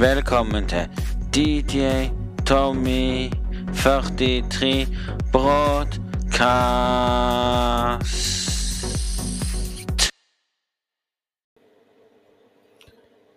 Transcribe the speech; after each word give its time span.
Velkommen 0.00 0.64
til 0.68 0.88
DJ 1.34 2.08
Tommy 2.46 3.28
43 3.74 4.86
Broadcast. 5.32 6.00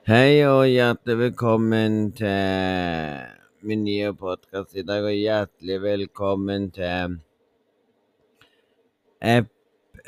Hei 0.07 0.45
og 0.47 0.67
hjertelig 0.67 1.17
velkommen 1.17 2.11
til 2.15 2.31
min 3.67 3.83
nye 3.83 4.13
podkast 4.13 4.75
i 4.75 4.87
dag, 4.87 5.03
og 5.03 5.11
hjertelig 5.11 5.81
velkommen 5.81 6.71
til 6.71 7.19
ep 9.19 9.51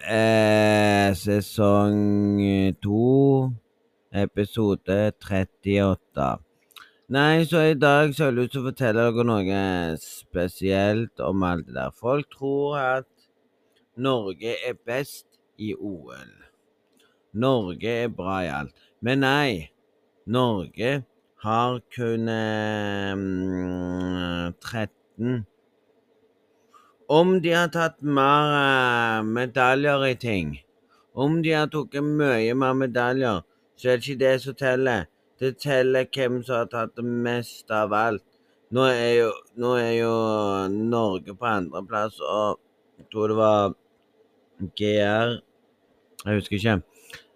eh, 0.08 1.12
sesong 1.20 2.40
to, 2.80 3.52
episode 4.14 5.12
38. 5.20 6.45
Nei, 7.08 7.46
så 7.46 7.60
i 7.62 7.74
dag 7.78 8.16
så 8.16 8.23
har 8.23 8.32
jeg 8.32 8.38
lyst 8.40 8.55
til 8.55 8.64
å 8.64 8.66
fortelle 8.66 9.04
dere 9.05 9.23
noe 9.30 9.58
spesielt 10.02 11.22
om 11.22 11.44
alt 11.45 11.68
det 11.68 11.76
der. 11.78 11.91
Folk 11.94 12.31
tror 12.34 12.80
at 12.81 13.05
Norge 14.02 14.55
er 14.66 14.73
best 14.90 15.28
i 15.62 15.76
OL. 15.78 16.34
Norge 17.38 17.94
er 18.08 18.09
bra 18.09 18.40
i 18.41 18.50
alt. 18.50 18.73
Men 19.05 19.22
nei, 19.22 19.70
Norge 20.26 21.05
har 21.45 21.80
kun 21.94 22.26
um, 22.26 23.23
13 24.66 25.45
Om 27.06 27.40
de 27.45 27.53
har 27.53 27.70
tatt 27.70 28.02
mer 28.02 28.50
uh, 28.58 29.22
medaljer 29.22 30.09
i 30.09 30.16
ting, 30.17 30.56
om 31.14 31.44
de 31.45 31.53
har 31.53 31.70
tatt 31.70 32.02
mye 32.02 32.58
mer 32.58 32.73
medaljer, 32.73 33.45
så 33.78 33.94
er 33.94 34.02
det 34.02 34.09
ikke 34.09 34.23
det 34.26 34.40
som 34.42 34.58
teller. 34.58 35.06
Det 35.39 35.57
teller 35.59 36.07
hvem 36.16 36.39
som 36.44 36.62
har 36.62 36.70
tatt 36.71 36.95
det 36.95 37.03
mest 37.05 37.71
av 37.71 37.94
alt. 37.94 38.23
Nå 38.71 38.85
er 38.89 39.12
jo, 39.20 39.31
nå 39.61 39.73
er 39.77 39.91
jo 39.99 40.14
Norge 40.72 41.36
på 41.36 41.47
andreplass, 41.50 42.17
og 42.23 42.59
jeg 42.97 43.09
tror 43.11 43.31
det 43.31 43.38
var 43.38 43.75
GR 44.80 45.36
Jeg 46.25 46.39
husker 46.39 46.55
ikke. 46.55 46.80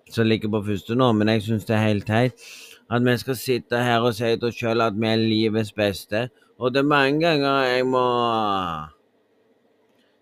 Som 0.10 0.26
ligger 0.26 0.50
på 0.50 0.64
første 0.66 0.96
nå, 0.96 1.12
men 1.14 1.30
jeg 1.30 1.46
syns 1.46 1.68
det 1.70 1.76
er 1.76 1.86
helt 1.86 2.08
teit 2.08 2.50
at 2.90 3.06
vi 3.06 3.18
skal 3.22 3.36
sitte 3.38 3.78
her 3.78 4.02
og 4.02 4.16
si 4.18 4.30
til 4.34 4.48
oss 4.50 4.56
sjøl 4.58 4.82
at 4.82 4.96
vi 4.98 5.08
er 5.08 5.20
livets 5.22 5.72
beste. 5.78 6.30
Og 6.58 6.74
det 6.74 6.82
er 6.82 6.90
mange 6.90 7.20
ganger 7.22 7.68
jeg 7.70 7.86
må 7.86 8.06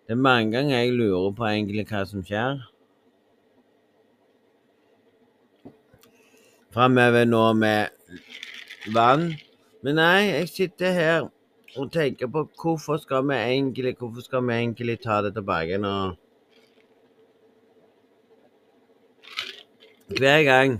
Det 0.07 0.15
er 0.15 0.21
mange 0.23 0.51
ganger 0.51 0.77
jeg 0.77 0.91
lurer 0.93 1.31
på 1.35 1.45
egentlig 1.47 1.85
hva 1.87 2.03
som 2.07 2.23
skjer. 2.23 2.59
Framover 6.77 7.25
nå 7.25 7.53
med 7.57 7.87
vann. 8.93 9.31
Men 9.81 9.95
nei, 9.97 10.27
jeg 10.29 10.49
sitter 10.51 10.91
her 10.93 11.23
og 11.73 11.87
tenker 11.89 12.29
på 12.29 12.43
hvorfor 12.61 12.99
skal 13.01 13.23
vi 13.25 13.33
egentlig 13.33 13.95
Hvorfor 13.97 14.21
skal 14.21 14.43
vi 14.45 14.53
egentlig 14.53 14.99
ta 15.01 15.15
det 15.25 15.31
tilbake 15.33 15.79
nå? 15.81 15.93
Hver 20.19 20.43
gang 20.43 20.77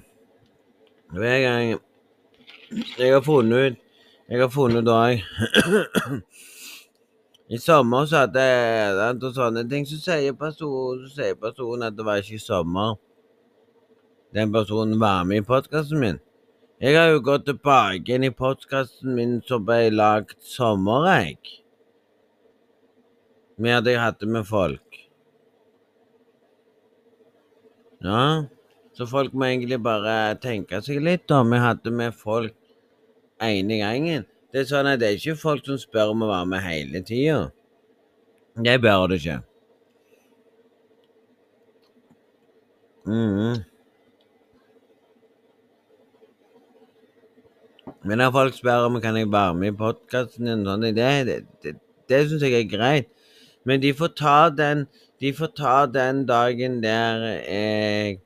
Hver 1.17 1.39
gang 1.47 1.73
jeg 2.99 3.13
har 3.13 3.21
funnet 3.21 3.57
ut 3.57 3.81
Jeg 4.29 4.41
har 4.41 4.53
funnet 4.53 4.85
ut 4.85 4.93
òg 4.93 6.21
I 7.57 7.57
sommer 7.57 8.05
så 8.05 8.27
hadde 8.27 8.45
jeg 8.45 9.33
sånne 9.33 9.65
ting, 9.69 9.89
så 9.89 9.97
sier 9.97 10.37
personen, 10.37 11.07
så 11.07 11.23
sier 11.23 11.41
personen 11.41 11.89
at 11.89 11.95
det 11.97 12.05
var 12.05 12.19
ikke 12.19 12.43
sommer. 12.43 12.97
Den 14.33 14.51
personen 14.53 14.99
var 14.99 15.23
med 15.23 15.37
i 15.37 15.45
podkasten 15.45 15.99
min. 15.99 16.19
Jeg 16.81 16.97
har 16.97 17.07
jo 17.09 17.21
gått 17.25 17.47
tilbake 17.47 18.13
inn 18.13 18.27
i 18.27 18.33
podkasten 18.33 19.15
min 19.17 19.39
som 19.47 19.63
ble 19.65 19.87
lagd 19.93 20.35
sommer, 20.45 21.07
jeg. 21.09 21.39
Med 23.57 23.79
at 23.79 23.89
jeg 23.89 24.01
hadde 24.01 24.29
med 24.29 24.45
folk. 24.45 24.99
Ja, 28.05 28.45
så 28.93 29.07
folk 29.09 29.33
må 29.33 29.47
egentlig 29.47 29.79
bare 29.81 30.35
tenke 30.41 30.83
seg 30.85 31.01
litt 31.01 31.31
om. 31.33 31.55
Jeg 31.55 31.63
hadde 31.63 31.93
med 31.93 32.13
folk 32.17 32.53
ene 33.41 33.79
gangen. 33.81 34.27
Det 34.53 34.61
er 34.61 34.69
sånn 34.69 34.89
at 34.91 35.01
det 35.01 35.09
er 35.09 35.17
ikke 35.17 35.39
folk 35.39 35.65
som 35.65 35.79
spør 35.81 36.13
om 36.13 36.27
å 36.27 36.29
være 36.29 36.51
med 36.51 36.63
hele 36.65 37.01
tida. 37.05 37.47
Det 38.57 38.77
bør 38.81 39.07
det 39.09 39.19
ikke. 39.21 39.39
Mm. 43.07 43.65
Men 48.07 48.21
når 48.21 48.31
folk 48.31 48.55
spør 48.55 48.85
om 48.87 49.01
kan 49.03 49.17
jeg 49.19 49.27
være 49.31 49.55
med 49.59 49.73
i 49.73 49.77
podkasten 49.77 50.47
din, 50.47 50.63
sånn, 50.63 50.85
det, 50.85 51.07
det, 51.27 51.37
det, 51.63 51.73
det 52.07 52.21
syns 52.29 52.45
jeg 52.45 52.55
er 52.55 52.69
greit. 52.71 53.09
Men 53.67 53.83
de 53.83 53.91
får 53.95 54.13
ta 54.15 54.37
den 54.53 54.85
De 55.19 55.31
får 55.33 55.49
ta 55.57 55.75
den 55.89 56.21
dagen 56.29 56.77
der 56.83 57.23
jeg 57.25 58.19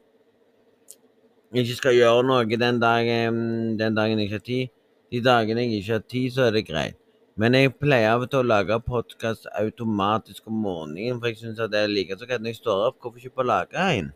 ikke 1.63 1.77
skal 1.77 1.95
gjøre 1.95 2.25
noe 2.27 2.59
den 2.59 2.79
dagen, 2.79 3.37
den 3.79 3.95
dagen 3.95 4.19
jeg 4.19 4.27
ikke 4.27 4.37
har 4.37 4.43
tid. 4.47 4.71
De 5.11 5.21
dagene 5.23 5.63
jeg 5.63 5.79
ikke 5.79 5.93
har 5.95 6.03
tid, 6.13 6.27
så 6.35 6.41
er 6.47 6.51
det 6.55 6.65
greit. 6.67 6.97
Men 7.39 7.55
jeg 7.55 7.71
pleier 7.79 8.13
av 8.13 8.25
og 8.25 8.31
til 8.31 8.41
å 8.43 8.47
lage 8.47 8.77
podkast 8.83 9.47
automatisk 9.59 10.47
om 10.51 10.59
morgenen, 10.65 11.19
for 11.19 11.31
jeg 11.31 11.39
syns 11.39 11.63
det 11.71 11.79
er 11.79 11.91
like 11.91 12.15
så 12.19 12.27
greit 12.27 12.43
når 12.43 12.53
jeg 12.53 12.59
står 12.59 12.83
opp. 12.89 12.99
Hvorfor 12.99 13.23
ikke 13.23 13.39
bare 13.39 13.51
lage 13.53 13.87
en? 14.01 14.11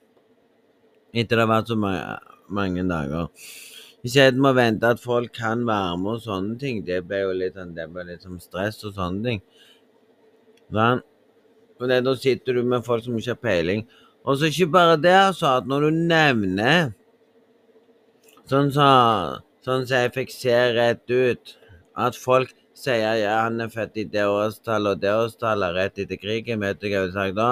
Etter 1.15 1.39
det 1.39 1.45
har 1.45 1.51
vært 1.53 1.71
så 1.71 1.79
mange, 1.79 2.03
mange 2.59 2.83
dager. 2.91 3.31
Isteden 4.05 4.41
må 4.43 4.51
vente 4.53 4.85
at 4.93 5.01
folk 5.01 5.31
kan 5.33 5.63
være 5.65 5.97
med 5.97 6.19
og 6.19 6.23
sånne 6.27 6.59
ting. 6.61 6.83
Det 6.85 6.99
ble 7.09 7.23
jo 7.23 7.31
litt, 7.39 7.55
sånn, 7.57 7.73
det 7.73 7.87
ble 7.89 8.03
litt 8.11 8.25
som 8.25 8.37
stress 8.41 8.83
og 8.85 8.93
sånne 8.97 9.23
ting. 9.25 9.41
Sånn. 10.69 11.01
For 11.75 11.91
det, 11.91 12.03
da 12.05 12.13
sitter 12.19 12.59
du 12.59 12.61
med 12.69 12.85
folk 12.85 13.03
som 13.03 13.17
ikke 13.17 13.33
har 13.33 13.41
peiling. 13.41 13.81
Og 14.25 14.37
så 14.37 14.51
ikke 14.51 14.69
bare 14.75 14.99
det, 15.01 15.15
altså, 15.15 15.55
at 15.59 15.67
når 15.69 15.87
du 15.87 16.03
nevner 16.11 16.93
Sånn 18.45 18.67
som 18.69 18.77
så, 18.77 19.41
sånn 19.65 19.87
så 19.89 20.03
jeg 20.03 20.11
fikk 20.13 20.29
se 20.29 20.53
rett 20.75 21.09
ut, 21.09 21.55
at 21.97 22.13
folk 22.13 22.51
sier 22.77 23.15
ja, 23.17 23.39
han 23.47 23.57
er 23.63 23.71
født 23.73 23.97
i 23.97 24.03
det 24.13 24.27
årstallet 24.29 24.99
og 24.99 25.01
det 25.01 25.13
årstallet 25.17 25.73
rett 25.73 25.97
etter 26.03 26.19
krigen, 26.21 26.61
vet 26.61 26.77
du 26.77 26.85
hva 26.85 26.91
jeg 26.91 27.07
ville 27.07 27.15
sagt 27.15 27.39
da? 27.39 27.49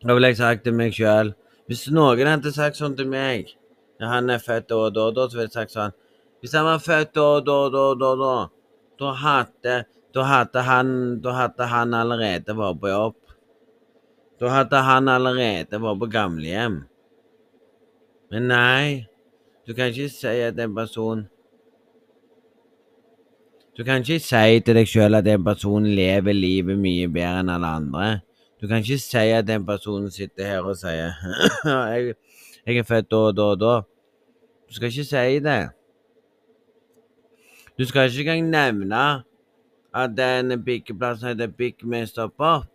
Da 0.00 0.16
ville 0.16 0.32
jeg 0.32 0.40
sagt 0.40 0.64
til 0.64 0.78
meg 0.80 0.96
sjøl 0.96 1.34
Hvis 1.72 1.86
noen 1.88 2.28
hadde 2.28 2.50
sagt 2.52 2.76
sånn 2.76 2.92
til 2.98 3.06
meg 3.08 3.54
når 3.96 4.10
han 4.10 4.26
er 4.34 4.40
født 4.42 4.66
da 4.68 4.76
og 4.76 4.90
da, 4.92 5.06
da, 5.16 5.24
ville 5.32 5.46
jeg 5.46 5.54
sagt 5.54 5.72
sånn 5.72 5.94
Hvis 6.44 6.52
han 6.58 6.66
var 6.66 6.82
født 6.84 7.14
da 7.16 7.22
og 7.38 7.46
da, 7.46 7.56
da, 7.72 7.84
da, 7.96 8.10
da, 8.20 8.32
da 9.00 9.12
hadde 9.22 9.76
da 10.12 10.24
hadde 10.28 10.64
han 10.66 10.90
Da 11.24 11.32
hadde 11.38 11.68
han 11.70 11.94
allerede 11.96 12.56
vært 12.58 12.80
på 12.82 12.90
jobb. 12.90 13.16
Da 14.42 14.50
hadde 14.52 14.82
han 14.84 15.08
allerede 15.08 15.80
vært 15.80 16.00
på 16.02 16.08
gamlehjem. 16.12 16.82
Men 18.32 18.48
nei, 18.50 19.06
du 19.64 19.72
kan 19.72 19.88
ikke 19.94 20.10
si 20.12 20.34
at 20.44 20.60
en 20.60 20.76
person 20.76 21.24
Du 23.72 23.80
kan 23.88 24.04
ikke 24.04 24.20
si 24.20 24.60
til 24.60 24.76
deg 24.76 24.92
sjøl 24.92 25.16
at 25.22 25.32
en 25.32 25.48
person 25.48 25.88
lever 25.88 26.36
livet 26.36 26.76
mye 26.76 27.08
bedre 27.08 27.40
enn 27.40 27.56
alle 27.56 27.72
andre. 27.80 28.12
Du 28.62 28.68
kan 28.68 28.78
ikke 28.78 28.98
si 28.98 29.18
at 29.18 29.46
den 29.46 29.66
personen 29.66 30.10
sitter 30.10 30.46
her 30.46 30.60
og 30.62 30.76
sier 30.78 31.16
jeg, 31.64 32.14
jeg 32.66 32.76
er 32.78 32.84
født 32.86 33.08
da 33.10 33.16
og 33.16 33.36
da 33.36 33.42
og 33.42 33.60
da. 33.60 33.72
Du 34.68 34.74
skal 34.74 34.88
ikke 34.88 35.04
si 35.04 35.38
det. 35.42 35.62
Du 37.78 37.84
skal 37.84 38.06
ikke 38.06 38.32
engang 38.32 38.50
nevne 38.50 39.24
at 39.94 40.14
den 40.16 40.64
byggeplassen 40.64 41.28
heter 41.28 42.06
stopp 42.06 42.34
opp. 42.38 42.68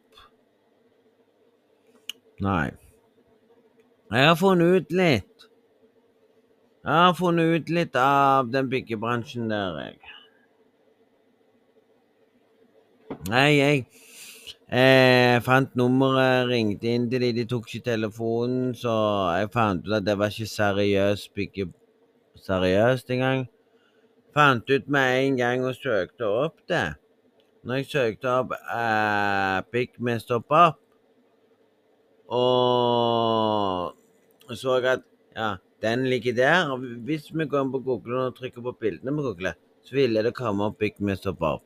Nei. 2.39 2.71
Jeg 4.11 4.27
har 4.27 4.35
funnet 4.35 4.81
ut 4.81 4.91
litt. 4.91 5.47
Jeg 6.83 6.93
har 6.93 7.13
funnet 7.13 7.55
ut 7.55 7.69
litt 7.69 7.95
av 7.95 8.51
den 8.51 8.69
byggebransjen 8.69 9.49
der, 9.49 9.79
jeg. 9.79 9.97
Nei, 13.31 13.47
jeg 13.55 13.85
eh, 14.69 15.37
fant 15.45 15.75
nummeret, 15.79 16.47
ringte 16.49 16.87
inn 16.91 17.09
til 17.11 17.23
dem, 17.23 17.35
de 17.35 17.45
tok 17.49 17.67
ikke 17.67 17.85
telefonen, 17.91 18.73
så 18.75 18.93
jeg 19.39 19.51
fant 19.53 19.85
ut 19.87 19.99
at 19.99 20.07
det 20.07 20.17
var 20.19 20.33
ikke 20.33 20.53
seriøst 20.53 21.33
bygge... 21.35 21.69
Seriøst 22.47 23.09
engang. 23.11 23.47
Fant 24.35 24.69
ut 24.69 24.87
med 24.87 25.21
en 25.21 25.37
gang 25.39 25.65
og 25.65 25.75
søkte 25.75 26.27
opp 26.29 26.59
det. 26.69 26.95
Når 27.65 27.81
jeg 27.81 27.89
søkte 27.91 28.29
opp 28.31 28.53
eh, 28.55 29.57
Byggmester 29.73 30.39
Pop, 30.39 30.77
og 32.27 33.95
så 34.55 34.75
at 34.83 35.03
ja, 35.35 35.55
den 35.81 36.05
ligger 36.09 36.33
der. 36.33 36.75
Hvis 36.77 37.31
vi 37.33 37.45
går 37.45 37.65
inn 37.65 37.71
på 37.71 37.79
Google 37.85 38.27
og 38.27 38.35
trykker 38.37 38.61
på 38.61 38.75
bildene 38.79 39.15
på 39.15 39.25
Google, 39.29 39.53
så 39.83 39.95
ville 39.95 40.23
det 40.23 40.35
komme 40.35 40.67
opp 40.67 40.79
Byggmester 40.79 41.33
Pop. 41.33 41.63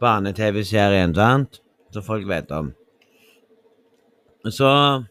Barne-TV-serien, 0.00 1.14
sant? 1.14 1.60
Som 1.92 2.04
folk 2.06 2.28
vet 2.28 2.50
om. 2.54 2.72
Så 4.48 5.04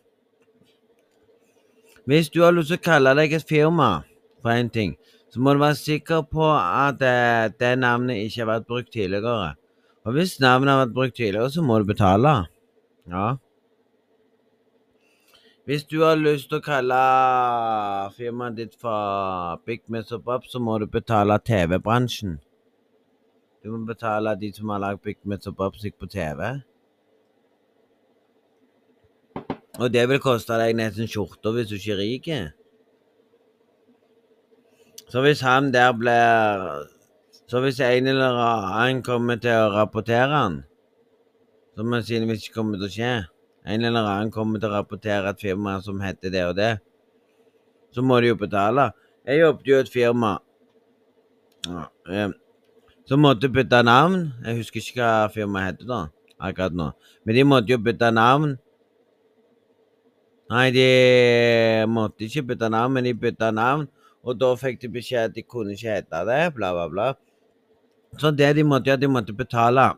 Hvis 2.08 2.30
du 2.30 2.42
har 2.42 2.54
lyst 2.56 2.72
til 2.72 2.80
å 2.80 2.86
kalle 2.86 3.12
deg 3.20 3.34
et 3.36 3.44
firma 3.44 4.04
for 4.40 4.54
en 4.54 4.70
ting, 4.72 4.94
så 5.28 5.42
må 5.44 5.52
du 5.54 5.60
være 5.60 5.76
sikker 5.76 6.22
på 6.32 6.46
at 6.56 7.02
eh, 7.04 7.50
det 7.60 7.74
navnet 7.82 8.22
ikke 8.24 8.46
har 8.46 8.48
vært 8.54 8.70
brukt 8.70 8.94
tidligere. 8.94 9.58
Og 10.08 10.16
hvis 10.16 10.38
navnet 10.40 10.72
har 10.72 10.80
vært 10.86 10.96
brukt 10.96 11.18
tidligere, 11.20 11.52
så 11.52 11.66
må 11.68 11.82
du 11.84 11.90
betale. 11.90 12.32
Ja. 13.12 13.34
Hvis 15.68 15.84
du 15.84 16.00
har 16.00 16.16
lyst 16.16 16.48
til 16.48 16.62
å 16.62 16.64
kalle 16.64 16.98
firmaet 18.16 18.56
ditt 18.56 18.80
for 18.80 19.60
Big 19.68 19.84
Mess 19.92 20.14
Up 20.16 20.30
Up, 20.32 20.48
så 20.48 20.64
må 20.64 20.78
du 20.80 20.88
betale 20.88 21.36
TV-bransjen. 21.44 22.38
Du 23.68 23.74
må 23.76 23.82
betale 23.84 24.32
de 24.40 24.48
som 24.56 24.70
har 24.72 24.80
lagd 24.80 25.02
Big 25.04 25.18
Mess 25.28 25.48
og 25.50 25.58
Bob 25.60 25.74
på 25.76 26.08
TV. 26.08 26.42
Og 29.76 29.92
det 29.92 30.06
vil 30.08 30.22
koste 30.24 30.56
deg 30.56 30.78
nesten 30.80 31.10
skjorta 31.12 31.52
hvis 31.52 31.68
du 31.68 31.76
ikke 31.76 31.92
er 31.98 32.00
rik. 32.00 32.30
Så 35.12 35.26
hvis 35.26 35.44
han 35.44 35.74
der 35.74 35.92
blir 36.00 36.88
Så 37.52 37.60
hvis 37.60 37.80
en 37.80 38.08
eller 38.08 38.40
annen 38.40 39.04
kommer 39.04 39.36
til 39.36 39.52
å 39.52 39.68
rapportere 39.76 40.32
han, 40.32 40.58
som 41.76 41.92
sannsynligvis 41.92 42.48
ikke 42.48 42.56
kommer 42.56 42.80
til 42.80 42.88
å 42.88 42.96
skje 42.96 43.14
En 43.68 43.84
eller 43.84 44.08
annen 44.08 44.32
kommer 44.32 44.60
til 44.64 44.72
å 44.72 44.80
rapportere 44.80 45.36
et 45.36 45.44
firma 45.44 45.82
som 45.84 46.00
heter 46.00 46.32
det 46.32 46.48
og 46.48 46.56
det, 46.56 46.74
så 47.92 48.02
må 48.02 48.22
de 48.22 48.32
jo 48.32 48.40
betale. 48.40 48.94
Jeg 49.28 49.44
jobbet 49.44 49.68
jo 49.68 49.76
i 49.76 49.84
et 49.84 49.92
firma 49.92 50.38
som 53.08 53.24
måtte 53.24 53.50
bytte 53.50 53.82
navn. 53.88 54.32
Jeg 54.46 54.62
husker 54.62 54.84
ikke 54.84 55.02
hva 55.02 55.28
firmaet 55.34 55.72
heter 55.72 55.90
da, 55.90 56.00
akkurat 56.40 56.76
nå. 56.76 56.92
Men 57.26 57.40
de 57.40 57.46
måtte 57.48 57.74
jo 57.74 57.82
bytte 57.82 58.12
navn 58.14 58.58
Nei, 60.48 60.70
de 60.72 60.84
måtte 61.92 62.24
ikke 62.24 62.46
bytte 62.54 62.70
navn, 62.72 62.94
men 62.96 63.04
de 63.04 63.12
bytta 63.20 63.50
navn. 63.52 63.88
Og 64.24 64.38
da 64.40 64.54
fikk 64.60 64.80
de 64.80 64.90
beskjed 64.92 65.30
at 65.30 65.36
de 65.36 65.44
kunne 65.44 65.76
ikke 65.76 65.98
hete 65.98 66.22
det, 66.28 66.42
bla, 66.56 66.72
bla, 66.76 66.86
bla. 66.92 67.08
Så 68.20 68.32
det 68.32 68.54
de 68.56 68.64
måtte 68.64 68.88
gjøre, 68.90 69.02
de 69.04 69.10
måtte 69.12 69.36
betale. 69.36 69.90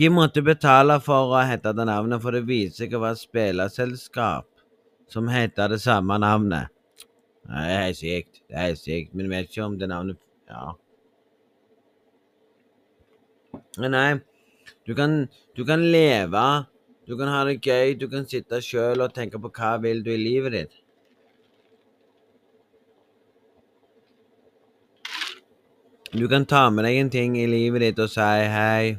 De 0.00 0.08
måtte 0.12 0.44
betale 0.44 0.96
for 1.04 1.34
å 1.36 1.44
hete 1.48 1.74
det 1.76 1.86
navnet, 1.88 2.20
for 2.24 2.36
det 2.36 2.46
viser 2.48 2.86
seg 2.86 2.96
å 2.96 3.04
være 3.04 3.20
spillerselskap 3.20 4.48
som 5.12 5.28
heter 5.32 5.72
det 5.72 5.80
samme 5.84 6.18
navnet. 6.20 6.72
Det 7.48 7.76
er 7.76 7.92
sykt. 7.96 8.42
Det 8.48 8.56
er 8.64 8.74
sykt. 8.76 9.14
Men 9.14 9.26
jeg 9.26 9.34
vet 9.34 9.52
ikke 9.52 9.64
om 9.64 9.78
det 9.78 9.88
navnet 9.88 10.18
Ja. 10.48 10.72
Men 13.78 13.92
nei, 13.92 14.20
du 14.88 14.94
kan, 14.96 15.28
du 15.56 15.64
kan 15.64 15.82
leve 15.92 16.66
du 17.08 17.16
kan 17.16 17.30
ha 17.32 17.44
det 17.48 17.62
gøy, 17.64 17.94
du 17.96 18.04
kan 18.12 18.26
sitte 18.28 18.58
sjøl 18.60 19.00
og 19.00 19.14
tenke 19.16 19.38
på 19.40 19.48
hva 19.56 19.70
vil 19.80 20.02
du 20.04 20.10
i 20.12 20.18
livet 20.20 20.52
ditt. 20.52 20.74
Du 26.12 26.26
kan 26.28 26.44
ta 26.44 26.66
med 26.68 26.84
deg 26.84 26.98
en 27.00 27.10
ting 27.14 27.38
i 27.40 27.46
livet 27.48 27.86
ditt 27.86 28.02
og 28.04 28.12
si 28.12 28.28
hei. 28.52 28.98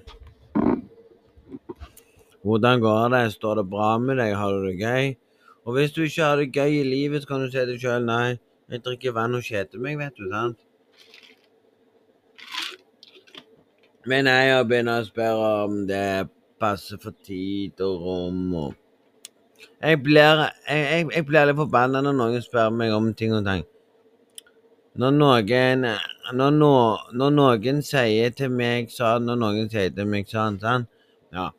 Hvordan 2.41 2.81
går 2.81 3.13
det? 3.13 3.23
Står 3.35 3.61
det 3.61 3.67
bra 3.69 3.91
med 4.01 4.17
deg? 4.17 4.33
Har 4.41 4.57
du 4.57 4.65
det 4.65 4.79
gøy? 4.81 5.13
Og 5.65 5.75
hvis 5.75 5.91
du 5.91 6.01
ikke 6.03 6.23
har 6.23 6.39
det 6.39 6.53
gøy 6.55 6.79
i 6.79 6.87
livet, 6.87 7.21
så 7.21 7.27
kan 7.27 7.43
du 7.43 7.49
si 7.49 7.57
til 7.57 7.73
deg 7.73 7.83
sjøl 7.83 8.05
nei, 8.07 8.39
jeg 8.69 8.83
drikker 8.85 9.15
vann 9.15 9.37
og 9.37 9.45
kjeder 9.45 9.81
meg, 9.81 9.97
vet 9.99 10.17
du, 10.17 10.27
sant? 10.31 10.59
Men 14.09 14.29
jeg 14.31 14.53
har 14.53 14.67
begynt 14.67 14.93
å 14.93 15.01
spørre 15.05 15.49
om 15.65 15.81
det 15.89 16.29
passer 16.59 16.99
for 17.01 17.15
tid 17.25 17.81
og 17.83 18.05
rom 18.05 18.53
og 18.55 18.77
Jeg 19.79 19.99
blir, 20.03 20.41
jeg, 20.67 20.79
jeg, 20.79 21.05
jeg 21.15 21.25
blir 21.27 21.45
litt 21.47 21.59
forbanna 21.59 22.01
når 22.03 22.15
noen 22.15 22.41
spør 22.43 22.71
meg 22.75 22.93
om 22.95 23.11
ting 23.15 23.35
og 23.35 23.45
tang. 23.47 23.61
Når 24.99 25.13
noen 25.15 25.85
når, 25.85 26.55
no, 26.55 26.71
når 27.15 27.35
noen 27.35 27.79
sier 27.85 28.33
til 28.35 28.51
meg 28.51 28.91
sånn, 28.91 29.27
når 29.27 29.39
noen 29.43 29.71
sier 29.71 29.93
til 29.95 30.09
meg 30.09 30.27
sånn, 30.31 30.59
sånn 30.63 30.87
Ja. 31.35 31.51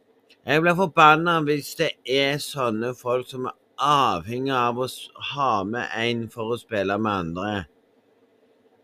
Jeg 0.44 0.64
blir 0.64 0.76
forbanna 0.76 1.38
hvis 1.44 1.74
det 1.78 1.90
er 2.08 2.40
sånne 2.40 2.94
folk 2.96 3.28
som 3.28 3.48
er 3.48 3.56
avhengig 3.80 4.52
av 4.54 4.78
å 4.78 4.86
ha 5.32 5.50
med 5.64 5.88
en 5.96 6.26
for 6.32 6.54
å 6.54 6.60
spille 6.60 6.96
med 6.98 7.12
andre. 7.12 7.52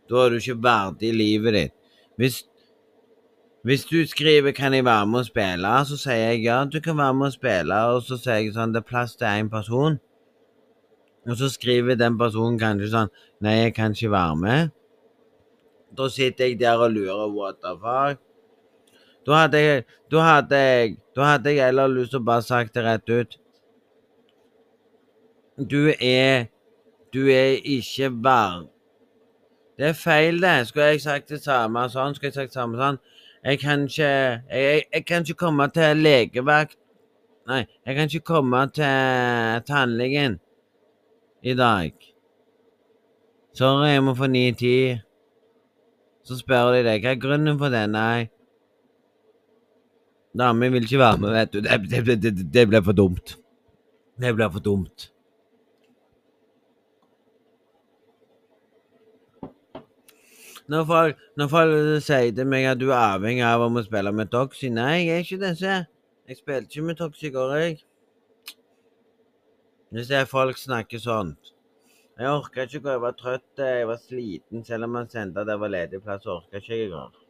Da 0.09 0.23
er 0.25 0.31
du 0.31 0.37
ikke 0.41 0.63
verdig 0.63 1.13
livet 1.15 1.59
ditt. 1.59 1.75
Hvis 2.17 2.45
hvis 3.67 3.85
du 3.85 4.07
skriver 4.07 4.53
'kan 4.53 4.75
jeg 4.75 4.85
være 4.85 5.07
med 5.07 5.21
å 5.21 5.27
spille', 5.27 5.85
så 5.87 5.97
sier 5.99 6.31
jeg 6.31 6.45
ja, 6.45 6.65
du 6.65 6.81
kan 6.81 6.97
være 6.97 7.15
med 7.15 7.27
å 7.27 7.33
spille. 7.35 7.75
Og 7.75 8.03
så 8.03 8.17
sier 8.17 8.39
jeg 8.39 8.55
sånn 8.55 8.73
det 8.73 8.79
er 8.79 8.91
plass 8.91 9.17
til 9.17 9.27
én 9.27 9.51
person. 9.51 9.99
Og 11.27 11.37
så 11.37 11.49
skriver 11.51 11.97
den 11.99 12.17
personen 12.19 12.59
kanskje 12.59 12.91
sånn 12.93 13.11
'nei, 13.41 13.65
jeg 13.65 13.75
kan 13.75 13.91
ikke 13.91 14.11
være 14.11 14.37
med'. 14.37 14.71
Da 15.97 16.09
sitter 16.09 16.45
jeg 16.45 16.59
der 16.61 16.79
og 16.79 16.93
lurer 16.93 17.29
what 17.29 17.57
the 17.61 17.75
fuck. 17.83 18.19
Da 19.27 19.33
hadde 19.33 19.59
jeg 19.59 19.85
Da 20.11 20.21
hadde 20.21 20.57
jeg 20.57 20.97
Da 21.17 21.23
hadde 21.25 21.51
jeg 21.51 21.65
heller 21.65 21.89
lyst 21.89 22.11
til 22.11 22.21
å 22.21 22.25
bare 22.25 22.43
sagt 22.43 22.75
det 22.75 22.85
rett 22.85 23.11
ut. 23.11 23.37
Du 25.59 25.93
er 26.01 26.47
Du 27.13 27.29
er 27.31 27.61
ikke 27.65 28.11
varm. 28.23 28.67
Det 29.79 29.87
er 29.87 29.93
feil, 29.93 30.43
det. 30.43 30.67
Skulle 30.69 30.85
jeg 30.85 31.01
sagt 31.01 31.29
det 31.29 31.43
samme 31.45 31.85
sånn, 31.89 32.15
skulle 32.15 32.29
jeg 32.33 32.35
sagt 32.35 32.53
det 32.53 32.61
samme 32.61 32.81
sånn 32.81 32.99
jeg 33.47 33.61
kan 33.63 33.85
ikke 33.87 34.09
jeg, 34.51 34.83
jeg 34.93 35.05
kan 35.07 35.23
ikke 35.23 35.39
komme 35.39 35.69
til 35.71 36.01
legevakt 36.03 36.75
Nei, 37.47 37.63
jeg 37.87 37.95
kan 37.95 38.09
ikke 38.11 38.27
komme 38.27 38.65
til 38.75 39.63
tannlegen 39.69 40.41
i 41.47 41.55
dag. 41.55 41.93
Sorry, 43.55 43.93
jeg 43.93 44.03
må 44.03 44.15
få 44.19 44.27
9-10. 44.27 44.99
Så 46.27 46.41
spør 46.41 46.73
de 46.75 46.81
deg 46.89 47.05
hva 47.05 47.13
er 47.15 47.21
grunnen 47.23 47.61
for 47.61 47.71
det. 47.71 47.85
Nei. 47.93 48.27
Damen 50.37 50.75
vil 50.75 50.89
ikke 50.89 50.99
være 50.99 51.23
med, 51.23 51.37
vet 51.37 51.55
du. 51.55 51.61
Det, 51.63 52.03
det, 52.09 52.17
det, 52.25 52.35
det 52.57 52.67
ble 52.67 52.83
for 52.83 52.99
dumt. 52.99 53.37
Det 54.19 54.35
ble 54.35 54.51
for 54.51 54.67
dumt. 54.67 55.07
Når 60.69 60.85
folk, 60.85 61.19
når 61.39 61.49
folk 61.51 61.75
sier 62.03 62.33
til 62.35 62.49
meg 62.51 62.65
at 62.67 62.79
du 62.81 62.89
er 62.89 62.99
avhengig 62.99 63.45
av 63.47 63.63
å 63.63 63.83
spille 63.87 64.11
med 64.13 64.33
Toxy 64.33 64.71
Nei, 64.75 65.05
jeg 65.07 65.13
er 65.15 65.27
ikke 65.27 65.43
disse. 65.45 65.75
Jeg 66.27 66.41
spilte 66.41 66.73
ikke 66.73 66.87
med 66.89 66.99
Toxy 66.99 67.29
i 67.29 67.35
går, 67.35 67.53
jeg. 67.61 67.77
Hvis 69.95 70.11
jeg 70.11 70.27
folk 70.27 70.59
snakker 70.59 70.99
sånt. 70.99 71.53
Jeg 72.19 72.33
orka 72.33 72.65
ikke 72.65 72.81
gå, 72.81 72.97
jeg 72.97 73.05
var 73.05 73.15
trøtt, 73.15 73.61
jeg 73.61 73.87
var 73.87 74.01
sliten. 74.03 74.65
Selv 74.67 74.89
om 74.89 74.99
han 74.99 75.09
sendte 75.13 75.45
at 75.45 75.47
det 75.47 75.59
var 75.61 75.71
ledig 75.71 76.03
plass, 76.03 76.27
orka 76.27 76.59
ikke 76.59 76.75
jeg 76.75 76.89
i 76.89 76.91
går. 76.97 77.23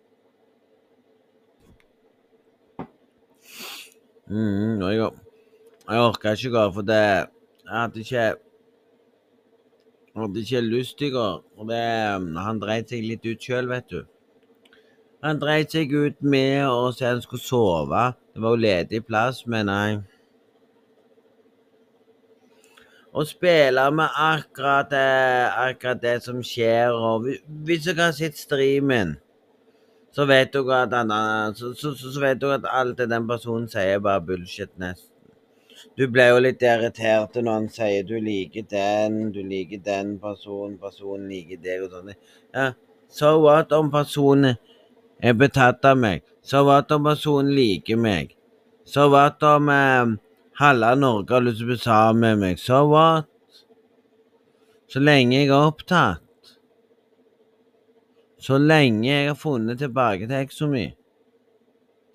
Mm, 4.30 4.80
jeg, 4.80 5.10
jeg 5.90 6.04
orka 6.08 6.32
ikke 6.32 6.54
gå, 6.56 6.66
for 6.74 6.86
det 6.86 7.02
Jeg 7.66 7.74
hadde 7.74 8.00
ikke 8.00 8.24
hadde 10.16 10.42
ikke 10.42 10.62
lyst 10.64 11.02
i 11.04 11.10
går. 11.12 11.40
Og 11.56 11.68
det, 11.70 11.80
han 12.46 12.60
dreit 12.62 12.92
seg 12.92 13.04
litt 13.04 13.26
ut 13.26 13.42
sjøl, 13.42 13.68
vet 13.70 13.88
du. 13.92 14.02
Han 15.24 15.40
dreit 15.42 15.72
seg 15.74 15.92
ut 15.92 16.20
med 16.22 16.66
å 16.68 16.90
si 16.94 17.06
han 17.06 17.22
skulle 17.24 17.42
sove. 17.42 18.04
Det 18.32 18.42
var 18.44 18.54
jo 18.54 18.62
ledig 18.64 19.00
plass, 19.08 19.42
men 19.48 19.70
nei. 19.70 19.96
Å 23.16 23.24
spille 23.24 23.84
med 23.96 24.18
akkurat 24.20 24.90
det, 24.92 25.06
akkurat 25.62 26.02
det 26.02 26.18
som 26.26 26.42
skjer, 26.44 26.92
og 26.92 27.30
hvis 27.64 27.86
dere 27.88 28.10
har 28.10 28.16
sett 28.16 28.36
streamen, 28.36 29.14
så 30.12 30.28
vet 30.28 30.52
dere 30.52 30.82
at, 30.84 30.92
at 30.92 32.70
alt 32.72 33.00
det 33.00 33.08
den 33.08 33.28
personen 33.28 33.70
sier, 33.72 33.96
er 33.96 34.04
bare 34.04 34.24
bullshit, 34.28 34.74
nesten. 34.76 35.15
Du 35.96 36.06
ble 36.12 36.28
jo 36.30 36.40
litt 36.40 36.62
irritert 36.64 37.36
når 37.36 37.52
han 37.52 37.68
sier 37.72 38.06
du 38.08 38.16
liker 38.22 38.64
den, 38.70 39.18
du 39.32 39.42
liker 39.44 39.82
den 39.84 40.16
personen, 40.22 40.76
personen 40.80 41.28
liker 41.32 41.60
deg 41.62 41.84
og 41.86 41.94
sånn. 41.94 42.14
Ja, 42.56 42.70
so 43.12 43.36
what 43.44 43.72
om 43.76 43.90
personen 43.92 44.56
er 45.20 45.36
betatt 45.36 45.84
av 45.88 46.00
meg? 46.00 46.24
So 46.46 46.64
what 46.68 46.92
om 46.94 47.08
personen 47.08 47.52
liker 47.56 48.00
meg? 48.00 48.36
So 48.86 49.08
what 49.12 49.42
om 49.44 49.68
eh, 49.72 50.14
halve 50.60 50.92
Norge 51.00 51.34
har 51.34 51.44
lyst 51.44 51.60
til 51.60 51.68
å 51.68 51.72
bli 51.72 51.80
sammen 51.82 52.22
med 52.24 52.44
meg? 52.44 52.62
So 52.62 52.84
what? 52.92 53.32
Så 54.88 55.02
lenge 55.02 55.40
jeg 55.40 55.50
er 55.50 55.66
opptatt. 55.66 56.22
Så 58.38 58.60
lenge 58.62 59.08
jeg 59.08 59.26
har 59.26 59.38
funnet 59.38 59.80
tilbake 59.82 60.28
til 60.28 60.38
eksa 60.38 60.68
mi. 60.70 60.86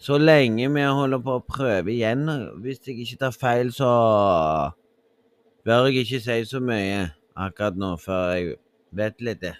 Så 0.01 0.17
lenge 0.17 0.65
vi 0.74 0.81
holder 0.81 1.20
på 1.22 1.36
å 1.38 1.43
prøve 1.46 1.91
igjen 1.93 2.25
Hvis 2.63 2.79
jeg 2.88 3.03
ikke 3.03 3.20
tar 3.22 3.36
feil, 3.38 3.70
så 3.70 3.89
bør 5.62 5.91
jeg 5.91 6.08
ikke 6.08 6.22
si 6.25 6.38
så 6.50 6.62
mye 6.63 7.12
akkurat 7.38 7.77
nå, 7.77 7.91
før 8.01 8.31
jeg 8.34 8.55
vet 8.98 9.22
litt 9.22 9.43
det. 9.43 9.53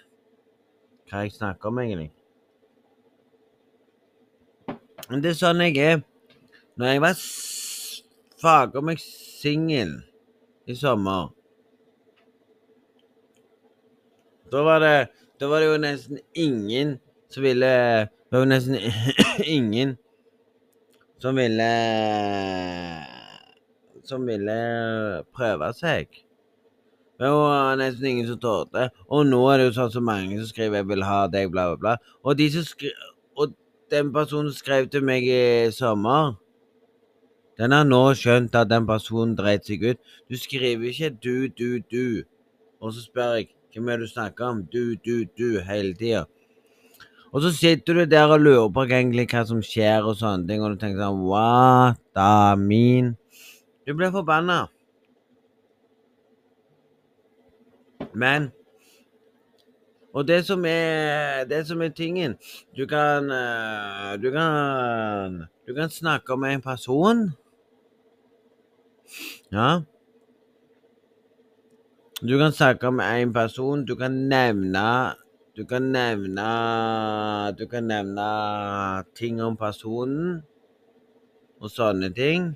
hva 1.06 1.22
jeg 1.22 1.36
snakker 1.36 1.70
om, 1.70 1.78
egentlig. 1.78 2.10
Men 5.08 5.22
det 5.22 5.30
er 5.30 5.38
sånn 5.38 5.62
jeg 5.62 5.78
er. 5.78 6.02
Når 6.74 6.90
jeg 6.90 7.04
var 7.06 7.22
fager 8.42 8.82
meg 8.82 8.98
singel 8.98 9.94
i 10.66 10.74
sommer. 10.74 11.30
Da 14.50 14.66
var 14.66 14.82
det 14.82 14.96
Da 15.40 15.48
var 15.48 15.62
det 15.62 15.70
jo 15.70 15.78
nesten 15.82 16.18
ingen 16.34 16.98
som 17.30 17.42
ville 17.42 17.74
Det 18.10 18.34
var 18.34 18.42
jo 18.42 18.50
nesten 18.50 18.76
ingen 19.58 19.98
som 21.22 21.38
ville 21.38 21.70
Som 24.04 24.26
ville 24.26 24.58
prøve 25.34 25.68
seg. 25.78 26.08
Det 27.22 27.30
var 27.30 27.76
nesten 27.78 28.08
ingen 28.10 28.26
som 28.26 28.40
torde. 28.42 28.88
Og 29.06 29.28
nå 29.28 29.38
er 29.52 29.60
det 29.60 29.68
jo 29.68 29.74
sånn 29.76 29.92
så 29.94 30.02
mange 30.02 30.40
som 30.40 30.48
skriver 30.48 30.80
'jeg 30.80 30.88
vil 30.88 31.04
ha 31.06 31.26
deg', 31.30 31.52
bla, 31.52 31.68
bla, 31.70 31.76
bla. 31.76 31.96
Og, 32.24 32.36
de 32.38 32.50
som 32.50 32.64
skri 32.66 32.90
og 33.36 33.54
den 33.90 34.12
personen 34.12 34.50
som 34.50 34.58
skrev 34.58 34.88
til 34.90 35.04
meg 35.04 35.22
i 35.22 35.70
sommer 35.70 36.34
den 37.58 37.70
har 37.70 37.84
nå 37.84 38.14
skjønt 38.18 38.54
at 38.58 38.68
den 38.68 38.86
personen 38.86 39.36
dreit 39.36 39.66
seg 39.66 39.84
ut. 39.84 39.98
Du 40.28 40.36
skriver 40.36 40.88
ikke 40.90 41.10
'du, 41.10 41.48
du, 41.48 41.78
du', 41.92 42.24
og 42.80 42.92
så 42.92 43.00
spør 43.02 43.34
jeg 43.36 43.48
hvem 43.72 43.88
er 43.88 43.96
det 43.96 44.08
du 44.08 44.12
snakker 44.12 44.44
om? 44.44 44.64
Du, 44.72 44.94
du, 44.94 45.24
du, 45.38 45.60
hele 45.60 45.94
tida. 45.94 46.24
Og 47.32 47.42
så 47.42 47.52
sitter 47.56 47.94
du 47.94 48.04
der 48.04 48.28
og 48.28 48.40
lurer 48.44 48.68
på 48.68 48.84
egentlig 48.84 49.24
hva 49.32 49.44
som 49.48 49.62
skjer 49.64 50.04
og 50.04 50.18
sånne 50.20 50.44
ting, 50.48 50.60
og 50.60 50.74
du 50.74 50.80
tenker 50.80 51.00
sånn 51.00 51.22
What 51.24 52.20
a 52.20 52.54
mean. 52.60 53.14
Du 53.88 53.94
blir 53.96 54.12
forbanna. 54.12 54.66
Men 58.12 58.50
Og 60.12 60.26
det 60.28 60.42
som 60.44 60.64
er 60.68 61.44
Det 61.48 61.62
som 61.66 61.80
er 61.80 61.88
tingen 61.96 62.34
Du 62.76 62.84
kan 62.86 63.30
Du 64.20 64.28
kan 64.34 65.48
Du 65.66 65.72
kan 65.74 65.88
snakke 65.88 66.36
med 66.36 66.58
en 66.58 66.62
person. 66.62 67.30
Ja. 69.52 69.80
Du 72.20 72.38
kan 72.38 72.52
snakke 72.52 72.90
med 72.90 73.22
en 73.22 73.32
person. 73.32 73.84
Du 73.86 73.94
kan 73.96 74.12
nevne 74.28 75.14
Du 75.56 75.64
kan 75.68 75.92
nevne 75.92 76.48
Du 77.58 77.66
kan 77.68 77.84
nevne 77.84 79.04
ting 79.14 79.42
om 79.42 79.56
personen 79.56 80.42
og 81.62 81.70
sånne 81.70 82.08
ting. 82.14 82.54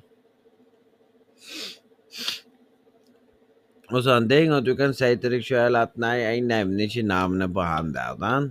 og 3.92 4.02
sånne 4.02 4.28
ting, 4.30 4.52
og 4.54 4.64
du 4.66 4.74
kan 4.78 4.94
si 4.96 5.12
til 5.20 5.36
deg 5.36 5.44
sjøl 5.46 5.78
at 5.78 5.94
nei, 6.00 6.16
jeg 6.22 6.44
nevner 6.46 6.88
ikke 6.88 7.04
navnet 7.06 7.52
på 7.54 7.66
han 7.66 7.92
der. 7.94 8.16
Dan. 8.20 8.48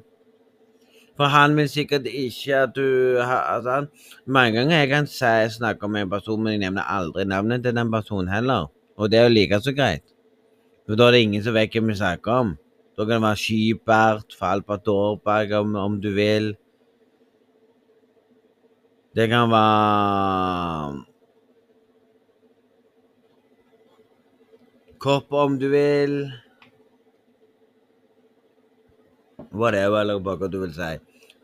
For 1.16 1.32
han 1.32 1.56
vil 1.58 1.70
sikkert 1.72 2.08
ikke 2.08 2.62
at 2.66 2.76
du 2.76 3.20
sånn. 3.66 3.90
Mange 4.28 4.60
ganger 4.60 4.82
jeg 4.82 4.92
kan 4.92 5.10
si, 5.12 5.36
snakke 5.58 5.88
om 5.88 5.96
en 6.00 6.12
person, 6.12 6.42
men 6.44 6.56
jeg 6.56 6.66
nevner 6.66 6.88
aldri 6.98 7.28
navnet 7.28 7.64
til 7.64 7.76
den 7.76 7.92
personen 7.92 8.32
heller. 8.32 8.70
Og 8.96 9.12
det 9.12 9.20
er 9.20 9.28
jo 9.28 9.36
like 9.36 9.60
så 9.64 9.76
greit. 9.76 10.06
For 10.86 11.00
da 11.00 11.10
er 11.10 11.18
det 11.18 11.26
ingen 11.26 11.44
som 11.44 11.56
vet 11.56 11.74
hvem 11.74 11.92
vi 11.92 12.00
snakker 12.00 12.44
om. 12.46 12.56
Da 12.96 13.04
kan 13.04 13.18
det 13.18 13.22
være 13.22 13.42
Skybert, 13.42 14.36
Falpa 14.40 14.78
Aarberg 14.88 15.52
om, 15.60 15.76
om 15.76 16.02
du 16.02 16.14
vil. 16.16 16.56
Det 19.16 19.28
kan 19.30 19.52
være 19.52 21.04
Kopp 25.00 25.34
om 25.34 25.60
du 25.60 25.68
vil. 25.70 26.32
Whatever, 29.52 30.00
eller 30.02 30.20
hva 30.20 30.48
du 30.50 30.60
vil 30.64 30.74
si. 30.74 30.96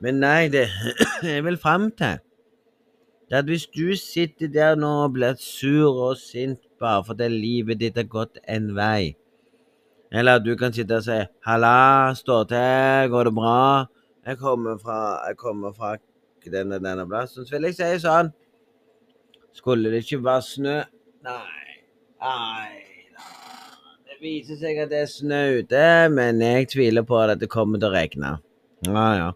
Men 0.01 0.17
nei, 0.23 0.47
det 0.49 0.65
jeg 1.35 1.43
vil 1.45 1.59
fram 1.61 1.91
til, 1.91 2.17
det 3.29 3.37
er 3.37 3.43
at 3.43 3.51
hvis 3.51 3.67
du 3.69 3.93
sitter 3.95 4.49
der 4.51 4.75
nå 4.75 4.89
og 5.03 5.13
blir 5.13 5.37
sur 5.39 5.99
og 6.09 6.17
sint 6.17 6.59
bare 6.81 7.03
fordi 7.05 7.27
livet 7.29 7.79
ditt 7.79 7.99
har 8.01 8.09
gått 8.09 8.41
en 8.49 8.71
vei, 8.75 9.13
eller 10.11 10.35
at 10.35 10.45
du 10.45 10.55
kan 10.55 10.73
sitte 10.73 10.97
og 10.97 11.03
si 11.03 11.19
'Halla, 11.45 12.13
stå 12.15 12.43
til, 12.43 13.09
går 13.09 13.23
det 13.23 13.35
bra?' 13.35 13.87
'Jeg 14.25 14.37
kommer 14.37 14.77
fra, 14.77 15.27
jeg 15.27 15.37
kommer 15.37 15.71
fra 15.71 15.95
denne, 16.45 16.79
denne 16.79 17.07
plassen.' 17.07 17.45
Så 17.45 17.55
vil 17.55 17.63
jeg 17.63 17.75
si 17.75 18.07
sånn 18.07 18.33
Skulle 19.53 19.91
det 19.91 20.05
ikke 20.05 20.23
være 20.23 20.41
snø 20.41 20.77
Nei. 21.23 21.67
Nei 22.21 22.91
viser 24.21 24.57
seg 24.59 24.77
at 24.83 24.91
det 24.91 24.99
er 25.01 25.09
snø 25.09 25.41
ute, 25.61 25.85
men 26.13 26.41
jeg 26.43 26.69
tviler 26.75 27.05
på 27.07 27.17
at 27.23 27.39
det 27.41 27.49
kommer 27.49 27.81
til 27.81 27.89
å 27.89 27.95
regne. 27.95 28.35
Ja, 28.85 29.05
ja. 29.17 29.29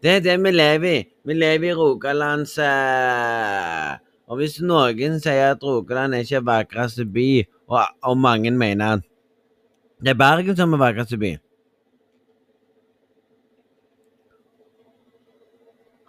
Det 0.00 0.14
er 0.14 0.24
det 0.24 0.36
vi 0.40 0.52
lever 0.54 0.88
i. 0.88 1.02
Vi 1.26 1.36
lever 1.36 1.70
i 1.70 1.76
Rogalands 1.76 2.54
eh, 2.62 3.96
Og 4.28 4.40
hvis 4.40 4.58
noen 4.60 5.16
sier 5.22 5.54
at 5.54 5.64
Rogaland 5.64 6.14
er 6.14 6.24
ikke 6.24 6.40
er 6.40 6.48
vakreste 6.48 7.06
by, 7.08 7.28
og, 7.72 7.80
og 8.04 8.18
mange 8.20 8.52
mener 8.52 9.02
det 10.00 10.12
er 10.12 10.18
Bergen 10.18 10.56
som 10.56 10.72
er 10.72 10.82
vakreste 10.82 11.18
by 11.18 11.36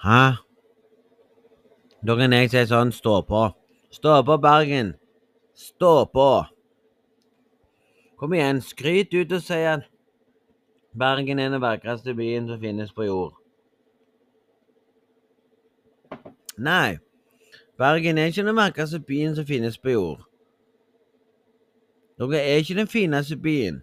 Hæ? 0.03 0.37
Da 2.07 2.15
kan 2.15 2.33
jeg 2.33 2.51
si 2.51 2.61
sånn 2.69 2.93
Stå 2.95 3.21
på. 3.27 3.47
Stå 3.91 4.19
på, 4.23 4.37
Bergen. 4.37 4.93
Stå 5.57 6.05
på. 6.13 6.29
Kom 8.17 8.33
igjen, 8.33 8.61
skryt 8.61 9.13
ut 9.17 9.33
og 9.33 9.41
si 9.41 9.57
at 9.65 9.87
Bergen 10.97 11.41
er 11.41 11.49
den 11.53 11.61
vakreste 11.61 12.13
byen 12.17 12.47
som 12.49 12.61
finnes 12.61 12.93
på 12.93 13.07
jord. 13.09 13.33
Nei, 16.57 16.97
Bergen 17.77 18.17
er 18.17 18.31
ikke 18.31 18.45
den 18.45 18.57
vakreste 18.57 19.01
byen 19.01 19.35
som 19.37 19.45
finnes 19.45 19.77
på 19.77 19.93
jord. 19.93 20.26
Dere 22.17 22.39
er 22.41 22.61
ikke 22.61 22.75
den 22.79 22.87
fineste 22.87 23.37
byen. 23.37 23.81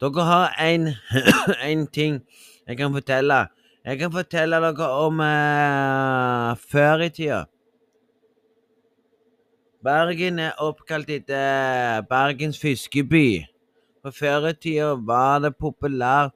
Dere 0.00 0.24
har 0.24 0.56
én 0.60 1.86
ting 1.98 2.20
jeg 2.68 2.76
kan 2.76 2.92
fortelle. 2.92 3.46
Jeg 3.84 3.98
kan 3.98 4.12
fortelle 4.12 4.56
dere 4.60 4.88
om 4.90 5.20
uh, 5.20 6.56
før 6.70 7.06
i 7.06 7.08
tida. 7.08 7.44
Bergen 9.84 10.38
er 10.38 10.58
oppkalt 10.58 11.10
etter 11.10 12.02
Bergens 12.10 12.58
fiskeby. 12.60 13.46
For 14.02 14.10
før 14.10 14.50
i 14.50 14.52
tida 14.52 14.92
var 15.08 15.40
det 15.40 15.54
populært 15.56 16.34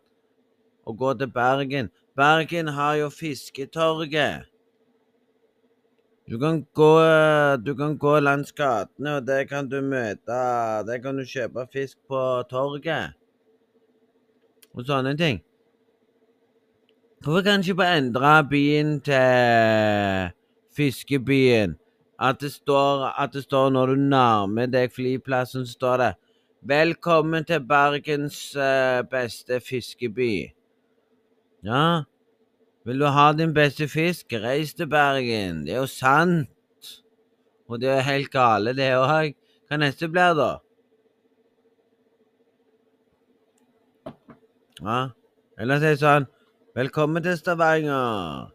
å 0.86 0.94
gå 0.96 1.12
til 1.18 1.28
Bergen. 1.28 1.90
Bergen 2.16 2.72
har 2.72 2.96
jo 3.02 3.10
Fisketorget. 3.12 4.51
Du 6.30 6.38
kan 6.38 6.62
gå, 6.74 6.90
du 7.66 7.74
kan 7.74 7.96
gå 7.98 8.18
langs 8.20 8.52
gatene, 8.52 9.16
og 9.16 9.26
der 9.26 9.44
kan 9.44 9.68
du 9.68 9.80
møte 9.82 10.38
Der 10.86 10.98
kan 11.02 11.16
du 11.18 11.24
kjøpe 11.24 11.66
fisk 11.72 11.98
på 12.08 12.42
torget. 12.50 13.12
Og 14.74 14.86
sånne 14.86 15.16
ting. 15.18 15.42
Hvorfor 17.22 17.42
kan 17.42 17.60
ikke 17.60 17.74
bare 17.74 17.98
endre 17.98 18.34
byen 18.50 19.00
til 19.00 20.32
Fiskebyen? 20.76 21.76
at 22.22 22.40
det 22.40 22.52
står, 22.52 23.20
at 23.22 23.32
det 23.32 23.42
står 23.42 23.70
når 23.70 23.86
du 23.86 23.94
nærmer 23.94 24.66
deg 24.66 24.92
flyplassen, 24.92 25.66
står 25.66 25.96
det 25.96 26.12
'Velkommen 26.62 27.44
til 27.44 27.60
Bergens 27.66 28.56
uh, 28.56 29.02
beste 29.10 29.58
fiskeby'. 29.58 30.52
Ja, 31.64 32.02
vil 32.84 32.98
du 32.98 33.06
ha 33.06 33.32
din 33.32 33.54
beste 33.54 33.88
fisk, 33.88 34.32
reis 34.32 34.74
til 34.74 34.88
Bergen. 34.90 35.64
Det 35.66 35.74
er 35.74 35.80
jo 35.82 35.86
sant. 35.86 36.48
Og 37.68 37.80
det 37.80 37.88
er 37.88 38.00
helt 38.00 38.30
gale, 38.30 38.74
det 38.76 38.90
òg. 38.98 39.34
Hva 39.68 39.78
neste 39.80 40.08
blir, 40.12 40.34
da? 40.36 40.50
Ja, 44.82 45.00
eller 45.62 45.78
si 45.78 45.94
sånn 46.00 46.24
Velkommen 46.74 47.22
til 47.22 47.36
Stavanger. 47.38 48.50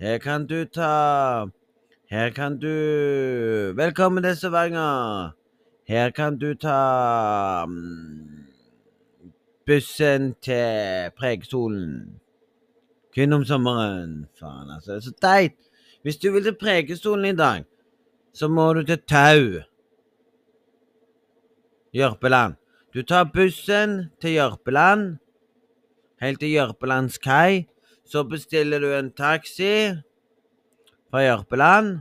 Her 0.00 0.18
kan 0.22 0.46
du 0.46 0.64
ta 0.70 1.48
her 2.12 2.30
kan 2.30 2.58
du 2.62 3.72
Velkommen 3.74 4.22
til 4.22 4.36
Stavanger. 4.36 5.32
Her 5.88 6.10
kan 6.10 6.38
du 6.38 6.54
ta 6.54 7.64
mm, 7.66 8.44
bussen 9.66 10.34
til 10.44 11.10
Prekestolen. 11.18 12.20
Kun 13.14 13.32
om 13.32 13.44
sommeren. 13.44 14.26
Faen, 14.40 14.70
altså. 14.70 14.92
Det 14.92 14.96
er 14.96 15.06
så 15.06 15.14
teit. 15.22 15.58
Hvis 16.02 16.16
du 16.16 16.32
vil 16.32 16.44
til 16.44 16.56
Prekestolen 16.60 17.24
i 17.30 17.36
dag, 17.36 17.64
så 18.34 18.48
må 18.48 18.72
du 18.74 18.82
til 18.82 18.98
Tau. 19.08 19.62
Jørpeland. 21.94 22.56
Du 22.94 23.02
tar 23.02 23.24
bussen 23.24 24.10
til 24.20 24.36
Jørpeland, 24.36 25.16
helt 26.20 26.40
til 26.40 26.50
Jørpelands 26.50 27.18
kai. 27.18 27.66
Så 28.06 28.24
bestiller 28.28 28.78
du 28.78 28.90
en 28.92 29.10
taxi 29.10 29.94
fra 31.10 31.22
Jørpeland. 31.22 32.00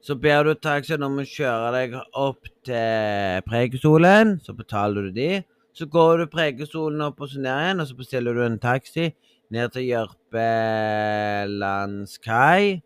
Så 0.00 0.14
ber 0.14 0.44
du 0.44 0.54
taxien 0.54 1.02
om 1.02 1.18
å 1.20 1.26
kjøre 1.28 1.72
deg 1.74 1.96
opp 2.16 2.48
til 2.64 3.42
Preikestolen. 3.48 4.38
Så 4.44 4.54
betaler 4.56 5.08
du 5.08 5.16
de. 5.16 5.30
Så 5.72 5.86
går 5.86 6.18
du 6.18 6.26
Preikestolen 6.30 7.00
opp 7.06 7.20
og 7.20 7.28
så 7.30 7.40
ned 7.40 7.54
igjen, 7.54 7.80
og 7.80 7.86
så 7.88 7.94
bestiller 7.96 8.34
du 8.34 8.42
en 8.44 8.58
taxi 8.62 9.14
ned 9.50 9.68
til 9.74 9.82
Jørpelandskai. 9.88 12.82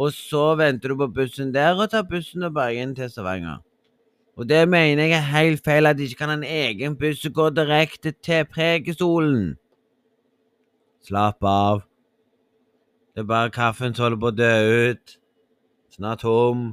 og 0.00 0.12
så 0.16 0.54
venter 0.56 0.88
du 0.88 0.96
på 0.96 1.10
bussen 1.12 1.50
der, 1.54 1.76
og 1.76 1.90
tar 1.90 2.06
bussen 2.08 2.40
til 2.40 2.50
Bergen 2.50 2.94
til 2.96 3.10
Stavanger. 3.10 3.58
Og 4.36 4.48
det 4.48 4.68
mener 4.68 5.04
jeg 5.04 5.12
er 5.12 5.32
helt 5.36 5.64
feil, 5.64 5.86
at 5.86 5.98
de 5.98 6.02
ikke 6.02 6.22
kan 6.22 6.28
ha 6.28 6.36
en 6.38 6.44
egen 6.44 6.96
buss 6.96 7.20
som 7.20 7.32
går 7.32 7.50
direkte 7.50 8.14
til 8.24 8.46
Preikestolen. 8.48 9.58
Slapp 11.04 11.44
av. 11.44 11.82
Det 13.14 13.20
er 13.20 13.28
bare 13.28 13.52
kaffen 13.52 13.94
som 13.94 14.06
holder 14.06 14.22
på 14.22 14.30
å 14.30 14.38
dø 14.38 14.90
ut. 14.90 15.16
Snart 15.92 16.24
tom. 16.24 16.70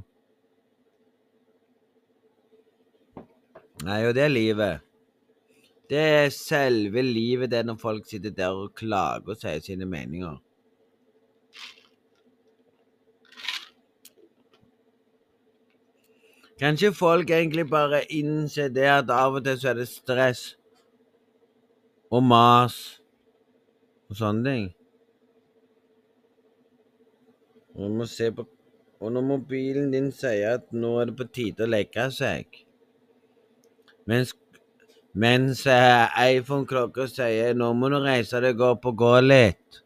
Nei, 3.85 4.01
og 4.07 4.15
det 4.17 4.23
er 4.23 4.33
livet. 4.33 4.79
Det 5.89 5.99
er 5.99 6.29
selve 6.33 7.01
livet, 7.01 7.51
det 7.51 7.59
er 7.59 7.67
når 7.69 7.77
folk 7.79 8.07
sitter 8.09 8.33
der 8.35 8.57
og 8.57 8.73
klager 8.75 9.31
og 9.31 9.37
sier 9.39 9.61
sine 9.63 9.85
meninger. 9.85 10.39
Kanskje 16.57 16.89
folk 16.93 17.29
egentlig 17.29 17.67
bare 17.69 18.01
innser 18.09 18.73
det 18.73 18.89
at 18.89 19.13
av 19.13 19.37
og 19.37 19.45
til 19.45 19.59
så 19.61 19.69
er 19.71 19.77
det 19.77 19.87
stress 19.91 20.43
og 22.09 22.23
mas 22.25 22.77
og 24.09 24.17
sånne 24.17 24.49
ting. 24.49 24.69
Og, 27.77 29.11
når 29.13 29.21
mobilen 29.21 29.91
din 29.93 30.09
sier 30.09 30.57
at 30.57 30.71
nå 30.73 30.95
er 30.97 31.11
det 31.11 31.19
på 31.19 31.29
tide 31.29 31.67
å 31.67 31.69
legge 31.69 32.09
seg 32.15 32.65
Mens, 34.07 34.31
mens 35.13 35.65
eh, 35.67 36.19
iPhone-klokka 36.37 37.09
sier 37.11 37.57
nå 37.57 37.73
må 37.75 37.89
du 37.91 37.97
reise 37.99 38.39
deg 38.43 38.61
opp 38.63 38.87
og 38.87 38.99
gå 39.01 39.13
litt, 39.25 39.81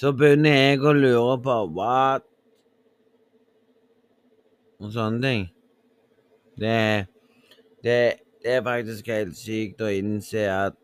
så 0.00 0.14
begynner 0.16 0.56
jeg 0.56 0.80
å 0.80 0.96
lure 0.96 1.36
på 1.44 1.56
what 1.76 2.24
og 4.80 4.92
sånne 4.94 5.20
ting. 5.26 5.42
Det, 6.60 6.76
det, 7.84 7.98
det 8.40 8.54
er 8.56 8.64
faktisk 8.64 9.12
helt 9.12 9.36
sykt 9.36 9.84
å 9.84 9.92
innse 9.92 10.46
at 10.52 10.76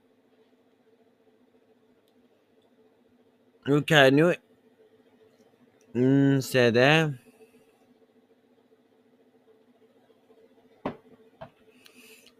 Du 3.67 3.81
kan 3.83 4.15
jo 4.15 4.29
mm, 5.97 6.43
Se 6.45 6.71
det. 6.71 7.26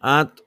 At 0.07 0.43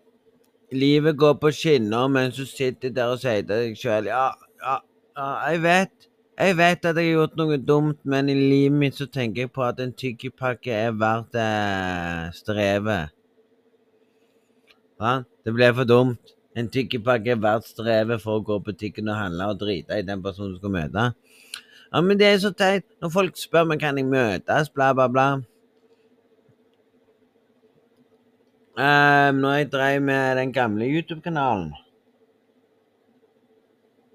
livet 0.72 1.18
går 1.20 1.34
på 1.42 1.52
skinner 1.52 2.08
mens 2.08 2.38
du 2.38 2.46
sitter 2.48 2.94
der 2.96 3.12
og 3.12 3.20
sier 3.20 3.42
til 3.44 3.50
deg 3.52 3.80
sjøl 3.80 4.08
ja, 4.08 4.30
ja, 4.62 4.78
ja, 5.18 5.30
jeg 5.50 5.64
vet. 5.66 5.96
Jeg 6.40 6.56
vet 6.56 6.86
at 6.88 6.96
jeg 6.96 7.10
har 7.10 7.18
gjort 7.18 7.34
noe 7.36 7.58
dumt, 7.60 7.98
men 8.08 8.30
i 8.32 8.36
livet 8.38 8.78
mitt 8.80 8.96
så 8.96 9.10
tenker 9.12 9.44
jeg 9.44 9.52
på 9.52 9.66
at 9.66 9.82
en 9.84 9.92
tyggepakke 9.92 10.72
er 10.72 10.94
verdt 10.96 11.36
eh, 11.36 12.30
strevet. 12.38 13.12
Ja, 15.04 15.18
det 15.44 15.56
ble 15.58 15.68
for 15.76 15.90
dumt. 15.90 16.32
En 16.56 16.72
tyggepakke 16.72 17.36
er 17.36 17.44
verdt 17.44 17.68
strevet 17.68 18.24
for 18.24 18.40
å 18.40 18.46
gå 18.46 18.62
på 18.62 18.72
butikken 18.72 19.12
og 19.12 19.20
handle 19.20 19.52
og 19.52 19.60
drite 19.60 20.00
i 20.00 20.08
den 20.08 20.24
personen 20.24 20.56
du 20.56 20.62
skal 20.62 20.76
møte. 20.78 21.06
Ja, 21.90 22.02
men 22.06 22.20
det 22.22 22.32
er 22.32 22.40
så 22.46 22.54
teit 22.56 22.88
når 23.04 23.12
folk 23.18 23.40
spør 23.40 23.68
meg 23.68 23.84
kan 23.84 24.00
jeg 24.00 24.08
møtes, 24.08 24.72
bla, 24.72 24.94
bla, 24.96 25.10
bla. 25.12 25.28
Um, 28.80 29.42
når 29.44 29.56
jeg 29.58 29.72
drev 29.74 30.02
med 30.08 30.38
den 30.40 30.52
gamle 30.56 30.86
YouTube-kanalen 30.88 31.74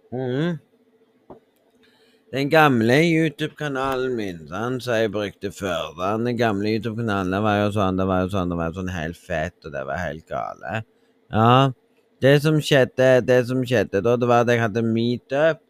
mm. 0.09 0.55
Den 2.33 2.49
gamle 2.49 2.97
YouTube-kanalen 3.03 4.17
min, 4.17 4.41
sånn, 4.49 4.81
som 4.81 4.97
jeg 4.97 5.13
brukte 5.13 5.51
før 5.53 5.93
Den 6.01 6.39
gamle 6.41 6.73
YouTube-kanalen 6.79 7.37
det 7.37 7.43
var 7.45 7.61
jo 7.61 7.69
sånn, 7.77 8.01
det 8.01 8.09
var 8.09 8.25
jo 8.25 8.33
sånn, 8.33 8.55
det 8.55 8.61
var 8.63 8.73
jo 8.73 8.81
sånn 8.81 8.93
helt 8.97 9.21
fett, 9.21 9.59
og 9.67 9.77
det 9.77 9.85
var 9.85 10.01
helt 10.01 10.27
gale. 10.33 10.81
Ja. 11.29 11.53
Det 12.25 12.35
som 12.49 12.57
skjedde, 12.57 13.13
det 13.29 13.41
som 13.53 13.61
skjedde 13.69 14.01
da, 14.01 14.17
det 14.17 14.33
var 14.33 14.47
at 14.47 14.55
jeg 14.55 14.65
hadde 14.65 14.89
meetup. 14.89 15.61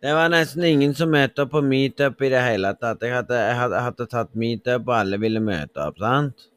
Det 0.00 0.14
var 0.16 0.32
nesten 0.32 0.64
ingen 0.64 0.96
som 0.96 1.12
møtte 1.12 1.44
opp 1.44 1.52
på 1.52 1.68
meetup 1.68 2.22
i 2.24 2.32
det 2.32 2.48
hele 2.48 2.72
tatt. 2.80 3.04
Jeg 3.04 3.12
hadde, 3.20 3.44
jeg 3.44 3.60
hadde, 3.60 3.76
jeg 3.76 3.90
hadde 3.92 4.12
tatt 4.14 4.32
meetup, 4.32 4.86
og 4.88 5.02
alle 5.02 5.20
ville 5.20 5.44
møte 5.44 5.84
opp, 5.84 6.00
sant? 6.00 6.48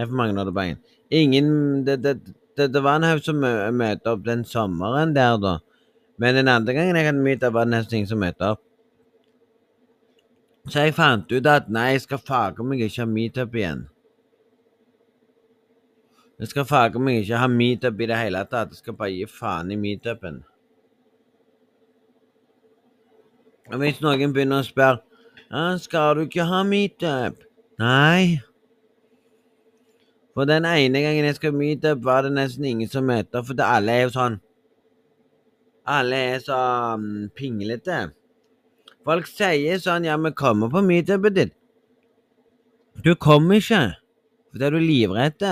Det 0.00 0.06
er 0.06 0.08
for 0.08 0.16
mange 0.16 0.52
bare 0.54 0.70
én. 0.70 0.78
Ingen 1.10 1.84
Det, 1.84 2.02
det, 2.02 2.20
det, 2.56 2.72
det 2.72 2.82
var 2.82 2.96
en 2.96 3.02
haug 3.02 3.20
som 3.20 3.36
møtte 3.36 4.08
opp 4.08 4.24
den 4.24 4.44
sommeren 4.44 5.12
der, 5.14 5.36
da. 5.36 5.58
Men 6.16 6.34
den 6.34 6.48
andre 6.48 6.72
gangen 6.72 6.96
jeg 6.96 7.04
hadde 7.04 7.20
meetup, 7.20 7.52
var 7.52 7.64
det 7.64 7.74
nesten 7.74 7.98
ingen 7.98 8.08
som 8.08 8.18
møtte 8.18 8.48
opp. 8.54 8.62
Så 10.68 10.86
jeg 10.86 10.94
fant 10.96 11.32
ut 11.32 11.46
at 11.46 11.68
nei, 11.68 11.90
jeg 11.92 12.06
skal 12.06 12.18
fage 12.24 12.64
meg 12.64 12.80
ikke 12.80 13.02
ha 13.04 13.08
meetup 13.12 13.54
igjen. 13.60 13.86
Jeg 16.40 16.48
skal 16.48 16.64
fage 16.64 17.00
meg 17.00 17.20
ikke 17.20 17.44
ha 17.44 17.52
meetup 17.52 18.00
i 18.00 18.08
det 18.08 18.16
hele 18.22 18.44
tatt. 18.48 18.72
Jeg 18.72 18.80
skal 18.80 18.96
bare 18.96 19.12
gi 19.12 19.28
faen 19.28 19.72
i 19.72 19.76
meetupen. 19.76 20.40
Og 23.68 23.80
hvis 23.84 24.00
noen 24.00 24.32
begynner 24.32 24.64
å 24.64 24.66
spørre 24.66 25.76
skal 25.84 26.16
du 26.16 26.24
ikke 26.24 26.48
ha 26.48 26.64
meetup? 26.64 27.44
Nei. 27.80 28.40
For 30.40 30.48
den 30.48 30.64
ene 30.64 31.02
gangen 31.04 31.26
jeg 31.28 31.36
skal 31.36 31.52
meetup, 31.52 31.98
var 32.00 32.22
det 32.24 32.30
nesten 32.32 32.64
ingen 32.64 32.88
som 32.88 33.04
møter, 33.04 33.42
for 33.44 33.58
alle 33.60 33.92
er 33.92 34.06
jo 34.06 34.12
sånn 34.14 34.38
Alle 35.84 36.20
er 36.30 36.38
så 36.40 36.60
um, 36.96 37.26
pinglete. 37.36 37.98
Folk 39.04 39.28
sier 39.28 39.82
sånn 39.84 40.06
Ja, 40.08 40.16
vi 40.16 40.32
kommer 40.32 40.72
på 40.72 40.80
meetupet 40.86 41.36
ditt. 41.36 41.52
Du 43.04 43.12
kommer 43.20 43.60
ikke, 43.60 43.82
for 44.48 44.62
det 44.64 44.70
er 44.70 44.78
du 44.78 44.80
livredd. 44.80 45.46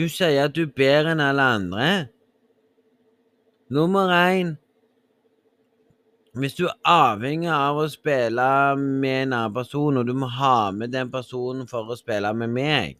Du 0.00 0.06
sier 0.08 0.46
at 0.46 0.56
du 0.56 0.64
er 0.64 0.76
bedre 0.80 1.12
enn 1.12 1.26
alle 1.28 1.52
andre. 1.60 1.94
Nummer 3.68 4.16
én 4.16 4.56
hvis 6.34 6.56
du 6.58 6.64
er 6.66 6.74
avhengig 6.90 7.50
av 7.54 7.78
å 7.78 7.86
spille 7.90 8.46
med 8.80 9.20
en 9.28 9.36
annen 9.36 9.54
person, 9.54 10.00
og 10.00 10.08
du 10.08 10.14
må 10.18 10.26
ha 10.34 10.72
med 10.74 10.90
den 10.90 11.12
personen 11.12 11.68
for 11.70 11.86
å 11.86 11.98
spille 11.98 12.32
med 12.34 12.50
meg, 12.50 12.98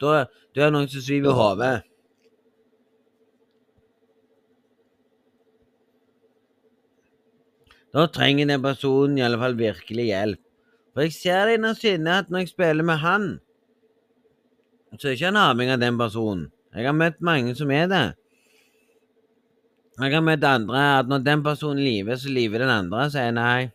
da, 0.00 0.24
da 0.50 0.64
er 0.64 0.70
det 0.70 0.74
noen 0.74 0.90
som 0.90 1.04
sviver 1.04 1.30
i 1.30 1.38
hodet. 1.38 1.76
Da 7.94 8.06
trenger 8.10 8.46
den 8.46 8.62
personen 8.62 9.18
i 9.18 9.24
alle 9.26 9.38
fall 9.38 9.58
virkelig 9.58 10.10
hjelp. 10.10 10.42
For 10.94 11.06
jeg 11.06 11.14
ser 11.14 11.46
det 11.46 11.58
innerst 11.58 11.86
inne 11.86 12.18
at 12.22 12.30
når 12.30 12.44
jeg 12.44 12.52
spiller 12.54 12.86
med 12.86 13.02
han, 13.02 13.28
så 14.98 15.10
er 15.10 15.14
ikke 15.14 15.30
han 15.30 15.38
avhengig 15.38 15.76
av 15.76 15.84
den 15.84 15.98
personen. 15.98 16.48
Jeg 16.74 16.86
har 16.86 16.94
møtt 16.94 17.22
mange 17.22 17.54
som 17.58 17.70
er 17.74 17.86
det. 17.90 18.06
Jeg 20.00 20.14
har 20.16 20.22
møtt 20.24 20.44
andre 20.48 20.82
at 20.98 21.08
når 21.10 21.24
den 21.26 21.42
personen 21.44 21.82
lyver, 21.84 22.16
så 22.16 22.30
lyver 22.32 22.62
den 22.62 22.70
andre, 22.72 23.02
sier 23.12 23.26
jeg 23.28 23.34
nei. 23.36 23.68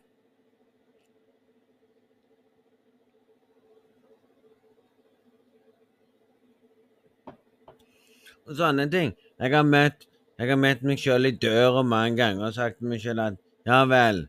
Og 8.45 8.57
sånne 8.57 8.87
ting. 8.89 9.13
Jeg 9.41 9.53
har 9.53 9.65
møtt, 9.67 10.07
jeg 10.39 10.49
har 10.49 10.57
møtt 10.61 10.81
meg 10.85 11.01
sjøl 11.01 11.29
i 11.29 11.35
døra 11.37 11.83
mange 11.85 12.17
ganger 12.21 12.47
og 12.49 12.57
sagt 12.57 12.79
til 12.79 12.89
meg 12.89 13.03
sjøl 13.03 13.21
at 13.21 13.37
ja 13.65 13.83
vel, 13.89 14.25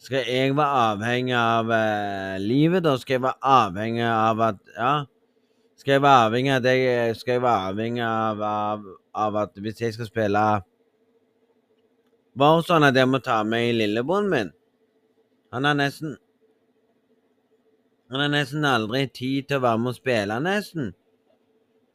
skal 0.00 0.26
jeg 0.26 0.56
være 0.56 0.82
avhengig 0.90 1.34
av 1.36 1.70
eh, 1.76 2.36
livet, 2.42 2.82
da? 2.86 2.96
Skal 2.98 3.18
jeg 3.18 3.24
være 3.26 3.54
avhengig 3.54 4.06
av 4.06 4.42
at 4.48 4.60
Ja. 4.76 4.92
Skal 5.80 5.96
jeg 5.96 6.02
være 6.04 6.26
avhengig 6.26 6.52
av 6.52 6.62
det 6.64 6.74
Skal 7.16 7.38
jeg 7.38 7.42
være 7.42 7.70
avhengig 7.70 8.02
av, 8.04 8.42
av, 8.44 8.86
av 9.14 9.38
at 9.44 9.60
hvis 9.60 9.80
jeg 9.80 9.94
skal 9.96 10.08
spille 10.10 10.42
var 12.38 12.62
sånn 12.66 12.86
at 12.86 12.96
jeg 12.96 13.08
må 13.10 13.20
ta 13.24 13.40
med 13.44 13.74
lillebroren 13.78 14.30
min. 14.30 14.50
Han 15.52 15.66
har 15.66 15.78
nesten 15.78 16.18
Han 18.10 18.18
har 18.24 18.30
nesten 18.32 18.64
aldri 18.66 19.04
tid 19.06 19.46
til 19.46 19.60
å 19.60 19.62
være 19.62 19.78
med 19.78 19.92
og 19.92 19.94
spille, 19.94 20.36
nesten. 20.42 20.88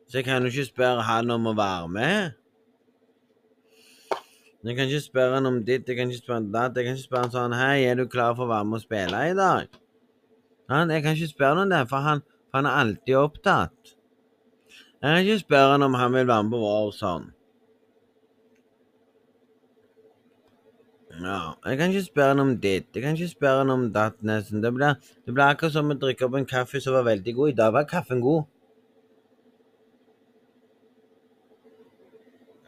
Så 0.07 0.21
jeg 0.21 0.25
kan 0.29 0.45
jo 0.45 0.51
ikke 0.53 0.69
spørre 0.69 1.03
han 1.03 1.33
om 1.33 1.49
å 1.51 1.53
være 1.57 1.89
med. 1.91 2.37
Jeg 4.63 4.77
kan 4.77 4.87
ikke 4.87 5.03
spørre 5.03 5.35
han 5.35 5.49
om 5.49 5.57
ditt, 5.67 5.83
jeg 5.91 5.97
kan 5.97 6.09
ikke 6.09 6.21
spørre 6.21 6.39
han 6.39 6.47
datt. 6.53 6.79
Jeg 6.79 6.87
kan 6.87 6.95
ikke 6.95 7.07
spørre 7.09 7.27
han 7.27 7.33
sånn 7.35 7.57
Hei, 7.59 7.83
er 7.83 7.99
du 7.99 8.05
klar 8.07 8.31
for 8.37 8.47
å 8.47 8.53
være 8.53 8.69
med 8.69 8.79
og 8.79 8.85
spille 8.85 9.25
i 9.27 9.35
dag? 9.35 9.75
Han, 10.71 10.95
jeg 10.95 11.03
kan 11.03 11.19
ikke 11.19 11.33
spørre 11.35 11.51
han 11.57 11.65
om 11.65 11.75
det, 11.75 11.83
for 11.91 12.07
han, 12.07 12.23
for 12.47 12.61
han 12.61 12.71
er 12.71 12.79
alltid 12.85 13.19
opptatt. 13.19 13.95
Jeg 15.03 15.03
kan 15.03 15.19
ikke 15.25 15.43
spørre 15.43 15.75
han 15.75 15.85
om 15.85 15.99
han 15.99 16.15
vil 16.15 16.31
være 16.31 16.47
med 16.47 16.55
på 16.55 16.63
Warzone. 16.63 17.34
Ja, 21.23 21.53
jeg 21.65 21.77
kan 21.79 21.93
ikke 21.93 22.07
spørre 22.09 22.33
han 22.33 22.43
om 22.43 22.57
ditt, 22.59 22.89
jeg 22.93 23.03
kan 23.03 23.15
ikke 23.15 23.29
spørre 23.31 23.61
han 23.63 23.69
om 23.71 23.85
datt, 23.93 24.17
nesten. 24.25 24.63
Det 24.63 24.73
blir, 24.75 24.97
det 25.25 25.33
blir 25.33 25.45
akkurat 25.45 25.73
som 25.77 25.93
å 25.93 25.95
drikke 25.99 26.27
opp 26.27 26.35
en 26.35 26.49
kaffe 26.49 26.81
som 26.83 26.97
var 26.97 27.07
veldig 27.07 27.35
god. 27.37 27.53
I 27.53 27.57
dag 27.61 27.73
var 27.73 27.87
kaffen 27.87 28.21
god. 28.21 28.43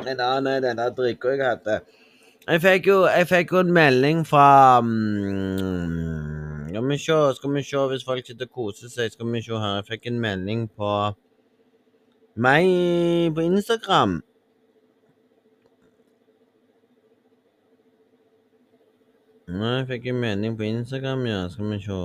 en 0.08 0.20
annen 0.20 0.48
er 0.48 0.60
den 0.60 0.78
der 0.78 0.90
drikka 0.90 1.30
jeg 1.30 1.46
hadde. 1.46 1.80
Jeg 2.48 2.62
fikk 2.62 2.88
jo, 2.88 2.98
jeg 3.06 3.28
fikk 3.28 3.52
jo 3.52 3.60
en 3.60 3.74
melding 3.74 4.28
fra 4.28 4.80
mm, 4.82 6.68
Skal 6.70 6.88
vi 6.90 6.98
se, 6.98 7.18
skal 7.36 7.54
vi 7.56 7.64
se 7.64 7.78
hvis 7.92 8.06
folk 8.06 8.28
sitter 8.28 8.46
og 8.48 8.52
koser 8.52 8.92
seg. 8.94 9.12
Skal 9.12 9.32
vi 9.34 9.42
se 9.42 9.52
her. 9.58 9.76
Jeg 9.82 9.88
fikk 9.92 10.08
en 10.12 10.20
melding 10.24 10.70
på 10.78 10.92
meg 12.38 13.34
på 13.36 13.42
Instagram. 13.50 14.22
Nei, 19.48 19.78
jeg 19.78 19.88
fikk 19.88 20.06
en 20.12 20.18
melding 20.20 20.58
på 20.60 20.66
Instagram, 20.68 21.22
ja. 21.26 21.46
Skal 21.48 21.70
vi 21.72 21.78
se. 21.80 22.00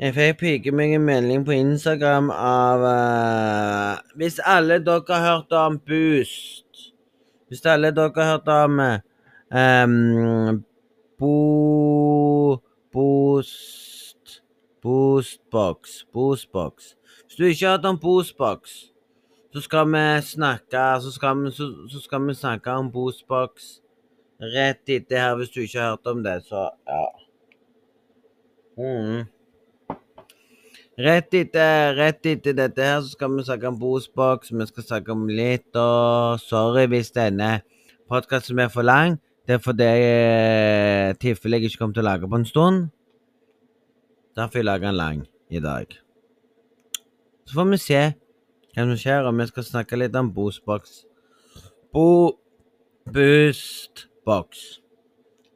Jeg 0.00 0.14
fikk 0.16 0.38
pike 0.40 0.72
meg 0.72 0.94
en 0.96 1.04
melding 1.04 1.44
på 1.44 1.52
Instagram 1.52 2.30
av 2.34 2.86
uh, 2.88 4.00
Hvis 4.18 4.40
alle 4.42 4.80
dere 4.82 5.04
har 5.20 5.22
hørt 5.26 5.52
om 5.54 5.76
Boost 5.78 6.88
Hvis 7.48 7.62
alle 7.68 7.92
dere 7.94 8.10
har 8.16 8.32
hørt 8.32 8.48
om 8.48 8.80
um, 9.52 10.64
Bo... 11.20 12.56
Boost 12.92 13.94
Boostbox. 14.84 16.04
Boostbox. 16.12 16.72
Hvis 17.24 17.36
du 17.38 17.44
ikke 17.44 17.66
har 17.66 17.76
hørt 17.76 17.84
om 17.84 17.98
Boostbox, 17.98 18.70
så 19.52 19.60
skal 19.60 19.86
vi 19.86 20.22
snakke 20.22 21.00
så 21.00 21.12
skal 21.12 21.44
vi, 21.44 21.50
så, 21.50 21.88
så 21.88 22.00
skal 22.00 22.26
vi 22.26 22.34
snakke 22.34 22.70
om 22.70 22.92
Boostbox 22.92 23.50
rett 24.40 24.88
etter 24.90 25.20
her, 25.20 25.36
hvis 25.38 25.50
du 25.50 25.60
ikke 25.62 25.80
har 25.80 25.94
hørt 25.94 26.06
om 26.10 26.22
det, 26.24 26.40
så 26.48 26.68
ja. 26.88 27.04
Mm. 28.78 29.24
Rett 30.98 31.34
etter, 31.34 31.94
rett 31.98 32.26
etter 32.26 32.54
dette 32.54 32.82
her 32.82 33.00
så 33.02 33.14
skal 33.14 33.32
vi 33.34 33.44
snakke 33.46 33.70
om 33.70 33.78
Bosbox. 33.78 34.50
vi 34.50 34.66
skal 34.66 34.82
snakke 34.82 35.12
om 35.12 35.28
litt, 35.28 35.70
og 35.74 36.40
sorry 36.40 36.86
hvis 36.86 37.10
denne 37.14 37.62
podkasten 38.10 38.58
er 38.58 38.68
for 38.68 38.82
lang. 38.82 39.18
Det 39.46 39.58
er 39.58 39.62
fordi 39.62 39.84
jeg 39.84 41.18
tilfelle 41.20 41.58
jeg 41.58 41.70
ikke 41.70 41.78
kommer 41.78 41.94
til 41.94 42.04
å 42.04 42.10
lage 42.10 42.28
på 42.30 42.38
en 42.38 42.46
stund. 42.48 42.86
Derfor 44.36 44.58
jeg 44.58 44.64
lager 44.64 44.86
den 44.86 44.96
lang 44.96 45.26
i 45.50 45.60
dag. 45.60 45.98
Så 47.44 47.58
får 47.58 47.68
vi 47.70 47.82
se 47.82 48.04
hva 48.74 48.86
som 48.86 48.96
skjer, 48.98 49.26
og 49.26 49.36
vi 49.38 49.46
skal 49.50 49.66
snakke 49.66 49.98
litt 49.98 50.16
om 50.16 50.32
Bosbox. 50.34 51.04
Bo... 51.92 52.38
Boost 53.04 54.06
box 54.26 54.80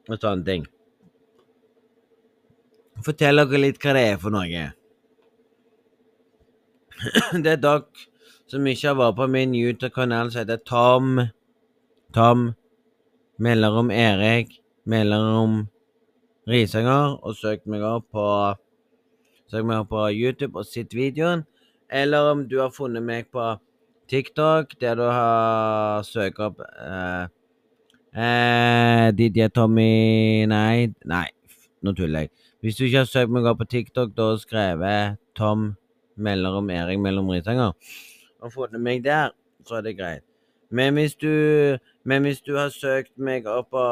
og 0.09 0.17
sånne 0.17 0.45
ting. 0.45 0.67
Fortell 3.05 3.39
dere 3.39 3.61
litt 3.61 3.79
hva 3.83 3.95
det 3.95 4.05
er 4.11 4.17
for 4.21 4.33
noe. 4.33 4.65
Det 7.43 7.51
er 7.53 7.61
dere 7.63 8.07
som 8.49 8.65
ikke 8.67 8.89
har 8.89 8.97
vært 8.99 9.17
på 9.19 9.27
min 9.31 9.53
YouTube-kanal, 9.55 10.31
som 10.33 10.41
heter 10.41 10.59
Tom 10.67 11.21
Tom 12.15 12.49
Melderom 13.39 13.91
Erik 13.93 14.57
Melderom 14.89 15.61
Risanger, 16.49 17.19
og 17.21 17.37
søk 17.37 17.63
meg 17.69 17.85
opp 17.85 18.09
på 18.11 18.25
Søk 19.49 19.65
meg 19.65 19.79
opp 19.81 19.89
på 19.93 20.03
YouTube 20.13 20.59
og 20.59 20.67
sett 20.69 20.91
videoen. 20.93 21.41
Eller 21.89 22.27
om 22.29 22.43
du 22.45 22.59
har 22.59 22.69
funnet 22.69 23.01
meg 23.01 23.31
på 23.33 23.45
TikTok, 24.09 24.75
der 24.81 24.97
du 24.97 25.07
har 25.07 26.03
søkt 26.05 26.41
opp 26.43 26.61
eh, 26.61 27.25
Eh, 28.13 29.11
DJ 29.13 29.51
Tommy 29.53 30.45
Nei, 30.49 30.89
nei, 31.05 31.27
nå 31.81 31.93
tuller 31.93 32.25
jeg. 32.25 32.29
Hvis 32.61 32.75
du 32.75 32.83
ikke 32.87 33.03
har 33.03 33.09
søkt 33.09 33.31
meg 33.31 33.45
opp 33.45 33.59
på 33.61 33.67
TikTok 33.69 34.15
da 34.17 34.31
og 34.33 34.41
skrevet 34.41 35.19
Tom 35.37 35.75
mellom 36.17 36.69
Erik 36.73 36.99
mellom 36.99 37.29
Ritanger 37.29 37.71
og 38.41 38.51
funnet 38.53 38.81
meg 38.81 39.03
der, 39.03 39.29
så 39.67 39.75
er 39.75 39.81
det 39.85 39.97
greit. 39.97 40.23
Men 40.71 40.93
hvis 40.93 41.15
du, 41.15 41.77
men 42.03 42.21
hvis 42.21 42.41
du 42.41 42.55
har 42.57 42.69
søkt 42.69 43.17
meg 43.17 43.47
opp 43.47 43.69
på 43.71 43.85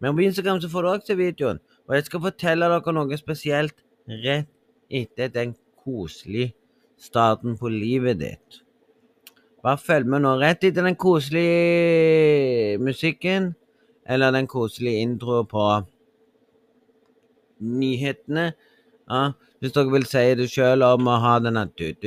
Men 0.00 0.14
på 0.14 0.20
Instagram 0.20 0.60
så 0.60 0.68
får 0.68 0.82
du 0.82 0.88
også 0.88 1.06
se 1.06 1.16
videoen. 1.16 1.58
Og 1.88 1.94
jeg 1.94 2.04
skal 2.04 2.20
fortelle 2.20 2.70
dere 2.70 2.92
noe 2.92 3.16
spesielt 3.18 3.74
rett 4.24 4.48
etter 4.90 5.28
den 5.32 5.54
koselig 5.86 6.50
starten 6.98 7.56
på 7.60 7.70
livet 7.70 8.18
ditt. 8.20 8.62
Bare 9.62 9.78
følg 9.80 10.06
med 10.10 10.22
nå. 10.24 10.36
Rett 10.40 10.64
etter 10.66 10.84
den 10.86 10.98
koselige 10.98 12.78
musikken, 12.82 13.54
eller 14.06 14.34
den 14.34 14.46
koselige 14.50 15.02
introen 15.06 15.48
på 15.50 15.64
nyhetene. 17.58 18.52
Ja, 19.10 19.22
hvis 19.62 19.74
dere 19.74 19.92
vil 19.94 20.06
si 20.10 20.24
det 20.38 20.48
sjøl 20.52 20.82
om 20.86 21.08
å 21.08 21.20
ha 21.22 21.36
denne 21.42 21.68
Jeg 21.78 22.02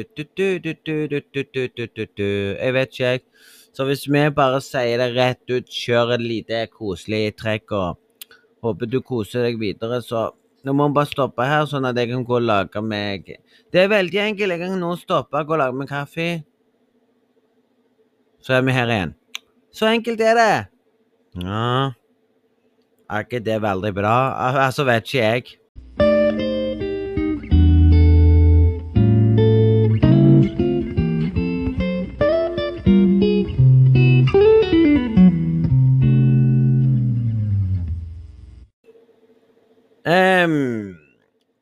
vet 2.76 2.92
ikke, 2.92 3.04
jeg. 3.06 3.24
Så 3.74 3.86
hvis 3.86 4.08
vi 4.10 4.24
bare 4.36 4.60
sier 4.66 4.98
det 5.00 5.14
rett 5.16 5.44
ut, 5.52 5.68
kjør 5.70 6.16
et 6.16 6.24
lite 6.26 6.68
koselig 6.74 7.36
trekk 7.40 7.72
og 7.78 7.98
håper 8.66 8.90
du 8.90 9.00
koser 9.02 9.46
deg 9.48 9.60
videre, 9.62 10.02
så 10.04 10.30
må 10.68 10.90
vi 10.90 10.96
bare 10.98 11.08
stoppe 11.08 11.46
her, 11.48 11.64
sånn 11.70 11.88
at 11.88 11.98
jeg 12.00 12.10
kan 12.12 12.26
gå 12.28 12.36
og 12.36 12.44
lage 12.44 12.82
meg 12.84 13.30
Det 13.72 13.84
er 13.86 13.92
veldig 13.92 14.20
enkelt. 14.26 14.56
Jeg 14.56 14.62
kan 14.66 14.80
nå 14.82 14.92
stoppe, 15.00 15.44
gå 15.46 15.56
og 15.56 15.62
lage 15.62 15.78
meg 15.78 15.88
kaffe. 15.92 16.28
Så 18.44 18.58
er 18.58 18.66
vi 18.68 18.76
her 18.76 18.92
igjen. 18.92 19.16
Så 19.72 19.88
enkelt 19.88 20.20
er 20.26 20.36
det. 20.36 20.54
Ja 21.40 21.94
Er 23.10 23.24
ikke 23.26 23.40
det 23.46 23.60
veldig 23.62 23.94
bra? 23.96 24.16
Altså, 24.66 24.84
vet 24.88 25.06
ikke 25.06 25.24
jeg. 25.24 25.56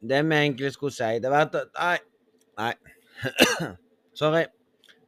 Det 0.10 0.22
vi 0.26 0.36
egentlig 0.36 0.72
skulle 0.74 0.96
si, 0.96 1.20
det 1.24 1.32
var 1.32 1.48
at 1.48 1.56
Nei. 1.78 1.98
Nei. 2.58 2.74
Sorry. 4.22 4.46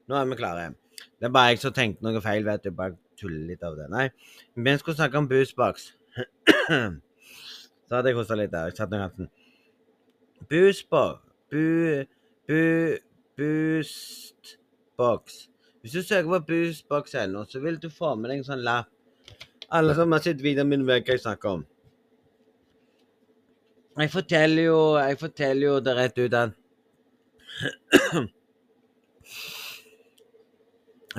Nå 0.09 0.17
er 0.17 0.25
vi 0.29 0.39
klare. 0.39 0.71
Det 1.19 1.27
er 1.27 1.33
bare 1.35 1.53
jeg 1.53 1.61
som 1.63 1.73
tenkte 1.75 2.05
noe 2.05 2.21
feil. 2.23 2.45
vet 2.45 2.63
du, 2.63 2.71
Bare 2.75 2.97
tuller 3.19 3.47
litt 3.49 3.63
av 3.63 3.75
det. 3.77 3.89
Nei. 3.91 4.09
Vi 4.55 4.77
skulle 4.77 4.97
snakke 4.97 5.17
om 5.17 5.29
Boostbox. 5.29 5.89
Så 7.89 7.95
hadde 7.95 8.11
jeg 8.11 8.17
kosta 8.19 8.37
litt 8.37 8.53
der. 8.53 8.69
Jeg 8.69 8.77
satt 8.77 8.93
noen 8.93 9.07
hatten. 9.07 9.31
Boostbox 10.49 11.25
Bu... 11.51 12.05
Bu... 12.47 12.97
Boostbox. 13.37 15.23
Hvis 15.81 15.91
du 15.91 16.01
søker 16.01 16.29
på 16.29 16.39
boostbox.no, 16.47 17.45
så 17.45 17.59
vil 17.59 17.81
du 17.81 17.89
få 17.89 18.15
med 18.15 18.29
deg 18.29 18.41
en 18.41 18.47
sånn 18.51 18.63
lapp. 18.65 18.89
Alle 19.73 19.95
som 19.97 20.11
har 20.13 20.21
sett 20.25 20.41
videoen 20.43 20.69
min, 20.69 20.85
vet 20.85 21.07
hva 21.07 21.15
jeg 21.15 21.23
snakker 21.23 21.49
om. 21.57 21.63
Jeg 23.99 24.11
forteller 24.11 24.63
jo 24.63 24.97
Jeg 24.97 25.17
forteller 25.19 25.67
jo 25.67 25.79
det 25.83 25.95
rett 25.97 26.19
ut 26.19 26.33
at 26.33 26.49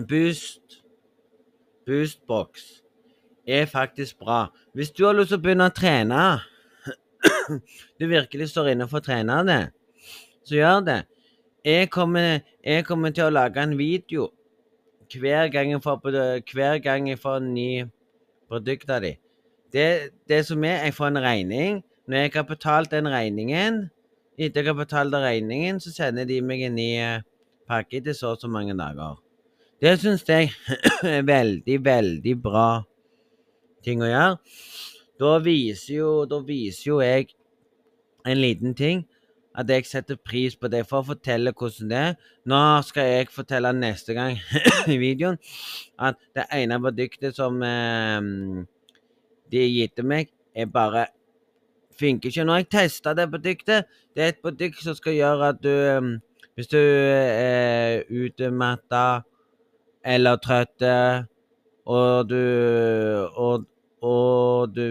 Boost 0.08 0.80
Boostbox 1.86 2.48
er 3.46 3.66
faktisk 3.66 4.18
bra. 4.18 4.46
Hvis 4.72 4.90
du 4.90 5.04
har 5.04 5.16
lyst 5.18 5.32
til 5.32 5.40
å 5.40 5.42
begynne 5.42 5.66
å 5.66 5.74
trene 5.74 6.22
Du 7.98 8.06
virkelig 8.06 8.50
står 8.52 8.72
inne 8.72 8.86
for 8.88 9.00
å 9.00 9.04
trene 9.04 9.40
det, 9.44 9.62
så 10.46 10.54
gjør 10.56 10.84
det. 10.86 11.00
Jeg 11.66 11.90
kommer, 11.92 12.40
jeg 12.64 12.86
kommer 12.86 13.12
til 13.12 13.26
å 13.26 13.34
lage 13.34 13.60
en 13.60 13.74
video 13.78 14.30
hver 15.10 15.50
gang 15.50 15.72
jeg 15.74 15.82
får, 15.82 15.98
hver 16.54 16.78
gang 16.80 17.08
jeg 17.10 17.18
får 17.18 17.40
en 17.40 17.50
ny 17.52 17.70
produkt 18.48 18.90
av 18.90 19.02
dem. 19.02 19.18
Det, 19.74 19.86
det 20.30 20.44
som 20.46 20.64
er, 20.64 20.84
jeg 20.86 20.94
får 20.94 21.10
en 21.10 21.22
regning. 21.24 21.82
Når 22.10 22.24
jeg 22.24 22.30
har 22.34 22.42
betalt 22.42 22.90
den 22.90 23.06
regningen, 23.06 23.84
etter 24.34 24.64
jeg 24.64 24.72
har 24.72 24.78
betalt 24.80 25.12
den 25.14 25.22
regningen, 25.22 25.76
så 25.78 25.92
sender 25.94 26.24
de 26.26 26.40
meg 26.42 26.64
en 26.66 26.74
ny 26.74 26.88
eh, 26.98 27.20
pakke 27.70 28.00
til 28.02 28.16
så 28.18 28.32
og 28.34 28.40
så 28.42 28.50
mange 28.50 28.74
dager. 28.74 29.20
Det 29.78 29.92
syns 30.02 30.24
jeg 30.26 30.48
er 31.06 31.22
veldig, 31.22 31.76
veldig 31.84 32.32
bra 32.42 32.64
ting 33.86 34.02
å 34.02 34.08
gjøre. 34.10 34.56
Da 35.22 35.36
viser 35.44 35.94
jo, 36.00 36.08
da 36.26 36.40
viser 36.48 36.88
jo 36.88 36.98
jeg 37.04 37.30
en 38.26 38.42
liten 38.42 38.74
ting. 38.74 39.04
At 39.54 39.70
jeg 39.70 39.86
setter 39.86 40.18
pris 40.18 40.58
på 40.58 40.66
det 40.72 40.82
for 40.90 41.04
å 41.04 41.08
fortelle 41.12 41.54
hvordan 41.54 41.94
det 41.94 42.02
er. 42.08 42.18
Nå 42.50 42.60
skal 42.90 43.06
jeg 43.06 43.30
fortelle 43.30 43.70
neste 43.76 44.18
gang 44.18 44.34
i 44.96 44.98
videoen 44.98 45.38
at 46.02 46.18
det 46.34 46.48
ene 46.58 46.82
produktet 46.82 47.38
som 47.38 47.62
eh, 47.62 48.20
de 49.54 49.64
gitt 49.76 50.02
meg, 50.02 50.34
er 50.50 50.66
bare 50.66 51.06
funker 52.00 52.30
ikke. 52.30 52.44
Nå 52.44 52.56
har 52.56 52.64
jeg 52.64 52.70
testa 52.72 53.14
det 53.14 53.28
produktet. 53.30 53.88
Det 54.16 54.24
er 54.24 54.32
et 54.34 54.42
produkt 54.42 54.82
som 54.82 54.96
skal 54.96 55.18
gjøre 55.18 55.52
at 55.54 55.62
du 55.62 55.70
eh, 55.70 56.10
Hvis 56.58 56.66
du 56.68 56.76
er 56.76 58.02
utmatta 58.10 59.22
eller 60.04 60.36
trøtt 60.36 60.82
og 61.86 62.28
du 62.28 62.36
og, 63.36 63.64
og 64.02 64.74
du 64.74 64.82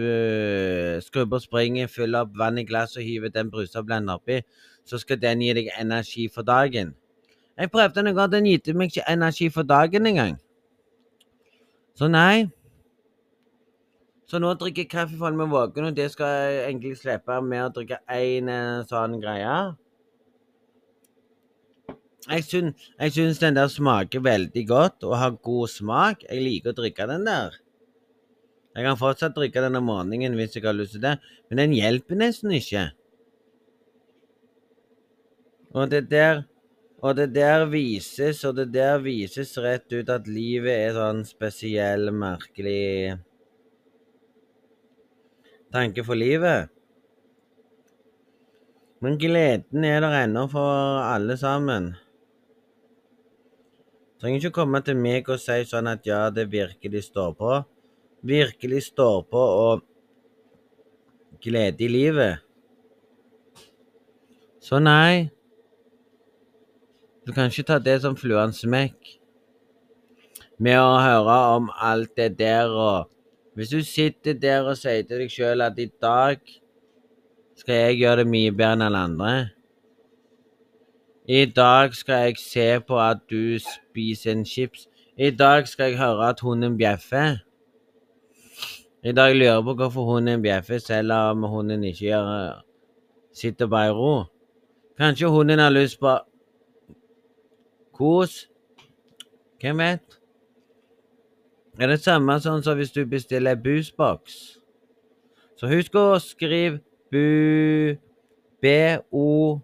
skrur 1.04 1.28
på 1.30 1.38
springet, 1.38 1.90
fyller 1.90 2.24
opp 2.24 2.34
vann 2.38 2.58
i 2.58 2.64
glass 2.64 2.96
og 2.96 3.06
hiver 3.06 3.30
den 3.30 3.50
brusa 3.50 3.82
blender 3.82 4.18
oppi, 4.18 4.40
så 4.84 4.98
skal 4.98 5.20
den 5.22 5.44
gi 5.44 5.52
deg 5.54 5.70
energi 5.78 6.28
for 6.32 6.42
dagen. 6.42 6.94
Jeg 7.58 7.70
prøvde 7.70 8.00
den 8.00 8.06
en 8.06 8.16
gang, 8.16 8.32
den 8.32 8.48
gitte 8.48 8.74
meg 8.74 8.90
ikke 8.90 9.06
energi 9.12 9.50
for 9.52 9.62
dagen 9.62 10.06
engang. 10.06 10.38
Så 11.94 12.08
nei. 12.08 12.48
Så 14.30 14.38
nå 14.38 14.52
drikker 14.54 14.84
jeg 14.84 14.90
kaffe 14.92 15.16
for 15.18 15.34
meg 15.34 15.50
våken, 15.50 15.88
og 15.88 15.96
det 15.96 16.06
skal 16.12 16.28
jeg 16.30 16.58
egentlig 16.68 16.92
slippe 17.00 17.40
med 17.42 17.64
å 17.64 17.70
drikke 17.74 17.96
én 18.14 18.50
sånn 18.86 19.16
greie. 19.22 19.54
Jeg 22.28 22.44
syns, 22.46 22.84
jeg 23.00 23.14
syns 23.16 23.40
den 23.42 23.56
der 23.56 23.72
smaker 23.72 24.22
veldig 24.22 24.62
godt 24.68 25.06
og 25.08 25.16
har 25.18 25.34
god 25.42 25.72
smak. 25.72 26.22
Jeg 26.28 26.44
liker 26.44 26.70
å 26.70 26.78
drikke 26.78 27.08
den 27.10 27.24
der. 27.26 27.56
Jeg 28.76 28.86
kan 28.86 29.00
fortsatt 29.00 29.34
drikke 29.34 29.64
den 29.64 29.80
om 29.80 29.88
morgenen 29.90 30.36
hvis 30.38 30.54
jeg 30.54 30.62
har 30.68 30.76
lyst 30.78 30.94
til 30.94 31.02
det, 31.02 31.16
men 31.50 31.62
den 31.64 31.74
hjelper 31.74 32.20
nesten 32.20 32.54
ikke. 32.54 32.84
Og 35.74 35.90
det 35.90 36.04
der 36.12 36.44
og 37.00 37.16
det 37.16 37.30
der 37.32 37.64
vises, 37.72 38.44
og 38.44 38.58
det 38.60 38.68
der 38.76 39.00
vises 39.02 39.56
rett 39.58 39.90
ut 39.90 40.10
at 40.12 40.26
livet 40.28 40.70
er 40.70 40.94
sånn 40.94 41.24
spesiell, 41.24 42.10
merkelig 42.12 43.16
tanke 45.72 46.04
for 46.06 46.18
livet. 46.18 46.70
Men 49.00 49.16
gleden 49.18 49.84
er 49.84 50.02
der 50.04 50.16
ennå 50.24 50.44
for 50.52 51.00
alle 51.06 51.36
sammen. 51.40 51.94
Trenger 54.20 54.42
ikke 54.42 54.58
komme 54.58 54.82
til 54.84 54.98
meg 55.00 55.28
og 55.32 55.40
si 55.40 55.62
sånn 55.64 55.88
at 55.88 56.04
ja, 56.04 56.26
det 56.28 56.50
virkelig 56.52 57.06
står 57.06 57.32
på. 57.38 57.54
Virkelig 58.28 58.82
står 58.90 59.22
på 59.32 59.44
og 59.62 59.86
glede 61.40 61.86
i 61.86 61.88
livet. 61.88 62.42
Så 64.60 64.82
nei. 64.82 65.30
Du 67.24 67.32
kan 67.32 67.48
ikke 67.48 67.64
ta 67.70 67.78
det 67.80 68.02
som 68.04 68.18
fluens 68.20 68.60
smekk. 68.60 69.16
Med 70.60 70.76
å 70.76 71.00
høre 71.00 71.38
om 71.56 71.72
alt 71.80 72.12
det 72.20 72.34
der 72.36 72.68
og 72.68 73.08
Hvis 73.60 73.72
du 73.74 73.80
sitter 73.84 74.38
der 74.40 74.64
og 74.64 74.78
sier 74.80 75.04
til 75.04 75.20
deg 75.20 75.32
sjøl 75.32 75.60
at 75.60 75.76
i 75.76 75.90
dag 76.00 76.40
skal 77.60 77.74
jeg 77.76 77.98
gjøre 78.00 78.22
det 78.22 78.30
mye 78.32 78.52
bedre 78.56 78.78
enn 78.78 78.86
alle 78.88 79.08
andre 79.10 79.32
i 81.30 81.44
dag 81.46 81.94
skal 81.94 82.14
jeg 82.14 82.36
se 82.42 82.80
på 82.80 82.96
at 83.00 83.18
du 83.30 83.58
spiser 83.62 84.32
en 84.32 84.44
chips. 84.44 84.88
I 85.16 85.30
dag 85.30 85.68
skal 85.68 85.92
jeg 85.92 85.98
høre 85.98 86.28
at 86.28 86.40
hunden 86.40 86.78
bjeffer. 86.78 87.36
I 89.04 89.12
dag 89.12 89.36
lurer 89.36 89.52
jeg 89.52 89.64
på 89.64 89.74
hvorfor 89.74 90.04
hunden 90.04 90.42
bjeffer, 90.42 90.78
selv 90.78 91.12
om 91.12 91.42
hunden 91.42 91.84
ikke 91.84 91.98
gjør, 91.98 92.64
sitter 93.32 93.66
bare 93.66 93.88
i 93.88 93.92
ro. 93.92 94.24
Kanskje 94.98 95.30
hunden 95.30 95.58
har 95.58 95.70
lyst 95.70 96.00
på 96.00 96.18
kos? 97.94 98.48
Hvem 99.60 99.78
vet? 99.78 100.19
Det 101.76 101.86
er 101.86 101.94
det 101.94 102.02
samme 102.02 102.36
sånn 102.42 102.62
som 102.66 102.76
hvis 102.78 102.92
du 102.92 103.04
bestiller 103.08 103.58
busboks. 103.58 104.36
Så 105.56 105.70
husk 105.70 105.96
å 105.98 106.06
skrive 106.22 106.80
bu... 107.12 107.98
B-O 108.60 109.60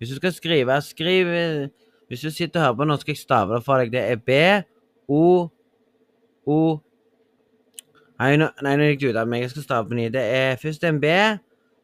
hvis 0.00 0.08
du 0.08 0.16
skal 0.16 0.32
skrive, 0.32 0.80
skriv 0.80 1.26
Hvis 2.08 2.20
du 2.20 2.30
sitter 2.30 2.60
og 2.60 2.66
hører 2.66 2.76
på 2.76 2.84
nå, 2.84 2.96
skal 2.96 3.12
jeg 3.12 3.18
stave 3.18 3.54
det 3.54 3.64
for 3.64 3.78
deg. 3.78 3.92
Det 3.92 4.00
er 4.00 4.16
B, 4.16 4.32
O, 5.08 5.48
O 6.46 6.78
Nei, 8.20 8.36
nå, 8.36 8.48
gikk 8.60 9.00
det 9.00 9.10
ut 9.10 9.16
av 9.16 9.28
meg. 9.28 9.40
Jeg 9.44 9.50
skal 9.50 9.62
stave 9.62 9.88
på 9.88 9.96
ny. 9.96 10.08
Det 10.12 10.20
er 10.20 10.56
først 10.60 10.82
en 10.84 10.98
B, 11.00 11.12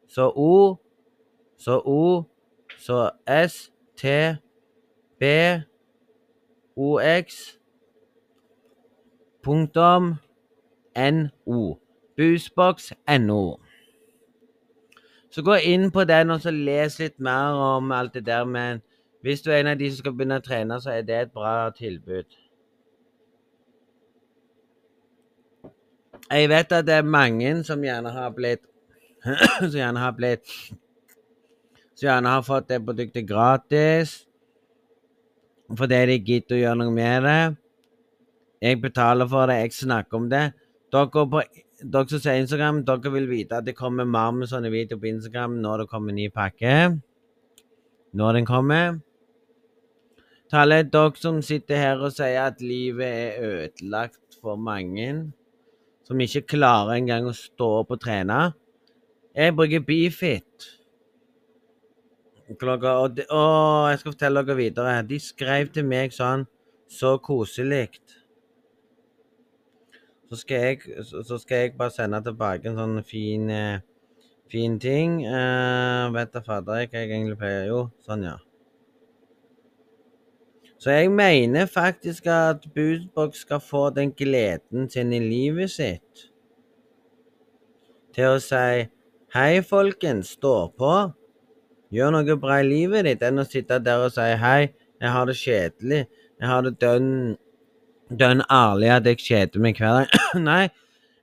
så 0.09 0.27
O, 0.35 0.75
så 1.57 1.79
O, 1.81 2.25
så 2.77 3.09
S, 3.25 3.71
T, 3.97 4.11
B, 5.17 5.31
o, 6.77 6.99
punktum, 7.01 7.56
NO. 10.97 11.77
Busboks 12.17 12.93
NO. 13.19 13.59
Så 15.29 15.41
gå 15.41 15.55
inn 15.55 15.91
på 15.91 16.03
den 16.09 16.31
og 16.33 16.41
så 16.41 16.51
les 16.51 16.97
litt 16.99 17.19
mer 17.19 17.55
om 17.61 17.91
alt 17.91 18.15
det 18.17 18.25
der. 18.25 18.45
Men 18.45 18.81
hvis 19.21 19.41
du 19.45 19.51
er 19.51 19.61
en 19.61 19.71
av 19.73 19.77
de 19.79 19.89
som 19.91 20.01
skal 20.01 20.15
begynne 20.17 20.39
å 20.41 20.45
trene, 20.45 20.79
så 20.81 20.95
er 20.95 21.05
det 21.05 21.17
et 21.21 21.33
bra 21.33 21.69
tilbud. 21.77 22.25
Jeg 26.27 26.49
vet 26.49 26.73
at 26.75 26.87
det 26.87 26.95
er 26.97 27.07
mange 27.07 27.53
som 27.63 27.83
gjerne 27.83 28.11
har 28.11 28.33
blitt 28.35 28.65
Som 29.61 29.77
gjerne 29.77 30.01
har 30.01 30.11
blitt 30.17 30.49
Som 31.95 32.07
gjerne 32.09 32.33
har 32.33 32.43
fått 32.43 32.67
det 32.67 32.81
produktet 32.83 33.27
gratis 33.27 34.23
fordi 35.75 35.97
de 36.07 36.15
gidder 36.23 36.55
å 36.55 36.59
gjøre 36.61 36.79
noe 36.79 36.91
med 36.95 37.25
det. 37.27 37.39
Jeg 38.61 38.81
betaler 38.81 39.27
for 39.29 39.49
det, 39.49 39.59
jeg 39.61 39.73
snakker 39.73 40.17
om 40.17 40.29
det. 40.29 40.45
Dere 40.93 41.25
på 41.29 41.41
dere 41.77 42.09
som 42.09 42.21
ser 42.21 42.39
Instagram, 42.41 42.81
dere 42.85 43.11
vil 43.13 43.27
vite 43.29 43.59
at 43.59 43.65
det 43.67 43.75
kommer 43.77 44.07
mer 44.09 44.31
med 44.33 44.49
sånne 44.49 44.71
videoer 44.73 45.01
på 45.01 45.11
Instagram 45.11 45.59
når 45.61 45.83
det 45.83 45.89
kommer 45.91 46.13
en 46.13 46.17
ny 46.17 46.29
pakke. 46.33 46.77
Når 48.17 48.39
den 48.39 48.47
kommer. 48.49 48.99
Til 50.47 50.61
alle 50.63 50.79
dere 50.87 51.21
som 51.21 51.41
sitter 51.43 51.81
her 51.81 52.01
og 52.01 52.15
sier 52.15 52.47
at 52.47 52.63
livet 52.63 53.05
er 53.05 53.49
ødelagt 53.49 54.39
for 54.41 54.55
mange, 54.55 55.33
som 56.07 56.21
ikke 56.23 56.47
klarer 56.55 56.95
engang 56.97 57.27
å 57.27 57.35
stå 57.35 57.67
opp 57.81 57.93
og 57.93 58.01
trene. 58.01 58.39
Jeg 59.37 59.53
bruker 59.53 59.83
Bifit. 59.85 60.69
Klokka, 62.57 62.93
og 63.03 63.17
de, 63.17 63.25
å, 63.27 63.89
jeg 63.91 63.99
skal 63.99 64.13
fortelle 64.13 64.45
dere 64.47 64.57
videre. 64.57 65.01
De 65.05 65.19
skrev 65.19 65.69
til 65.75 65.85
meg 65.85 66.15
sånn 66.15 66.47
Så 66.87 67.17
koselig. 67.19 67.99
Så 70.29 70.41
skal 70.41 70.65
jeg, 70.65 70.81
så 71.25 71.37
skal 71.39 71.57
jeg 71.57 71.77
bare 71.79 71.93
sende 71.95 72.19
tilbake 72.23 72.67
en 72.67 72.79
sånn 72.79 72.97
fin, 73.07 73.49
eh, 73.49 73.79
fin 74.51 74.75
ting. 74.79 75.21
Uh, 75.23 76.11
vet 76.15 76.33
da 76.33 76.41
fader 76.43 76.83
hva 76.83 76.99
jeg 76.99 77.11
egentlig 77.11 77.37
pleier 77.39 77.69
Jo, 77.69 77.85
sånn, 78.03 78.25
ja. 78.27 78.35
Så 80.77 80.93
jeg 80.93 81.09
mener 81.09 81.65
faktisk 81.65 82.27
at 82.29 82.67
Bootbox 82.75 83.45
skal 83.47 83.63
få 83.63 83.87
den 83.95 84.11
gleden 84.13 84.89
sin 84.89 85.13
i 85.15 85.19
livet 85.23 85.71
sitt. 85.73 86.27
Til 88.13 88.35
å 88.35 88.43
si 88.43 88.87
Hei, 89.35 89.61
folkens, 89.61 90.29
stå 90.37 90.69
på. 90.79 90.91
Gjør 91.91 92.13
noe 92.15 92.35
bra 92.39 92.61
i 92.61 92.67
livet 92.67 93.03
ditt 93.07 93.25
enn 93.27 93.41
å 93.41 93.43
sitte 93.47 93.79
der 93.83 94.05
og 94.05 94.13
si 94.15 94.23
hei, 94.39 94.69
jeg 95.03 95.11
har 95.13 95.27
det 95.27 95.35
kjedelig. 95.39 95.99
Jeg 96.39 96.47
har 96.47 96.63
det 96.63 96.71
dønn 96.79 97.09
dønn 98.09 98.43
ærlig 98.51 98.91
at 98.93 99.07
jeg 99.09 99.21
kjeder 99.23 99.63
meg 99.63 99.79
hver 99.79 100.01
dag. 100.01 100.19
Nei, 100.49 100.67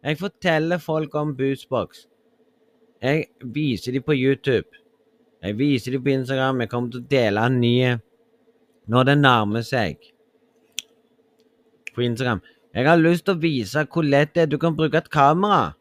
jeg 0.05 0.21
forteller 0.21 0.83
folk 0.83 1.15
om 1.17 1.35
Boostbox. 1.37 2.07
Jeg 3.05 3.29
viser 3.55 3.93
dem 3.93 4.05
på 4.05 4.17
YouTube. 4.17 4.81
Jeg 5.45 5.59
viser 5.59 5.93
dem 5.93 6.05
på 6.05 6.13
Instagram. 6.15 6.61
Jeg 6.61 6.73
kommer 6.73 6.93
til 6.93 7.05
å 7.05 7.09
dele 7.11 7.47
en 7.47 7.61
ny 7.61 7.77
når 8.89 9.09
det 9.09 9.17
nærmer 9.21 9.65
seg. 9.65 10.11
På 11.95 12.05
Instagram. 12.05 12.43
Jeg 12.75 12.89
har 12.89 13.01
lyst 13.01 13.25
til 13.29 13.37
å 13.37 13.43
vise 13.43 13.85
hvor 13.87 14.07
lett 14.07 14.35
det 14.35 14.45
er. 14.45 14.53
Du 14.53 14.59
kan 14.61 14.77
bruke 14.77 14.99
et 14.99 15.11
kamera. 15.13 15.75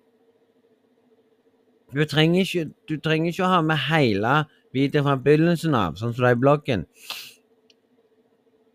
Du 1.93 2.01
trenger 2.09 2.41
ikke, 2.41 2.71
du 2.89 2.97
trenger 2.97 3.29
ikke 3.29 3.45
å 3.45 3.51
ha 3.51 3.61
med 3.65 3.79
hele 3.87 4.33
videoen 4.73 5.05
fra 5.05 5.19
begynnelsen 5.21 5.75
av, 5.77 5.99
sånn 5.99 6.13
som 6.15 6.23
det 6.23 6.31
er 6.31 6.37
i 6.37 6.41
bloggen. 6.41 6.85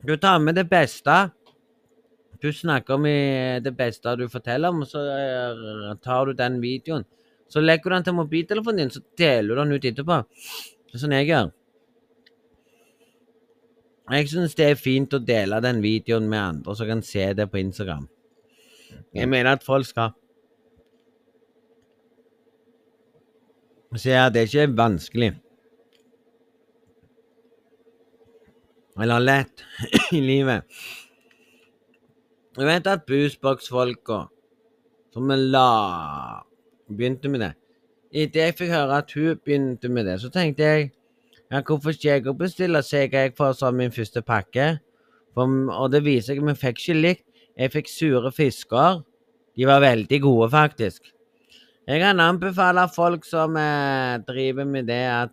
Du 0.07 0.15
tar 0.23 0.39
med 0.39 0.55
det 0.55 0.69
beste 0.71 1.17
du 2.43 2.53
snakker 2.55 2.95
om 2.95 3.07
det 3.65 3.75
beste 3.77 4.15
du 4.19 4.29
forteller 4.31 4.71
om, 4.71 4.83
og 4.85 4.91
så 4.91 5.05
eh, 5.13 5.95
tar 6.05 6.29
du 6.29 6.37
den 6.39 6.61
videoen. 6.63 7.07
Så 7.49 7.63
legger 7.65 7.91
du 7.91 7.97
den 7.97 8.05
til 8.07 8.19
mobiltelefonen 8.19 8.83
din, 8.83 8.93
så 8.93 9.03
deler 9.19 9.55
du 9.55 9.63
den 9.63 9.73
ut 9.75 9.89
etterpå. 9.91 10.21
Det 10.89 10.97
er 10.97 11.03
sånn 11.03 11.17
jeg 11.17 11.31
gjør. 11.31 11.51
Jeg 14.09 14.29
syns 14.31 14.55
det 14.57 14.71
er 14.71 14.79
fint 14.81 15.13
å 15.13 15.21
dele 15.21 15.59
den 15.61 15.83
videoen 15.85 16.29
med 16.31 16.41
andre, 16.41 16.77
så 16.77 16.87
kan 16.89 17.03
se 17.05 17.27
det 17.37 17.49
på 17.53 17.61
Instagram. 17.61 18.07
Jeg 19.17 19.29
mener 19.29 19.57
at 19.57 19.67
folk 19.67 19.89
skal 19.89 20.15
Se 23.97 24.13
ja, 24.13 24.27
det 24.29 24.43
er 24.43 24.49
ikke 24.51 24.77
vanskelig. 24.77 25.31
Eller 29.01 29.23
lett 29.25 29.63
i 30.13 30.21
livet. 30.21 30.69
Jeg 32.59 32.67
vet 32.67 32.89
at 32.91 33.05
Boosbox-folka 33.07 34.25
som 35.15 35.31
la 35.31 36.43
begynte 36.91 37.31
med 37.31 37.45
det 37.45 37.53
Etter 38.11 38.49
jeg 38.49 38.57
fikk 38.59 38.73
høre 38.73 38.97
at 38.99 39.13
hun 39.15 39.37
begynte 39.45 39.91
med 39.93 40.09
det, 40.09 40.17
så 40.19 40.31
tenkte 40.33 40.65
jeg 40.65 40.89
ja, 41.53 41.61
hvorfor 41.61 41.95
ikke 41.95 42.09
jeg 42.09 42.25
òg 42.27 42.39
bestille 42.41 42.81
seg 42.83 43.15
jeg 43.15 43.35
for 43.37 43.55
som 43.57 43.77
min 43.79 43.93
første 43.95 44.23
pakke? 44.25 44.67
For, 45.37 45.53
og 45.71 45.93
det 45.93 46.03
viser 46.05 46.33
seg 46.33 46.41
at 46.43 46.49
vi 46.49 46.55
fikk 46.61 46.83
ikke 46.83 46.97
likt. 46.99 47.25
Jeg 47.59 47.73
fikk 47.73 47.91
sure 47.93 48.33
fisker. 48.35 49.03
De 49.57 49.69
var 49.69 49.85
veldig 49.85 50.21
gode, 50.25 50.49
faktisk. 50.53 51.13
Jeg 51.89 52.03
kan 52.03 52.21
anbefale 52.21 52.85
folk 52.93 53.25
som 53.25 53.57
eh, 53.57 54.19
driver 54.29 54.67
med 54.69 54.91
det, 54.91 55.05
at 55.09 55.33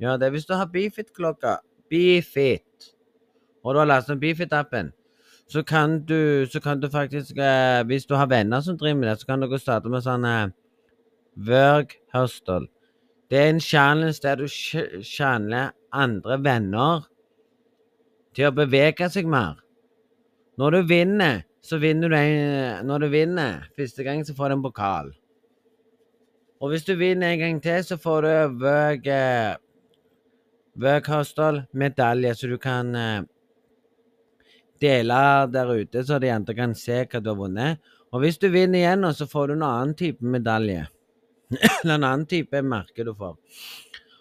ja, 0.00 0.16
det 0.16 0.26
er 0.26 0.34
hvis 0.34 0.48
du 0.48 0.54
har 0.56 0.70
Beefit-klokka 0.72 1.58
Beefit, 1.90 2.90
og 3.62 3.74
du 3.74 3.82
har 3.82 3.90
lastet 3.90 4.16
ned 4.16 4.24
Beefit-appen, 4.24 4.90
så 5.50 5.62
kan 5.66 6.04
du, 6.06 6.46
så 6.46 6.60
kan 6.60 6.80
du 6.80 6.88
faktisk 6.90 7.36
eh, 7.36 7.82
Hvis 7.86 8.06
du 8.06 8.14
har 8.14 8.26
venner 8.26 8.60
som 8.60 8.78
driver 8.78 9.00
med 9.00 9.08
det, 9.08 9.20
så 9.20 9.26
kan 9.26 9.42
dere 9.42 9.58
starte 9.58 9.90
med 9.90 10.04
sånn 10.04 10.26
eh, 10.28 10.52
Work 11.48 11.96
Hustle. 12.14 12.68
Det 13.30 13.38
er 13.38 13.50
en 13.50 13.62
challenge 13.62 14.22
der 14.22 14.38
du 14.38 14.46
challenger 14.46 15.72
andre 15.90 16.38
venner 16.42 17.08
til 18.34 18.46
å 18.46 18.54
bevege 18.54 19.08
seg 19.10 19.26
mer. 19.30 19.58
Når 20.58 20.76
du 20.76 20.80
vinner, 20.90 21.42
så 21.62 21.80
vinner 21.82 22.10
du 22.10 22.16
en 22.16 22.86
Når 22.86 23.06
du 23.06 23.08
vinner 23.08 23.66
første 23.76 24.06
gang, 24.06 24.22
så 24.24 24.34
får 24.38 24.50
du 24.50 24.56
en 24.58 24.62
pokal. 24.62 25.10
Og 26.60 26.70
hvis 26.70 26.86
du 26.86 26.94
vinner 26.94 27.32
en 27.32 27.42
gang 27.42 27.60
til, 27.62 27.82
så 27.84 27.96
får 27.98 28.22
du 28.22 28.62
Work, 28.62 29.06
eh, 29.06 29.56
work 30.78 31.10
Hustle 31.10 31.66
medalje, 31.72 32.34
så 32.34 32.46
du 32.46 32.58
kan 32.58 32.94
eh, 32.94 33.22
dele 34.80 35.20
der 35.52 35.72
ute, 35.72 36.04
så 36.04 36.18
de 36.20 36.30
andre 36.32 36.56
kan 36.56 36.74
se 36.74 37.02
hva 37.04 37.20
du 37.20 37.30
har 37.32 37.38
vunnet. 37.38 37.92
Og 38.10 38.24
hvis 38.24 38.40
du 38.42 38.48
vinner 38.50 38.80
igjen, 38.80 39.06
så 39.14 39.26
får 39.30 39.50
du 39.50 39.58
en 39.58 39.66
annen 39.66 39.94
type 39.98 40.24
medalje. 40.24 40.88
eller 41.50 41.94
en 41.98 42.04
annen 42.04 42.26
type 42.26 42.62
merke 42.62 43.04
du 43.06 43.12
får. 43.14 43.36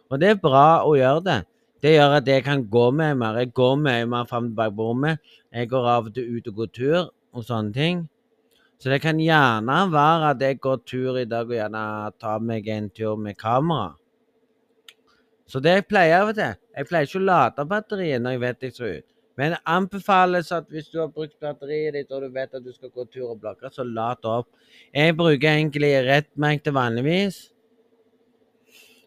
Og 0.10 0.22
det 0.22 0.34
er 0.34 0.42
bra 0.42 0.82
å 0.86 0.96
gjøre 0.98 1.24
det. 1.26 1.40
Det 1.80 1.94
gjør 1.94 2.18
at 2.18 2.28
jeg 2.28 2.44
kan 2.44 2.66
gå 2.68 2.90
med 2.92 3.18
mer. 3.22 3.38
Jeg 3.40 3.54
går 3.56 3.76
mye 3.80 4.08
mer 4.10 4.26
fram 4.28 4.50
og 4.50 4.54
tilbake 4.54 4.84
rommet. 4.84 5.36
Jeg 5.54 5.70
går 5.72 5.90
av 5.90 6.10
og 6.10 6.16
til 6.16 6.34
ut 6.36 6.50
og 6.52 6.58
går 6.58 6.72
tur 6.76 7.00
og 7.08 7.46
sånne 7.46 7.74
ting. 7.74 8.02
Så 8.80 8.92
det 8.92 9.02
kan 9.04 9.20
gjerne 9.20 9.78
være 9.92 10.34
at 10.34 10.44
jeg 10.44 10.60
går 10.64 10.82
tur 10.88 11.18
i 11.20 11.28
dag 11.28 11.48
og 11.48 11.56
gjerne 11.56 11.84
tar 12.20 12.44
meg 12.44 12.68
en 12.72 12.90
tur 12.90 13.18
med 13.20 13.38
kamera. 13.40 13.94
Så 15.50 15.60
det 15.64 15.74
jeg 15.80 15.88
pleier 15.90 16.22
av 16.22 16.30
og 16.32 16.38
til 16.38 16.54
Jeg 16.78 16.88
pleier 16.88 17.08
ikke 17.08 17.20
å 17.20 17.26
lade 17.26 17.66
batteriet 17.66 18.22
når 18.22 18.36
jeg 18.36 18.42
vet 18.44 18.64
jeg 18.64 18.76
skal 18.76 19.00
ut. 19.00 19.08
Men 19.40 19.54
det 19.56 19.62
anbefales 19.72 20.52
at 20.52 20.68
hvis 20.68 20.90
du 20.92 20.98
har 21.00 21.08
brukt 21.16 21.38
batteriet 21.40 21.96
ditt 21.96 22.12
og 22.12 22.26
du 22.26 22.34
vet 22.36 22.58
at 22.58 22.64
du 22.66 22.74
skal 22.76 22.92
gå 22.92 23.06
tur 23.08 23.30
og 23.32 23.40
blokke, 23.40 23.72
så 23.72 23.86
lat 23.88 24.26
opp. 24.28 24.50
Jeg 24.92 25.16
bruker 25.16 25.54
egentlig 25.54 25.94
rettmerkte 26.04 26.74
vanligvis. 26.76 27.38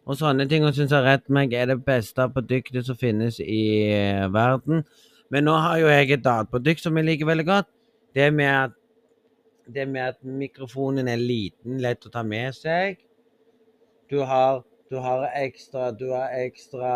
Og 0.09 0.17
sånne 0.17 0.49
ting. 0.49 0.65
Og 0.65 0.73
syns 0.75 0.95
rettmerk 1.05 1.53
er 1.53 1.69
det 1.75 1.83
beste 1.85 2.27
produktet 2.33 2.89
som 2.89 2.97
finnes 2.99 3.39
i 3.45 3.63
uh, 3.93 4.33
verden. 4.33 4.87
Men 5.33 5.47
nå 5.49 5.59
har 5.65 5.79
jo 5.83 5.93
jeg 5.93 6.17
et 6.17 6.27
annet 6.33 6.81
som 6.81 6.97
jeg 6.97 7.11
liker 7.11 7.29
veldig 7.29 7.47
godt. 7.47 7.69
Det 8.17 8.33
med 8.33 8.49
at, 8.49 8.75
det 9.69 9.89
med 9.89 10.01
at 10.01 10.19
mikrofonen 10.25 11.09
er 11.09 11.21
liten, 11.21 11.79
lett 11.81 12.09
å 12.09 12.13
ta 12.13 12.25
med 12.25 12.57
seg. 12.57 12.99
Du 14.11 14.21
har, 14.29 14.65
du 14.91 14.99
har 15.01 15.29
ekstra 15.37 15.91
Du 15.97 16.11
har 16.13 16.33
ekstra 16.37 16.91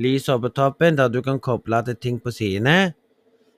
lys 0.00 0.28
oppe 0.32 0.48
på 0.48 0.56
toppen, 0.56 0.96
der 0.96 1.10
du 1.12 1.20
kan 1.22 1.40
koble 1.42 1.82
til 1.86 1.96
ting 1.96 2.20
på 2.22 2.32
sidene. 2.34 2.92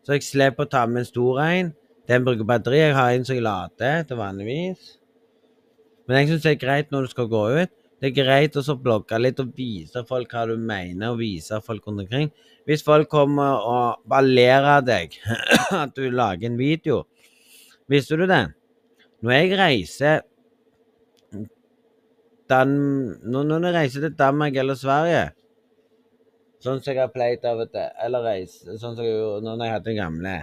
Så 0.02 0.16
jeg 0.16 0.26
slipper 0.26 0.66
å 0.66 0.70
ta 0.70 0.86
med 0.90 1.04
en 1.04 1.08
stor 1.08 1.38
en. 1.44 1.70
Den 2.10 2.24
bruker 2.26 2.46
batteri. 2.48 2.80
Jeg 2.80 2.96
har 2.96 3.12
en 3.14 3.26
som 3.26 3.38
jeg 3.38 3.44
lader 3.46 4.02
til 4.08 4.18
vanligvis. 4.18 4.96
Men 6.08 6.18
jeg 6.18 6.32
syns 6.32 6.46
det 6.46 6.54
er 6.56 6.64
greit 6.64 6.90
når 6.90 7.06
du 7.06 7.12
skal 7.12 7.28
gå 7.30 7.42
ut. 7.60 7.74
Det 8.02 8.10
er 8.10 8.16
greit 8.16 8.56
å 8.58 8.74
blogge 8.74 9.18
litt 9.20 9.38
og 9.38 9.52
vise 9.54 10.02
folk 10.08 10.32
hva 10.34 10.48
du 10.50 10.56
mener, 10.58 11.12
og 11.12 11.20
vise 11.20 11.60
folk 11.62 11.86
rundt 11.86 12.02
omkring. 12.02 12.32
Hvis 12.66 12.82
folk 12.82 13.06
kommer 13.10 13.62
og 13.62 14.02
bare 14.10 14.26
ler 14.26 14.66
av 14.66 14.82
deg 14.86 15.14
at 15.82 15.94
du 15.94 16.08
lager 16.10 16.46
en 16.46 16.58
video 16.58 17.00
Visste 17.90 18.14
du 18.18 18.22
det? 18.30 18.44
Når 19.22 19.34
jeg 19.34 19.56
reiser 19.58 20.20
Dan 22.50 22.74
Når 23.26 23.66
jeg 23.66 23.74
reiser 23.74 24.06
til 24.06 24.14
Danmark 24.18 24.58
eller 24.62 24.78
Sverige 24.78 25.24
Sånn 26.62 26.78
som 26.78 26.92
jeg 26.92 27.02
har 27.02 27.10
pleid 27.10 27.44
av 27.48 27.64
og 27.64 27.72
til. 27.72 27.88
Eller 28.04 28.26
reise 28.26 28.76
sånn 28.78 28.94
som 28.94 29.04
jeg 29.04 29.16
gjorde 29.16 29.46
når 29.46 29.66
jeg 29.66 29.74
hadde 29.74 29.88
den 29.88 29.98
gamle 29.98 30.34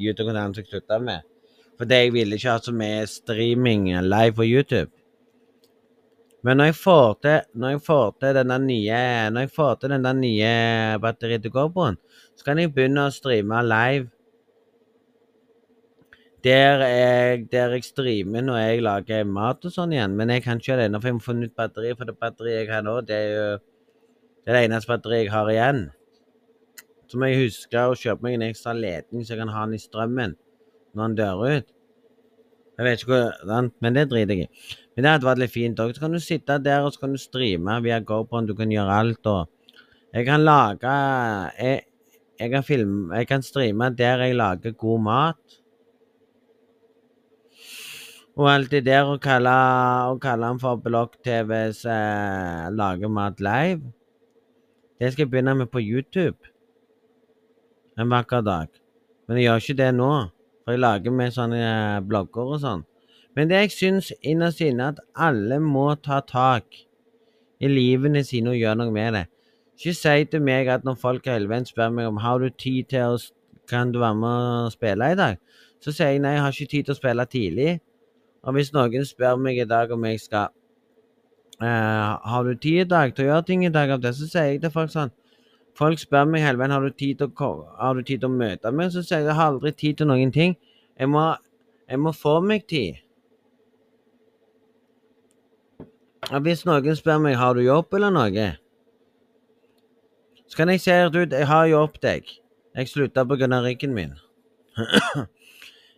YouTube-kanalen 0.00 0.54
som 0.54 0.62
jeg 0.62 0.70
slutta 0.70 1.00
med. 1.02 1.26
Fordi 1.80 1.96
jeg 1.96 2.14
ville 2.14 2.36
ikke 2.36 2.54
ha 2.54 2.62
så 2.64 2.72
mye 2.76 3.04
streaming 3.08 3.88
live 4.04 4.36
på 4.36 4.48
YouTube. 4.48 4.92
Men 6.44 6.56
når 6.56 6.70
jeg 6.70 6.78
får 6.80 7.08
til, 7.24 7.48
når 7.60 7.74
jeg 7.74 7.82
får 7.84 8.06
til 8.20 8.36
denne 8.38 8.56
nye 8.64 9.00
Når 9.28 9.44
jeg 9.44 9.50
får 9.52 9.74
til 9.80 9.92
den 9.92 10.20
nye 10.22 10.52
batteriet 11.02 11.44
til 11.44 11.52
GoProen, 11.52 11.98
så 12.36 12.46
kan 12.46 12.60
jeg 12.60 12.72
begynne 12.72 13.04
å 13.04 13.12
streame 13.12 13.60
live. 13.66 14.08
Der 16.44 16.82
jeg, 16.86 17.46
der 17.52 17.74
jeg 17.76 17.84
streamer 17.84 18.44
når 18.46 18.56
jeg 18.56 18.82
lager 18.86 19.24
mat 19.28 19.64
og 19.68 19.72
sånn 19.74 19.92
igjen. 19.92 20.14
Men 20.16 20.32
jeg 20.32 20.44
kan 20.46 20.60
ikke 20.60 20.78
det 20.78 20.86
ennå, 20.88 21.00
for 21.00 21.10
jeg 21.10 21.18
må 21.18 21.24
få 21.24 21.34
nytt 21.36 21.56
batteri. 21.58 21.90
For 21.98 22.08
det 22.08 22.16
batteriet 22.16 22.62
jeg 22.62 22.70
har 22.72 22.86
nå, 22.86 23.00
det 23.04 23.16
er 23.16 23.32
jo 23.34 23.48
det, 23.56 24.46
er 24.48 24.56
det 24.56 24.62
eneste 24.68 24.92
batteriet 24.92 25.26
jeg 25.26 25.34
har 25.34 25.50
igjen. 25.52 25.82
Så 27.10 27.18
må 27.18 27.28
jeg 27.28 27.42
huske 27.44 27.82
å 27.90 27.98
kjøpe 27.98 28.24
meg 28.24 28.38
en 28.38 28.46
ekstra 28.46 28.72
ledning, 28.76 29.26
så 29.26 29.34
jeg 29.34 29.42
kan 29.42 29.52
ha 29.52 29.66
den 29.66 29.76
i 29.76 29.82
strømmen 29.82 30.36
når 30.94 31.02
den 31.04 31.18
dør 31.18 31.44
ut. 31.44 31.76
Jeg 32.80 32.86
vet 32.86 33.02
ikke 33.04 33.18
hva, 33.44 33.60
Men 33.84 33.96
det 33.98 34.06
driter 34.08 34.38
jeg 34.38 34.48
i. 34.48 34.76
Men 34.94 35.04
det 35.04 35.12
hadde 35.12 35.28
vært 35.28 35.40
litt 35.42 35.52
fint 35.52 35.80
òg. 35.82 35.92
Så 35.92 36.00
kan 36.00 36.16
du 36.16 36.20
sitte 36.24 36.56
der 36.64 36.86
og 36.86 36.94
så 36.94 37.02
kan 37.02 37.12
du 37.12 37.20
streame 37.20 37.76
via 37.84 38.00
GoPro. 38.00 38.40
Du 38.48 38.54
kan 38.56 38.72
gjøre 38.72 38.96
alt. 39.02 39.26
og 39.26 39.76
Jeg 40.14 40.24
kan 40.26 40.40
lage 40.40 40.94
jeg, 41.58 41.82
jeg, 42.40 42.50
kan 42.50 42.64
filme, 42.64 43.16
jeg 43.16 43.28
kan 43.28 43.44
streame 43.44 43.90
der 43.96 44.24
jeg 44.24 44.38
lager 44.40 44.72
god 44.72 45.04
mat. 45.04 45.59
Og 48.40 48.46
alt 48.48 48.70
det 48.72 48.86
der 48.86 49.04
å 49.04 49.18
kalle, 49.20 49.52
å 50.08 50.14
kalle 50.20 50.48
han 50.48 50.60
for 50.62 50.80
Blokk-TVs 50.80 51.82
eh, 51.92 52.68
lager 52.72 53.10
mat 53.12 53.42
live, 53.44 53.90
det 54.96 55.10
skal 55.12 55.26
jeg 55.26 55.32
begynne 55.34 55.58
med 55.58 55.68
på 55.72 55.82
YouTube 55.82 56.48
en 58.00 58.08
vakker 58.08 58.40
dag. 58.46 58.70
Men 59.28 59.36
jeg 59.36 59.44
gjør 59.44 59.60
ikke 59.64 59.76
det 59.82 59.88
nå, 59.98 60.12
for 60.64 60.72
jeg 60.72 60.80
lager 60.80 61.16
med 61.18 61.34
sånne 61.36 61.58
eh, 61.66 61.98
blogger 62.06 62.54
og 62.54 62.62
sånn. 62.62 62.86
Men 63.36 63.50
det 63.50 63.60
jeg 63.60 63.74
syns 63.74 64.08
innerst 64.24 64.64
inne, 64.64 64.88
at 64.94 65.04
alle 65.12 65.60
må 65.60 65.90
ta 66.00 66.22
tak 66.24 66.80
i 67.60 67.68
livene 67.68 68.24
sine 68.24 68.54
og 68.54 68.58
gjøre 68.58 68.80
noe 68.80 68.94
med 68.94 69.18
det. 69.18 69.26
Ikke 69.76 69.96
si 69.96 70.24
til 70.32 70.44
meg 70.44 70.72
at 70.72 70.88
når 70.88 70.96
folk 71.00 71.28
hele 71.28 71.48
veien 71.48 71.68
spør 71.68 71.92
meg 71.92 72.08
om 72.08 72.24
har 72.24 72.40
du 72.40 72.48
tid 72.48 72.88
til 72.96 73.18
å 73.18 73.20
kan 73.70 73.92
du 73.92 74.00
være 74.00 74.16
med 74.18 74.64
og 74.64 74.72
spille 74.72 75.12
i 75.12 75.14
dag, 75.14 75.36
så 75.84 75.92
sier 75.94 76.16
jeg 76.16 76.24
nei, 76.24 76.32
jeg 76.34 76.42
har 76.42 76.56
ikke 76.56 76.72
tid 76.72 76.88
til 76.88 76.96
å 76.96 76.98
spille 76.98 77.26
tidlig. 77.30 77.76
Og 78.46 78.56
hvis 78.56 78.72
noen 78.72 79.04
spør 79.04 79.36
meg 79.40 79.60
i 79.60 79.68
dag 79.68 79.90
om 79.92 80.04
jeg 80.08 80.20
skal 80.22 80.52
uh, 81.60 82.12
Har 82.32 82.46
du 82.46 82.54
tid 82.54 82.86
i 82.86 82.88
dag 82.88 83.12
til 83.14 83.26
å 83.26 83.32
gjøre 83.32 83.48
ting 83.50 83.66
i 83.66 83.72
dag 83.72 83.92
av 83.96 84.04
det, 84.04 84.14
så 84.16 84.28
sier 84.28 84.54
jeg 84.54 84.62
til 84.62 84.72
folk 84.74 84.92
sånn 84.94 85.12
Folk 85.78 86.00
spør 86.02 86.26
meg 86.28 86.42
hele 86.44 86.60
veien 86.60 86.74
har 86.74 86.84
du 86.84 86.92
tid 86.92 87.20
til 87.20 87.30
å, 87.30 87.50
har 87.78 87.94
du 87.96 88.02
tid 88.02 88.20
til 88.22 88.28
å 88.28 88.34
møte 88.34 88.72
meg, 88.74 88.90
så 88.92 89.04
sier 89.04 89.22
jeg 89.22 89.30
jeg 89.30 89.38
har 89.38 89.52
aldri 89.52 89.70
tid 89.72 90.00
til 90.00 90.10
noen 90.10 90.32
ting. 90.34 90.56
Jeg 90.98 91.08
må, 91.08 91.22
jeg 91.88 92.00
må 92.02 92.12
få 92.12 92.34
meg 92.44 92.66
tid. 92.68 92.98
Og 96.28 96.42
hvis 96.44 96.66
noen 96.68 96.98
spør 96.98 97.22
meg 97.22 97.38
har 97.40 97.56
du 97.56 97.62
jobb 97.64 97.96
eller 97.96 98.12
noe, 98.12 98.50
så 100.50 100.58
kan 100.58 100.74
jeg 100.74 100.82
si 100.82 100.92
at 100.92 101.16
jeg 101.16 101.48
har 101.48 101.70
jobb, 101.70 101.96
deg. 102.02 102.28
Jeg 102.76 102.90
slutta 102.90 103.24
pga. 103.24 103.62
ryggen 103.62 103.94
min. 103.94 104.18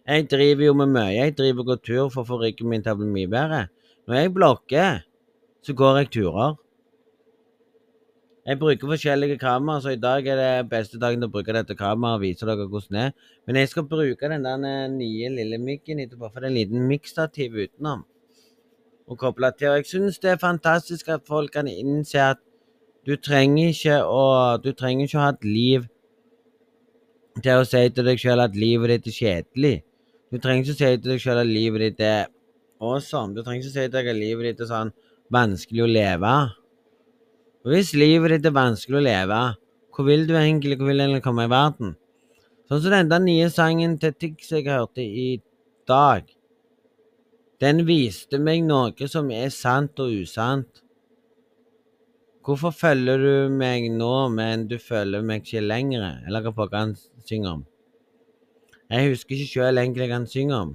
Jeg 0.09 0.27
driver 0.31 0.65
jo 0.65 0.75
med 0.75 0.91
mye. 0.97 1.15
Jeg 1.15 1.37
driver 1.39 1.63
og 1.63 1.67
går 1.67 1.81
tur 1.87 2.09
for 2.11 2.25
å 2.25 2.27
få 2.27 2.41
ryggen 2.41 2.71
min 2.71 2.83
til 2.83 2.97
å 2.97 2.99
bli 2.99 3.11
mye 3.13 3.31
bedre. 3.31 3.61
Når 4.09 4.19
jeg 4.19 4.33
blokker, 4.35 5.03
så 5.63 5.75
går 5.79 5.99
jeg 6.01 6.09
turer. 6.17 6.57
Jeg 8.43 8.59
bruker 8.59 8.91
forskjellige 8.91 9.39
kameraer, 9.39 9.83
så 9.85 9.93
i 9.95 10.01
dag 10.03 10.27
er 10.27 10.41
det 10.41 10.71
beste 10.71 10.99
dagen 10.99 11.21
til 11.23 11.29
å 11.31 11.35
bruke 11.37 11.55
dette 11.55 11.77
kameraet 11.79 12.19
og 12.19 12.25
vise 12.25 12.49
dere 12.49 12.67
hvordan 12.67 12.97
det 12.97 13.05
er. 13.05 13.13
Men 13.47 13.59
jeg 13.61 13.71
skal 13.71 13.87
bruke 13.87 14.31
den 14.33 14.49
der 14.49 14.65
eh, 14.67 14.89
nye 14.91 15.31
lille 15.31 15.61
mikken 15.63 16.03
etterpå, 16.03 16.27
for 16.33 16.43
det 16.43 16.49
er 16.49 16.51
en 16.51 16.59
liten 16.59 16.89
mikkstativ 16.91 17.55
utenom. 17.55 18.03
Og 19.07 19.21
koble 19.21 19.53
til. 19.55 19.71
Og 19.71 19.79
jeg 19.79 19.91
syns 19.93 20.19
det 20.19 20.33
er 20.33 20.43
fantastisk 20.43 21.15
at 21.15 21.23
folk 21.31 21.55
kan 21.55 21.71
innse 21.71 22.19
at 22.33 22.43
du 23.07 23.15
trenger 23.15 23.71
ikke 23.71 24.03
å, 24.03 24.27
du 24.59 24.73
trenger 24.75 25.07
ikke 25.07 25.21
å 25.21 25.25
ha 25.29 25.31
et 25.37 25.47
liv 25.47 25.87
til 27.39 27.63
å 27.63 27.65
si 27.67 27.87
til 27.95 28.11
deg 28.11 28.19
sjøl 28.19 28.43
at 28.43 28.59
livet 28.59 28.97
ditt 28.97 29.11
er 29.13 29.19
kjedelig. 29.21 29.77
Du 30.33 30.39
trenger 30.41 30.65
ikke 30.65 30.79
si 30.79 30.87
til 30.97 31.11
deg 31.11 31.21
sjøl 31.21 31.43
at 31.43 31.49
livet 31.49 31.83
ditt 31.85 31.99
er 32.09 32.31
awesome. 32.81 33.35
Du 33.37 33.43
trenger 33.45 33.67
ikke 33.67 33.75
si 33.75 33.85
at 33.85 34.17
livet 34.17 34.47
ditt 34.49 34.63
er 34.65 34.71
sånn 34.71 34.93
vanskelig 35.33 35.83
å 35.85 35.89
leve. 35.91 36.37
Og 37.63 37.75
hvis 37.75 37.93
livet 37.93 38.39
ditt 38.39 38.49
er 38.49 38.55
vanskelig 38.57 38.97
å 38.97 39.05
leve, 39.05 39.41
hvor 39.93 40.09
vil 40.09 40.25
du 40.25 40.33
egentlig, 40.41 40.79
hvor 40.81 40.89
vil 40.89 41.05
du 41.13 41.21
komme 41.21 41.45
i 41.45 41.53
verden? 41.53 41.93
Sånn 42.65 42.81
som 42.81 43.11
den 43.11 43.27
nye 43.29 43.51
sangen 43.53 43.99
til 44.01 44.15
Tix 44.17 44.55
jeg 44.55 44.71
hørte 44.73 45.05
i 45.05 45.35
dag. 45.89 46.25
Den 47.61 47.85
viste 47.87 48.41
meg 48.41 48.65
noe 48.65 49.09
som 49.13 49.29
er 49.37 49.53
sant 49.53 50.01
og 50.01 50.15
usant. 50.23 50.81
Hvorfor 52.43 52.73
følger 52.75 53.21
du 53.21 53.53
meg 53.53 53.85
nå, 53.93 54.15
men 54.33 54.65
du 54.71 54.79
følger 54.81 55.21
meg 55.23 55.45
ikke 55.45 55.63
lenger? 55.63 56.25
Eller 56.25 56.43
hva 56.43 56.55
pokker 56.57 56.81
han 56.81 56.97
synger 57.29 57.59
om? 57.59 57.63
Jeg 58.93 59.09
husker 59.09 59.39
ikke 59.39 59.49
sjøl 59.49 59.81
egentlig 59.81 60.07
hva 60.11 60.19
han 60.19 60.29
synger 60.29 60.57
om. 60.59 60.73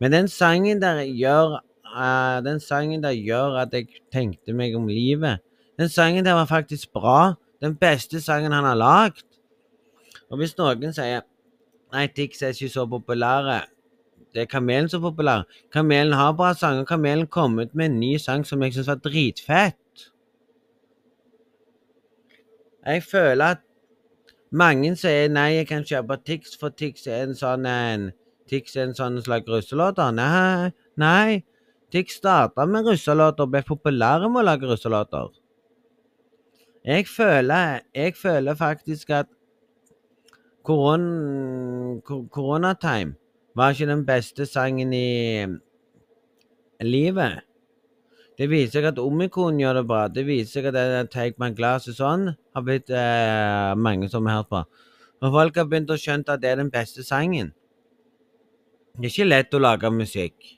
Men 0.00 0.14
den 0.14 0.28
sangen 0.32 0.80
der 0.80 1.02
gjør 1.04 1.58
uh, 1.60 2.38
Den 2.44 2.60
sangen 2.60 3.02
der 3.04 3.12
gjør 3.12 3.60
at 3.60 3.76
jeg 3.76 4.00
tenkte 4.12 4.56
meg 4.56 4.76
om 4.76 4.88
livet. 4.88 5.44
Den 5.78 5.88
sangen 5.88 6.24
der 6.24 6.32
var 6.32 6.48
faktisk 6.48 6.92
bra. 6.92 7.34
Den 7.60 7.76
beste 7.76 8.20
sangen 8.24 8.52
han 8.52 8.64
har 8.64 8.74
lagd. 8.80 9.26
Og 10.30 10.40
hvis 10.40 10.56
noen 10.58 10.96
sier 10.96 11.22
Nei, 11.94 12.08
Tix 12.10 12.40
er 12.42 12.50
ikke 12.50 12.72
så 12.72 12.88
populære. 12.90 13.60
Det 14.34 14.42
er 14.42 14.50
Kamelen 14.50 14.88
som 14.90 15.04
er 15.04 15.10
populær. 15.12 15.44
Kamelen 15.72 16.16
har 16.18 16.32
bra 16.34 16.54
sanger. 16.58 16.84
Kamelen 16.88 17.28
kom 17.30 17.58
ut 17.58 17.74
med 17.74 17.86
en 17.86 18.00
ny 18.00 18.16
sang 18.18 18.42
som 18.46 18.64
jeg 18.64 18.74
syns 18.74 18.90
var 18.90 18.98
dritfett. 19.04 20.08
Jeg 22.84 23.04
føler 23.06 23.44
at 23.44 23.62
mange 24.54 24.94
sier 24.98 25.30
nei, 25.32 25.54
jeg 25.58 25.68
kan 25.70 25.86
kjøpe 25.86 26.18
Tix, 26.26 26.54
for 26.60 26.74
Tix 26.74 27.08
er 27.10 27.26
en 27.28 27.34
sånn 27.38 27.66
en 27.68 28.12
Tix 28.50 28.76
er 28.76 28.90
en 28.90 28.96
sånn 28.96 29.22
slags 29.24 29.48
russelåter. 29.48 30.12
Nei, 30.14 30.70
nei. 31.00 31.44
Tix 31.94 32.18
starta 32.20 32.66
med 32.68 32.86
russelåter 32.88 33.46
og 33.46 33.54
ble 33.54 33.62
populær 33.66 34.26
med 34.28 34.42
å 34.42 34.46
lage 34.50 34.68
russelåter. 34.68 35.32
Jeg 36.84 37.06
føler, 37.08 37.80
jeg 37.96 38.12
føler 38.18 38.58
faktisk 38.58 39.14
at 39.16 39.30
koron, 40.64 42.02
Koronatime 42.04 43.14
var 43.56 43.72
ikke 43.72 43.88
den 43.88 44.04
beste 44.04 44.44
sangen 44.46 44.92
i 44.92 45.46
livet. 46.84 47.40
Det 48.34 48.48
viser 48.50 48.80
seg 48.80 48.88
at 48.88 48.98
Omikron 48.98 49.60
gjør 49.60 49.78
det 49.78 49.84
bra. 49.86 50.00
Det 50.10 50.24
viser 50.26 50.58
seg 50.58 50.70
at 50.70 50.76
det 50.76 51.04
Take 51.12 51.38
My 51.42 51.52
Glasses 51.54 52.00
On 52.02 52.32
har 52.32 52.64
blitt 52.66 52.90
eh, 52.90 53.74
mange 53.78 54.08
som 54.10 54.26
har 54.26 54.40
hørt 54.40 54.50
på. 54.50 54.64
Og 55.22 55.36
folk 55.38 55.60
har 55.60 55.68
begynt 55.70 55.92
å 55.94 55.98
skjønne 56.00 56.34
at 56.34 56.42
det 56.42 56.50
er 56.50 56.58
den 56.60 56.72
beste 56.74 57.06
sangen. 57.06 57.52
Det 58.94 59.08
er 59.08 59.12
ikke 59.12 59.30
lett 59.30 59.54
å 59.54 59.62
lage 59.62 59.90
musikk. 59.94 60.50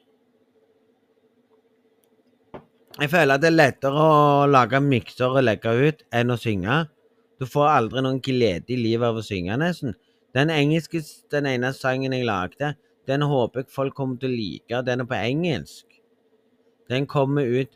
Jeg 2.97 3.13
føler 3.13 3.37
at 3.37 3.43
det 3.45 3.51
er 3.51 3.59
lettere 3.59 4.05
å 4.09 4.49
lage 4.49 4.81
mikser 4.81 5.37
og 5.37 5.45
legge 5.45 5.73
ut 5.77 6.03
enn 6.17 6.33
å 6.33 6.39
synge. 6.41 6.79
Du 7.37 7.45
får 7.45 7.69
aldri 7.69 8.03
noen 8.05 8.23
glede 8.25 8.73
i 8.73 8.79
livet 8.81 9.11
av 9.11 9.21
å 9.21 9.25
synge, 9.25 9.59
nesten. 9.61 9.93
Den 10.37 10.49
engelske, 10.53 11.03
den 11.33 11.49
ene 11.49 11.75
sangen 11.77 12.17
jeg 12.17 12.25
lagde, 12.29 12.73
den 13.09 13.25
håper 13.29 13.63
jeg 13.63 13.73
folk 13.73 13.97
kommer 13.97 14.17
til 14.21 14.33
å 14.33 14.37
like. 14.37 14.81
Den 14.89 15.05
er 15.05 15.09
på 15.09 15.19
engelsk. 15.21 15.96
Den 16.89 17.07
kommer 17.11 17.43
ut 17.43 17.73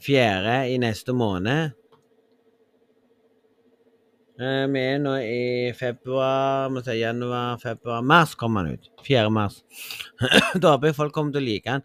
fjerde 0.00 0.56
i 0.70 0.78
neste 0.80 1.12
måned. 1.12 1.72
Eh, 4.40 4.66
vi 4.72 4.80
er 4.80 5.00
nå 5.02 5.16
i 5.20 5.72
februar, 5.76 6.70
må 6.72 6.80
si 6.84 6.94
januar, 6.96 7.58
februar 7.60 8.00
Mars 8.00 8.32
kommer 8.40 8.64
den 8.64 8.78
ut. 8.78 8.86
4. 9.04 9.26
mars. 9.28 9.58
da 10.62 10.72
håper 10.72 10.88
jeg 10.88 10.96
folk 10.96 11.12
kommer 11.12 11.34
til 11.34 11.42
å 11.42 11.48
like 11.48 11.74
den. 11.74 11.84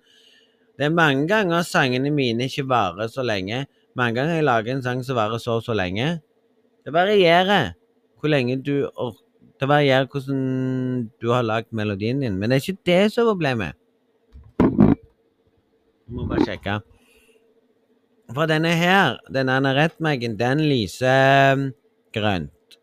Det 0.76 0.88
er 0.88 0.96
mange 0.96 1.26
ganger 1.28 1.66
sangene 1.68 2.12
mine 2.12 2.48
ikke 2.48 2.68
varer 2.70 3.12
så 3.12 3.26
lenge. 3.28 3.66
Mange 3.96 4.20
ganger 4.20 4.40
jeg 4.40 4.48
lager 4.48 4.76
en 4.76 4.84
sang 4.86 5.04
som 5.08 5.20
varer 5.20 5.40
så 5.40 5.58
og 5.60 5.66
så 5.68 5.76
lenge. 5.76 6.20
Det 6.86 6.94
varierer 6.96 7.74
hvor 8.20 8.32
lenge 8.32 8.58
du 8.64 8.88
orker 8.88 9.22
Det 9.56 9.70
varierer 9.72 10.08
hvordan 10.12 11.06
du 11.22 11.30
har 11.32 11.46
lagd 11.48 11.70
melodien 11.72 12.20
din, 12.20 12.36
men 12.36 12.52
det 12.52 12.58
er 12.58 12.64
ikke 12.64 12.86
det 12.90 13.14
som 13.14 13.22
er 13.24 13.30
problemet. 13.30 13.78
Må 16.08 16.28
bare 16.30 16.46
sjekke. 16.46 16.80
For 18.34 18.50
denne 18.50 18.74
her, 18.78 19.18
denne 19.34 19.74
rettmerken, 19.78 20.36
den 20.38 20.62
lyser 20.66 21.56
um, 21.56 21.70
grønt. 22.14 22.78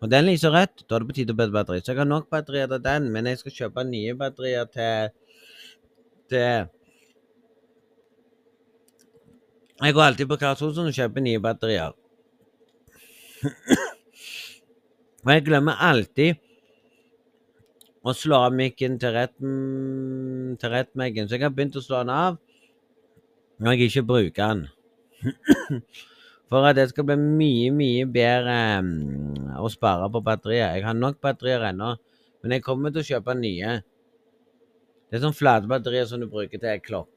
Og 0.00 0.10
den 0.12 0.26
lyser 0.28 0.52
rødt. 0.52 0.84
Da 0.88 0.96
er 0.96 1.04
det 1.04 1.08
på 1.10 1.16
tide 1.16 1.34
å 1.34 1.38
bytte 1.38 1.54
batteri. 1.54 1.80
Så 1.84 1.92
jeg 1.92 2.00
har 2.00 2.08
nok 2.08 2.28
batterier 2.32 2.68
til 2.68 2.82
den, 2.84 3.08
men 3.12 3.28
jeg 3.28 3.40
skal 3.40 3.56
kjøpe 3.56 3.84
nye 3.88 4.16
batterier 4.16 4.68
til, 4.72 5.16
til 6.32 6.68
jeg 9.80 9.96
går 9.96 10.04
alltid 10.04 10.28
på 10.28 10.36
Karlsson 10.40 10.88
og 10.90 10.96
kjøper 10.96 11.24
nye 11.24 11.40
batterier. 11.40 11.94
og 15.24 15.30
jeg 15.32 15.44
glemmer 15.46 15.80
alltid 15.80 16.36
å 18.04 18.12
slå 18.16 18.42
av 18.48 18.56
mikken 18.56 18.98
til 19.00 19.16
rett, 19.16 19.32
til 19.40 20.68
så 20.68 21.36
jeg 21.36 21.44
har 21.46 21.56
begynt 21.56 21.80
å 21.80 21.84
slå 21.84 22.02
den 22.02 22.12
av 22.12 22.36
når 23.60 23.76
jeg 23.76 23.90
ikke 23.90 24.06
bruker 24.08 24.54
den. 24.54 24.62
For 26.50 26.66
at 26.66 26.78
det 26.80 26.88
skal 26.90 27.06
bli 27.06 27.16
mye, 27.20 27.70
mye 27.70 28.06
bedre 28.10 28.56
um, 28.80 28.88
å 29.60 29.68
spare 29.70 30.08
på 30.10 30.22
batteriet. 30.26 30.78
Jeg 30.78 30.86
har 30.88 30.96
nok 30.98 31.20
batterier 31.22 31.68
ennå, 31.68 31.92
men 32.42 32.56
jeg 32.56 32.64
kommer 32.66 32.90
til 32.90 33.04
å 33.04 33.08
kjøpe 33.12 33.36
nye. 33.38 33.76
Det 35.10 35.18
er 35.18 35.22
sånn 35.22 35.36
flatbatterier 35.36 36.08
som 36.10 36.22
du 36.22 36.26
bruker 36.30 36.58
til 36.58 36.82
klokk. 36.82 37.10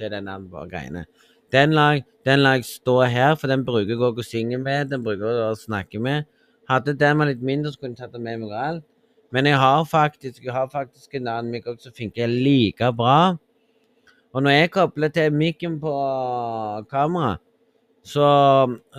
til 0.00 0.08
denne 0.08 0.32
greiene. 0.70 1.04
Den 1.52 1.74
lar, 1.76 1.98
lag 2.24 2.62
stå 2.64 2.94
her, 3.04 3.34
for 3.36 3.52
den 3.52 3.66
bruker 3.66 3.90
jeg 3.92 4.00
òg 4.00 4.22
å 4.22 4.24
synge 4.24 4.56
med. 4.56 4.88
Den 4.88 5.02
bruker 5.04 5.26
jeg 5.28 5.50
å 5.50 5.58
snakke 5.58 6.00
med. 6.00 6.24
Hadde 6.70 6.94
den 6.96 7.18
var 7.18 7.28
litt 7.28 7.42
mindre, 7.44 7.72
så 7.72 7.82
kunne 7.82 7.98
jeg 7.98 8.06
tatt 8.06 8.14
den 8.14 8.24
med 8.24 8.40
meg 8.40 8.54
alt. 8.56 8.86
Men 9.30 9.46
jeg 9.46 9.58
har 9.60 9.84
faktisk, 9.84 10.40
jeg 10.42 10.54
har 10.54 10.70
faktisk 10.72 11.14
en 11.18 11.28
annen 11.28 11.52
mikrofon 11.52 11.82
som 11.84 11.94
funker 11.94 12.30
like 12.30 12.88
bra. 12.96 13.36
Og 14.32 14.42
når 14.42 14.50
jeg 14.50 14.70
kobler 14.70 15.08
til 15.10 15.32
mikken 15.34 15.80
på 15.82 15.94
kamera, 16.90 17.36
så 18.02 18.26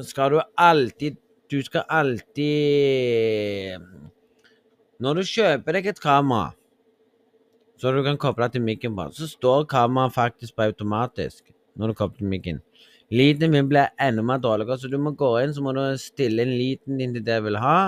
skal 0.04 0.32
du 0.32 0.42
alltid 0.58 1.18
Du 1.52 1.60
skal 1.64 1.84
alltid 1.90 3.80
Når 5.00 5.14
du 5.14 5.24
kjøper 5.26 5.76
deg 5.76 5.88
et 5.92 6.00
kamera 6.00 6.52
så 7.82 7.90
du 7.90 8.04
kan 8.06 8.18
koble 8.22 8.46
til 8.54 8.62
mikken 8.62 8.94
på, 8.94 9.08
så 9.10 9.26
står 9.26 9.64
kameraet 9.66 10.14
faktisk 10.14 10.54
på 10.54 10.68
automatisk 10.70 11.48
når 11.74 11.90
du 11.90 11.94
kobler 11.98 12.20
til 12.20 12.30
mikken. 12.30 12.60
Lyden 13.10 13.52
min 13.52 13.70
blir 13.72 13.90
enda 14.00 14.22
mer 14.22 14.38
dårligere, 14.38 14.78
så 14.78 14.88
du 14.88 15.00
må 15.02 15.16
gå 15.18 15.32
inn 15.42 15.56
så 15.56 15.64
må 15.66 15.74
du 15.74 15.82
stille 15.98 16.46
inn 16.46 16.54
lyden 16.60 17.02
din 17.02 17.16
til 17.16 17.26
det 17.26 17.40
du 17.42 17.48
vil 17.48 17.58
ha. 17.58 17.80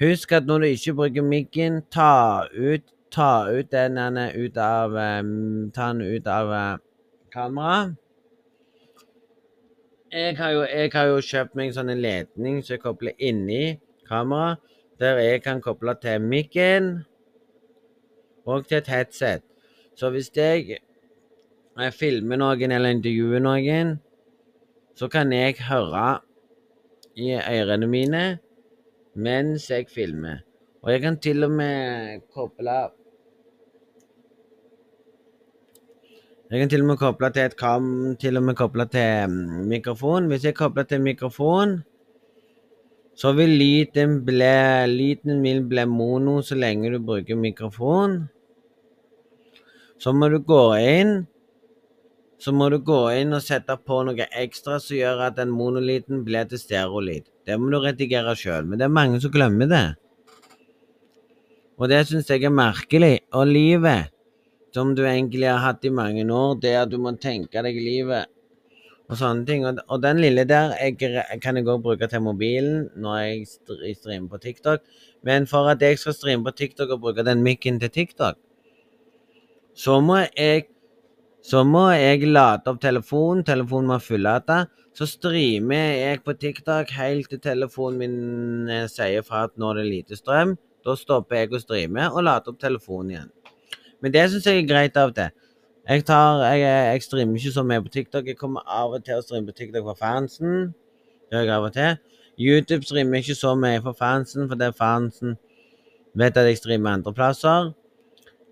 Husk 0.00 0.32
at 0.38 0.48
når 0.48 0.64
du 0.64 0.66
ikke 0.70 0.96
bruker 1.02 1.28
mikken, 1.28 1.82
ta 1.92 2.48
ut, 2.56 2.88
ta 3.10 3.48
ut 3.50 3.70
den 3.70 3.98
ut 3.98 4.56
av 4.56 4.94
um, 4.94 5.70
Ta 5.74 5.92
den 5.92 6.00
ut 6.00 6.26
av 6.26 6.50
uh, 6.50 6.78
kameraet. 7.32 7.96
Jeg 10.12 10.36
jeg 10.38 10.90
har 10.92 11.06
jo 11.10 11.20
kjøpt 11.20 11.54
meg 11.58 11.68
en 11.68 11.76
sånn 11.76 11.92
ledning 12.00 12.62
som 12.62 12.76
jeg 12.76 12.82
kobler 12.84 13.12
inni 13.18 13.78
kameraet, 14.08 14.62
der 15.00 15.18
jeg 15.20 15.42
kan 15.44 15.60
koble 15.60 15.92
til 16.00 16.22
mikken 16.22 17.04
og 18.46 18.68
til 18.68 18.78
et 18.78 18.88
headset. 18.88 19.42
Så 19.94 20.10
hvis 20.10 20.30
jeg 20.36 20.78
jeg 21.76 21.92
filmer 21.92 22.38
noen 22.40 22.72
eller 22.72 22.94
intervjuer 22.94 23.42
noen, 23.44 23.96
så 24.96 25.10
kan 25.12 25.32
jeg 25.32 25.58
høre 25.68 26.06
i 27.16 27.34
ørene 27.36 27.88
mine 27.90 28.24
mens 29.16 29.68
jeg 29.70 29.90
filmer. 29.92 30.45
Og 30.86 30.92
jeg 30.92 31.00
kan 31.02 31.16
til 31.18 31.42
og 31.42 31.50
med 31.50 32.20
koble 32.30 32.74
Jeg 36.50 36.60
kan 36.60 36.70
til 36.70 36.84
og 36.84 36.86
med 36.86 36.96
koble 37.00 37.30
til 37.34 37.42
et 37.42 37.56
kam, 37.58 37.88
til 38.22 38.38
og 38.38 38.42
med 38.46 38.54
koble 38.54 38.86
til 38.86 39.26
mm, 39.26 39.66
mikrofon. 39.66 40.28
Hvis 40.30 40.44
jeg 40.44 40.54
kobler 40.54 40.86
til 40.86 41.02
mikrofon, 41.02 41.80
så 43.18 43.32
vil 43.32 43.50
lyden 43.58 44.20
bli, 44.24 44.86
lyden 44.86 45.42
min 45.42 45.68
bli 45.68 45.84
mono 45.90 46.38
så 46.42 46.54
lenge 46.54 46.92
du 46.94 47.00
bruker 47.02 47.34
mikrofon. 47.34 48.28
Så 49.98 50.12
må 50.12 50.28
du 50.28 50.38
gå 50.38 50.74
inn 50.78 51.26
så 52.38 52.52
må 52.52 52.68
du 52.70 52.78
gå 52.78 53.00
inn 53.16 53.32
og 53.32 53.42
sette 53.42 53.74
på 53.80 54.02
noe 54.04 54.26
ekstra 54.38 54.76
som 54.78 54.98
gjør 54.98 55.22
at 55.30 55.38
den 55.38 55.50
monoliten 55.50 56.20
blir 56.24 56.44
til 56.46 56.60
stereolyd. 56.60 57.24
Det 57.48 57.56
må 57.58 57.72
du 57.72 57.78
redigere 57.80 58.36
sjøl, 58.36 58.68
men 58.68 58.78
det 58.78 58.86
er 58.86 58.92
mange 58.92 59.20
som 59.24 59.32
glemmer 59.32 59.70
det. 59.70 59.86
Og 61.76 61.90
det 61.92 62.06
syns 62.08 62.30
jeg 62.32 62.46
er 62.46 62.54
merkelig. 62.54 63.18
Og 63.36 63.50
livet, 63.50 64.12
som 64.74 64.94
du 64.96 65.04
egentlig 65.04 65.48
har 65.48 65.62
hatt 65.64 65.84
i 65.84 65.92
mange 65.92 66.24
år, 66.32 66.56
det 66.62 66.74
at 66.82 66.92
du 66.92 66.98
må 67.00 67.12
tenke 67.20 67.62
deg 67.64 67.76
livet 67.76 68.32
og 69.06 69.18
sånne 69.20 69.46
ting. 69.48 69.66
Og, 69.66 69.98
den 70.02 70.20
lille 70.22 70.46
der 70.48 70.74
jeg, 70.80 70.96
kan 71.42 71.58
jeg 71.58 71.68
òg 71.68 71.82
bruke 71.84 72.08
til 72.10 72.24
mobilen 72.24 72.88
når 72.98 73.18
jeg 73.22 73.98
streamer 74.00 74.30
på 74.32 74.40
TikTok. 74.42 74.86
Men 75.26 75.46
for 75.50 75.68
at 75.70 75.82
jeg 75.82 75.98
skal 76.00 76.16
streame 76.16 76.46
på 76.46 76.56
TikTok 76.56 76.96
og 76.96 77.04
bruke 77.04 77.24
den 77.26 77.44
mikken 77.46 77.80
til 77.80 77.90
TikTok, 77.90 78.40
Så 79.76 80.00
må 80.00 80.16
jeg 80.16 80.68
så 81.44 81.62
må 81.62 81.90
jeg 81.92 82.26
lade 82.26 82.66
opp 82.66 82.80
telefonen. 82.80 83.44
Telefonen 83.44 83.86
må 83.92 83.98
fullade. 84.02 84.64
Så 84.96 85.06
streamer 85.06 85.92
jeg 86.00 86.22
på 86.24 86.32
TikTok 86.32 86.90
helt 86.96 87.28
til 87.30 87.40
telefonen 87.44 87.98
min 88.00 88.70
eh, 88.72 88.86
sier 88.88 89.22
fra 89.22 89.44
at 89.44 89.54
nå 89.60 89.70
er 89.70 89.82
det 89.82 89.84
lite 89.86 90.16
strøm. 90.18 90.56
Da 90.86 90.94
stopper 90.98 91.40
jeg 91.40 91.52
å 91.52 91.60
streame 91.60 92.06
og 92.12 92.22
lader 92.22 92.54
opp 92.54 92.60
telefonen 92.62 93.14
igjen. 93.14 93.32
Men 94.00 94.14
det 94.14 94.28
syns 94.30 94.46
jeg 94.46 94.62
er 94.62 94.68
greit 94.68 94.98
av 95.00 95.10
og 95.10 95.16
til. 95.18 95.32
Jeg, 95.86 96.04
tar, 96.06 96.42
jeg, 96.54 96.62
jeg 96.66 97.02
streamer 97.02 97.40
ikke 97.40 97.54
så 97.54 97.64
mye 97.66 97.82
på 97.82 97.92
TikTok. 97.94 98.30
Jeg 98.30 98.38
kommer 98.38 98.62
av 98.66 98.94
og 98.94 99.04
til 99.06 99.18
å 99.18 99.24
streame 99.24 99.50
på 99.50 99.56
TikTok 99.58 99.86
for 99.90 99.98
fansen. 99.98 100.70
Det 101.26 101.38
gjør 101.38 101.44
jeg 101.46 101.56
av 101.56 101.66
og 101.66 101.74
til. 101.74 101.98
YouTube 102.36 102.86
streamer 102.86 103.22
ikke 103.22 103.36
så 103.38 103.54
mye 103.58 103.82
for 103.82 103.96
fansen, 103.98 104.46
for 104.48 104.58
det 104.60 104.70
er 104.70 104.78
fansen 104.78 105.36
vet 106.16 106.36
at 106.36 106.46
jeg 106.46 106.56
streamer 106.56 106.90
andre 106.90 107.12
plasser. 107.14 107.72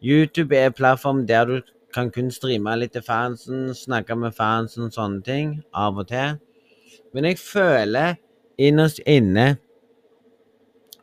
YouTube 0.03 0.57
er 0.57 0.66
en 0.66 0.72
plattform 0.72 1.26
der 1.26 1.45
du 1.45 1.61
kan 1.95 2.11
kun 2.11 2.30
streame 2.30 2.76
litt 2.76 2.93
til 2.93 3.03
fansen, 3.03 3.74
snakke 3.74 4.16
med 4.16 4.35
fansen, 4.37 4.85
og 4.85 4.93
sånne 4.93 5.22
ting, 5.24 5.55
av 5.72 5.99
og 5.99 6.09
til. 6.09 6.37
Men 7.14 7.24
jeg 7.24 7.39
føler 7.39 8.18
innerst 8.59 9.01
inne 9.07 9.57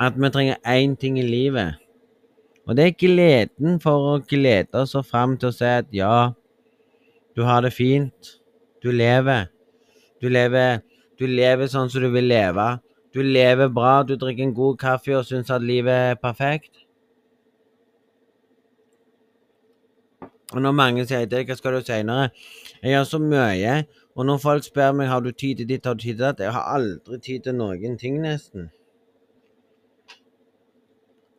at 0.02 0.18
vi 0.18 0.30
trenger 0.34 0.58
én 0.66 0.95
ting 0.97 1.20
i 1.20 1.26
livet. 1.26 1.78
Og 2.66 2.78
det 2.78 2.86
er 2.86 2.99
gleden 3.02 3.80
for 3.84 4.08
å 4.12 4.20
glede 4.26 4.82
oss 4.82 4.95
fram 5.10 5.36
til 5.38 5.52
å 5.52 5.56
si 5.56 5.68
at 5.68 5.89
ja, 5.93 6.34
du 7.36 7.43
har 7.45 7.62
det 7.66 7.74
fint. 7.76 8.38
Du 8.82 8.89
lever. 8.91 9.49
Du 10.22 10.30
lever, 10.30 10.82
du 11.20 11.28
lever 11.28 11.70
sånn 11.70 11.89
som 11.89 12.02
du 12.02 12.10
vil 12.14 12.30
leve. 12.32 12.68
Du 13.14 13.22
lever 13.22 13.70
bra, 13.70 14.02
du 14.08 14.16
drikker 14.16 14.47
en 14.47 14.56
god 14.56 14.80
kaffe 14.80 15.18
og 15.18 15.28
syns 15.28 15.52
at 15.52 15.64
livet 15.66 16.14
er 16.14 16.20
perfekt. 16.22 16.86
Og 20.52 20.62
når 20.64 20.76
mange 20.76 21.06
sier 21.08 21.30
det, 21.32 21.45
hva 21.47 21.56
skal 21.56 21.78
du 21.78 21.86
seinere? 21.88 22.30
Jeg 22.82 22.95
gjør 22.95 23.08
så 23.08 23.20
mye. 23.24 23.82
Og 24.16 24.28
når 24.28 24.41
folk 24.43 24.66
spør 24.68 24.95
meg 24.97 25.12
har 25.12 25.24
du 25.24 25.32
tid 25.32 25.62
til 25.62 25.70
ditt, 25.70 25.86
har 25.88 25.95
du 25.95 26.04
tid 26.04 26.18
til 26.18 26.26
datt, 26.26 26.43
jeg 26.43 26.52
har 26.52 26.68
aldri 26.76 27.20
tid 27.24 27.45
til 27.47 27.56
noen 27.56 27.97
ting, 27.99 28.20
nesten. 28.24 28.72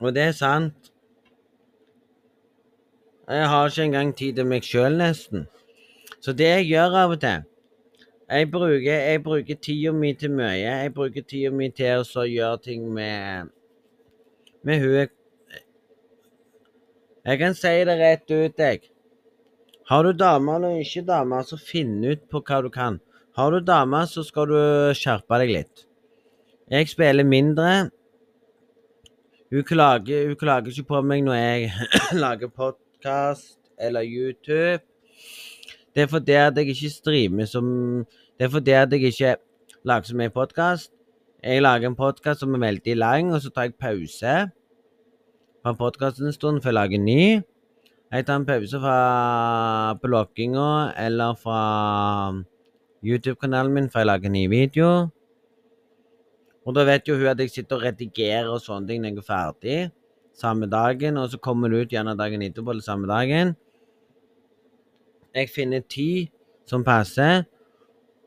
Og 0.03 0.15
det 0.15 0.23
er 0.23 0.35
sant. 0.35 0.91
Jeg 3.31 3.49
har 3.49 3.69
ikke 3.69 3.85
engang 3.87 4.17
tid 4.19 4.35
til 4.37 4.47
meg 4.51 4.67
sjøl, 4.67 4.99
nesten. 4.99 5.47
Så 6.21 6.35
det 6.35 6.49
jeg 6.49 6.69
gjør 6.73 6.97
av 7.05 7.15
og 7.15 7.21
til 7.23 7.45
Jeg 8.33 8.51
bruker, 8.51 8.93
jeg 8.93 9.23
bruker 9.23 9.59
tida 9.63 9.93
mi 9.93 10.13
til 10.15 10.31
mye. 10.35 10.59
Jeg 10.59 10.95
bruker 10.95 11.23
tida 11.23 11.51
mi 11.51 11.69
til 11.71 12.03
å 12.03 12.25
gjøre 12.27 12.59
ting 12.67 12.89
med 12.95 13.51
med 14.63 14.81
hun 14.81 15.09
Jeg 17.25 17.39
kan 17.39 17.55
si 17.55 17.73
det 17.87 17.99
rett 17.99 18.31
ut, 18.31 18.59
jeg. 18.59 18.81
Har 19.87 20.03
du 20.03 20.13
dame 20.13 20.55
eller 20.57 20.81
ikke 20.83 21.07
dame, 21.07 21.43
så 21.45 21.57
finn 21.57 22.03
ut 22.05 22.29
på 22.31 22.43
hva 22.43 22.63
du 22.63 22.71
kan. 22.71 22.99
Har 23.37 23.51
du 23.51 23.61
dame, 23.61 24.07
så 24.07 24.25
skal 24.27 24.51
du 24.51 24.59
skjerpe 24.99 25.39
deg 25.39 25.53
litt. 25.55 25.85
Jeg 26.71 26.89
spiller 26.91 27.25
mindre. 27.25 27.91
Hun 29.53 29.63
klager, 29.63 30.27
hun 30.27 30.37
klager 30.37 30.71
ikke 30.73 30.89
på 30.89 30.99
meg 31.05 31.21
når 31.27 31.35
jeg 31.37 31.73
lager 32.25 32.49
podkast 32.49 33.59
eller 33.77 34.01
YouTube. 34.01 34.81
Det 35.93 36.07
er 36.07 36.09
fordi 36.09 36.39
at 36.41 36.57
jeg 36.57 36.73
ikke 36.73 36.91
streamer 36.91 37.45
som 37.45 37.67
Det 38.39 38.47
er 38.47 38.49
fordi 38.49 38.71
at 38.71 38.93
jeg 38.93 39.13
ikke 39.13 39.35
lager 39.85 40.09
så 40.09 40.17
mye 40.17 40.33
podkast. 40.33 40.93
Jeg 41.45 41.63
lager 41.63 41.91
en 41.91 41.99
podkast 42.01 42.41
som 42.41 42.55
er 42.55 42.65
veldig 42.65 42.97
lang, 42.97 43.35
og 43.35 43.43
så 43.43 43.51
tar 43.51 43.69
jeg 43.69 43.75
pause 43.77 44.49
fra 45.63 45.73
podkasten 45.73 46.27
en 46.27 46.33
stund 46.33 46.63
før 46.63 46.71
jeg 46.71 46.81
lager 46.81 46.99
ny. 46.99 47.43
Jeg 48.13 48.27
tar 48.27 48.41
en 48.41 48.47
pause 48.47 48.81
fra 48.81 49.95
blogginga 50.01 50.95
eller 50.97 51.35
fra 51.35 52.33
YouTube-kanalen 53.05 53.73
min, 53.73 53.91
før 53.91 54.01
jeg 54.01 54.07
lager 54.07 54.29
ny 54.31 54.49
video. 54.49 55.11
Og 56.67 56.77
da 56.77 56.85
vet 56.87 57.09
jo 57.09 57.17
hun 57.19 57.33
at 57.33 57.41
jeg 57.43 57.51
sitter 57.51 57.79
og 57.79 57.85
redigerer 57.87 58.51
og 58.53 58.63
sånne 58.63 58.89
ting 58.89 59.03
når 59.03 59.13
jeg 59.13 59.23
er 59.23 59.27
ferdig 59.27 59.79
samme 60.35 60.67
dagen, 60.67 61.17
og 61.17 61.31
så 61.31 61.39
kommer 61.39 61.69
det 61.69 61.81
ut 61.81 61.93
gjerne 61.93 62.17
dagen 62.19 62.43
etterpå 62.43 62.71
eller 62.71 62.83
samme 62.85 63.09
dagen. 63.09 63.55
Jeg 65.35 65.49
finner 65.49 65.81
tid 65.81 66.29
som 66.69 66.85
passer, 66.85 67.45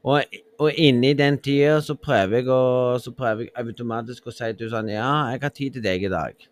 og, 0.06 0.22
og 0.62 0.74
inni 0.78 1.14
den 1.18 1.38
tida 1.42 1.80
så 1.82 1.96
prøver 1.98 2.42
jeg 2.42 3.02
så 3.02 3.14
prøver 3.18 3.48
jeg 3.48 3.56
automatisk 3.58 4.28
å 4.28 4.34
si 4.34 4.52
til 4.54 4.68
henne 4.68 4.74
sånn 4.76 4.92
Ja, 4.94 5.14
jeg 5.34 5.42
har 5.42 5.54
tid 5.54 5.78
til 5.78 5.86
deg 5.86 6.06
i 6.06 6.12
dag. 6.14 6.46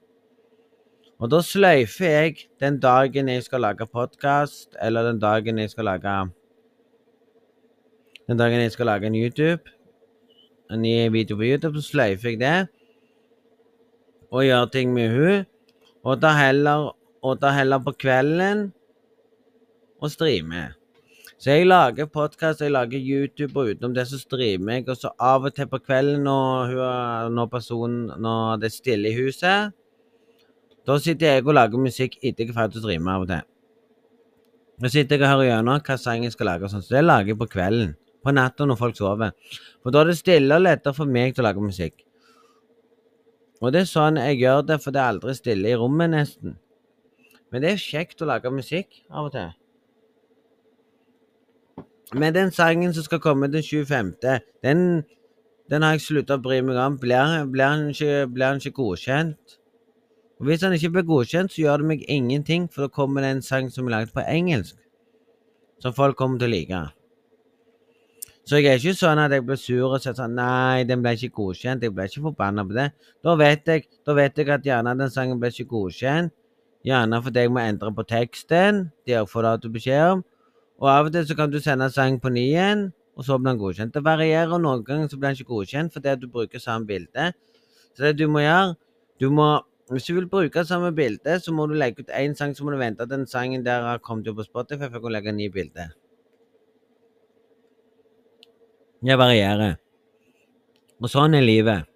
Og 1.21 1.29
da 1.29 1.39
sløyfer 1.45 2.09
jeg 2.09 2.47
den 2.59 2.79
dagen 2.83 3.29
jeg 3.29 3.45
skal 3.45 3.61
lage 3.63 3.85
podkast, 3.87 4.73
eller 4.81 5.05
den 5.07 5.21
dagen 5.21 5.61
jeg 5.61 5.69
skal 5.71 5.87
lage 5.91 6.15
Den 8.27 8.39
dagen 8.39 8.61
jeg 8.63 8.71
skal 8.71 8.87
lage 8.87 9.05
en 9.05 9.15
YouTube, 9.15 9.69
en 10.73 10.81
ny 10.81 10.93
video 11.13 11.37
på 11.37 11.47
YouTube, 11.47 11.81
så 11.81 11.93
sløyfer 11.93 12.33
jeg 12.33 12.39
det. 12.41 12.55
Og 14.33 14.47
gjør 14.47 14.71
ting 14.73 14.93
med 14.93 15.13
hun. 15.13 15.45
Og 16.03 16.21
da 16.21 16.33
heller, 16.35 16.89
og 17.23 17.45
heller 17.55 17.83
på 17.83 17.93
kvelden 17.95 18.71
og 20.01 20.11
streamer. 20.11 20.73
Så 21.37 21.51
jeg 21.51 21.67
lager 21.67 22.05
podkast, 22.05 22.61
jeg 22.61 22.71
lager 22.71 22.99
YouTube, 22.99 23.59
og 23.59 23.73
utenom 23.73 23.93
det 23.95 24.07
så 24.07 24.19
streamer 24.19 24.79
jeg. 24.79 24.89
Og 24.89 24.97
så 24.97 25.13
av 25.19 25.45
og 25.45 25.55
til 25.55 25.69
på 25.71 25.79
kvelden 25.83 26.25
når, 26.25 26.75
når, 27.29 27.47
personen, 27.51 28.11
når 28.17 28.59
det 28.63 28.71
er 28.71 28.77
stille 28.77 29.11
i 29.11 29.17
huset 29.17 29.73
da 30.87 30.97
sitter 30.99 31.37
jeg 31.37 31.45
og 31.47 31.55
lager 31.55 31.79
musikk 31.79 32.17
etter 32.19 32.43
jeg 32.43 32.51
er 32.51 32.57
ferdig 32.57 32.79
å 32.79 32.83
streame 32.83 33.11
av 33.13 33.23
og 33.23 33.29
til. 33.29 33.43
Da 34.83 34.89
sitter 34.91 35.15
jeg 35.15 35.23
og 35.23 35.29
hører 35.31 35.47
gjennom 35.47 35.83
hva 35.87 35.95
sang 36.01 36.25
jeg 36.25 36.33
skal 36.33 36.49
lage, 36.49 36.69
sånn, 36.71 36.83
så 36.83 36.97
det 36.97 37.03
lager 37.05 37.31
jeg 37.31 37.39
på 37.39 37.47
kvelden. 37.53 37.93
På 38.23 38.31
natta 38.31 38.65
når 38.65 38.79
folk 38.79 38.97
sover. 38.97 39.33
For 39.83 39.91
da 39.91 40.03
er 40.03 40.11
det 40.11 40.19
stille 40.19 40.55
og 40.55 40.63
lettere 40.63 40.95
for 40.95 41.09
meg 41.09 41.35
til 41.35 41.43
å 41.43 41.49
lage 41.49 41.63
musikk. 41.63 42.05
Og 43.63 43.71
det 43.71 43.83
er 43.83 43.89
sånn 43.89 44.19
jeg 44.19 44.41
gjør 44.41 44.63
det, 44.67 44.79
for 44.83 44.95
det 44.95 44.99
er 44.99 45.13
aldri 45.13 45.35
stille 45.37 45.71
i 45.71 45.79
rommet, 45.79 46.11
nesten. 46.11 46.57
Men 47.51 47.63
det 47.63 47.73
er 47.73 47.83
kjekt 47.83 48.23
å 48.23 48.27
lage 48.27 48.51
musikk 48.51 49.03
av 49.11 49.29
og 49.29 49.35
til. 49.35 49.51
Men 52.13 52.35
den 52.35 52.51
sangen 52.53 52.93
som 52.93 53.05
skal 53.05 53.21
komme 53.23 53.47
den 53.51 53.63
25., 53.63 54.15
den, 54.63 54.81
den 55.71 55.85
har 55.85 55.95
jeg 55.95 56.03
slutta 56.07 56.37
å 56.37 56.43
bry 56.43 56.59
meg 56.65 56.77
om. 56.77 56.97
Blir, 57.01 57.45
blir, 57.49 57.65
han 57.65 57.87
ikke, 57.93 58.25
ikke 58.59 58.75
godkjent? 58.77 59.57
Og 60.39 60.49
Hvis 60.49 60.65
han 60.65 60.75
ikke 60.75 60.91
blir 60.97 61.07
godkjent, 61.07 61.53
så 61.53 61.61
gjør 61.61 61.81
det 61.81 61.87
meg 61.93 62.03
ingenting, 62.11 62.67
for 62.67 62.85
da 62.85 62.91
kommer 62.91 63.23
det 63.23 63.31
en 63.31 63.45
sang 63.45 63.71
som 63.71 63.87
er 63.87 63.95
laget 63.95 64.13
på 64.13 64.25
engelsk, 64.27 64.75
som 65.79 65.95
folk 65.95 66.17
kommer 66.19 66.41
til 66.41 66.51
å 66.51 66.53
like. 66.53 66.83
Så 68.43 68.59
jeg 68.59 68.73
er 68.73 68.81
ikke 68.81 68.99
sånn 68.99 69.21
at 69.23 69.31
jeg 69.31 69.45
blir 69.47 69.59
sur 69.59 69.93
og 69.95 70.01
sier 70.03 70.15
sånn 70.17 70.33
Nei, 70.35 70.83
den 70.87 71.03
ble 71.03 71.13
ikke 71.15 71.31
godkjent. 71.37 71.83
Jeg 71.85 71.93
ble 71.95 72.09
ikke 72.09 72.25
forbanna 72.25 72.65
på 72.67 72.75
det. 72.75 72.89
Da 73.23 73.35
vet, 73.39 73.63
jeg, 73.71 73.85
da 74.03 74.15
vet 74.17 74.39
jeg 74.39 74.51
at 74.51 74.67
gjerne 74.67 74.95
den 74.99 75.13
sangen 75.13 75.39
ble 75.39 75.51
ikke 75.53 75.69
godkjent. 75.71 76.33
Gjerne 76.83 77.21
fordi 77.23 77.45
jeg 77.45 77.53
må 77.55 77.61
endre 77.63 77.93
på 77.95 78.03
teksten. 78.09 78.89
Det 79.07 79.21
får 79.31 79.47
du 79.63 79.69
beskjed 79.71 80.17
om. 80.17 80.25
Og 80.83 80.89
av 80.91 81.07
og 81.07 81.15
til 81.15 81.23
så 81.29 81.37
kan 81.39 81.53
du 81.53 81.61
sende 81.63 81.87
sang 81.93 82.19
på 82.19 82.33
ny 82.33 82.43
igjen, 82.49 82.89
og 83.15 83.23
så 83.23 83.37
blir 83.39 83.53
den 83.53 83.61
godkjent. 83.61 83.95
Det 83.95 84.03
varierer. 84.03 84.59
Noen 84.59 84.83
ganger 84.83 85.07
så 85.07 85.19
blir 85.19 85.31
den 85.31 85.39
ikke 85.39 85.53
godkjent 85.53 85.95
fordi 85.95 86.17
du 86.19 86.27
bruker 86.27 86.59
samme 86.59 86.89
bilde. 86.89 87.31
Så 87.95 88.09
det 88.09 88.17
du 88.19 88.27
må 88.27 88.43
gjøre, 88.43 88.75
du 89.23 89.29
må 89.31 89.53
hvis 89.91 90.05
du 90.07 90.13
vil 90.15 90.29
bruke 90.31 90.63
samme 90.65 90.93
bilde, 90.95 91.39
så 91.39 91.51
må 91.53 91.67
du 91.67 91.75
legge 91.75 92.03
ut 92.03 92.11
én 92.15 92.35
sang, 92.35 92.55
så 92.55 92.63
må 92.63 92.71
du 92.71 92.79
vente 92.79 93.03
at 93.03 93.11
den 93.11 93.27
sangen 93.27 93.65
der 93.65 93.83
har 93.83 93.99
kommet 93.99 94.27
opp 94.31 94.39
på 94.39 94.45
Spotify 94.47 94.87
før 94.87 94.99
du 94.99 95.07
kan 95.07 95.13
legge 95.15 95.29
en 95.29 95.37
ny 95.37 95.49
bilde. 95.51 95.89
Det 99.03 99.15
varierer. 99.19 99.73
Og 101.03 101.09
sånn 101.11 101.35
er 101.35 101.43
livet. 101.43 101.89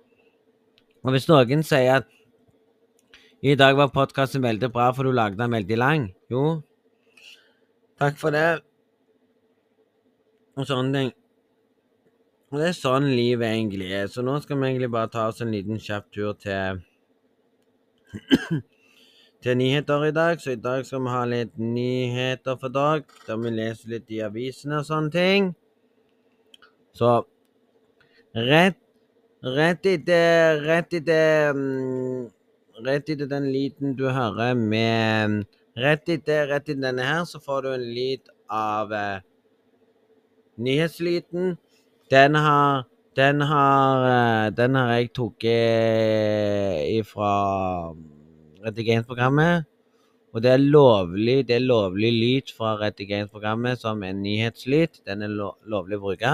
Og 1.05 1.13
hvis 1.15 1.27
noen 1.29 1.61
sier 1.63 2.01
at 2.01 2.07
i 3.47 3.53
dag 3.55 3.77
var 3.79 3.93
podkasten 3.93 4.43
veldig 4.43 4.67
bra, 4.73 4.89
for 4.91 5.07
du 5.07 5.13
lagde 5.15 5.37
den 5.39 5.53
veldig 5.53 5.77
lang 5.77 6.07
Jo, 6.27 6.63
takk 8.01 8.17
for 8.19 8.35
det. 8.35 8.59
Og 10.57 10.67
sånne 10.67 10.97
ting. 10.97 11.11
Og 12.51 12.59
det 12.59 12.71
er 12.71 12.75
sånn 12.75 13.07
livet 13.11 13.53
egentlig 13.53 13.87
er. 13.93 14.09
Så 14.11 14.23
nå 14.25 14.35
skal 14.43 14.59
vi 14.59 14.67
egentlig 14.71 14.89
bare 14.91 15.11
ta 15.13 15.27
oss 15.29 15.39
en 15.45 15.53
liten 15.53 15.79
kjapp 15.83 16.09
tur 16.11 16.33
til 16.41 16.81
til 19.45 19.57
nyheter 19.61 20.09
i 20.09 20.11
dag. 20.17 20.43
Så 20.43 20.57
i 20.57 20.59
dag 20.59 20.83
skal 20.87 21.05
vi 21.05 21.13
ha 21.13 21.23
litt 21.29 21.55
nyheter 21.55 22.59
for 22.59 22.73
dag, 22.73 23.07
der 23.29 23.39
vi 23.45 23.53
leser 23.61 23.95
litt 23.95 24.11
i 24.11 24.19
avisene 24.27 24.81
og 24.81 24.89
sånne 24.89 25.15
ting. 25.15 25.49
Så 26.97 27.11
rett, 28.33 28.79
rett 29.43 29.85
etter 29.85 30.61
Rett 30.65 30.97
etter 30.97 31.53
um, 31.53 32.25
Rett 32.85 33.09
etter 33.09 33.29
den 33.29 33.51
lyden 33.53 33.95
du 33.97 34.07
hører 34.09 34.57
med 34.57 35.45
Rett 35.77 36.09
etter, 36.09 36.47
rett 36.49 36.65
etter 36.65 36.81
denne 36.81 37.05
her, 37.05 37.23
så 37.29 37.37
får 37.37 37.61
du 37.61 37.69
en 37.75 37.83
lyd 37.93 38.31
av 38.49 38.93
eh, 38.97 39.19
nyhetslyden. 40.57 41.51
Den 42.09 42.37
har 42.41 42.87
den 43.17 43.41
har, 43.41 44.05
eh, 44.09 44.49
den 44.57 44.75
har 44.75 44.91
jeg 44.95 45.11
tatt 45.13 45.45
ifra 46.97 47.31
redigeringsprogrammet. 48.65 49.65
Og 50.33 50.43
det 50.43 50.51
er 50.51 50.61
lovlig 50.61 51.37
det 51.47 51.55
er 51.55 51.65
lovlig 51.65 52.11
lyd 52.13 52.51
fra 52.57 52.75
redigeringsprogrammet 52.81 53.81
som 53.81 54.03
en 54.03 54.21
nyhetslyd. 54.21 55.01
Den 55.05 55.21
er 55.25 55.33
lo 55.33 55.53
lovlig 55.65 55.97
å 55.97 56.05
bruke. 56.09 56.33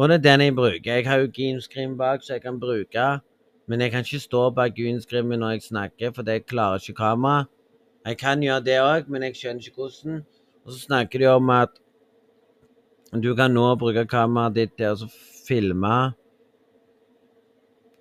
Og 0.00 0.08
det 0.08 0.14
er 0.14 0.22
den 0.24 0.40
jeg 0.40 0.54
bruker. 0.56 0.94
Jeg 0.96 1.04
har 1.04 1.18
jo 1.20 1.26
greenscreen 1.36 1.96
bak, 1.98 2.22
så 2.24 2.32
jeg 2.32 2.42
kan 2.42 2.60
bruke. 2.60 3.06
Men 3.68 3.80
jeg 3.80 3.90
kan 3.92 4.00
ikke 4.00 4.18
stå 4.22 4.46
bak 4.56 4.72
greenscreen 4.72 5.28
når 5.28 5.50
jeg 5.50 5.62
snakker, 5.62 6.14
for 6.16 6.24
det 6.24 6.46
klarer 6.46 6.80
ikke 6.80 6.96
kamera. 6.96 7.44
Jeg 8.06 8.16
kan 8.16 8.40
gjøre 8.40 8.64
det 8.64 8.78
òg, 8.80 9.10
men 9.12 9.26
jeg 9.28 9.36
skjønner 9.36 9.60
ikke 9.68 9.76
hvordan. 9.76 10.22
Og 10.64 10.72
så 10.72 10.78
snakker 10.86 11.20
de 11.20 11.28
om 11.28 11.52
at 11.52 11.76
du 13.12 13.34
kan 13.36 13.52
nå 13.52 13.66
bruke 13.76 14.06
kameraet 14.08 14.56
ditt 14.56 14.72
til 14.80 15.04
å 15.04 15.10
filme 15.44 15.94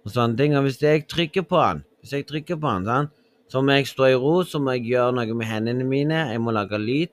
og 0.06 0.16
sånne 0.16 0.40
ting. 0.40 0.56
Og 0.56 0.70
hvis 0.70 0.80
jeg 0.80 1.04
trykker 1.04 1.44
på 1.52 1.60
den, 1.60 1.84
hvis 2.00 2.16
jeg 2.16 2.30
trykker 2.32 2.64
på 2.64 2.78
den, 2.78 2.88
sånn, 2.88 3.12
så 3.52 3.60
må 3.66 3.76
jeg 3.76 3.92
stå 3.92 4.08
i 4.08 4.16
ro, 4.16 4.38
så 4.48 4.64
må 4.64 4.78
jeg 4.78 4.94
gjøre 4.94 5.20
noe 5.20 5.36
med 5.36 5.52
hendene 5.52 5.84
mine. 5.84 6.30
Jeg 6.32 6.48
må 6.48 6.56
lage 6.56 6.80
lyd 6.80 7.12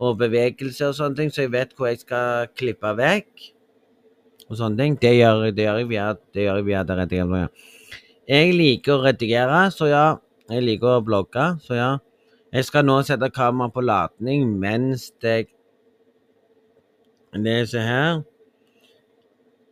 og 0.00 0.18
bevegelse 0.20 0.88
og 0.88 0.96
sånne 0.96 1.18
ting, 1.18 1.32
så 1.32 1.44
jeg 1.44 1.52
vet 1.52 1.74
hvor 1.76 1.90
jeg 1.90 2.00
skal 2.02 2.48
klippe 2.56 2.92
vekk. 2.96 3.50
Og 4.48 4.58
sånne 4.58 4.80
ting. 4.80 4.96
Det 4.98 5.12
gjør, 5.14 5.50
det 5.54 5.66
gjør 5.66 5.82
jeg 5.82 5.90
via 5.92 6.06
det 6.34 6.46
gjør 6.46 6.60
jeg 6.60 6.66
via 6.70 6.82
det 6.86 6.96
redigeringsprogrammet. 7.02 7.68
Jeg 8.30 8.54
liker 8.54 8.94
å 8.94 9.04
redigere, 9.04 9.60
så 9.74 9.90
ja. 9.90 10.06
Jeg 10.50 10.64
liker 10.66 10.96
å 10.96 11.04
blogge, 11.06 11.44
så 11.62 11.76
ja. 11.78 11.90
Jeg 12.50 12.66
skal 12.66 12.86
nå 12.86 12.96
sette 13.06 13.28
kameraet 13.30 13.74
på 13.76 13.82
latning 13.84 14.56
mens 14.58 15.10
jeg 15.22 15.46
leser 17.38 17.86
her. 17.86 18.22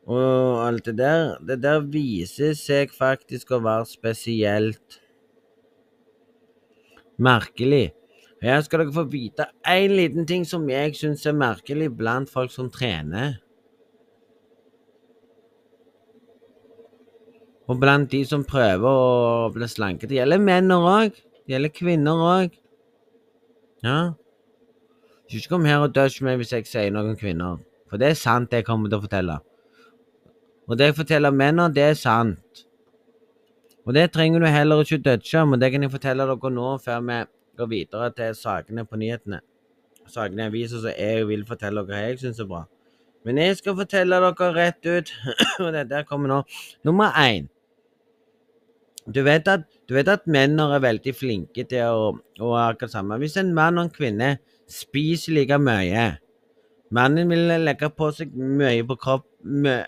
Og 0.09 0.63
alt 0.63 0.87
det 0.87 0.97
der. 1.01 1.35
Det 1.43 1.59
der 1.65 1.83
viser 1.83 2.55
seg 2.59 2.95
faktisk 2.95 3.51
å 3.53 3.63
være 3.65 3.89
spesielt 3.91 5.01
merkelig. 7.19 7.98
Her 8.43 8.61
skal 8.63 8.85
dere 8.85 8.95
få 8.95 9.03
vite 9.11 9.49
én 9.67 9.97
liten 9.99 10.27
ting 10.27 10.45
som 10.47 10.69
jeg 10.71 10.95
syns 10.95 11.27
er 11.27 11.35
merkelig 11.35 11.91
blant 11.99 12.31
folk 12.31 12.53
som 12.55 12.71
trener. 12.71 13.41
Og 17.69 17.81
blant 17.81 18.09
de 18.11 18.23
som 18.25 18.47
prøver 18.47 18.87
å 18.89 19.51
bli 19.53 19.67
slanke. 19.69 20.09
Det 20.09 20.21
gjelder 20.21 20.41
menn 20.41 20.71
òg. 20.73 21.19
Det 21.45 21.57
gjelder 21.57 21.75
kvinner 21.75 22.23
òg. 22.29 22.55
Ja. 23.85 23.99
Ikke 25.29 25.53
kom 25.53 25.67
her 25.69 25.83
og 25.85 25.93
døsj 25.97 26.23
meg 26.25 26.39
hvis 26.41 26.55
jeg 26.55 26.69
sier 26.71 26.95
noe 26.95 27.11
om 27.11 27.19
kvinner. 27.19 27.59
For 27.91 28.01
det 28.01 28.13
er 28.13 28.21
sant, 28.21 28.51
det 28.53 28.63
jeg 28.63 28.69
kommer 28.69 28.89
til 28.89 29.01
å 29.01 29.05
fortelle. 29.05 29.41
Og 30.69 30.79
det 30.79 30.91
jeg 30.91 30.97
forteller 31.01 31.35
mennene, 31.35 31.73
det 31.75 31.85
er 31.91 31.99
sant. 31.99 32.65
Og 33.89 33.95
det 33.97 34.11
trenger 34.13 34.45
du 34.45 34.49
heller 34.53 34.85
ikke 34.85 35.01
dødge 35.01 35.43
om, 35.43 35.55
og 35.57 35.61
det 35.61 35.73
kan 35.73 35.85
jeg 35.85 35.93
fortelle 35.93 36.27
dere 36.29 36.51
nå 36.53 36.71
før 36.85 37.05
vi 37.09 37.19
går 37.59 37.71
videre 37.73 38.11
til 38.17 38.35
sakene 38.39 38.87
på 38.87 38.99
nyhetene. 39.01 39.43
Sakene 40.09 40.47
i 40.47 40.51
avisa 40.53 40.81
som 40.81 40.95
jeg 40.95 41.27
vil 41.29 41.45
fortelle 41.49 41.85
dere 41.85 41.99
hva 41.99 42.09
jeg 42.09 42.21
syns 42.23 42.41
er 42.43 42.49
bra. 42.49 42.65
Men 43.27 43.41
jeg 43.43 43.59
skal 43.59 43.77
fortelle 43.77 44.21
dere 44.25 44.51
rett 44.57 44.89
ut, 44.89 45.15
og 45.65 45.73
det 45.75 45.89
der 45.91 46.07
kommer 46.09 46.33
nå. 46.33 46.43
Nummer 46.87 47.13
én. 47.19 47.51
Du 49.09 49.23
vet 49.25 49.49
at, 49.49 49.65
du 49.89 49.97
vet 49.97 50.09
at 50.13 50.27
menn 50.29 50.59
er 50.61 50.81
veldig 50.85 51.15
flinke 51.17 51.65
til 51.69 51.85
å, 51.89 52.09
å 52.45 52.55
akkurat 52.61 52.93
samme. 52.93 53.17
Hvis 53.21 53.39
en 53.41 53.55
mann 53.57 53.81
og 53.81 53.89
en 53.89 53.95
kvinne 53.95 54.35
spiser 54.69 55.39
like 55.39 55.57
mye 55.61 56.09
Mannen 56.95 57.29
vil 57.29 57.51
legge 57.61 57.91
på 57.93 58.07
seg 58.17 58.33
mye 58.33 58.85
på 58.89 58.97
kropp, 58.97 59.27
mye, 59.45 59.83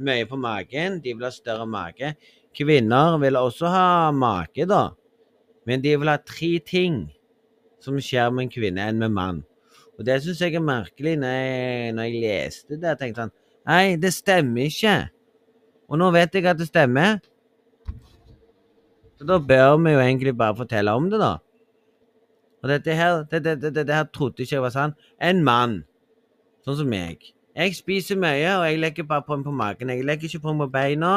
mye 0.00 0.24
på 0.28 0.38
magen. 0.40 0.96
De 1.04 1.12
vil 1.12 1.26
ha 1.26 1.32
større 1.32 1.66
mage. 1.68 2.14
Kvinner 2.56 3.18
vil 3.20 3.36
også 3.36 3.68
ha 3.68 3.88
mage, 4.16 4.64
da. 4.68 4.86
Men 5.68 5.84
de 5.84 5.92
vil 6.00 6.08
ha 6.08 6.16
tre 6.24 6.54
ting 6.64 7.02
som 7.84 7.98
skjer 8.00 8.32
med 8.32 8.46
en 8.46 8.52
kvinne 8.52 8.88
enn 8.88 9.00
med 9.02 9.12
mann. 9.14 9.42
Og 9.98 10.06
det 10.06 10.20
syns 10.22 10.40
jeg 10.40 10.56
er 10.56 10.64
merkelig 10.64 11.16
når 11.20 11.34
jeg, 11.34 11.92
når 11.96 12.06
jeg 12.08 12.22
leste 12.22 12.76
det. 12.76 12.94
Jeg 12.94 13.00
tenkte 13.02 13.26
sånn 13.26 13.36
Nei, 13.68 13.98
det 14.00 14.14
stemmer 14.16 14.70
ikke. 14.70 14.94
Og 15.92 15.98
nå 16.00 16.08
vet 16.14 16.36
jeg 16.38 16.46
at 16.48 16.56
det 16.56 16.70
stemmer. 16.70 17.18
Så 19.18 19.26
da 19.28 19.36
bør 19.42 19.74
vi 19.82 19.92
jo 19.92 20.00
egentlig 20.00 20.32
bare 20.38 20.56
fortelle 20.56 20.94
om 20.96 21.10
det, 21.12 21.18
da. 21.20 21.34
Og 22.62 22.70
dette 22.72 22.94
her, 22.96 23.24
det, 23.28 23.42
dette, 23.44 23.72
det, 23.74 23.84
det 23.86 23.94
her 23.94 24.06
trodde 24.14 24.42
ikke 24.42 24.56
jeg 24.56 24.64
var 24.64 24.72
sant. 24.72 24.96
En 25.20 25.42
mann, 25.44 25.82
sånn 26.64 26.78
som 26.80 26.88
meg. 26.88 27.26
Jeg 27.58 27.74
spiser 27.76 28.18
mye, 28.20 28.46
og 28.54 28.64
jeg 28.70 28.80
legger 28.80 29.08
bare 29.10 29.26
på 29.26 29.36
den 29.36 29.44
på 29.44 29.54
magen. 29.54 29.92
Jeg 29.92 30.06
legger 30.06 30.30
ikke 30.30 30.44
på 30.46 30.54
den 30.54 30.62
på 30.62 30.70
beina. 30.72 31.12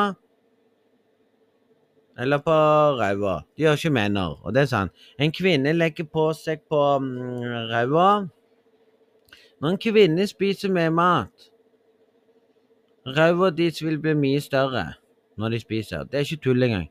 Eller 2.22 2.38
på 2.38 2.54
ræva. 3.00 3.40
Det 3.58 3.66
gjør 3.66 3.80
ikke 3.80 3.94
menner, 3.96 4.38
og 4.46 4.54
det 4.54 4.62
er 4.62 4.70
sant. 4.70 4.92
En 5.20 5.32
kvinne 5.34 5.74
legger 5.74 6.06
på 6.06 6.28
seg 6.38 6.62
på 6.70 6.82
mm, 7.02 7.72
ræva. 7.72 8.10
Når 9.62 9.70
en 9.70 9.82
kvinne 9.82 10.28
spiser 10.28 10.70
mer 10.74 10.90
mat 10.90 11.50
Ræva 13.06 13.50
deres 13.50 13.82
vil 13.82 13.98
bli 14.02 14.14
mye 14.14 14.42
større 14.42 14.94
når 15.38 15.50
de 15.50 15.60
spiser. 15.60 16.04
Det 16.04 16.14
er 16.14 16.20
ikke 16.20 16.44
tull 16.44 16.64
engang. 16.64 16.90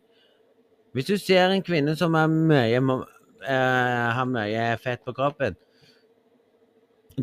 Hvis 0.92 1.04
du 1.04 1.16
ser 1.16 1.48
en 1.48 1.62
kvinne 1.62 1.94
som 1.96 2.14
har 2.14 2.26
mye, 2.26 2.80
uh, 2.82 4.06
har 4.16 4.26
mye 4.26 4.76
fett 4.82 5.04
på 5.06 5.12
kroppen 5.12 5.54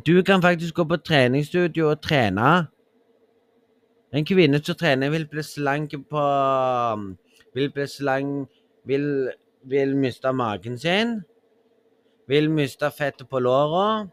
Du 0.05 0.23
kan 0.23 0.41
faktisk 0.41 0.75
gå 0.75 0.83
på 0.83 0.97
treningsstudio 0.97 1.89
og 1.89 2.01
trene. 2.01 2.67
En 4.13 4.25
kvinne 4.25 4.63
som 4.63 4.75
trener, 4.75 5.09
vil 5.09 5.27
bli 5.27 5.43
slank 5.43 5.91
på 6.09 6.23
um, 6.93 7.17
vil 7.57 7.73
bli 7.73 7.87
slang 7.89 8.31
vil, 8.87 9.31
vil 9.63 9.95
miste 9.97 10.33
magen 10.33 10.77
sin. 10.77 11.21
Vil 12.27 12.49
miste 12.51 12.91
fettet 12.91 13.29
på 13.29 13.39
låra. 13.39 14.07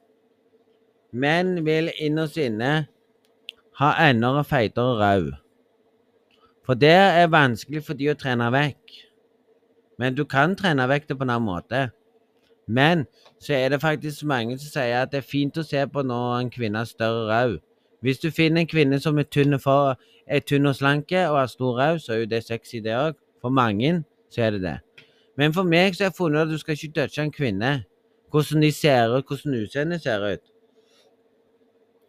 Men 1.12 1.64
vil 1.64 1.92
innerst 2.00 2.36
inne 2.36 2.72
ha 3.78 3.90
enda 4.08 4.42
feitere 4.42 4.98
rau. 4.98 5.32
For 6.64 6.74
det 6.74 6.94
er 6.94 7.28
vanskelig 7.28 7.84
for 7.84 7.98
de 7.98 8.08
å 8.10 8.16
trene 8.18 8.48
vekk. 8.54 8.96
Men 9.98 10.16
du 10.16 10.24
kan 10.24 10.56
trene 10.58 10.88
vekk 10.90 11.08
det 11.08 11.18
på 11.18 11.26
en 11.26 11.34
annen 11.34 11.46
måte. 11.46 11.82
Men 12.66 13.04
så 13.38 13.52
er 13.52 13.68
det 13.68 13.82
faktisk 13.82 14.24
mange 14.24 14.56
som 14.58 14.70
sier 14.72 15.02
at 15.02 15.12
det 15.12 15.20
er 15.20 15.28
fint 15.28 15.58
å 15.60 15.66
se 15.66 15.84
på 15.86 16.02
når 16.02 16.38
en 16.38 16.50
kvinne 16.50 16.80
har 16.80 16.88
større 16.88 17.26
rau. 17.28 17.58
Hvis 18.00 18.18
du 18.22 18.30
finner 18.30 18.64
en 18.64 18.70
kvinne 18.70 18.98
som 19.00 19.18
er 19.18 19.28
tynn 19.28 19.54
og 20.66 20.76
slanke 20.76 21.26
og 21.28 21.38
har 21.38 21.52
stor 21.52 21.78
rau, 21.78 21.98
så 21.98 22.12
er 22.12 22.24
jo 22.24 22.30
det 22.32 22.42
sexy, 22.44 22.80
det 22.80 22.96
òg. 22.96 23.20
For 23.44 23.52
mange 23.52 24.04
så 24.32 24.46
er 24.46 24.54
det 24.54 24.62
det. 24.62 24.78
Men 25.36 25.52
for 25.52 25.68
meg 25.68 25.92
så 25.92 26.06
har 26.06 26.12
jeg 26.14 26.16
funnet 26.16 26.46
at 26.46 26.48
du 26.48 26.56
skal 26.58 26.78
ikke 26.78 26.94
dødge 26.96 27.22
en 27.22 27.32
kvinne. 27.32 27.72
Hvordan 28.32 28.62
de 28.62 28.70
ser 28.72 29.12
ut, 29.12 29.26
hvordan 29.28 29.58
utseendet 29.60 30.02
ser 30.02 30.24
ut. 30.24 30.44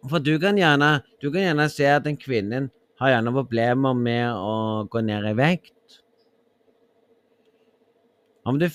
For 0.10 0.24
du 0.24 0.38
kan, 0.40 0.56
gjerne, 0.56 1.02
du 1.22 1.32
kan 1.32 1.42
gjerne 1.42 1.66
se 1.70 1.90
at 1.92 2.08
en 2.08 2.18
kvinne 2.18 2.70
har 3.02 3.12
gjerne 3.12 3.34
problemer 3.36 3.98
med 3.98 4.32
å 4.32 4.86
gå 4.88 5.02
ned 5.04 5.28
i 5.28 5.34
vekt. 5.36 5.98
Om 8.46 8.62
du, 8.62 8.70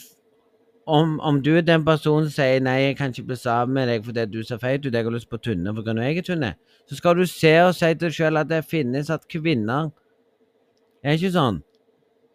om, 0.84 1.16
om 1.24 1.40
du 1.40 1.54
er 1.56 1.64
den 1.64 1.86
personen 1.86 2.28
som 2.28 2.42
sier 2.42 2.60
'nei, 2.60 2.76
jeg 2.90 2.98
kan 2.98 3.14
ikke 3.14 3.30
bli 3.30 3.38
sammen 3.40 3.74
med 3.78 3.88
deg 3.88 4.04
fordi 4.04 4.26
du 4.26 4.42
ser 4.44 4.58
feit 4.58 4.84
ut, 4.84 4.92
jeg 4.92 5.04
har 5.04 5.14
lyst 5.14 5.30
på 5.30 5.40
tynne 5.40 5.72
for 5.72 6.02
jeg 6.02 6.18
er 6.18 6.28
tynne', 6.28 6.54
så 6.90 6.96
skal 6.96 7.16
du 7.16 7.24
se 7.26 7.54
og 7.62 7.74
si 7.74 7.94
til 7.94 8.08
deg 8.08 8.12
sjøl 8.12 8.36
at 8.36 8.48
det 8.50 8.64
finnes 8.64 9.10
at 9.10 9.28
kvinner 9.28 9.92
er 11.02 11.16
ikke 11.16 11.32
sånn. 11.32 11.62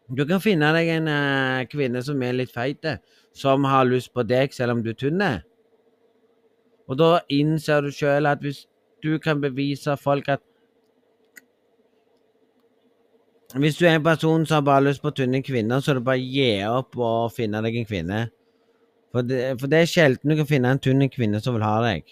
Du 0.10 0.22
kan 0.30 0.42
finne 0.42 0.70
deg 0.76 0.90
en 1.00 1.10
uh, 1.10 1.66
kvinne 1.70 2.02
som 2.06 2.22
er 2.22 2.36
litt 2.38 2.54
feit, 2.54 2.86
som 3.34 3.66
har 3.66 3.88
lyst 3.90 4.14
på 4.14 4.26
deg 4.28 4.54
selv 4.54 4.76
om 4.76 4.84
du 4.86 4.92
er 4.92 5.00
tynn. 5.00 5.24
Og 6.86 7.00
da 7.00 7.12
innser 7.34 7.82
du 7.82 7.94
sjøl 7.94 8.30
at 8.30 8.44
hvis 8.46 8.66
du 9.02 9.16
kan 9.22 9.42
bevise 9.42 9.98
folk 10.02 10.30
at 10.30 10.44
Hvis 13.56 13.78
du 13.78 13.86
er 13.86 13.94
en 13.96 14.04
person 14.04 14.44
som 14.46 14.66
bare 14.66 14.82
har 14.82 14.84
lyst 14.84 15.02
på 15.02 15.14
tynne 15.16 15.40
kvinner, 15.46 15.80
så 15.80 15.94
er 15.94 16.00
det 16.00 16.04
bare 16.04 16.20
å 16.20 16.32
gi 16.34 16.48
opp 16.68 16.98
og 17.00 17.32
finne 17.32 17.62
deg 17.64 17.78
en 17.80 17.86
kvinne. 17.88 18.18
For 19.16 19.24
det, 19.24 19.38
for 19.62 19.72
det 19.72 19.80
er 19.80 19.88
sjelden 19.88 20.34
du 20.34 20.36
kan 20.36 20.50
finne 20.50 20.74
en 20.74 20.82
tynn 20.84 21.06
kvinne 21.08 21.40
som 21.40 21.56
vil 21.56 21.64
ha 21.64 21.78
deg. 21.86 22.10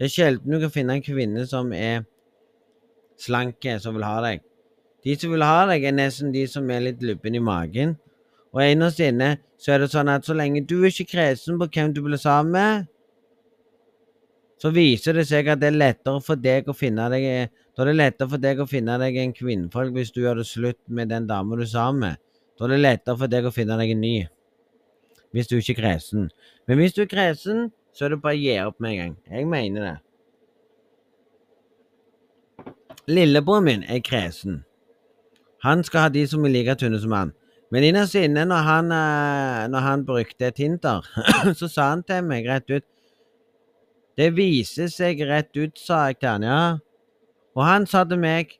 Det 0.00 0.08
er 0.08 0.10
sjelden 0.10 0.56
du 0.56 0.58
kan 0.64 0.72
finne 0.74 0.96
en 0.96 1.04
kvinne 1.06 1.44
som 1.46 1.70
er 1.76 2.02
slanke, 3.20 3.76
som 3.78 3.94
vil 3.94 4.08
ha 4.08 4.16
deg. 4.24 4.42
De 5.04 5.14
som 5.20 5.32
vil 5.34 5.44
ha 5.44 5.66
deg, 5.68 5.84
er 5.84 5.96
nesten 5.96 6.32
de 6.32 6.46
som 6.48 6.70
er 6.72 6.86
litt 6.86 7.02
lubben 7.04 7.36
i 7.36 7.42
magen. 7.44 7.94
Og 8.54 8.62
innerst 8.64 9.02
inne 9.04 9.34
så 9.60 9.74
er 9.74 9.82
det 9.82 9.90
sånn 9.92 10.10
at 10.12 10.26
så 10.26 10.36
lenge 10.36 10.62
du 10.64 10.78
er 10.80 10.90
ikke 10.92 11.12
kresen 11.16 11.58
på 11.60 11.68
hvem 11.68 11.92
du 11.92 12.00
blir 12.06 12.20
sammen 12.20 12.54
med, 12.54 12.90
så 14.64 14.70
viser 14.72 15.18
det 15.18 15.26
seg 15.28 15.48
at 15.50 15.60
det 15.60 15.72
er 15.72 15.76
lettere 15.76 16.20
for 16.24 16.40
deg 16.40 16.68
å 16.70 16.76
finne 16.76 17.04
deg 17.12 17.24
Da 17.74 17.82
er 17.82 17.90
det 17.90 17.96
lettere 17.98 18.30
for 18.30 18.40
deg 18.40 18.60
å 18.62 18.68
finne 18.70 18.94
deg 19.02 19.16
en 19.18 19.34
kvinnfolk 19.34 19.90
hvis 19.96 20.12
du 20.14 20.22
gjør 20.22 20.38
det 20.40 20.46
slutt 20.48 20.78
med 20.86 21.10
den 21.10 21.26
dama 21.26 21.58
du 21.58 21.64
er 21.66 21.72
sammen 21.72 22.00
med. 22.06 22.22
Da 22.56 22.64
er 22.64 22.76
det 22.76 22.78
lettere 22.80 23.18
for 23.18 23.32
deg 23.32 23.48
å 23.48 23.52
finne 23.52 23.76
deg 23.80 23.90
en 23.92 24.00
ny. 24.00 24.14
Hvis 25.34 25.50
du 25.50 25.56
ikke 25.58 25.74
er 25.74 25.80
kresen. 25.80 26.30
Men 26.70 26.78
hvis 26.78 26.94
du 26.94 27.02
er 27.02 27.10
kresen, 27.10 27.72
så 27.92 28.06
er 28.06 28.14
det 28.14 28.20
bare 28.22 28.38
å 28.38 28.40
gi 28.40 28.54
opp 28.62 28.78
med 28.78 28.94
en 28.94 29.00
gang. 29.00 29.16
Jeg 29.26 29.50
mener 29.50 29.88
det. 29.88 29.96
Lillebroren 33.10 33.66
min 33.66 33.84
er 33.90 34.00
kresen. 34.06 34.62
Han 35.64 35.84
skal 35.84 36.06
ha 36.06 36.12
de 36.12 36.26
som 36.28 36.44
er 36.44 36.52
like 36.52 36.76
tynne 36.80 37.00
som 37.00 37.14
han. 37.16 37.32
Men 37.72 37.86
innerst 37.88 38.14
inne, 38.20 38.44
når 38.46 38.66
han, 38.68 38.92
eh, 38.92 39.62
når 39.72 39.86
han 39.86 40.04
brukte 40.06 40.50
Tinder, 40.54 41.06
så 41.58 41.68
sa 41.68 41.88
han 41.90 42.04
til 42.06 42.22
meg 42.24 42.46
rett 42.48 42.70
ut 42.70 42.84
Det 44.14 44.28
viser 44.36 44.86
seg 44.92 45.24
rett 45.26 45.50
ut, 45.56 45.78
sa 45.80 46.04
jeg 46.06 46.20
til 46.20 46.28
han, 46.28 46.44
ja. 46.46 46.60
Og 47.56 47.64
han 47.66 47.86
sa 47.90 48.04
til 48.04 48.20
meg 48.22 48.52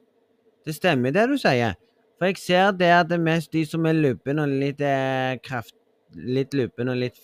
Det 0.66 0.74
stemmer 0.74 1.12
det 1.14 1.28
du 1.28 1.36
sier. 1.38 1.76
For 2.18 2.30
jeg 2.30 2.40
ser 2.40 2.72
det 2.72 2.90
at 2.96 3.08
det 3.10 3.18
er 3.18 3.26
mest 3.26 3.52
de 3.52 3.64
som 3.68 3.86
er 3.86 3.94
lubben 3.98 4.40
og 4.40 4.48
litt 4.48 4.80
eh, 4.80 5.36
kraft... 5.44 5.76
Litt 6.14 6.54
lubben 6.54 6.88
og 6.88 6.96
litt 6.96 7.18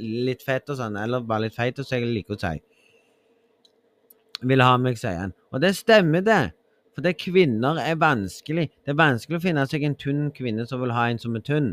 litt 0.00 0.42
fett 0.46 0.70
og 0.70 0.78
sånn, 0.78 0.96
eller 0.96 1.24
bare 1.26 1.48
litt 1.48 1.56
feit, 1.56 1.78
som 1.82 1.98
jeg 1.98 2.08
liker 2.08 2.36
å 2.36 2.40
si. 2.40 2.60
Vil 4.48 4.64
ha 4.64 4.76
meg, 4.80 4.96
sier 4.96 5.18
han. 5.18 5.34
Og 5.52 5.60
det 5.60 5.74
stemmer, 5.76 6.24
det. 6.24 6.42
For 6.94 7.04
det 7.06 7.18
kvinner 7.20 7.78
er 7.82 8.00
vanskelig. 8.00 8.70
Det 8.84 8.92
er 8.92 8.98
vanskelig 8.98 9.38
å 9.38 9.44
finne 9.44 9.66
seg 9.70 9.84
en 9.86 9.96
tynn 9.98 10.26
kvinne 10.34 10.66
som 10.66 10.82
vil 10.82 10.94
ha 10.96 11.06
en 11.10 11.20
som 11.22 11.36
er 11.38 11.44
tynn. 11.46 11.70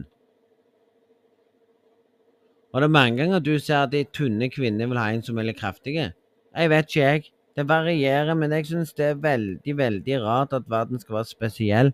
Og 2.74 2.82
det 2.84 2.88
er 2.90 2.94
mange 2.94 3.18
ganger 3.18 3.42
du 3.42 3.56
ser 3.58 3.88
at 3.88 3.94
de 3.96 4.04
tynne 4.14 4.52
kvinner 4.54 4.90
vil 4.90 5.00
ha 5.02 5.08
en 5.10 5.24
som 5.26 5.40
er 5.40 5.48
litt 5.50 5.60
kraftige. 5.60 6.12
Jeg 6.58 6.70
vet 6.70 6.92
ikke, 6.92 7.08
jeg. 7.08 7.32
Det 7.58 7.66
varierer, 7.70 8.36
men 8.38 8.54
jeg 8.54 8.68
syns 8.70 8.94
det 8.94 9.06
er 9.06 9.22
veldig, 9.22 9.74
veldig 9.78 10.20
rart 10.22 10.54
at 10.54 10.68
verden 10.70 11.02
skal 11.02 11.18
være 11.18 11.30
spesiell. 11.32 11.90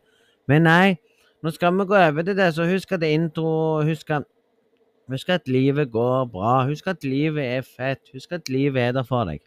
Men 0.52 0.66
nei, 0.68 0.98
nå 1.40 1.54
skal 1.56 1.78
vi 1.78 1.86
gå 1.88 1.96
over 1.96 2.28
til 2.28 2.36
det, 2.36 2.50
så 2.58 2.68
husk 2.68 2.92
at 2.92 3.00
det 3.04 3.14
er 3.14 3.22
intro 3.22 3.54
Husk 3.88 4.12
at, 4.12 4.28
husk 5.12 5.32
at 5.32 5.48
livet 5.48 5.92
går 5.92 6.28
bra. 6.34 6.66
Husk 6.68 6.88
at 6.92 7.08
livet 7.08 7.44
er 7.46 7.64
fett. 7.64 8.04
Husk 8.12 8.36
at 8.36 8.52
livet 8.52 8.82
er 8.82 8.92
der 9.00 9.08
for 9.08 9.24
deg. 9.30 9.40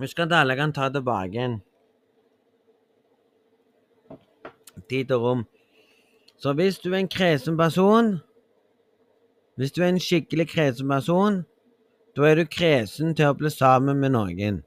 Husk 0.00 0.22
at 0.24 0.32
alle 0.32 0.56
kan 0.56 0.72
ta 0.72 0.88
tilbake 0.88 1.36
igjen 1.36 1.60
tid 4.88 5.12
og 5.12 5.22
rom. 5.22 5.46
Så 6.38 6.52
hvis 6.52 6.78
du 6.78 6.92
er 6.92 6.98
en 6.98 7.08
kresen 7.08 7.56
person 7.56 8.20
Hvis 9.56 9.72
du 9.72 9.82
er 9.82 9.90
en 9.92 10.00
skikkelig 10.00 10.46
kresen 10.48 10.88
person, 10.88 11.42
da 12.16 12.22
er 12.24 12.38
du 12.40 12.46
kresen 12.48 13.12
til 13.14 13.28
å 13.28 13.34
bli 13.36 13.50
sammen 13.52 13.98
med 14.00 14.14
noen. 14.14 14.62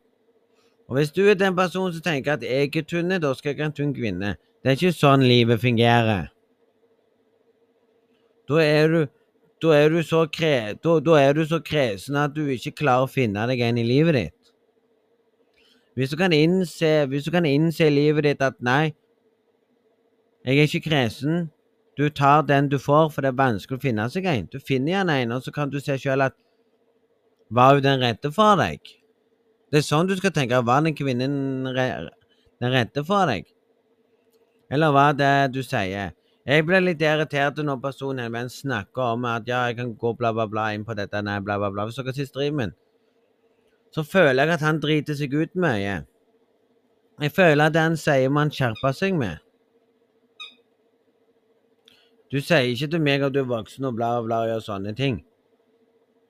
Og 0.86 1.00
hvis 1.00 1.10
du 1.12 1.24
er 1.26 1.34
den 1.34 1.56
personen 1.58 1.96
som 1.96 2.04
tenker 2.06 2.36
at 2.36 2.46
jeg 2.46 2.70
er 2.70 2.86
tynn, 2.86 3.10
da 3.10 3.32
skal 3.34 3.52
jeg 3.52 3.64
ha 3.64 3.66
en 3.66 3.74
tynn 3.74 3.96
kvinne. 3.98 4.36
Det 4.62 4.70
er 4.70 4.78
ikke 4.78 4.94
sånn 4.94 5.26
livet 5.26 5.58
fungerer. 5.64 6.30
Da 8.46 8.62
er 8.62 8.94
du 8.94 9.00
da 9.64 9.74
er, 9.74 9.90
du 9.90 10.04
så 10.06 10.28
kre, 10.30 10.76
da, 10.78 11.00
da 11.02 11.18
er 11.18 11.34
du 11.34 11.46
så 11.50 11.58
kresen 11.64 12.18
at 12.22 12.36
du 12.36 12.44
ikke 12.54 12.76
klarer 12.84 13.08
å 13.08 13.10
finne 13.10 13.48
deg 13.50 13.64
en 13.66 13.80
i 13.82 13.86
livet 13.88 14.18
ditt. 14.20 14.45
Hvis 15.96 16.12
du 16.12 16.18
kan 16.20 16.34
innse, 16.36 17.06
hvis 17.08 17.24
du 17.24 17.32
kan 17.32 17.46
innse 17.48 17.88
i 17.88 17.94
livet 17.94 18.28
ditt 18.28 18.42
at 18.44 18.58
nei, 18.60 18.94
jeg 20.46 20.60
er 20.60 20.68
ikke 20.68 20.90
kresen, 20.90 21.48
du 21.98 22.10
tar 22.10 22.44
den 22.44 22.68
du 22.70 22.78
får, 22.78 23.10
for 23.14 23.24
det 23.24 23.32
er 23.32 23.40
vanskelig 23.40 23.80
å 23.80 23.82
finne 23.82 24.10
seg 24.12 24.28
en. 24.28 24.50
Du 24.52 24.60
finner 24.60 24.98
gjerne 24.98 25.16
en, 25.24 25.32
og 25.38 25.46
så 25.46 25.54
kan 25.56 25.72
du 25.72 25.80
se 25.80 25.96
sjøl 25.98 26.26
at 26.28 26.36
var 27.50 27.78
hun 27.78 27.86
den 27.86 28.04
rette 28.04 28.32
for 28.36 28.60
deg? 28.60 28.82
Det 29.72 29.80
er 29.80 29.86
sånn 29.86 30.10
du 30.10 30.16
skal 30.20 30.34
tenke. 30.36 30.60
Var 30.66 30.84
den 30.84 30.98
kvinnen 30.98 31.72
den 31.72 32.74
rette 32.74 33.04
for 33.08 33.32
deg? 33.32 33.48
Eller 34.70 34.92
hva 34.92 35.10
det 35.16 35.34
du 35.56 35.62
sier? 35.64 36.14
Jeg 36.46 36.66
blir 36.66 36.84
litt 36.84 37.02
irritert 37.02 37.58
når 37.64 37.80
personen 37.82 38.30
min 38.34 38.52
snakker 38.52 39.16
om 39.16 39.26
at 39.30 39.48
ja, 39.50 39.64
jeg 39.70 39.80
kan 39.80 39.96
gå 39.98 40.12
bla, 40.18 40.34
bla, 40.36 40.46
bla 40.50 40.68
inn 40.76 40.84
på 40.86 40.94
dette, 40.98 41.22
nei, 41.26 41.40
bla, 41.42 41.58
bla, 41.62 41.72
bla. 41.74 41.88
Hvis 41.88 41.98
dere 41.98 42.14
sier 42.14 42.30
streamen, 42.30 42.76
så 43.96 44.04
føler 44.04 44.44
jeg 44.44 44.58
at 44.58 44.64
han 44.66 44.82
driter 44.84 45.16
seg 45.16 45.34
ut 45.40 45.54
mye. 45.56 46.02
Jeg 47.24 47.32
føler 47.32 47.70
at 47.70 47.76
det 47.76 47.84
han 47.86 47.96
sier, 47.96 48.28
må 48.28 48.42
han 48.44 48.52
skjerpe 48.52 48.92
seg 48.92 49.16
med. 49.16 49.40
Du 52.28 52.42
sier 52.44 52.68
ikke 52.74 52.90
til 52.92 53.06
meg 53.06 53.24
at 53.24 53.32
du 53.32 53.40
er 53.40 53.48
voksen 53.48 53.88
og 53.88 53.96
bla, 53.96 54.18
bla 54.26 54.42
og 54.44 54.52
gjør 54.52 54.66
sånne 54.66 54.92
ting. 54.98 55.22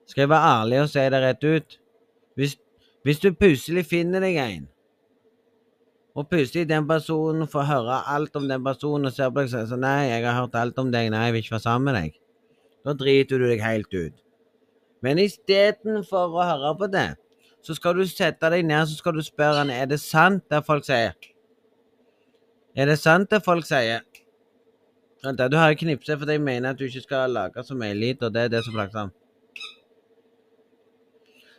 Skal 0.06 0.26
jeg 0.26 0.30
være 0.30 0.52
ærlig 0.60 0.80
og 0.84 0.92
si 0.92 1.08
det 1.10 1.22
rett 1.24 1.42
ut? 1.48 1.76
Hvis, 2.38 2.54
hvis 3.02 3.22
du 3.24 3.32
plutselig 3.34 3.86
finner 3.90 4.22
deg 4.22 4.38
en, 4.44 4.70
og 6.14 6.30
plutselig 6.30 6.68
den 6.70 6.86
personen 6.88 7.50
får 7.50 7.66
høre 7.72 7.98
alt 8.14 8.38
om 8.38 8.46
den 8.48 8.62
personen 8.64 9.10
og 9.10 9.16
ser 9.16 9.32
på 9.32 9.42
deg 9.42 9.50
og 9.50 9.56
sier 9.56 9.66
sånn 9.72 9.82
Nei, 9.82 10.12
jeg 10.12 10.22
har 10.22 10.38
hørt 10.38 10.54
alt 10.56 10.78
om 10.78 10.94
deg, 10.94 11.10
nei, 11.10 11.26
jeg 11.26 11.34
vil 11.34 11.42
ikke 11.44 11.58
være 11.58 11.66
sammen 11.66 11.90
med 11.90 11.98
deg. 11.98 12.16
Da 12.86 12.94
driter 12.94 13.42
du 13.42 13.50
deg 13.50 13.66
helt 13.66 13.90
ut. 13.90 14.26
Men 15.02 15.18
istedenfor 15.20 16.30
å 16.30 16.46
høre 16.46 16.76
på 16.78 16.94
det, 16.94 17.08
så 17.66 17.74
skal 17.74 17.98
du 17.98 18.04
sette 18.06 18.50
deg 18.52 18.62
ned 18.66 18.86
så 18.86 18.94
skal 19.00 19.16
du 19.16 19.24
spørre 19.26 19.64
han, 19.64 19.72
er 19.74 19.88
det 19.90 19.98
sant 19.98 20.44
det 20.52 20.62
folk 20.66 20.86
sier. 20.86 21.16
Er 22.78 22.86
det 22.86 22.98
sant 23.00 23.32
det 23.32 23.40
folk 23.42 23.66
sier? 23.66 24.04
Vent, 25.24 25.40
du 25.50 25.56
har 25.58 25.74
knipset 25.74 26.20
fordi 26.20 26.36
jeg 26.36 26.44
mener 26.46 26.70
at 26.70 26.78
du 26.78 26.84
ikke 26.86 27.02
skal 27.02 27.32
lage 27.34 27.64
så 27.66 27.74
mye 27.74 27.96
lyd, 27.96 28.22
og 28.22 28.34
det 28.34 28.44
er 28.44 28.52
det 28.52 28.60
som 28.62 28.76
plagsomt. 28.76 29.14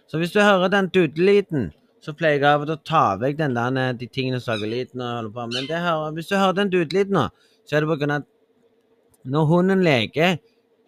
Så 0.07 0.21
hvis 0.21 0.31
du 0.31 0.39
hører 0.39 0.71
den 0.71 0.87
dudelyden, 0.87 1.73
så 1.99 2.13
pleier 2.15 2.39
jeg 2.39 2.47
av 2.47 2.63
og 2.63 2.69
til 2.69 2.77
å 2.77 2.85
ta 2.87 3.03
vekk 3.19 3.41
den 3.41 3.57
der, 3.57 3.79
eh, 3.81 3.93
de 3.99 4.07
tingene 4.07 4.39
som 4.39 4.61
lager 4.61 5.27
på. 5.33 5.47
Men 5.51 5.67
hører, 5.67 6.13
hvis 6.15 6.29
du 6.29 6.37
hører 6.37 6.53
den 6.61 6.71
dudelyden 6.71 7.17
nå, 7.19 7.25
så 7.65 7.75
er 7.75 7.83
det 7.83 7.89
på 7.89 7.99
grunn 7.99 8.15
av 8.15 8.21
at 8.21 9.25
når 9.25 9.45
hunden 9.51 9.83
leker, 9.83 10.37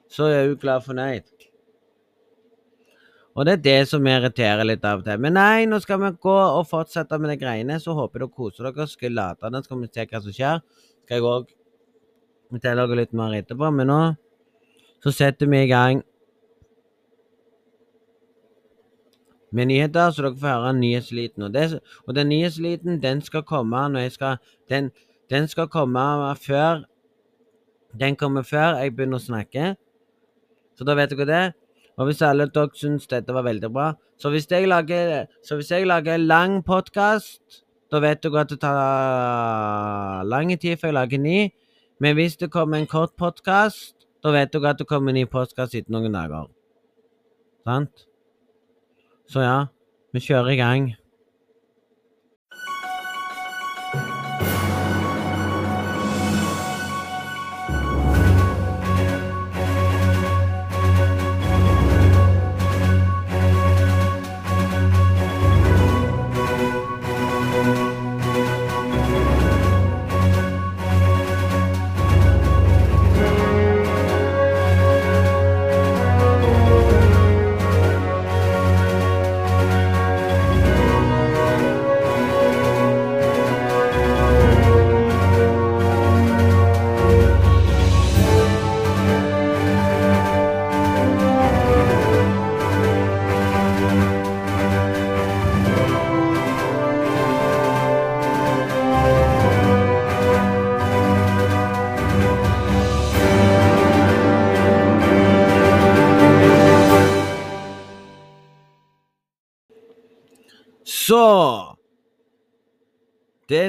så 0.09 0.31
er 0.31 0.47
hun 0.47 0.55
glad 0.61 0.85
fornøyd. 0.85 1.38
Og 3.39 3.45
det 3.47 3.53
er 3.53 3.61
det 3.63 3.77
som 3.87 4.07
irriterer 4.09 4.67
litt 4.67 4.83
av 4.83 4.99
og 4.99 5.05
til. 5.07 5.19
Men 5.23 5.37
nei, 5.37 5.63
nå 5.69 5.77
skal 5.79 6.01
vi 6.01 6.09
gå 6.25 6.35
og 6.35 6.65
fortsette 6.67 7.15
med 7.23 7.31
de 7.31 7.37
greiene. 7.39 7.77
Så 7.79 7.93
håper 7.95 8.19
jeg 8.19 8.27
dere 8.27 8.35
koser 8.35 8.67
dere. 8.67 8.87
Skal 8.91 9.15
lade 9.15 9.51
den, 9.53 9.63
skal 9.63 9.79
vi 9.79 9.87
se 9.87 10.03
hva 10.09 10.19
som 10.25 10.35
skjer. 10.35 10.59
Skal 11.05 11.15
jeg 11.15 11.27
òg 11.29 11.53
fortelle 12.51 12.83
dere 12.83 12.97
litt 12.99 13.15
mer 13.15 13.37
etterpå. 13.37 13.69
Men 13.77 13.87
nå 13.87 13.99
så 14.99 15.13
setter 15.15 15.47
vi 15.47 15.61
i 15.63 15.69
gang 15.71 16.01
med 19.55 19.69
nyheter, 19.71 20.11
så 20.11 20.25
dere 20.25 20.35
får 20.41 20.51
høre 20.57 20.73
nyhetsliten. 20.81 21.47
Og, 21.47 21.53
det, 21.55 21.79
og 22.03 22.19
den 22.19 22.29
nyhetsliten, 22.33 22.99
den 22.99 23.23
skal 23.23 23.47
komme 23.47 23.85
når 23.93 24.09
jeg 24.09 24.17
skal 24.17 24.37
Den, 24.69 24.91
den 25.31 25.47
skal 25.47 25.71
komme 25.71 26.35
før 26.43 26.83
Den 27.99 28.15
kommer 28.15 28.43
før 28.43 28.83
jeg 28.83 28.95
begynner 28.95 29.17
å 29.17 29.23
snakke. 29.23 29.73
Så 30.75 30.83
da 30.83 30.93
vet 30.99 31.15
dere 31.15 31.25
det. 31.25 31.68
Og 31.99 32.07
hvis 32.07 32.21
alle 32.23 32.47
dere 32.47 32.71
syns 32.79 33.09
dette 33.11 33.33
var 33.35 33.43
veldig 33.43 33.69
bra 33.75 33.89
Så 34.19 34.31
hvis 34.31 34.47
jeg 34.51 34.67
lager, 34.67 35.25
hvis 35.43 35.71
jeg 35.71 35.87
lager 35.87 36.15
en 36.15 36.27
lang 36.27 36.65
podkast, 36.65 37.63
da 37.91 37.99
vet 37.99 38.23
dere 38.23 38.43
at 38.43 38.49
det 38.49 38.59
tar 38.61 40.23
lang 40.23 40.51
tid 40.59 40.77
før 40.77 40.91
jeg 40.91 40.93
lager 40.93 41.19
ny. 41.19 41.49
Men 41.99 42.15
hvis 42.15 42.35
det 42.37 42.51
kommer 42.51 42.77
en 42.77 42.87
kort 42.87 43.15
podkast, 43.17 43.95
da 44.23 44.31
vet 44.35 44.53
dere 44.53 44.69
at 44.69 44.79
det 44.79 44.87
kommer 44.87 45.09
en 45.09 45.15
ny 45.21 45.25
podkast 45.25 45.75
etter 45.75 45.91
noen 45.91 46.13
dager. 46.13 46.51
Sant? 47.63 48.05
Så 49.29 49.41
ja, 49.45 49.57
vi 50.13 50.19
kjører 50.19 50.53
i 50.53 50.59
gang. 50.59 50.91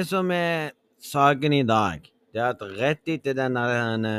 Det 0.01 0.07
som 0.09 0.31
er 0.33 0.71
saken 0.97 1.53
i 1.53 1.63
dag, 1.67 2.07
det 2.33 2.39
er 2.41 2.55
at 2.55 2.61
rett 2.79 3.09
etter 3.13 3.35
denne, 3.37 3.61
denne 3.69 4.13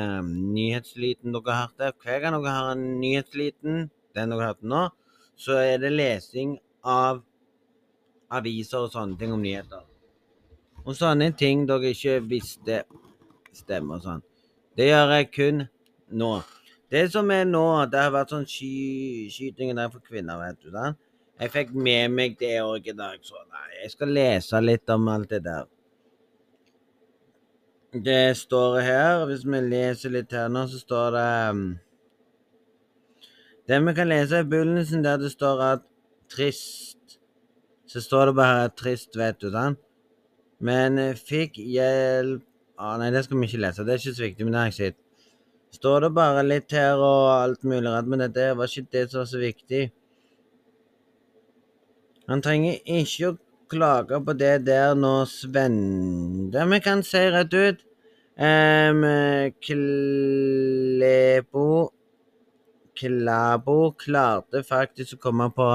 nyhetsliten 0.55 1.35
dere 1.35 1.57
hørte 1.57 1.89
Hver 2.05 2.20
gang 2.22 2.37
dere 2.37 2.53
har 2.55 2.68
en 2.76 2.85
nyhetsliten, 3.01 3.89
den 4.14 4.30
dere 4.30 4.47
hørte 4.47 4.68
nå, 4.70 4.85
så 5.35 5.57
er 5.59 5.83
det 5.83 5.91
lesing 5.91 6.53
av 6.87 7.24
aviser 8.30 8.87
og 8.87 8.95
sånne 8.95 9.18
ting 9.18 9.35
om 9.35 9.43
nyheter. 9.43 9.83
Og 10.85 10.95
sånne 11.01 11.33
ting 11.35 11.66
dere 11.66 11.91
ikke 11.91 12.20
visste 12.30 12.85
stemmer 13.51 13.99
og 13.99 14.07
sånn. 14.07 14.26
Det 14.78 14.87
gjør 14.87 15.16
jeg 15.16 15.30
kun 15.35 15.64
nå. 16.22 16.33
Det 16.95 17.09
som 17.11 17.35
er 17.35 17.51
nå, 17.51 17.66
det 17.91 18.07
har 18.07 18.14
vært 18.14 18.37
sånn 18.37 18.47
sky, 18.47 19.26
skyting 19.35 19.74
der 19.74 19.91
for 19.91 20.07
kvinner, 20.07 20.39
vet 20.47 20.62
du. 20.62 20.70
sant? 20.78 21.03
Jeg 21.41 21.51
fikk 21.53 21.70
med 21.74 22.12
meg 22.12 22.35
det 22.41 22.59
òg 22.62 22.89
i 22.93 22.97
dag, 22.97 23.22
så 23.24 23.39
nei, 23.47 23.68
jeg 23.83 23.95
skal 23.95 24.12
lese 24.14 24.61
litt 24.62 24.91
om 24.93 25.09
alt 25.11 25.30
det 25.33 25.41
der. 25.47 25.70
Det 27.93 28.37
står 28.37 28.78
her, 28.80 29.24
hvis 29.28 29.43
vi 29.45 29.59
leser 29.66 30.14
litt 30.14 30.33
her 30.33 30.49
nå, 30.49 30.64
så 30.70 30.78
står 30.80 31.11
det 31.12 31.24
um, 31.53 31.64
Det 33.68 33.80
vi 33.85 33.95
kan 33.99 34.09
lese 34.09 34.41
i 34.41 34.47
begynnelsen 34.49 35.05
der 35.05 35.18
det 35.20 35.28
står 35.35 35.61
at 35.66 35.85
trist 36.33 37.18
Så 37.85 38.01
står 38.01 38.30
det 38.30 38.39
bare 38.39 38.70
trist, 38.72 39.12
vet 39.16 39.37
du, 39.45 39.51
sant? 39.53 39.80
Men 40.64 40.97
eh, 40.99 41.18
fikk 41.18 41.59
hjelp 41.61 42.47
ah, 42.78 42.97
Nei, 42.97 43.11
det 43.12 43.26
skal 43.26 43.43
vi 43.43 43.51
ikke 43.51 43.61
lese, 43.66 43.85
det 43.85 43.93
er 43.93 44.01
ikke 44.01 44.16
så 44.16 44.24
viktig, 44.24 44.47
men 44.47 44.55
det 44.55 44.62
har 44.62 44.70
jeg 44.70 44.78
sett. 44.78 45.28
Står 45.76 46.07
det 46.07 46.14
bare 46.16 46.47
litt 46.47 46.72
her 46.72 46.97
og 46.97 47.28
alt 47.35 47.62
mulig 47.68 47.93
rart, 47.93 48.09
men 48.09 48.24
dette 48.24 48.55
var 48.57 48.72
ikke 48.72 48.93
det 48.95 49.05
som 49.11 49.20
var 49.20 49.28
så 49.28 49.43
viktig. 49.43 49.83
Han 52.33 52.41
trenger 52.41 52.78
ikke 52.89 53.28
å 53.28 53.39
klage 53.68 54.16
på 54.24 54.33
det 54.41 54.64
der 54.64 54.95
nå, 54.97 55.26
Svende 55.28 56.62
Vi 56.70 56.78
kan 56.80 57.03
si 57.05 57.20
rett 57.28 57.53
ut 57.53 57.83
um, 58.41 59.03
Klebo 59.68 61.66
Klabo 62.97 63.76
klarte 64.01 64.62
faktisk 64.64 65.16
å 65.16 65.20
komme 65.26 65.47
på 65.53 65.68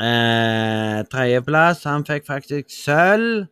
uh, 0.00 0.98
tredjeplass. 1.12 1.84
Han 1.88 2.04
fikk 2.08 2.24
faktisk 2.28 2.72
sølv. 2.72 3.44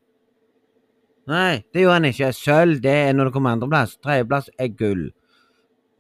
Nei, 1.29 1.61
det 1.73 1.85
gjorde 1.85 1.99
han 1.99 2.09
ikke. 2.09 2.33
Sølv 2.33 2.81
det 2.85 2.97
er 3.11 3.13
når 3.13 3.29
det 3.29 3.35
kommer 3.37 3.53
andreplass. 3.57 3.99
Tredjeplass 4.01 4.49
er 4.57 4.73
gull. 4.81 5.05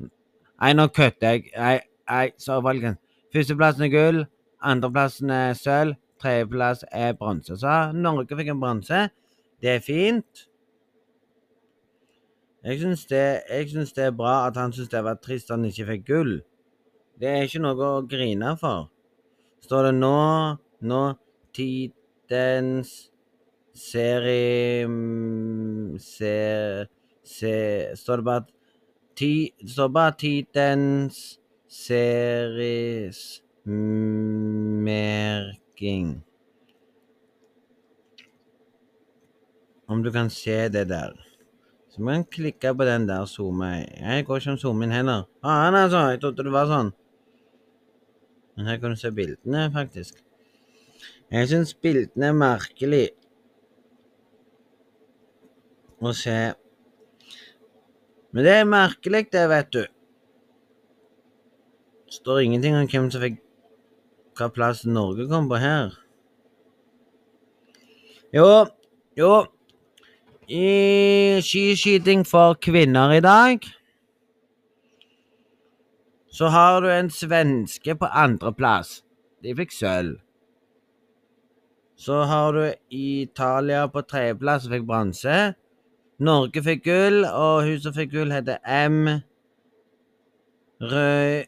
Nei, 0.01 0.73
nå 0.73 0.89
kødder 0.89 1.37
jeg. 1.37 1.53
Nei, 1.53 1.77
nei, 2.09 2.27
så 2.41 2.61
folkens. 2.65 2.99
Førsteplassen 3.37 3.85
er 3.87 3.93
gull. 3.93 4.25
Andreplassen 4.61 5.31
er 5.31 5.55
sølv. 5.59 5.97
Tredjeplass 6.19 6.85
er 6.91 7.13
bronse. 7.15 7.55
Så 7.61 7.75
Norge 7.95 8.37
fikk 8.37 8.51
en 8.51 8.61
bronse. 8.61 9.05
Det 9.63 9.71
er 9.77 9.83
fint. 9.85 10.49
Jeg 12.65 12.81
syns 12.81 13.07
det, 13.07 13.43
det, 13.95 14.05
er 14.05 14.11
bra 14.11 14.49
at 14.49 14.57
han 14.59 14.73
syns 14.75 14.91
det 14.91 15.05
var 15.07 15.21
trist 15.23 15.53
han 15.55 15.65
ikke 15.69 15.87
fikk 15.93 16.07
gull. 16.09 16.33
Det 17.19 17.31
er 17.31 17.47
ikke 17.47 17.63
noe 17.63 17.87
å 17.87 18.03
grine 18.11 18.57
for. 18.59 18.91
Står 19.63 19.89
det 19.89 19.95
nå 19.99 20.19
Nå 20.87 21.01
Tidens 21.55 22.93
serie 23.75 24.87
ser, 26.03 26.87
ser, 27.27 27.97
Står 27.99 28.23
det 28.23 28.27
bare 28.29 28.47
ti, 29.19 29.33
Står 29.67 29.91
bare 29.95 30.15
Tidens 30.21 31.19
series 31.67 33.25
merking. 34.89 36.23
Om 39.89 40.03
du 40.03 40.13
kan 40.13 40.31
se 40.31 40.69
det 40.69 40.89
der. 40.89 41.13
Så 41.89 42.03
må 42.03 42.11
en 42.13 42.25
klikke 42.25 42.75
på 42.77 42.85
den 42.85 43.09
der 43.09 43.25
zoome. 43.27 43.87
Jeg 44.01 44.25
går 44.27 44.37
ikke 44.37 44.51
om 44.51 44.59
zoome 44.59 44.85
inn 44.85 44.93
heller. 44.93 45.25
Ah, 45.43 45.73
altså, 45.73 45.99
jeg 46.13 46.21
trodde 46.21 46.45
det 46.45 46.53
var 46.53 46.67
sånn. 46.71 46.93
Men 48.57 48.67
her 48.69 48.79
kan 48.83 48.91
du 48.95 48.99
se 49.01 49.11
bildene, 49.15 49.71
faktisk. 49.75 50.15
Jeg 51.31 51.49
syns 51.51 51.75
bildene 51.75 52.27
er 52.31 52.37
merkelig 52.37 53.07
å 56.01 56.13
se. 56.17 56.39
Men 58.33 58.45
det 58.45 58.55
er 58.61 58.69
merkelig, 58.69 59.23
det, 59.33 59.45
vet 59.51 59.71
du. 59.75 59.83
Det 62.09 62.15
står 62.21 62.45
ingenting 62.45 62.75
om 62.79 62.89
hvem 62.89 63.11
som 63.13 63.23
fikk 63.25 63.39
hva 64.39 64.49
plass 64.55 64.85
Norge 64.87 65.27
kom 65.31 65.49
på 65.51 65.59
her. 65.61 65.97
Jo, 68.35 68.69
jo 69.17 69.33
I 70.49 71.41
skiskyting 71.45 72.25
for 72.29 72.57
kvinner 72.61 73.13
i 73.17 73.21
dag 73.25 73.67
så 76.39 76.49
har 76.55 76.81
du 76.85 76.89
en 76.93 77.11
svenske 77.11 77.97
på 77.99 78.07
andreplass. 78.07 79.01
De 79.43 79.55
fikk 79.59 79.73
sølv. 79.75 80.21
Så 81.99 82.21
har 82.31 82.53
du 82.55 82.63
Italia 82.95 83.89
på 83.91 84.05
tredjeplass 84.07 84.69
og 84.69 84.77
fikk 84.77 84.87
bronse. 84.87 85.39
Norge 86.23 86.63
fikk 86.63 86.85
gull, 86.87 87.25
og 87.27 87.67
hun 87.67 87.83
som 87.83 87.97
fikk 87.97 88.15
gull, 88.15 88.35
heter 88.35 88.63
M. 88.63 89.19
Røy... 90.79 91.43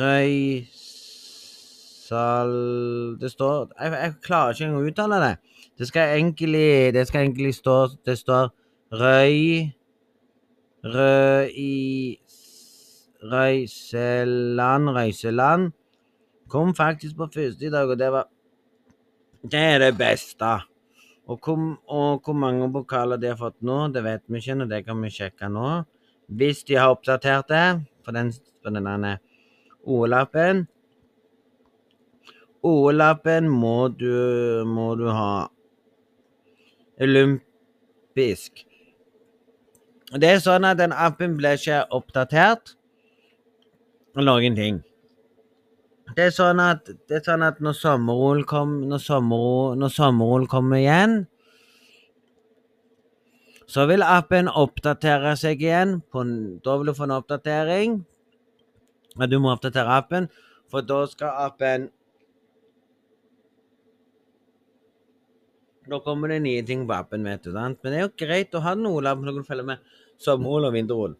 Røys... 0.00 0.87
Sal... 2.08 2.52
Det 3.20 3.30
står 3.32 3.72
jeg, 3.74 3.92
jeg, 3.92 4.14
klarer 4.24 4.54
ikke 4.54 4.68
engang 4.68 4.84
å 4.84 4.92
uttale 4.92 5.18
det. 5.24 5.34
Det 5.78 5.88
skal 5.90 6.14
egentlig, 6.16 6.70
det 6.96 7.04
skal 7.08 7.26
egentlig 7.26 7.54
stå 7.56 7.76
Det 8.06 8.16
står 8.18 8.48
Røy 8.98 9.68
Røy 10.88 12.16
Røyseland 13.28 14.94
Røyseland 14.94 15.72
kom 16.48 16.74
faktisk 16.74 17.16
på 17.18 17.28
første 17.34 17.66
i 17.66 17.70
dag, 17.72 17.90
og 17.90 17.98
det 17.98 18.10
var 18.12 18.28
Det 19.42 19.60
er 19.60 19.78
det 19.78 19.98
beste. 19.98 20.48
Og 21.28 21.38
hvor, 21.44 21.58
og 21.86 22.22
hvor 22.24 22.34
mange 22.34 22.72
pokaler 22.72 23.16
de 23.16 23.28
har 23.28 23.36
fått 23.36 23.60
nå, 23.62 23.88
det 23.92 24.02
vet 24.04 24.22
vi 24.26 24.40
ikke, 24.40 24.62
og 24.62 24.70
det 24.70 24.84
kan 24.86 25.02
vi 25.02 25.10
sjekke 25.12 25.48
nå. 25.52 25.84
Hvis 26.28 26.64
de 26.64 26.74
har 26.74 26.90
oppdatert 26.90 27.48
det 27.48 27.84
på 28.04 28.12
den, 28.12 28.32
på 28.64 28.72
den 28.72 28.88
OL-appen. 29.86 30.66
OL-appen 32.66 33.48
må 33.48 33.88
må 34.66 34.88
du 34.98 35.06
ha 35.10 35.48
olympisk. 37.00 38.64
Det 40.18 40.28
er 40.28 40.40
sånn 40.40 40.64
at 40.64 40.78
den 40.80 40.92
appen 40.92 41.36
ble 41.36 41.54
ikke 41.58 41.84
oppdatert 41.94 42.74
noen 44.18 44.56
ting. 44.56 44.78
Det 46.16 46.30
er 46.30 46.32
sånn 46.32 46.60
at, 46.62 46.88
det 47.08 47.18
er 47.20 47.24
sånn 47.26 47.44
at 47.44 47.58
når 47.62 47.76
sommer-OL 47.76 48.44
kom, 48.48 48.78
når 48.88 49.02
sommer, 49.04 50.46
kommer 50.48 50.80
igjen, 50.80 51.18
så 53.68 53.84
vil 53.90 54.02
appen 54.02 54.48
oppdatere 54.48 55.34
seg 55.36 55.60
igjen. 55.60 55.98
På, 56.08 56.24
da 56.64 56.78
vil 56.80 56.88
du 56.88 56.94
få 56.96 57.04
en 57.04 57.18
oppdatering. 57.18 57.98
Du 59.28 59.36
må 59.42 59.52
oppdatere 59.52 59.98
appen, 60.00 60.30
for 60.72 60.86
da 60.86 61.02
skal 61.10 61.36
appen 61.44 61.90
Nå 65.88 66.00
kommer 66.04 66.28
det 66.28 66.42
nye 66.44 66.64
ting 66.68 66.84
på 66.88 66.92
appen, 66.92 67.24
vet 67.24 67.46
du. 67.46 67.52
sant? 67.52 67.78
Men 67.82 67.92
det 67.92 67.98
er 67.98 68.04
jo 68.04 68.26
greit 68.26 68.54
å 68.54 68.60
ha 68.60 68.74
OL-appen 68.76 69.24
når 69.24 69.40
du 69.40 69.46
følger 69.48 69.68
med 69.70 69.96
Sommerol 70.20 70.68
og 70.68 70.74
vinter-OL. 70.76 71.16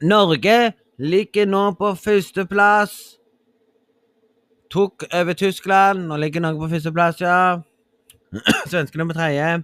Norge 0.00 0.58
ligger 1.00 1.48
nå 1.48 1.62
på 1.80 1.94
førsteplass. 1.96 2.94
Tok 4.72 5.04
over 5.12 5.36
Tyskland. 5.36 6.06
Nå 6.08 6.16
ligger 6.20 6.44
Norge 6.44 6.60
på 6.60 6.70
førsteplass, 6.74 7.20
ja. 7.20 7.60
Svenskene 8.70 9.08
på 9.08 9.16
tredje. 9.16 9.62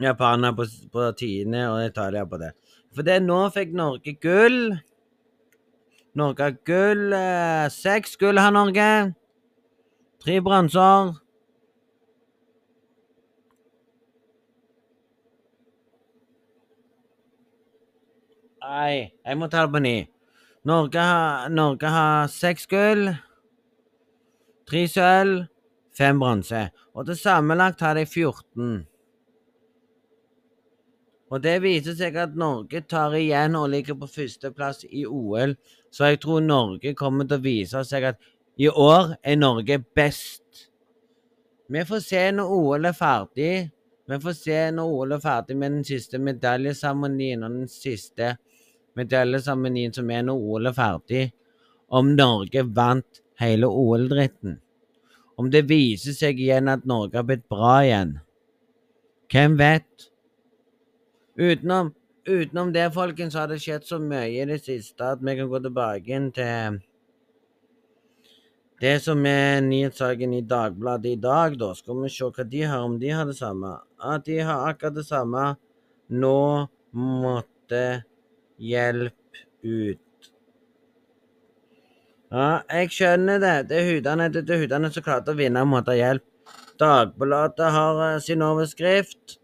Japaner 0.00 0.52
på, 0.52 0.66
på 0.92 1.08
tiende 1.18 1.68
og 1.70 1.84
Italia 1.86 2.24
på 2.26 2.40
det. 2.40 2.52
For 2.94 3.06
det 3.06 3.18
nå 3.24 3.40
fikk 3.54 3.74
Norge 3.74 4.14
gull. 4.22 4.78
Norge 6.14 6.46
har 6.46 6.56
gull. 6.66 7.12
Eh, 7.12 7.66
seks 7.74 8.16
gull 8.16 8.38
har 8.38 8.54
Norge. 8.54 8.88
Tre 10.22 10.40
bronser. 10.40 11.14
Nei, 18.64 19.12
jeg 19.26 19.36
må 19.36 19.46
ta 19.52 19.66
det 19.66 19.74
på 19.74 19.82
ny. 19.84 19.96
Norge 20.64 21.02
har, 21.04 21.50
Norge 21.52 21.90
har 21.92 22.30
seks 22.32 22.64
gull, 22.70 23.10
tre 24.64 24.86
sølv, 24.88 25.42
fem 25.92 26.22
bronse. 26.22 26.62
Og 26.96 27.04
til 27.04 27.18
sammenlagt 27.20 27.84
har 27.84 27.98
de 27.98 28.06
14. 28.06 28.86
Og 31.34 31.42
det 31.42 31.56
viser 31.64 31.96
seg 31.98 32.14
at 32.20 32.36
Norge 32.38 32.84
tar 32.86 33.16
igjen 33.18 33.56
og 33.58 33.72
ligger 33.72 33.96
på 33.98 34.06
førsteplass 34.06 34.84
i 34.86 35.02
OL. 35.02 35.56
Så 35.90 36.12
jeg 36.12 36.20
tror 36.22 36.44
Norge 36.44 36.94
kommer 36.94 37.26
til 37.26 37.40
å 37.40 37.42
vise 37.42 37.82
seg 37.88 38.06
at 38.12 38.20
i 38.62 38.68
år 38.70 39.16
er 39.18 39.40
Norge 39.40 39.80
best. 39.98 40.68
Vi 41.66 41.82
får 41.88 42.04
se 42.06 42.22
når 42.36 42.52
OL 42.54 42.86
er 42.86 42.94
ferdig. 42.94 43.54
Vi 44.06 44.20
får 44.22 44.36
se 44.38 44.60
når 44.76 44.94
OL 44.94 45.16
er 45.16 45.24
ferdig 45.24 45.58
med 45.58 45.78
den 45.78 45.86
siste 45.88 46.20
medaljeseremonien 46.22 47.42
og 47.42 47.58
den 47.58 47.70
siste 47.72 48.36
medaljeseremonien 48.94 49.96
som 49.96 50.14
er 50.14 50.22
når 50.28 50.48
OL 50.52 50.70
er 50.70 50.78
ferdig. 50.78 51.24
om 51.94 52.08
Norge 52.16 52.62
vant 52.74 53.20
hele 53.38 53.68
OL-dritten. 53.68 54.56
Om 55.38 55.50
det 55.50 55.68
viser 55.68 56.14
seg 56.16 56.40
igjen 56.40 56.70
at 56.72 56.86
Norge 56.88 57.20
har 57.20 57.26
blitt 57.28 57.44
bra 57.50 57.76
igjen. 57.84 58.16
Hvem 59.30 59.54
vet? 59.60 60.08
Utenom, 61.34 61.94
utenom 62.28 62.72
det, 62.72 62.88
folkens, 62.94 63.34
har 63.34 63.48
det 63.50 63.60
skjedd 63.62 63.86
så 63.88 63.98
mye 63.98 64.30
i 64.30 64.44
det 64.46 64.60
siste 64.62 65.14
at 65.16 65.22
vi 65.22 65.34
kan 65.38 65.50
gå 65.50 65.60
tilbake 65.64 66.20
til 66.36 66.82
det 68.82 68.94
som 69.02 69.22
er 69.26 69.62
nyhetssaken 69.64 70.34
i 70.34 70.42
Dagbladet 70.44 71.14
i 71.14 71.20
dag, 71.20 71.54
da. 71.58 71.70
Skal 71.78 72.02
vi 72.02 72.10
se 72.12 72.26
hva 72.26 72.44
de 72.50 72.62
har, 72.62 72.82
om 72.84 72.98
de 73.00 73.12
har 73.14 73.26
det 73.26 73.36
samme. 73.38 73.70
At 74.02 74.26
de 74.26 74.40
har 74.44 74.68
akkurat 74.68 74.96
det 74.98 75.06
samme. 75.06 75.44
Nå 76.10 76.68
måtte 76.94 77.84
hjelp 78.60 79.40
ut. 79.62 80.00
Ja, 82.34 82.48
jeg 82.66 82.90
skjønner 82.90 83.38
det. 83.38 83.54
Det 83.70 83.78
er 83.78 83.90
hudene, 83.92 84.28
det 84.34 84.44
er 84.50 84.62
hudene 84.64 84.90
som 84.92 85.06
klarte 85.06 85.32
å 85.32 85.38
vinne 85.38 85.62
og 85.62 85.70
måtte 85.70 85.94
hjelp. 85.94 86.26
Dagbladet 86.82 87.70
har 87.70 88.00
uh, 88.02 88.20
sin 88.22 88.42
overskrift, 88.42 89.38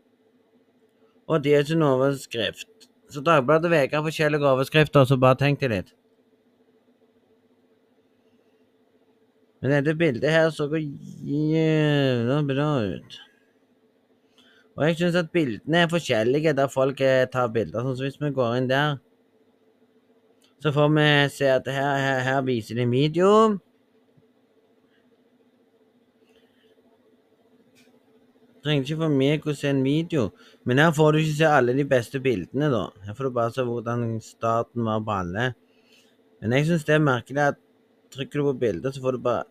og 1.30 1.44
de 1.44 1.54
har 1.54 1.68
noen 1.70 1.86
overskrift. 1.94 2.90
Så 3.10 3.22
Dagbladet 3.26 3.70
VG 3.70 3.94
har 3.94 4.04
forskjellige 4.06 4.50
overskrifter, 4.50 5.06
så 5.06 5.18
bare 5.18 5.38
tenk 5.38 5.62
deg 5.62 5.72
litt. 5.72 5.94
Men 9.60 9.74
dette 9.76 9.94
bildet 9.98 10.32
her 10.32 10.48
så 10.54 10.66
jævla 10.72 12.40
bra 12.48 12.68
ut. 12.94 13.18
Og 14.78 14.86
jeg 14.86 14.96
syns 14.96 15.18
at 15.20 15.32
bildene 15.34 15.82
er 15.84 15.90
forskjellige 15.92 16.54
der 16.56 16.70
folk 16.72 17.00
eh, 17.04 17.26
tar 17.28 17.50
bilder. 17.52 17.84
Sånn 17.84 17.98
som 17.98 18.06
hvis 18.06 18.20
vi 18.22 18.30
går 18.34 18.54
inn 18.56 18.70
der, 18.70 18.94
så 20.64 20.72
får 20.72 20.88
vi 20.94 21.08
se 21.34 21.50
at 21.52 21.68
her, 21.68 21.98
her, 22.00 22.22
her 22.24 22.40
viser 22.46 22.80
de 22.80 22.86
video. 22.88 23.28
Trenger 28.64 28.84
ikke 28.84 29.00
for 29.02 29.20
meg 29.20 29.46
å 29.48 29.56
se 29.56 29.70
en 29.72 29.84
video, 29.84 30.30
men 30.70 30.78
her 30.78 30.92
får 30.94 31.12
du 31.12 31.18
ikke 31.18 31.38
se 31.40 31.48
alle 31.50 31.74
de 31.74 31.84
beste 31.88 32.20
bildene, 32.22 32.68
da. 32.70 32.84
Her 33.02 33.16
får 33.18 33.26
du 33.26 33.34
bare 33.34 33.50
se 33.56 33.64
hvordan 33.66 34.04
starten 34.22 34.86
var 34.86 35.00
på 35.02 35.16
alle. 35.16 35.46
Men 36.38 36.54
jeg 36.54 36.68
syns 36.68 36.86
det 36.86 36.94
er 36.94 37.02
merkelig 37.02 37.42
at 37.42 37.58
trykker 38.14 38.38
du 38.38 38.52
på 38.52 38.60
bildet, 38.60 38.94
så 38.94 39.02
får 39.02 39.18
du 39.18 39.24
bare 39.24 39.48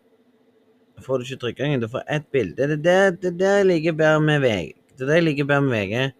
får 1.04 1.18
du 1.18 1.26
ikke 1.26 1.40
trykke 1.42 1.66
engang. 1.66 1.82
Du 1.82 1.88
får 1.92 2.08
ett 2.08 2.30
bilde. 2.32 2.76
Det 2.76 2.94
er 2.94 3.12
det, 3.20 3.36
jeg 3.40 3.66
liker 3.68 3.98
bedre 4.00 4.24
med 4.24 4.40
VG. 4.40 4.72
Det 4.96 5.04
er 5.04 5.10
det 5.10 5.20
jeg 5.20 5.26
liker 5.26 5.48
bedre 5.48 5.66
med 5.66 5.76
VG. 5.76 6.16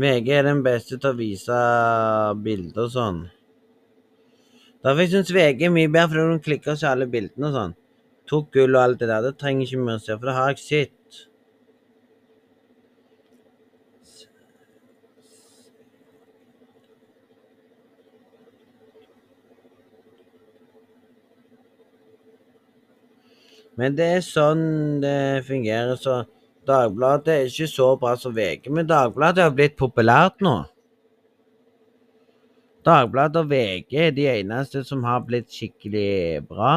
VG 0.00 0.30
er 0.38 0.46
den 0.46 0.62
beste 0.64 0.96
til 0.96 1.10
å 1.10 1.18
vise 1.18 1.58
bilder 2.44 2.86
og 2.86 2.94
sånn. 2.94 3.20
Derfor 4.86 5.10
syns 5.12 5.34
VG 5.34 5.66
er 5.66 5.74
mye 5.74 5.90
bedre, 5.90 6.08
fordi 6.14 6.30
hun 6.30 6.46
klikker 6.46 6.78
ser 6.78 6.94
alle 6.94 7.10
bildene 7.10 7.50
og 7.50 7.58
sånn. 7.58 7.76
Tok 8.30 8.54
gull 8.54 8.78
og 8.78 8.82
alt 8.84 9.02
det 9.02 9.10
der. 9.10 9.26
Det 9.26 9.36
trenger 9.42 9.66
ikke 9.66 9.82
mye 9.82 9.98
å 9.98 10.02
se, 10.06 10.14
for 10.14 10.30
det 10.30 10.38
har 10.38 10.54
jeg 10.54 10.64
sett. 10.64 10.96
Men 23.80 23.96
det 23.96 24.10
er 24.18 24.24
sånn 24.24 25.00
det 25.00 25.46
fungerer, 25.46 25.96
så 25.96 26.22
Dagbladet 26.68 27.32
er 27.32 27.46
ikke 27.48 27.68
så 27.70 27.86
bra 27.98 28.12
som 28.20 28.34
VG. 28.36 28.68
Men 28.68 28.88
Dagbladet 28.88 29.46
har 29.46 29.54
blitt 29.56 29.78
populært 29.80 30.42
nå. 30.44 30.58
Dagbladet 32.84 33.40
og 33.40 33.48
VG 33.50 33.96
er 34.04 34.12
de 34.16 34.28
eneste 34.28 34.84
som 34.84 35.04
har 35.08 35.24
blitt 35.24 35.48
skikkelig 35.52 36.44
bra. 36.48 36.74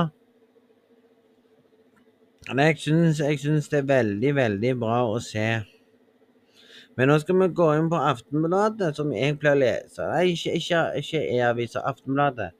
Jeg 2.48 2.80
syns, 2.80 3.22
jeg 3.24 3.40
syns 3.40 3.70
det 3.72 3.84
er 3.84 3.92
veldig, 3.92 4.34
veldig 4.40 4.74
bra 4.80 5.04
å 5.08 5.20
se. 5.24 5.48
Men 6.96 7.10
nå 7.10 7.20
skal 7.22 7.40
vi 7.40 7.52
gå 7.56 7.70
inn 7.78 7.88
på 7.92 8.00
Aftenbladet, 8.00 8.96
som 8.98 9.14
jeg 9.16 9.38
pleier 9.42 9.58
å 9.58 9.62
lese. 9.62 10.10
Nei, 10.12 10.34
ikke, 10.60 11.24
e-avisa. 11.38 11.84
Aftenbladet. 11.90 12.52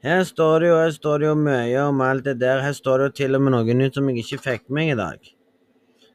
Her 0.00 0.22
står 0.24 0.62
det 0.62 0.68
jo 0.70 0.76
her 0.80 0.92
står 0.96 1.18
det 1.20 1.26
jo 1.28 1.34
mye 1.36 1.80
om 1.84 1.98
alt 2.00 2.24
det 2.24 2.40
der. 2.40 2.62
Her 2.64 2.72
står 2.76 2.98
det 2.98 3.04
jo 3.08 3.12
til 3.18 3.36
og 3.36 3.42
med 3.44 3.52
noe 3.52 3.74
nytt 3.76 3.94
som 3.98 4.08
jeg 4.08 4.16
ikke 4.22 4.44
fikk 4.46 4.62
med 4.72 4.86
i 4.94 5.00
dag. 5.00 5.20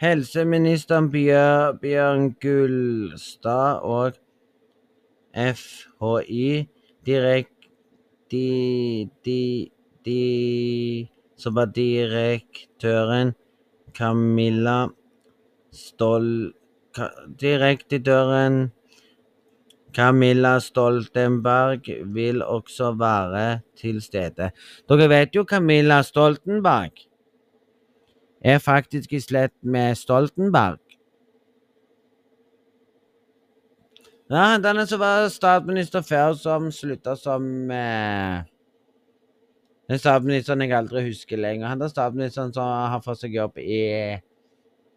Helseministeren 0.00 1.10
Bjørn 1.10 2.34
Gullstad 2.42 3.80
og 3.82 4.18
FHI 5.34 6.68
direkt 7.06 7.68
de, 8.30 9.08
de, 9.24 9.70
de, 10.04 11.08
som 11.36 11.56
var 11.56 11.72
direktøren 11.72 13.32
Camilla 13.94 14.88
Stol... 15.72 16.52
Direktøren 17.40 18.68
Camilla 19.94 20.58
Stoltenberg 20.58 21.88
vil 22.14 22.42
også 22.42 22.92
være 22.98 23.60
til 23.78 24.02
stede. 24.02 24.50
Dere 24.88 25.08
vet 25.08 25.34
jo 25.34 25.46
Camilla 25.48 26.02
Stoltenberg 26.02 27.06
er 28.44 28.58
faktisk 28.58 29.12
i 29.12 29.20
slett 29.20 29.54
med 29.62 29.96
Stoltenberg. 29.96 30.78
Ja, 34.30 34.58
denne 34.58 34.86
som 34.88 35.00
var 35.00 35.28
statsminister 35.28 36.02
før, 36.04 36.34
som 36.34 36.72
slutta 36.72 37.16
som 37.16 37.70
eh, 37.70 38.42
Den 39.88 39.98
statsministeren 40.00 40.60
jeg 40.64 40.72
aldri 40.72 41.02
husker 41.04 41.36
lenger. 41.36 41.68
Han 41.68 41.82
er 41.84 41.88
statsministeren 41.92 42.54
som 42.56 42.64
har 42.64 43.02
fått 43.04 43.20
seg 43.20 43.34
jobb 43.36 43.58
i 43.60 44.16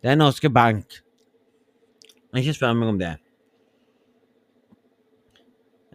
Den 0.03 0.17
norske 0.23 0.49
bank. 0.49 1.01
Ikke 2.37 2.53
spør 2.55 2.73
meg 2.77 2.89
om 2.93 2.99
det. 3.01 3.15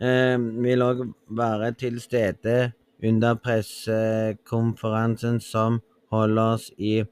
Eh, 0.03 0.39
vil 0.65 0.83
òg 0.85 0.99
være 1.29 1.73
til 1.81 2.01
stede 2.05 2.73
under 3.03 3.35
pressekonferansen 3.35 5.41
som 5.41 5.81
holdes 6.13 6.71
i 6.77 7.05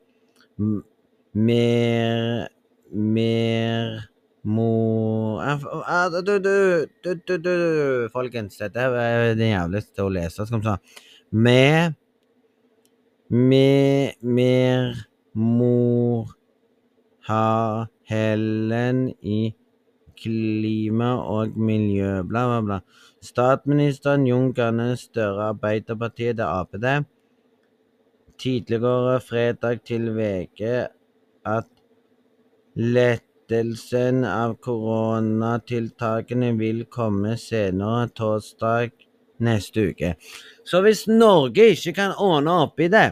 mer 1.32 2.48
mer 2.92 4.10
mo... 4.42 5.40
Du, 6.24 6.38
du, 6.38 6.86
du, 7.04 7.14
du, 7.26 7.38
du, 7.38 8.08
folkens, 8.12 8.58
dette 8.58 8.80
er 8.80 9.34
det 9.38 9.52
jævligste 9.52 10.04
å 10.04 10.12
lese. 10.12 10.46
Skal 10.46 10.60
vi 10.60 10.68
se 10.68 11.06
Med 11.30 11.94
Med 13.30 14.18
mer 14.20 15.06
mor 15.34 16.34
har 17.28 17.86
Helen 18.10 19.04
i 19.22 19.52
klima 20.20 21.12
og 21.22 21.54
miljø, 21.56 22.24
bla, 22.26 22.42
bla, 22.50 22.58
bla. 22.66 22.78
Statsministeren 23.24 24.26
Jon 24.26 24.50
Gunne 24.56 24.96
Støre, 24.98 25.52
Arbeiderpartiet, 25.54 26.40
det 26.40 26.48
Ap 26.48 26.74
det. 26.82 26.98
Tidligere 28.40 29.20
fredag 29.20 29.82
til 29.84 30.14
VG 30.16 30.86
at 31.46 31.68
lettelsen 32.76 34.24
av 34.24 34.54
koronatiltakene 34.64 36.54
vil 36.56 36.86
komme 36.88 37.36
senere 37.40 38.08
torsdag 38.16 38.90
neste 39.44 39.90
uke. 39.90 40.14
Så 40.64 40.80
hvis 40.84 41.04
Norge 41.08 41.70
ikke 41.74 41.92
kan 41.98 42.16
ordne 42.16 42.52
opp 42.64 42.80
i 42.80 42.88
det 42.92 43.10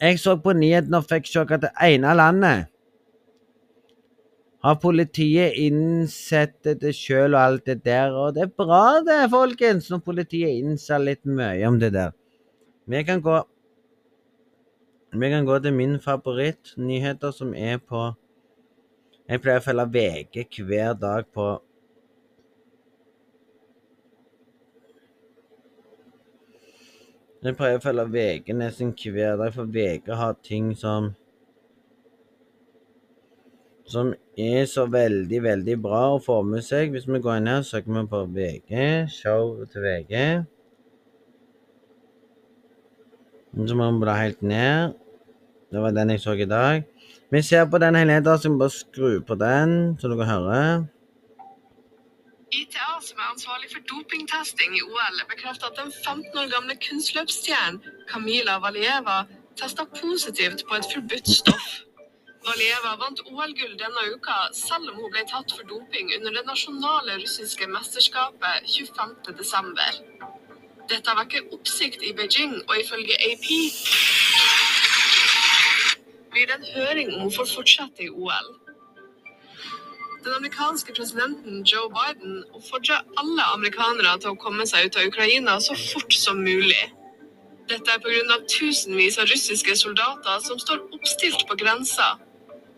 Jeg 0.00 0.18
så 0.20 0.36
på 0.40 0.52
nyhetene 0.56 0.96
og 1.00 1.08
fikk 1.08 1.26
sjokk 1.28 1.50
at 1.56 1.64
det 1.66 1.72
ene 1.84 2.14
landet 2.16 2.70
har 4.64 4.76
politiet 4.80 5.56
innsett 5.56 6.68
det 6.82 6.92
sjøl 6.96 7.34
og 7.34 7.40
alt 7.40 7.66
det 7.68 7.78
der, 7.84 8.12
og 8.12 8.34
det 8.36 8.42
er 8.44 8.52
bra 8.60 9.00
det, 9.04 9.20
folkens, 9.32 9.88
når 9.92 10.02
politiet 10.04 10.60
innser 10.60 11.00
litt 11.00 11.24
mye 11.24 11.64
om 11.68 11.78
det 11.80 11.92
der. 11.96 12.12
Vi 12.90 13.00
kan 13.08 13.22
gå 13.24 13.38
Vi 15.12 15.30
kan 15.30 15.44
gå 15.44 15.58
til 15.58 15.74
min 15.74 16.00
favoritt-nyheter, 16.00 17.30
som 17.30 17.54
er 17.54 17.78
på 17.78 18.12
Jeg 19.28 19.42
pleier 19.42 19.58
å 19.58 19.64
følge 19.64 19.86
VG 19.94 20.62
hver 20.66 20.94
dag 20.98 21.26
på 21.34 21.46
Jeg 27.42 27.56
pleier 27.56 27.80
å 27.80 27.82
følge 27.82 28.04
VG 28.12 28.54
nesten 28.54 28.92
hver 28.94 29.36
dag, 29.40 29.50
for 29.54 29.66
VG 29.66 30.14
har 30.14 30.38
ting 30.46 30.74
som 30.76 31.14
som 33.90 34.12
er 34.38 34.66
så 34.70 34.84
veldig, 34.86 35.42
veldig 35.42 35.76
bra 35.82 36.04
å 36.14 36.22
få 36.22 36.42
med 36.46 36.62
seg. 36.62 36.92
Hvis 36.94 37.08
vi 37.10 37.18
går 37.18 37.40
inn 37.40 37.50
her, 37.50 37.64
søker 37.66 37.96
vi 37.96 38.06
på 38.12 38.20
VG, 38.36 38.82
show 39.10 39.64
til 39.72 39.82
VG. 39.82 40.20
Så 43.56 43.74
må 43.74 43.90
man 43.90 44.00
bla 44.00 44.14
helt 44.20 44.42
ned. 44.42 44.94
Det 45.70 45.82
var 45.82 45.90
den 45.90 46.10
jeg 46.10 46.20
så 46.20 46.32
i 46.32 46.46
dag. 46.46 46.82
Vi 47.30 47.42
ser 47.42 47.64
på 47.70 47.78
den 47.78 47.94
hele 47.94 48.20
tiden, 48.20 48.38
så 48.38 48.48
vi 48.50 48.58
bare 48.58 48.70
skru 48.70 49.20
på 49.26 49.34
den, 49.34 49.98
så 50.00 50.08
dere 50.08 50.26
hører. 50.26 50.84
ITA, 52.52 52.88
som 53.08 53.18
er 53.22 53.28
ansvarlig 53.34 53.68
for 53.74 53.82
dopingtesting 53.90 54.72
i 54.78 54.82
OL, 54.82 55.20
bekrefter 55.32 55.66
at 55.70 55.78
den 55.82 55.92
15 55.92 56.38
år 56.40 56.48
gamle 56.54 56.74
kunstløpsstjernen 56.86 57.78
Kamila 58.10 58.56
Valieva 58.64 59.18
testa 59.60 59.84
positivt 60.02 60.64
på 60.68 60.74
et 60.78 60.90
forbudt 60.94 61.30
stoff. 61.40 61.68
Valieva 62.48 62.96
vant 63.02 63.22
OL-gull 63.30 63.74
denne 63.82 64.02
uka, 64.14 64.38
selv 64.66 64.90
om 64.90 64.98
hun 65.02 65.12
ble 65.14 65.22
tatt 65.32 65.54
for 65.56 65.70
doping 65.72 66.10
under 66.16 66.38
det 66.38 66.44
nasjonale 66.48 67.18
russiske 67.22 67.68
mesterskapet 67.76 68.70
25.12. 68.74 70.39
Dette 70.90 71.12
vekker 71.14 71.52
oppsikt 71.54 72.02
i 72.02 72.12
Beijing, 72.18 72.54
og 72.68 72.74
ifølge 72.80 73.14
AP 73.28 73.46
blir 76.32 76.46
det 76.50 76.56
en 76.56 76.66
høring 76.74 77.12
om 77.14 77.20
hun 77.20 77.32
får 77.36 77.46
fortsette 77.54 78.02
i 78.06 78.08
OL. 78.10 78.48
Den 80.24 80.34
amerikanske 80.38 80.94
presidenten 80.96 81.62
Joe 81.72 81.92
Biden 81.98 82.42
oppfordrer 82.54 83.06
alle 83.22 83.46
amerikanere 83.54 84.16
til 84.18 84.34
å 84.34 84.40
komme 84.46 84.66
seg 84.66 84.90
ut 84.90 84.98
av 84.98 85.06
Ukraina 85.12 85.56
så 85.68 85.78
fort 85.78 86.18
som 86.24 86.42
mulig. 86.50 86.82
Dette 87.70 87.94
er 87.94 88.02
pga. 88.02 88.40
tusenvis 88.58 89.18
av 89.18 89.30
russiske 89.30 89.76
soldater 89.76 90.42
som 90.48 90.58
står 90.58 90.84
oppstilt 90.98 91.46
på 91.48 91.60
grensa. 91.62 92.16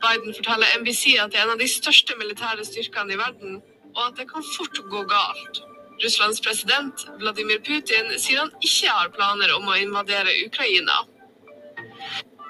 Biden 0.05 0.35
forteller 0.37 0.79
NBC 0.81 1.17
at 1.25 1.33
det 1.33 1.41
er 1.41 1.49
en 1.49 1.57
av 1.57 1.65
de 1.65 1.69
største 1.81 2.17
militære 2.21 2.65
styrkene 2.69 3.17
i 3.17 3.23
verden, 3.25 3.61
og 3.97 4.07
at 4.07 4.17
det 4.21 4.29
kan 4.33 4.51
fort 4.57 4.85
gå 4.91 5.07
galt. 5.17 5.65
Russlands 6.03 6.41
president 6.41 7.07
Vladimir 7.21 7.61
Putin 7.63 8.11
sier 8.19 8.41
han 8.43 8.51
ikke 8.61 8.91
har 8.91 9.13
planer 9.15 9.53
om 9.55 9.69
å 9.71 9.79
invadere 9.79 10.35
Ukraina. 10.47 11.05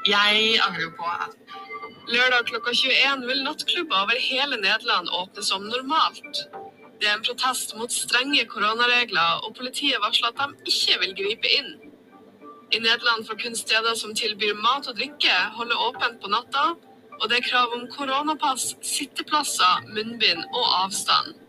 Jeg 0.08 0.56
angrer 0.64 0.94
på 0.96 1.08
at 1.08 1.36
Lørdag 2.10 2.48
klokka 2.48 2.72
21 2.74 3.26
vil 3.28 3.42
nattklubber 3.46 4.06
over 4.06 4.18
hele 4.18 4.56
Nederland 4.58 5.10
åpne 5.14 5.44
som 5.46 5.68
normalt. 5.68 6.40
Det 6.98 7.08
er 7.10 7.14
en 7.18 7.26
protest 7.26 7.76
mot 7.78 7.92
strenge 7.92 8.42
koronaregler, 8.50 9.44
og 9.46 9.54
politiet 9.58 10.00
varsler 10.02 10.32
at 10.32 10.56
de 10.56 10.72
ikke 10.72 10.98
vil 11.04 11.14
gripe 11.20 11.52
inn. 11.58 11.70
I 12.72 12.80
Nederland 12.80 13.28
får 13.28 13.38
kun 13.44 13.56
steder 13.58 13.94
som 14.00 14.16
tilbyr 14.18 14.56
mat 14.64 14.88
og 14.90 14.98
drikke, 14.98 15.36
holde 15.58 15.78
åpent 15.86 16.18
på 16.24 16.32
natta, 16.32 16.72
og 17.20 17.28
det 17.30 17.38
er 17.38 17.48
krav 17.50 17.76
om 17.76 17.86
koronapass, 17.92 18.72
sitteplasser, 18.82 19.86
munnbind 19.94 20.42
og 20.50 20.66
avstand. 20.82 21.41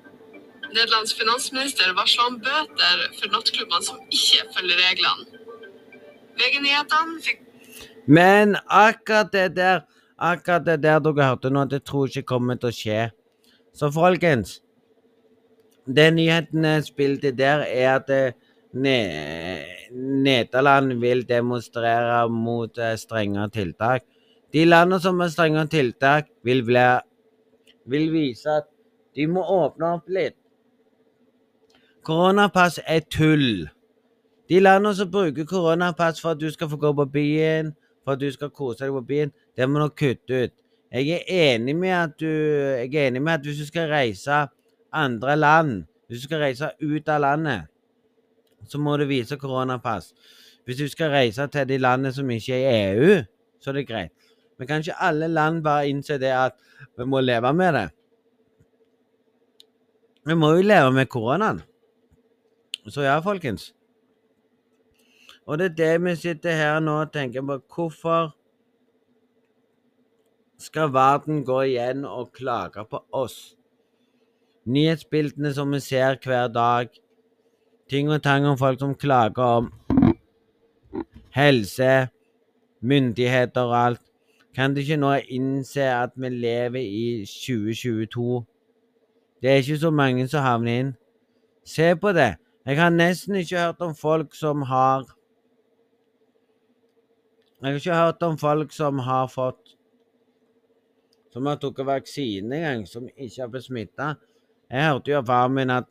Nederlands 0.73 1.13
finansminister 1.13 1.93
varsler 1.97 2.29
om 2.31 2.37
bøter 2.41 3.07
for 3.19 3.31
nattklubbene 3.33 3.85
som 3.85 3.99
ikke 4.09 4.45
følger 4.55 4.79
reglene. 4.81 5.41
VG-nyhetene 6.39 7.19
fikk 7.21 7.41
Men 8.09 8.57
akkurat 8.67 9.31
det 9.33 9.49
der 9.57 9.83
Akkurat 10.23 10.65
det 10.65 10.77
der 10.83 10.99
dere 11.03 11.25
hørte 11.25 11.49
nå, 11.49 11.65
det 11.65 11.83
tror 11.83 12.07
jeg 12.07 12.21
ikke 12.21 12.35
kommer 12.35 12.55
til 12.55 12.69
å 12.69 12.75
skje. 12.77 12.99
Så 13.73 13.89
folkens 13.91 14.59
Det 15.83 16.13
nyhetene 16.15 16.77
spilte 16.85 17.33
der, 17.35 17.65
er 17.67 17.97
at 17.97 18.09
eh, 18.13 18.35
ne 18.71 18.97
Nederland 19.91 20.93
vil 21.01 21.25
demonstrere 21.27 22.29
mot 22.31 22.77
eh, 22.77 22.95
strengere 22.95 23.49
tiltak. 23.51 24.05
De 24.53 24.63
landene 24.63 25.01
som 25.03 25.19
har 25.19 25.33
strengere 25.33 25.67
tiltak, 25.67 26.29
vil, 26.45 26.63
bli, 26.63 26.85
vil 27.91 28.07
vise 28.13 28.47
at 28.61 28.69
de 29.17 29.27
må 29.27 29.43
åpne 29.43 29.91
opp 29.97 30.07
litt. 30.07 30.37
Koronapass 32.03 32.79
er 32.83 32.99
tull. 32.99 33.69
De 34.49 34.59
landene 34.59 34.95
som 34.95 35.11
bruker 35.11 35.45
koronapass 35.47 36.19
for 36.21 36.35
at 36.35 36.41
du 36.41 36.49
skal 36.51 36.69
få 36.69 36.77
gå 36.77 36.91
på 36.93 37.05
byen, 37.05 37.71
for 38.03 38.17
at 38.17 38.19
du 38.19 38.31
skal 38.31 38.51
kose 38.51 38.83
deg 38.83 38.91
på 38.91 39.01
byen, 39.07 39.31
det 39.57 39.69
må 39.69 39.79
du 39.79 39.87
kutte 39.95 40.43
ut. 40.43 40.55
Jeg 40.93 41.09
er 41.09 41.55
enig 41.55 41.75
med 41.75 41.89
at 41.89 42.19
du 42.19 42.27
Jeg 42.27 42.93
er 42.93 43.07
enig 43.07 43.21
med 43.21 43.33
at 43.33 43.41
hvis 43.41 43.57
du 43.57 43.65
skal 43.65 43.89
reise 43.89 44.47
andre 44.93 45.35
land, 45.35 45.83
hvis 46.07 46.19
du 46.19 46.23
skal 46.23 46.43
reise 46.43 46.69
ut 46.81 47.09
av 47.09 47.21
landet, 47.21 47.61
så 48.67 48.77
må 48.77 48.97
du 48.97 49.05
vise 49.05 49.37
koronapass. 49.37 50.13
Hvis 50.65 50.77
du 50.77 50.87
skal 50.87 51.09
reise 51.09 51.47
til 51.47 51.67
de 51.67 51.77
landene 51.77 52.13
som 52.13 52.29
ikke 52.29 52.53
er 52.53 52.59
i 52.59 52.93
EU, 52.93 53.23
så 53.61 53.71
er 53.71 53.73
det 53.73 53.87
greit. 53.87 54.11
Men 54.59 54.67
kan 54.67 54.83
ikke 54.83 55.01
alle 55.01 55.27
land 55.27 55.63
bare 55.63 55.89
innse 55.89 56.19
det 56.19 56.31
at 56.31 56.53
vi 56.97 57.05
må 57.05 57.19
leve 57.19 57.53
med 57.53 57.73
det? 57.73 57.89
Vi 60.25 60.35
må 60.35 60.53
jo 60.55 60.61
leve 60.61 60.91
med 60.91 61.05
koronaen. 61.05 61.63
Så 62.87 63.01
ja, 63.01 63.19
folkens. 63.19 63.73
Og 65.45 65.57
det 65.57 65.65
er 65.65 65.75
det 65.75 66.03
vi 66.03 66.15
sitter 66.15 66.55
her 66.55 66.79
nå 66.79 67.01
og 67.01 67.11
tenker 67.11 67.41
på. 67.41 67.59
Hvorfor 67.75 68.35
skal 70.59 70.93
verden 70.93 71.43
gå 71.45 71.61
igjen 71.61 72.05
og 72.05 72.31
klage 72.31 72.85
på 72.89 73.03
oss? 73.11 73.55
Nyhetsbildene 74.65 75.53
som 75.53 75.71
vi 75.71 75.79
ser 75.79 76.15
hver 76.23 76.47
dag, 76.47 76.87
ting 77.89 78.11
og 78.11 78.23
tang 78.23 78.45
om 78.47 78.57
folk 78.57 78.79
som 78.79 78.95
klager 78.95 79.43
om 79.43 79.71
helse, 81.35 82.07
myndigheter 82.81 83.61
og 83.61 83.77
alt. 83.85 84.01
Kan 84.55 84.75
de 84.75 84.81
ikke 84.81 84.97
nå 84.97 85.13
innse 85.33 85.81
at 85.81 86.09
vi 86.15 86.29
lever 86.29 86.79
i 86.79 87.25
2022? 87.25 88.45
Det 89.41 89.49
er 89.49 89.55
ikke 89.55 89.77
så 89.77 89.89
mange 89.89 90.27
som 90.27 90.45
havner 90.45 90.79
inn. 90.79 90.95
Se 91.65 91.95
på 91.95 92.11
det. 92.15 92.35
Jeg 92.63 92.79
har 92.79 92.93
nesten 92.95 93.35
ikke 93.35 93.59
hørt 93.59 93.81
om 93.83 93.95
folk 93.95 94.35
som 94.35 94.61
har 94.61 95.03
Jeg 97.63 97.71
har 97.71 97.79
ikke 97.79 97.95
hørt 97.95 98.23
om 98.23 98.37
folk 98.37 98.71
som 98.71 98.99
har 98.99 99.27
fått 99.27 99.75
Som 101.33 101.45
har 101.49 101.57
tatt 101.59 101.81
vaksine 101.85 102.55
engang, 102.55 102.85
som 102.87 103.07
ikke 103.09 103.41
har 103.41 103.49
blitt 103.49 103.65
smitta. 103.65 104.13
Jeg 104.69 104.85
hørte 104.85 105.11
jo 105.11 105.17
av 105.17 105.25
faren 105.25 105.55
min 105.57 105.71
at 105.73 105.87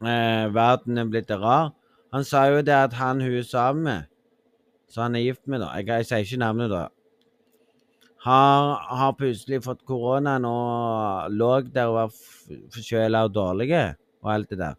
eh, 0.00 0.46
verden 0.54 0.98
er 1.02 1.10
blitt 1.12 1.30
rar. 1.30 1.74
Han 2.16 2.24
sa 2.24 2.46
jo 2.48 2.62
det 2.64 2.72
at 2.78 2.96
han 2.96 3.20
hun 3.20 3.36
er 3.36 3.44
sammen 3.44 3.84
med, 3.84 4.08
så 4.88 5.02
han 5.04 5.18
er 5.18 5.26
gift 5.26 5.46
med, 5.46 5.60
da 5.60 5.74
Jeg, 5.76 5.88
jeg 5.88 6.06
sier 6.06 6.24
ikke 6.24 6.40
navnet, 6.40 6.72
da. 6.72 6.86
Har, 8.24 8.78
har 8.88 9.12
plutselig 9.18 9.60
fått 9.66 9.82
koronaen 9.84 10.46
og 10.48 11.32
lå 11.36 11.50
der 11.68 11.90
og 11.90 11.98
var 11.98 12.14
forkjøla 12.72 13.26
og 13.26 13.34
dårlig 13.34 13.68
og 13.74 14.30
alt 14.32 14.50
det 14.54 14.60
der. 14.62 14.78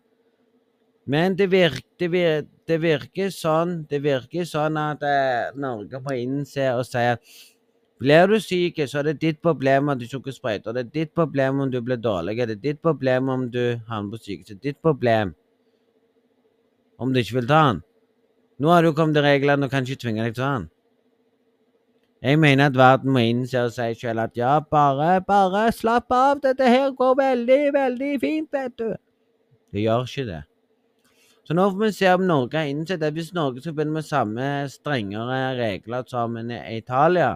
Men 1.06 1.36
det 1.38 1.52
virker, 1.52 1.86
det 2.02 2.10
virker, 2.10 2.48
det 2.66 2.78
virker 2.82 3.30
sånn 3.30 3.76
det 3.90 4.00
virker 4.02 4.48
sånn 4.50 4.80
at 4.82 5.04
eh, 5.06 5.52
Norge 5.62 6.02
må 6.02 6.16
innse 6.18 6.72
og 6.74 6.88
si 6.88 7.04
at 7.06 7.22
blir 8.02 8.28
du 8.28 8.40
syk, 8.44 8.82
så 8.90 9.00
er 9.00 9.12
det 9.12 9.22
ditt 9.22 9.38
problem 9.46 9.94
at 9.94 10.02
du 10.02 10.08
tok 10.10 10.28
sprøyter. 10.34 10.74
Det 10.76 10.82
er 10.84 10.92
ditt 10.98 11.14
problem 11.16 11.62
om 11.64 11.70
du 11.72 11.80
blir 11.86 12.02
dårlig. 12.02 12.36
Det 12.42 12.58
er 12.58 12.64
ditt 12.64 12.82
problem 12.84 13.30
om 13.32 13.46
du 13.52 13.80
havner 13.88 14.12
på 14.12 14.20
sykehuset. 14.20 14.60
Ditt 14.60 14.82
problem 14.84 15.32
om 17.00 17.14
du 17.14 17.22
ikke 17.22 17.40
vil 17.40 17.48
ta 17.48 17.62
den. 17.70 17.84
Nå 18.60 18.72
har 18.72 18.84
du 18.84 18.92
kommet 18.96 19.16
til 19.16 19.24
reglene 19.24 19.68
og 19.68 19.72
kan 19.72 19.88
ikke 19.88 20.02
tvinge 20.04 20.28
deg 20.28 20.36
sånn. 20.40 20.68
Jeg 22.24 22.40
mener 22.40 22.70
at 22.70 22.78
verden 22.78 23.14
må 23.14 23.22
innse 23.22 23.62
og 23.68 23.74
si 23.76 23.88
selv 24.00 24.24
at 24.24 24.38
ja, 24.38 24.58
bare, 24.60 25.22
bare 25.22 25.68
slapp 25.76 26.12
av, 26.16 26.42
dette 26.44 26.68
her 26.70 26.92
går 26.98 27.16
veldig, 27.20 27.62
veldig 27.76 28.12
fint, 28.22 28.50
vet 28.54 28.76
du. 28.80 28.94
Det 29.74 29.84
gjør 29.84 30.08
ikke 30.08 30.28
det. 30.30 30.42
Så 31.46 31.54
nå 31.54 31.68
får 31.70 31.82
vi 31.84 31.92
se 31.94 32.14
om 32.16 32.24
Norge 32.26 32.58
har 32.58 32.72
innsett 32.72 33.04
at 33.06 33.14
hvis 33.14 33.34
Norge 33.36 33.62
skal 33.62 33.76
begynne 33.78 34.00
med 34.00 34.08
samme 34.08 34.46
strengere 34.74 35.42
regler 35.60 36.08
som 36.10 36.40
i 36.42 36.62
Italia, 36.78 37.36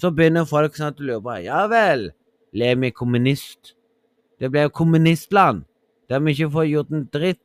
så 0.00 0.10
begynner 0.12 0.48
folk 0.48 0.76
snart 0.76 1.00
å 1.00 1.06
lure 1.06 1.24
på 1.24 1.38
ja 1.46 1.62
vel, 1.70 2.10
lever 2.52 2.82
vi 2.84 2.90
kommunist? 2.96 3.76
Det 4.40 4.50
blir 4.52 4.68
jo 4.68 4.76
kommunistland, 4.82 5.64
der 6.08 6.20
vi 6.24 6.34
ikke 6.36 6.52
får 6.52 6.68
gjort 6.68 6.92
en 6.92 7.08
dritt. 7.12 7.40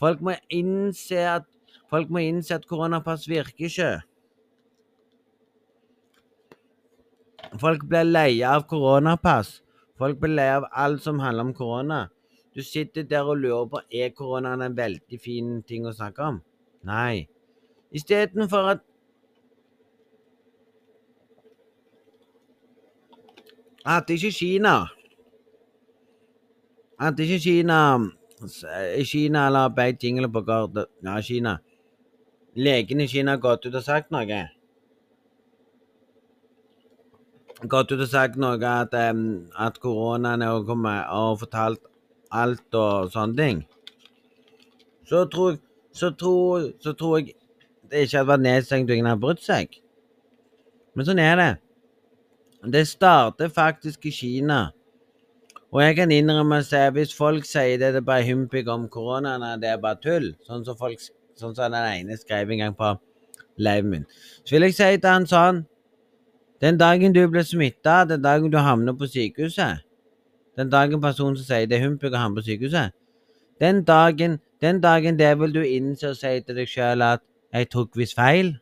Folk 0.00 0.20
må 0.24 0.36
innse 0.48 1.24
at 1.28 1.48
Folk 1.90 2.10
må 2.10 2.22
innse 2.22 2.54
at 2.54 2.68
koronapass 2.70 3.26
virker 3.28 3.66
ikke. 3.66 3.90
Folk 7.58 7.82
blir 7.88 8.06
leie 8.06 8.46
av 8.46 8.66
koronapass. 8.70 9.60
Folk 9.98 10.20
blir 10.20 10.36
leie 10.36 10.56
av 10.60 10.68
alt 10.70 11.02
som 11.02 11.18
handler 11.18 11.48
om 11.48 11.54
korona. 11.54 12.08
Du 12.54 12.62
sitter 12.62 13.02
der 13.02 13.26
og 13.26 13.38
lurer 13.38 13.66
på 13.70 13.80
er 13.90 14.14
koronaen 14.14 14.62
en 14.62 14.76
veldig 14.76 15.18
fin 15.22 15.58
ting 15.66 15.86
å 15.86 15.94
snakke 15.94 16.22
om. 16.22 16.40
Nei. 16.86 17.26
Istedenfor 17.90 18.70
at 18.74 18.86
At 23.80 24.10
ikke 24.12 24.28
Kina 24.30 24.74
At 27.00 27.18
ikke 27.18 27.38
Kina 27.40 27.78
Kina 29.04 29.46
eller 29.46 29.68
Beijing 29.68 30.18
eller 30.18 30.42
Garde 30.44 30.86
Ja, 31.02 31.20
Kina. 31.20 31.58
Legene 32.56 33.04
i 33.04 33.08
Kina 33.08 33.30
har 33.30 33.38
gått 33.38 33.66
ut 33.66 33.74
og 33.74 33.84
sagt 33.84 34.10
noe. 34.10 34.40
Gått 37.68 37.92
ut 37.92 38.00
og 38.00 38.08
sagt 38.08 38.38
noe 38.40 38.56
at, 38.64 38.94
um, 39.10 39.50
at 39.58 39.76
koronaen 39.82 40.42
er 40.42 40.62
kommet 40.64 41.10
og 41.12 41.42
fortalt 41.42 41.82
alt 42.32 42.78
og 42.78 43.10
sånne 43.12 43.36
ting. 43.36 43.60
Så 45.10 45.26
tror, 45.28 45.58
så 45.92 46.12
tror, 46.16 46.70
så 46.80 46.94
tror 46.96 47.18
jeg 47.18 47.34
det 47.90 48.06
ikke 48.06 48.20
hadde 48.20 48.30
vært 48.30 48.46
nedstengt 48.46 48.90
og 48.90 48.96
ingen 48.96 49.10
hadde 49.10 49.24
brutt 49.24 49.42
seg. 49.44 49.74
Men 50.94 51.08
sånn 51.08 51.20
er 51.22 51.36
det. 51.40 51.50
Det 52.70 52.84
starter 52.88 53.50
faktisk 53.52 54.06
i 54.06 54.14
Kina. 54.14 54.60
Og 55.70 55.82
jeg 55.84 55.96
kan 55.98 56.12
innrømme 56.14 56.60
seg 56.66 56.94
hvis 56.96 57.12
folk 57.14 57.46
sier 57.46 57.78
det, 57.78 57.92
det 57.94 58.02
er 58.02 58.06
bare 58.06 58.26
hympig 58.26 58.66
om 58.70 58.88
koronaen, 58.90 59.44
det 59.62 59.70
er 59.70 59.82
bare 59.82 60.00
tull, 60.02 60.32
sånn 60.46 60.64
som 60.66 60.78
folk 60.78 61.02
sånn 61.40 61.54
som 61.56 61.72
den 61.72 61.76
ene 61.78 62.18
skrev 62.18 62.50
en 62.50 62.64
gang 62.64 62.74
på 62.76 62.90
liven 63.60 63.92
min, 63.92 64.06
så 64.44 64.56
vil 64.56 64.66
jeg 64.68 64.76
si 64.76 64.88
til 64.96 65.10
han 65.10 65.28
sånn 65.28 65.62
Den 66.60 66.78
dagen 66.78 67.14
du 67.14 67.28
blir 67.28 67.42
smitta, 67.42 68.04
den 68.04 68.22
dagen 68.22 68.52
du 68.52 68.58
havner 68.58 68.92
på 68.92 69.06
sykehuset, 69.06 69.80
den 70.56 70.70
dagen 70.70 71.00
personen 71.00 71.36
som 71.36 71.46
sier 71.46 71.66
det 71.66 71.78
er 71.78 71.86
humpig 71.86 72.12
ham 72.12 72.34
på 72.36 72.44
sykehuset, 72.44 72.92
den 73.60 73.84
dagen, 73.84 74.40
den 74.60 74.80
dagen 74.80 75.18
det 75.18 75.38
vil 75.40 75.54
du 75.54 75.60
innse 75.60 76.10
og 76.10 76.16
si 76.16 76.40
til 76.40 76.56
deg 76.56 76.68
sjøl 76.68 77.02
at 77.02 77.20
'jeg 77.52 77.70
tok 77.70 77.96
visst 77.96 78.16
feil'. 78.18 78.58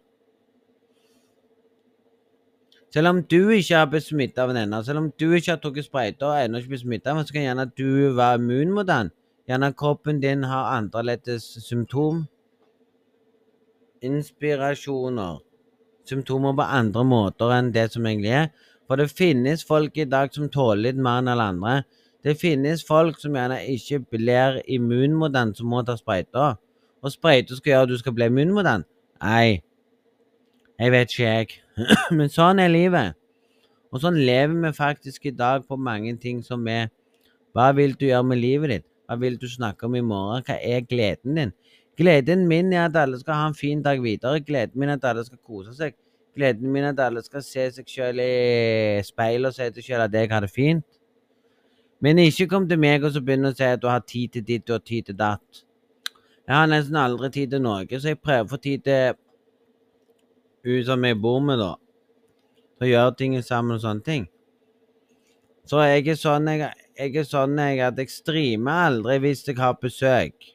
Selv 2.91 3.09
om 3.09 3.23
du 3.23 3.49
ikke 3.49 3.77
har 3.77 3.87
blitt 3.87 4.07
smitta 4.07 4.43
av 4.43 4.51
en 4.51 4.57
ennå, 4.57 4.83
selv 4.83 4.99
om 4.99 5.11
du 5.21 5.33
ikke 5.33 5.51
har 5.51 5.61
tatt 5.61 5.85
sprøyta 5.85 6.27
og 6.27 6.45
ennå 6.45 6.59
ikke 6.59 6.69
blitt 6.69 6.81
smitta, 6.81 7.25
så 7.25 7.33
kan 7.33 7.43
gjerne 7.43 7.71
du 7.77 8.15
være 8.17 8.39
immun 8.41 8.73
mot 8.73 8.87
den. 8.87 9.11
Gjerne 9.49 9.73
kroppen 9.73 10.21
din 10.21 10.43
har 10.43 10.77
annerledes 10.77 11.43
symptom. 11.67 12.27
Inspirasjoner. 14.03 15.48
Symptomer 16.09 16.57
på 16.57 16.65
andre 16.65 17.05
måter 17.05 17.53
enn 17.55 17.71
det 17.75 17.91
som 17.93 18.07
egentlig 18.09 18.35
er. 18.41 18.51
For 18.89 19.01
det 19.01 19.11
finnes 19.13 19.65
folk 19.69 19.97
i 20.01 20.09
dag 20.09 20.33
som 20.33 20.49
tåler 20.49 20.89
litt 20.89 21.01
mer 21.01 21.21
enn 21.21 21.31
alle 21.35 21.49
andre. 21.53 21.75
Det 22.25 22.39
finnes 22.41 22.83
folk 22.87 23.21
som 23.21 23.37
gjerne 23.37 23.61
ikke 23.75 24.01
blir 24.17 24.63
immun 24.67 25.15
mot 25.21 25.33
den, 25.33 25.55
som 25.55 25.69
må 25.71 25.85
ta 25.87 25.99
sprøyta. 25.99 26.55
Og 27.05 27.15
sprøyta 27.15 27.57
skal 27.59 27.75
gjøre 27.75 27.87
at 27.87 27.93
du 27.93 27.99
skal 28.01 28.17
bli 28.17 28.29
immun 28.33 28.57
mot 28.57 28.67
den. 28.67 28.87
Nei, 29.23 29.61
jeg 30.79 30.95
vet 30.95 31.15
ikke, 31.15 31.25
jeg. 31.27 31.49
Men 32.19 32.31
sånn 32.31 32.63
er 32.63 32.71
livet. 32.71 33.17
Og 33.91 34.03
sånn 34.03 34.19
lever 34.21 34.57
vi 34.63 34.71
faktisk 34.77 35.27
i 35.27 35.35
dag 35.35 35.65
på 35.67 35.79
mange 35.81 36.13
ting 36.23 36.43
som 36.45 36.67
er 36.71 36.91
Hva 37.57 37.73
vil 37.75 37.97
du 37.99 38.05
gjøre 38.07 38.27
med 38.29 38.39
livet 38.39 38.71
ditt? 38.71 38.85
Hva 39.09 39.17
vil 39.19 39.39
du 39.41 39.47
snakke 39.49 39.89
om 39.89 39.97
i 39.97 40.05
morgen? 40.05 40.45
Hva 40.47 40.59
er 40.61 40.85
gleden 40.87 41.39
din? 41.39 41.53
Gleden 41.99 42.47
min 42.47 42.73
er 42.73 42.85
at 42.87 42.97
alle 42.97 43.19
skal 43.19 43.35
ha 43.35 43.47
en 43.51 43.57
fin 43.59 43.83
dag 43.83 44.03
videre. 44.03 44.41
Gleden 44.41 44.79
min 44.79 44.89
er 44.93 45.01
at 45.01 45.09
alle 45.11 45.25
skal 45.27 45.41
kose 45.43 45.75
seg. 45.75 45.97
Gleden 46.37 46.71
min 46.71 46.85
er 46.85 46.93
at 46.95 47.01
alle 47.09 47.25
skal 47.27 47.43
se 47.43 47.65
seg 47.75 47.89
sjøl 47.91 48.21
i 48.23 49.03
speilet 49.03 49.51
og 49.51 49.57
si 49.57 49.67
til 49.75 49.87
sjøl 49.89 50.05
at 50.05 50.15
jeg 50.15 50.31
har 50.31 50.45
det 50.47 50.51
fint. 50.55 50.87
Men 52.01 52.21
ikke 52.23 52.47
kom 52.47 52.69
til 52.71 52.79
meg 52.79 53.03
og 53.03 53.11
så 53.17 53.23
begynne 53.25 53.51
å 53.51 53.57
si 53.57 53.67
at 53.67 53.83
du 53.83 53.89
har 53.91 54.05
tid 54.07 54.37
til 54.37 54.45
ditt 54.47 54.71
og 54.71 54.85
tid 54.87 55.09
til 55.09 55.19
datt. 55.19 55.65
Jeg 56.47 56.55
har 56.55 56.69
nesten 56.71 56.97
aldri 56.97 57.33
tid 57.35 57.51
til 57.53 57.65
noe, 57.65 57.83
så 57.91 58.13
jeg 58.13 58.21
prøver 58.23 58.47
å 58.47 58.53
få 58.53 58.59
tid 58.63 58.85
til 58.87 59.19
hun 60.65 60.85
som 60.87 61.05
jeg 61.05 61.19
bor 61.21 61.43
med, 61.45 61.59
da. 61.61 61.75
Til 62.79 62.87
å 62.87 62.93
gjøre 62.93 63.17
ting 63.19 63.35
sammen 63.43 63.75
og 63.75 63.83
sånne 63.83 64.07
ting. 64.07 64.29
Så 65.69 65.83
jeg 65.85 66.07
er 66.15 66.17
sånn 66.17 66.47
jeg, 66.49 66.71
jeg 66.97 67.19
er 67.21 67.27
sånn 67.29 67.59
jeg 67.59 67.83
at 67.85 67.99
jeg 68.01 68.15
streamer 68.15 68.87
aldri 68.87 69.19
hvis 69.27 69.43
jeg 69.51 69.59
har 69.59 69.75
besøk. 69.83 70.55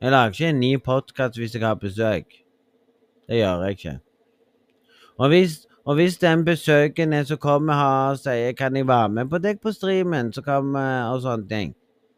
Jeg 0.00 0.10
lager 0.10 0.28
ikke 0.28 0.48
en 0.48 0.60
ny 0.60 0.76
podkast 0.80 1.36
hvis 1.36 1.54
jeg 1.54 1.60
har 1.60 1.74
besøk. 1.74 2.24
Det 3.28 3.36
gjør 3.36 3.62
jeg 3.62 3.70
ikke. 3.70 3.98
Og 5.18 5.28
hvis, 5.28 5.66
og 5.84 5.94
hvis 5.94 6.16
den 6.18 6.44
besøkende 6.44 7.24
som 7.24 7.38
kommer 7.38 7.74
her 7.74 8.10
og 8.10 8.18
sier 8.18 8.52
'Kan 8.52 8.76
jeg 8.76 8.88
være 8.88 9.08
med 9.08 9.28
på 9.28 9.38
deg 9.38 9.60
på 9.60 9.72
streamen?' 9.72 10.32
Så 10.32 10.42
kan 10.42 10.72
vi, 10.72 10.78
og 11.12 11.22
sånne 11.22 11.48
ting, 11.48 11.74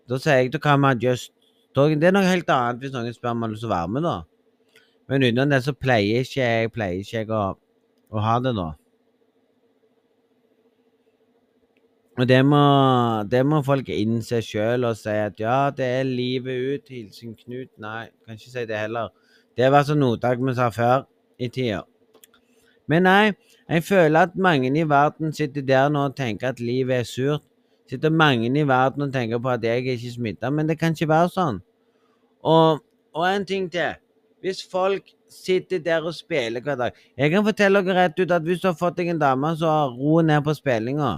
da 0.08 0.18
sier 0.18 0.34
jeg 0.34 0.52
'Da 0.52 0.58
kan 0.58 0.80
vi 0.80 1.06
just 1.06 1.32
Det 1.74 2.04
er 2.04 2.10
noe 2.10 2.22
helt 2.22 2.50
annet 2.50 2.80
hvis 2.80 2.92
noen 2.92 3.14
spør 3.14 3.30
om 3.30 3.42
jeg 3.42 3.48
har 3.48 3.52
lyst 3.54 3.64
å 3.64 3.68
være 3.68 3.88
med, 3.88 4.02
da. 4.02 4.22
Men 5.08 5.22
utenom 5.22 5.50
det 5.50 5.64
så 5.64 5.72
pleier 5.72 6.20
ikke 6.20 6.40
jeg 6.42 6.72
pleier 6.72 6.98
ikke 7.00 7.18
jeg 7.18 7.30
å, 7.30 7.56
å 8.12 8.18
ha 8.20 8.38
det, 8.38 8.54
da. 8.56 8.72
Og 12.20 12.28
det 12.28 12.42
må, 12.44 12.62
det 13.32 13.40
må 13.48 13.62
folk 13.64 13.88
innse 13.88 14.42
sjøl 14.44 14.84
og 14.84 14.98
si 15.00 15.14
at 15.16 15.38
ja, 15.40 15.70
det 15.72 15.86
er 16.00 16.08
livet 16.08 16.66
ut. 16.74 16.90
Hilsen 16.92 17.32
Knut. 17.38 17.70
Nei, 17.80 18.10
kan 18.26 18.36
ikke 18.36 18.52
si 18.52 18.66
det 18.68 18.80
heller. 18.82 19.08
Det 19.56 19.70
var 19.72 19.86
sånn 19.88 20.02
Norddag 20.02 20.42
vi 20.44 20.54
sa 20.56 20.68
før 20.72 21.06
i 21.40 21.48
tida. 21.52 21.82
Men 22.90 23.06
nei, 23.08 23.32
jeg 23.68 23.86
føler 23.86 24.28
at 24.28 24.36
mange 24.36 24.68
i 24.76 24.84
verden 24.88 25.32
sitter 25.32 25.64
der 25.64 25.88
nå 25.92 26.08
og 26.10 26.16
tenker 26.18 26.52
at 26.52 26.60
livet 26.60 27.00
er 27.00 27.08
surt. 27.08 27.46
Sitter 27.88 28.12
mange 28.12 28.48
i 28.48 28.68
verden 28.68 29.06
og 29.06 29.12
tenker 29.12 29.40
på 29.42 29.50
at 29.52 29.64
jeg 29.64 29.80
er 29.80 29.96
ikke 29.96 30.12
smitta, 30.12 30.50
men 30.50 30.68
det 30.68 30.78
kan 30.80 30.92
ikke 30.96 31.08
være 31.08 31.32
sånn. 31.32 31.58
Og, 32.44 32.80
og 33.16 33.26
en 33.28 33.44
ting 33.48 33.68
til. 33.72 33.96
Hvis 34.42 34.62
folk 34.68 35.12
sitter 35.30 35.78
der 35.78 36.02
og 36.02 36.16
spiller 36.16 36.60
hver 36.60 36.74
dag 36.74 36.96
Jeg 37.16 37.30
kan 37.30 37.44
fortelle 37.46 37.78
dere 37.86 38.08
rett 38.08 38.18
ut 38.18 38.32
at 38.34 38.42
hvis 38.42 38.58
du 38.60 38.66
har 38.66 38.74
fått 38.74 38.96
deg 38.98 39.12
en 39.12 39.20
dame, 39.20 39.52
så 39.56 39.70
ro 39.92 40.20
ned 40.20 40.42
på 40.44 40.54
spillinga. 40.58 41.12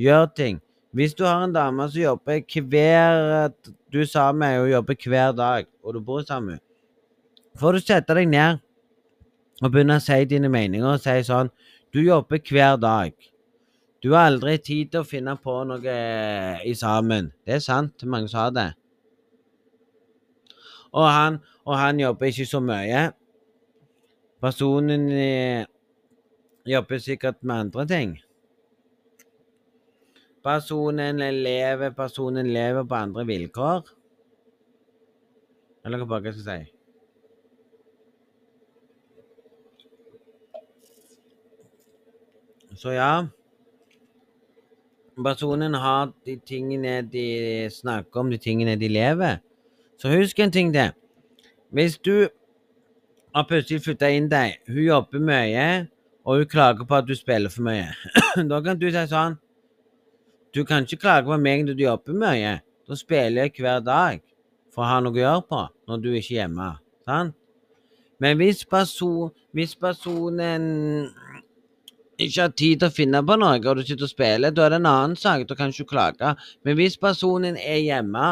Gjør 0.00 0.26
ting. 0.36 0.62
Hvis 0.96 1.12
du 1.14 1.26
har 1.28 1.44
en 1.44 1.52
dame 1.54 1.86
som 1.90 2.00
jobber 2.00 2.40
hver 2.70 3.52
Du 3.92 4.00
sammen 4.06 4.38
med 4.40 4.60
og 4.62 4.70
jobber 4.70 4.94
hver 5.06 5.32
dag, 5.32 5.66
og 5.84 5.94
du 5.94 6.00
bor 6.00 6.22
sammen 6.22 6.56
med 6.56 6.58
får 7.60 7.76
du 7.76 7.82
sette 7.82 8.16
deg 8.16 8.28
ned 8.30 8.60
og 9.60 9.72
begynne 9.72 9.98
å 9.98 10.02
si 10.02 10.22
dine 10.28 10.50
meninger 10.52 10.94
og 10.94 11.02
si 11.02 11.18
sånn 11.26 11.50
Du 11.90 11.98
jobber 11.98 12.38
hver 12.46 12.76
dag. 12.78 13.10
Du 14.00 14.12
har 14.14 14.28
aldri 14.30 14.54
tid 14.62 14.92
til 14.92 15.02
å 15.02 15.08
finne 15.08 15.32
på 15.36 15.56
noe 15.66 15.94
i 16.62 16.74
sammen. 16.78 17.32
Det 17.42 17.56
er 17.56 17.64
sant, 17.64 18.04
mange 18.06 18.30
sa 18.30 18.44
det. 18.54 18.68
Og 20.94 21.02
han, 21.02 21.40
og 21.66 21.74
han 21.74 21.98
jobber 21.98 22.30
ikke 22.30 22.46
så 22.46 22.60
mye. 22.62 23.02
Personen 24.38 25.08
eh, 25.10 25.66
jobber 26.62 27.02
sikkert 27.02 27.42
med 27.42 27.66
andre 27.66 27.86
ting. 27.90 28.14
Personen 30.44 31.18
lever, 31.42 31.90
personen 31.90 32.52
lever 32.52 32.84
på 32.84 32.94
andre 32.96 33.26
vilkår. 33.28 33.88
Eller 35.84 36.04
hva 36.04 36.20
jeg 36.24 36.36
skal 36.36 36.46
si. 36.46 36.60
Så 42.80 42.94
ja 42.96 43.26
Personen 45.20 45.74
har 45.76 46.12
de 46.24 46.38
tingene 46.48 47.02
de 47.04 47.68
snakker 47.68 48.20
om, 48.22 48.30
de 48.30 48.38
tingene 48.40 48.76
de 48.80 48.88
lever. 48.88 49.42
Så 50.00 50.08
husk 50.08 50.38
en 50.40 50.52
ting 50.52 50.72
til. 50.72 50.94
Hvis 51.70 51.98
du 51.98 52.30
har 53.34 53.44
plutselig 53.44 53.82
flytta 53.84 54.08
inn 54.16 54.30
deg, 54.32 54.56
hun 54.68 54.80
jobber 54.86 55.20
mye, 55.20 55.66
og 56.24 56.40
hun 56.40 56.48
klager 56.48 56.88
på 56.88 56.96
at 56.96 57.08
du 57.08 57.12
spiller 57.14 57.52
for 57.52 57.66
mye, 57.68 57.92
da 58.50 58.62
kan 58.64 58.80
du 58.80 58.88
si 58.88 59.04
sånn 59.12 59.36
Du 60.54 60.64
kan 60.66 60.86
ikke 60.86 61.04
klage 61.04 61.28
på 61.28 61.38
meg 61.38 61.64
når 61.66 61.78
du 61.78 61.84
jobber 61.84 62.16
mye. 62.16 62.56
Da 62.88 62.98
spiller 62.98 63.46
jeg 63.46 63.54
hver 63.62 63.82
dag 63.86 64.22
for 64.74 64.82
å 64.82 64.90
ha 64.90 64.98
noe 65.02 65.14
å 65.14 65.20
gjøre 65.20 65.44
på 65.46 65.60
når 65.90 66.02
du 66.02 66.08
ikke 66.12 66.34
er 66.34 66.40
hjemme. 66.42 66.70
Sant? 67.06 67.36
Men 68.20 68.36
hvis, 68.36 68.64
person, 68.68 69.30
hvis 69.56 69.72
personen 69.80 70.64
ikke 72.20 72.42
har 72.42 72.52
tid 72.52 72.82
til 72.82 72.90
å 72.90 72.92
finne 72.92 73.22
på 73.24 73.36
noe, 73.40 73.60
og 73.62 73.78
du 73.78 73.84
sitter 73.86 74.04
og 74.04 74.12
spiller, 74.12 74.52
da 74.52 74.66
er 74.66 74.74
det 74.74 74.80
en 74.82 74.90
annen 74.90 75.16
sak. 75.16 75.46
Da 75.48 75.56
kan 75.56 75.70
du 75.70 75.78
ikke 75.78 75.94
klage. 75.94 76.34
Men 76.66 76.76
hvis 76.76 76.98
personen 77.00 77.56
er 77.56 77.80
hjemme 77.80 78.26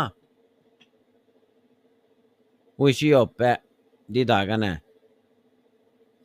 og 2.79 2.93
ikke 2.93 3.15
jobber 3.15 3.57
de 4.13 4.27
dagene, 4.29 4.75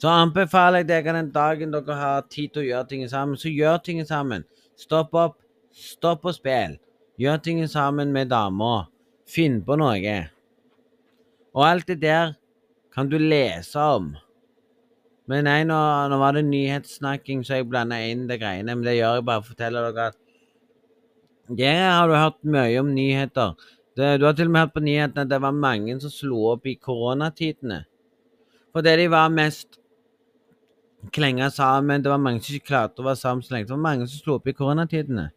så 0.04 0.12
anbefaler 0.12 0.84
jeg 0.84 0.90
dere 0.90 1.16
den 1.16 1.32
dagen 1.32 1.72
dere 1.72 1.96
har 1.96 2.26
tid 2.28 2.52
til 2.52 2.66
å 2.66 2.68
gjøre 2.68 2.90
ting 2.90 3.06
sammen, 3.08 3.40
så 3.40 3.48
gjør 3.48 3.80
ting 3.86 4.02
sammen. 4.04 4.44
Stopp 4.76 5.16
opp, 5.16 5.38
stopp 5.74 6.24
på 6.24 6.34
spill. 6.36 6.78
Gjør 7.20 7.42
ting 7.44 7.62
sammen 7.70 8.14
med 8.14 8.32
dama. 8.34 8.88
Finn 9.30 9.62
på 9.66 9.78
noe. 9.80 10.16
Og 11.54 11.66
alt 11.66 11.90
det 11.90 12.00
der 12.02 12.34
kan 12.94 13.10
du 13.10 13.18
lese 13.18 13.80
om. 13.80 14.14
Men 15.30 15.46
nei, 15.48 15.62
nå, 15.68 15.78
nå 16.12 16.18
var 16.20 16.36
det 16.36 16.44
nyhetssnakking, 16.50 17.46
så 17.46 17.60
jeg 17.62 17.70
blanda 17.72 18.00
inn 18.04 18.26
de 18.28 18.38
greiene. 18.40 18.74
Men 18.76 18.84
det 18.86 18.98
gjør 18.98 19.20
jeg 19.20 19.28
bare 19.30 19.44
for 19.44 19.54
å 19.54 19.54
fortelle 19.54 19.86
dere 19.88 20.10
at 20.12 20.20
Der 21.54 21.80
har 21.92 22.08
du 22.08 22.16
hørt 22.16 22.44
mye 22.44 22.80
om 22.80 22.92
nyheter. 22.96 23.56
Det, 23.96 24.18
du 24.20 24.26
har 24.26 24.34
til 24.34 24.50
og 24.50 24.56
med 24.56 24.66
hørt 24.66 24.74
på 24.74 24.84
nyhetene 24.84 25.26
at 25.26 25.32
det 25.32 25.42
var 25.44 25.54
mange 25.56 25.96
som 26.02 26.12
slo 26.12 26.40
opp 26.54 26.68
i 26.68 26.76
koronatidene. 26.76 27.84
Fordi 28.74 28.96
de 28.98 29.08
var 29.12 29.30
mest 29.30 29.78
klenga 31.14 31.50
sammen. 31.54 32.04
Det 32.04 32.10
var 32.10 32.22
mange 32.22 32.42
som 32.42 32.56
ikke 32.56 32.72
klarte 32.72 33.04
å 33.04 33.08
være 33.08 33.22
sammen 33.22 33.46
så 33.46 33.54
lenge. 33.54 33.70
Det 33.70 33.76
var 33.76 33.86
mange 33.86 34.08
som 34.08 34.24
slo 34.24 34.38
opp 34.40 34.50
i 34.50 34.56
koronatidene. 34.58 35.30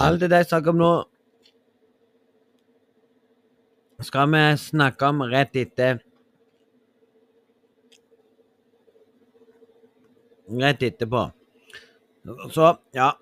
Alt 0.00 0.22
det 0.22 0.32
jeg 0.32 0.46
snakker 0.48 0.72
om 0.72 0.78
nå, 0.80 0.92
skal 4.00 4.30
vi 4.32 4.44
snakke 4.56 5.10
om 5.12 5.26
rett 5.28 5.58
etter 5.60 6.00
Rett 10.50 10.80
etterpå. 10.82 11.28
Så, 12.50 12.72
ja. 12.96 13.12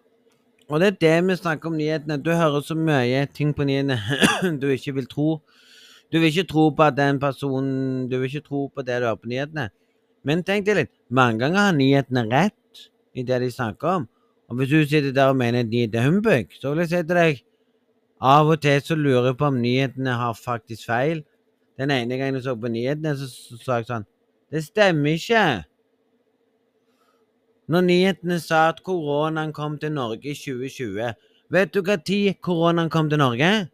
Og 0.68 0.80
det 0.80 0.86
er 0.86 0.94
det 1.02 1.16
vi 1.26 1.34
snakker 1.36 1.68
om 1.68 1.76
nyhetene. 1.76 2.16
Du 2.24 2.30
hører 2.32 2.62
så 2.64 2.72
mye 2.78 3.26
ting 3.36 3.50
på 3.52 3.66
nyhetene 3.68 3.98
du 4.62 4.70
ikke 4.72 4.94
vil 4.96 5.10
tro. 5.10 5.26
Du 6.08 6.16
vil 6.22 6.30
ikke 6.30 6.48
tro 6.48 6.70
på 6.72 6.86
at 6.86 6.96
den 6.96 7.20
personen 7.20 8.08
Du 8.08 8.16
vil 8.16 8.30
ikke 8.30 8.46
tro 8.46 8.62
på 8.72 8.80
det 8.80 9.02
du 9.02 9.10
hører 9.10 9.20
på 9.20 9.28
nyhetene. 9.28 9.68
Men 10.24 10.40
tenk 10.40 10.64
deg 10.64 10.78
litt. 10.78 10.94
Mange 11.10 11.42
ganger 11.42 11.66
har 11.66 11.76
nyhetene 11.76 12.24
rett 12.32 12.88
i 13.12 13.26
det 13.28 13.42
de 13.44 13.50
snakker 13.52 13.98
om. 13.98 14.08
Og 14.48 14.56
hvis 14.56 14.68
du 14.68 14.78
sitter 14.88 15.12
der 15.12 15.24
og 15.32 15.36
mener 15.36 15.60
at 15.60 15.68
nyheter 15.68 16.00
er 16.00 16.10
humbug, 16.10 16.52
så 16.60 16.70
vil 16.70 16.78
jeg 16.78 16.88
si 16.88 17.02
til 17.02 17.16
deg 17.16 17.42
av 18.20 18.48
og 18.50 18.60
til 18.62 18.80
så 18.82 18.96
lurer 18.98 19.30
jeg 19.30 19.38
på 19.38 19.46
om 19.46 19.58
nyhetene 19.62 20.14
har 20.18 20.34
faktisk 20.34 20.88
feil. 20.88 21.22
Den 21.78 21.92
ene 21.94 22.16
gangen 22.18 22.40
jeg 22.40 22.46
så 22.46 22.56
på 22.58 22.70
nyhetene, 22.72 23.14
så 23.18 23.58
sa 23.62 23.78
jeg 23.78 23.90
sånn 23.90 24.06
Det 24.50 24.64
stemmer 24.64 25.14
ikke. 25.14 25.42
Når 27.68 27.84
nyhetene 27.84 28.38
sa 28.40 28.68
at 28.72 28.80
koronaen 28.82 29.52
kom 29.52 29.76
til 29.78 29.92
Norge 29.92 30.32
i 30.32 30.34
2020 30.34 31.12
Vet 31.52 31.72
du 31.72 31.82
hva 31.84 31.96
tid 32.00 32.40
koronaen 32.44 32.90
kom 32.92 33.08
til 33.12 33.20
Norge? 33.20 33.68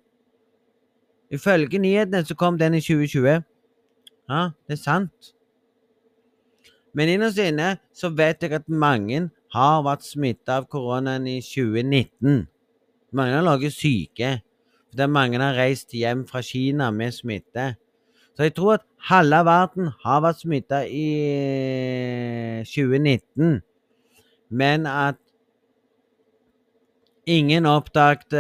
Ifølge 1.31 1.79
nyhetene 1.79 2.27
så 2.27 2.35
kom 2.39 2.59
den 2.59 2.75
i 2.75 2.83
2020. 2.83 3.43
Ja, 4.31 4.43
det 4.67 4.77
er 4.77 4.83
sant. 4.83 5.33
Men 6.95 7.11
innerst 7.11 7.41
inne 7.43 7.77
så 7.95 8.13
vet 8.15 8.43
jeg 8.43 8.55
at 8.55 8.69
mange 8.69 9.29
har 9.55 9.85
vært 9.87 10.05
smitta 10.07 10.59
av 10.61 10.67
koronaen 10.71 11.29
i 11.31 11.39
2019. 11.45 12.45
Mange 13.15 13.37
har 13.39 13.47
ligget 13.47 13.77
syke. 13.77 14.31
Fordi 14.91 15.07
mange 15.11 15.41
har 15.43 15.57
reist 15.59 15.95
hjem 15.95 16.25
fra 16.27 16.43
Kina 16.43 16.91
med 16.95 17.15
smitte. 17.15 17.75
Så 18.35 18.49
jeg 18.49 18.55
tror 18.55 18.77
at 18.79 18.87
halve 19.11 19.45
verden 19.47 19.93
har 20.03 20.23
vært 20.25 20.43
smitta 20.43 20.83
i 20.87 21.07
2019. 22.67 23.61
Men 24.51 24.87
at 24.91 25.19
ingen 27.27 27.67
oppdaget 27.67 28.35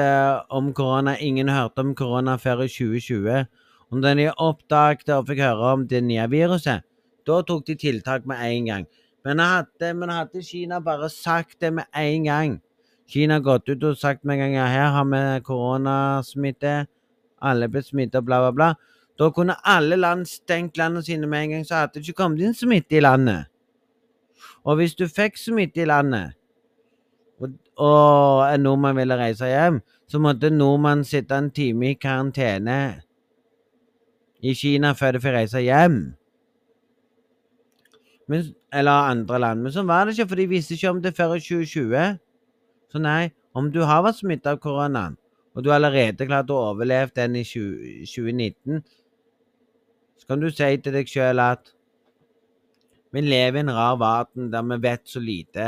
om 0.51 0.73
korona, 0.74 1.16
ingen 1.19 1.49
hørte 1.49 1.82
om 1.82 1.95
korona 1.95 2.36
før 2.39 2.66
i 2.66 2.69
2020. 2.69 3.47
Og 3.91 4.03
da 4.03 4.15
de 4.19 4.31
oppdaget 4.31 5.15
og 5.15 5.28
fikk 5.31 5.45
høre 5.47 5.73
om 5.77 5.86
det 5.89 6.03
nye 6.03 6.27
viruset, 6.31 6.82
da 7.27 7.41
tok 7.47 7.66
de 7.66 7.78
tiltak 7.78 8.27
med 8.27 8.43
en 8.43 8.70
gang. 8.70 8.86
Men 9.24 9.40
hadde, 9.40 9.94
men 9.96 10.12
hadde 10.12 10.42
Kina 10.44 10.80
bare 10.84 11.09
sagt 11.09 11.60
det 11.60 11.72
med 11.72 11.84
en 11.96 12.24
gang 12.24 12.60
Kina 13.06 13.34
har 13.34 13.44
gått 13.44 13.68
ut 13.68 13.84
og 13.84 13.98
sagt 14.01 14.24
med 14.24 14.38
en 14.38 14.40
gang 14.40 14.55
ja, 14.56 14.66
her 14.66 14.90
har 14.94 15.05
vi 15.09 15.40
koronasmitte, 15.44 16.86
alle 17.44 17.68
ble 17.68 17.82
smitta, 17.84 18.22
bla, 18.24 18.40
bla, 18.40 18.52
bla. 18.52 18.68
Da 19.20 19.28
kunne 19.30 19.56
alle 19.68 19.98
land 20.01 20.26
stengt 20.28 20.78
landene 20.80 21.05
sine 21.05 21.28
med 21.28 21.44
en 21.44 21.51
gang, 21.51 21.66
så 21.68 21.82
hadde 21.82 21.98
det 21.98 22.09
ikke 22.09 22.22
kommet 22.22 22.40
inn 22.42 22.56
smitte 22.56 22.96
i 22.96 23.05
landet. 23.05 23.51
Og 24.64 24.80
hvis 24.80 24.96
du 24.96 25.05
fikk 25.09 25.36
smitte 25.38 25.84
i 25.84 25.88
landet, 25.88 26.32
og, 27.38 27.52
og 27.76 28.46
en 28.48 28.64
nordmann 28.64 28.96
ville 28.96 29.18
reise 29.20 29.51
hjem, 29.51 29.82
så 30.09 30.20
måtte 30.22 30.51
nordmannen 30.51 31.05
sitte 31.05 31.36
en 31.36 31.52
time 31.52 31.92
i 31.92 31.98
karantene 32.01 32.80
i 34.44 34.55
Kina 34.56 34.94
før 34.96 35.16
de 35.16 35.24
fikk 35.24 35.36
reise 35.36 35.62
hjem. 35.64 35.98
Men, 38.28 38.55
eller 38.74 39.10
andre 39.12 39.40
land. 39.42 39.62
Men 39.64 39.74
sånn 39.74 39.88
var 39.88 40.06
det 40.06 40.16
ikke, 40.16 40.30
for 40.32 40.40
de 40.40 40.48
visste 40.51 40.76
ikke 40.76 40.92
om 40.94 41.02
det 41.05 41.14
før 41.16 41.36
i 41.36 41.44
2020. 41.44 42.18
Så 42.92 43.02
nei, 43.02 43.30
om 43.55 43.70
du 43.74 43.80
har 43.86 44.02
vært 44.06 44.20
smittet 44.20 44.51
av 44.51 44.60
koronaen, 44.62 45.16
og 45.55 45.62
du 45.62 45.70
har 45.70 45.78
allerede 45.78 46.26
klart 46.26 46.51
å 46.51 46.59
overleve 46.72 47.14
den 47.14 47.38
i 47.38 47.44
20, 47.46 48.02
2019, 48.10 48.82
så 50.18 50.30
kan 50.30 50.42
du 50.42 50.51
si 50.51 50.70
til 50.82 50.94
deg 50.96 51.10
sjøl 51.10 51.42
at 51.42 51.70
vi 53.14 53.22
lever 53.22 53.60
i 53.60 53.62
en 53.62 53.74
rar 53.74 53.98
verden 54.01 54.51
der 54.51 54.64
vi 54.66 54.78
vet 54.82 55.05
så 55.06 55.22
lite. 55.22 55.66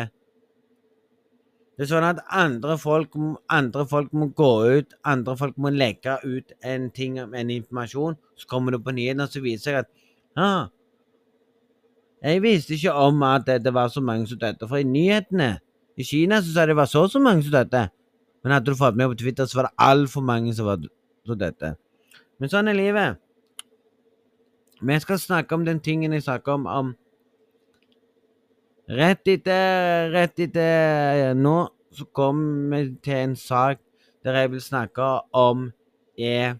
Det 1.76 1.84
er 1.84 1.90
sånn 1.90 2.06
at 2.08 2.22
andre 2.32 2.74
folk, 2.80 3.14
andre 3.52 3.84
folk 3.86 4.14
må 4.16 4.30
gå 4.34 4.52
ut, 4.78 4.94
andre 5.04 5.34
folk 5.36 5.58
må 5.60 5.70
legge 5.74 6.16
ut 6.24 6.54
en 6.64 6.88
ting, 6.96 7.18
en 7.20 7.52
informasjon, 7.52 8.16
så 8.34 8.48
kommer 8.50 8.74
det 8.74 8.80
på 8.82 8.94
nyhetene, 8.96 9.28
og 9.28 9.34
så 9.34 9.42
viser 9.44 9.66
seg 9.68 9.82
at 9.82 9.90
ah, 10.40 10.72
jeg 12.22 12.42
visste 12.42 12.74
ikke 12.74 12.92
om 12.92 13.22
at 13.22 13.46
det 13.46 13.74
var 13.74 13.88
så 13.88 14.00
mange 14.00 14.26
som 14.26 14.38
døde, 14.38 14.68
for 14.68 14.80
i 14.80 14.86
nyhetene 14.86 15.58
i 15.96 16.04
Kina 16.04 16.40
så 16.42 16.52
sa 16.52 16.64
de 16.64 16.72
det 16.72 16.76
var 16.76 16.88
så 16.90 17.04
og 17.06 17.10
så 17.10 17.20
mange 17.22 17.42
som 17.44 17.52
døde. 17.52 17.88
Men 18.42 18.52
hadde 18.52 18.70
du 18.70 18.78
fått 18.78 18.96
med 18.96 19.08
på 19.08 19.18
Twitter, 19.20 19.46
så 19.46 19.58
var 19.58 19.68
det 19.68 19.76
altfor 19.78 20.20
mange 20.20 20.54
som 20.54 20.66
var 20.66 20.80
som 21.26 21.38
døde. 21.38 21.74
Men 22.38 22.52
sånn 22.52 22.68
er 22.68 22.76
livet. 22.76 23.20
Vi 24.82 24.98
skal 25.00 25.18
snakke 25.18 25.56
om 25.56 25.64
den 25.64 25.80
tingen 25.80 26.12
jeg 26.12 26.26
snakker 26.26 26.52
om, 26.52 26.66
om 26.66 26.94
Rett 28.86 29.26
etter 29.26 30.12
Rett 30.12 30.38
etter 30.38 31.32
nå 31.34 31.56
så 31.96 32.04
kommer 32.14 32.84
vi 32.84 32.92
til 33.02 33.16
en 33.16 33.36
sak 33.40 33.80
der 34.22 34.36
jeg 34.36 34.50
vil 34.52 34.62
snakke 34.62 35.06
om 35.32 35.70
er 36.18 36.58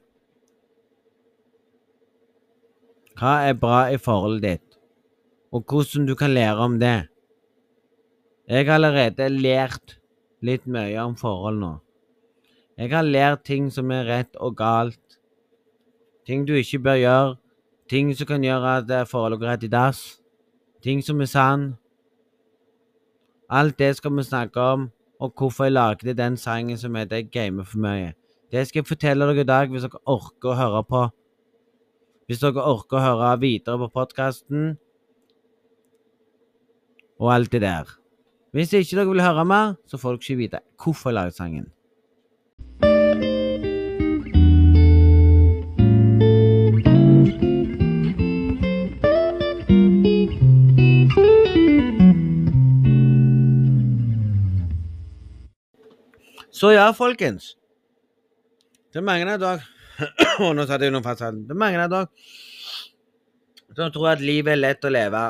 Hva 3.17 3.35
er 3.49 3.55
bra 3.61 3.87
i 3.93 4.01
forholdet 4.01 4.43
ditt? 4.43 4.66
Og 5.57 5.65
hvordan 5.65 6.07
du 6.07 6.15
kan 6.15 6.35
lære 6.37 6.57
om 6.57 6.81
det. 6.81 7.09
Jeg 8.49 8.67
har 8.67 8.75
allerede 8.75 9.29
lært 9.29 9.97
litt 10.45 10.67
mye 10.69 10.99
om 11.01 11.17
forhold 11.17 11.57
nå. 11.59 11.73
Jeg 12.77 12.93
har 12.93 13.03
lært 13.03 13.47
ting 13.49 13.71
som 13.73 13.91
er 13.91 14.05
rett 14.05 14.37
og 14.37 14.57
galt, 14.57 15.17
ting 16.29 16.45
du 16.45 16.53
ikke 16.55 16.83
bør 16.85 17.01
gjøre, 17.01 17.35
ting 17.89 18.13
som 18.19 18.29
kan 18.29 18.45
gjøre 18.45 18.77
at 18.83 19.09
forholdet 19.09 19.41
går 19.41 19.53
rett 19.55 19.65
i 19.65 19.73
dass, 19.73 20.03
ting 20.85 21.01
som 21.03 21.25
er 21.25 21.33
sann. 21.33 21.67
Alt 23.49 23.79
det 23.79 23.95
skal 23.97 24.13
vi 24.17 24.29
snakke 24.29 24.61
om, 24.61 24.91
og 25.21 25.33
hvorfor 25.33 25.65
jeg 25.65 25.73
lagde 25.73 26.15
den 26.15 26.37
sangen 26.37 26.77
som 26.79 26.95
heter 26.95 27.17
'Jeg 27.17 27.31
gamer 27.31 27.65
for 27.65 27.79
mye'. 27.79 28.13
Det 28.53 28.67
skal 28.67 28.81
jeg 28.81 28.87
fortelle 28.87 29.25
dere 29.25 29.41
i 29.41 29.45
dag, 29.45 29.69
hvis 29.69 29.83
dere 29.83 30.05
orker 30.07 30.51
å 30.51 30.55
høre 30.55 30.85
på. 30.85 31.09
Hvis 32.27 32.39
dere 32.39 32.63
orker 32.63 32.97
å 32.97 33.01
høre 33.01 33.41
videre 33.41 33.79
på 33.79 33.89
podkasten, 33.89 34.79
og 37.19 37.35
alt 37.35 37.53
det 37.53 37.63
der. 37.63 37.89
Hvis 38.53 38.73
ikke 38.73 38.97
dere 38.97 39.09
vil 39.09 39.23
høre 39.23 39.45
mer, 39.45 39.75
så 39.87 39.99
får 40.01 40.17
dere 40.17 40.25
ikke 40.25 40.43
vite 40.43 40.61
hvorfor 40.83 41.11
jeg 41.11 41.15
lager 41.15 41.31
sangen. 41.31 41.73
Så 56.57 56.71
ja, 56.73 56.91
folkens. 56.97 57.53
Det 58.93 59.03
er 59.03 59.05
mange 59.05 59.29
av 59.29 59.41
dere 59.43 59.61
Nå 60.57 60.65
satte 60.65 60.87
jeg 60.87 60.93
noen 60.93 61.05
fast 61.05 61.21
Det 61.21 61.53
er 61.53 61.59
mange 61.61 61.83
av 61.83 61.93
dere 61.93 62.09
som 63.77 63.91
tror 63.93 64.15
at 64.15 64.23
livet 64.25 64.55
er 64.55 64.61
lett 64.63 64.87
å 64.89 64.91
leve. 64.93 65.21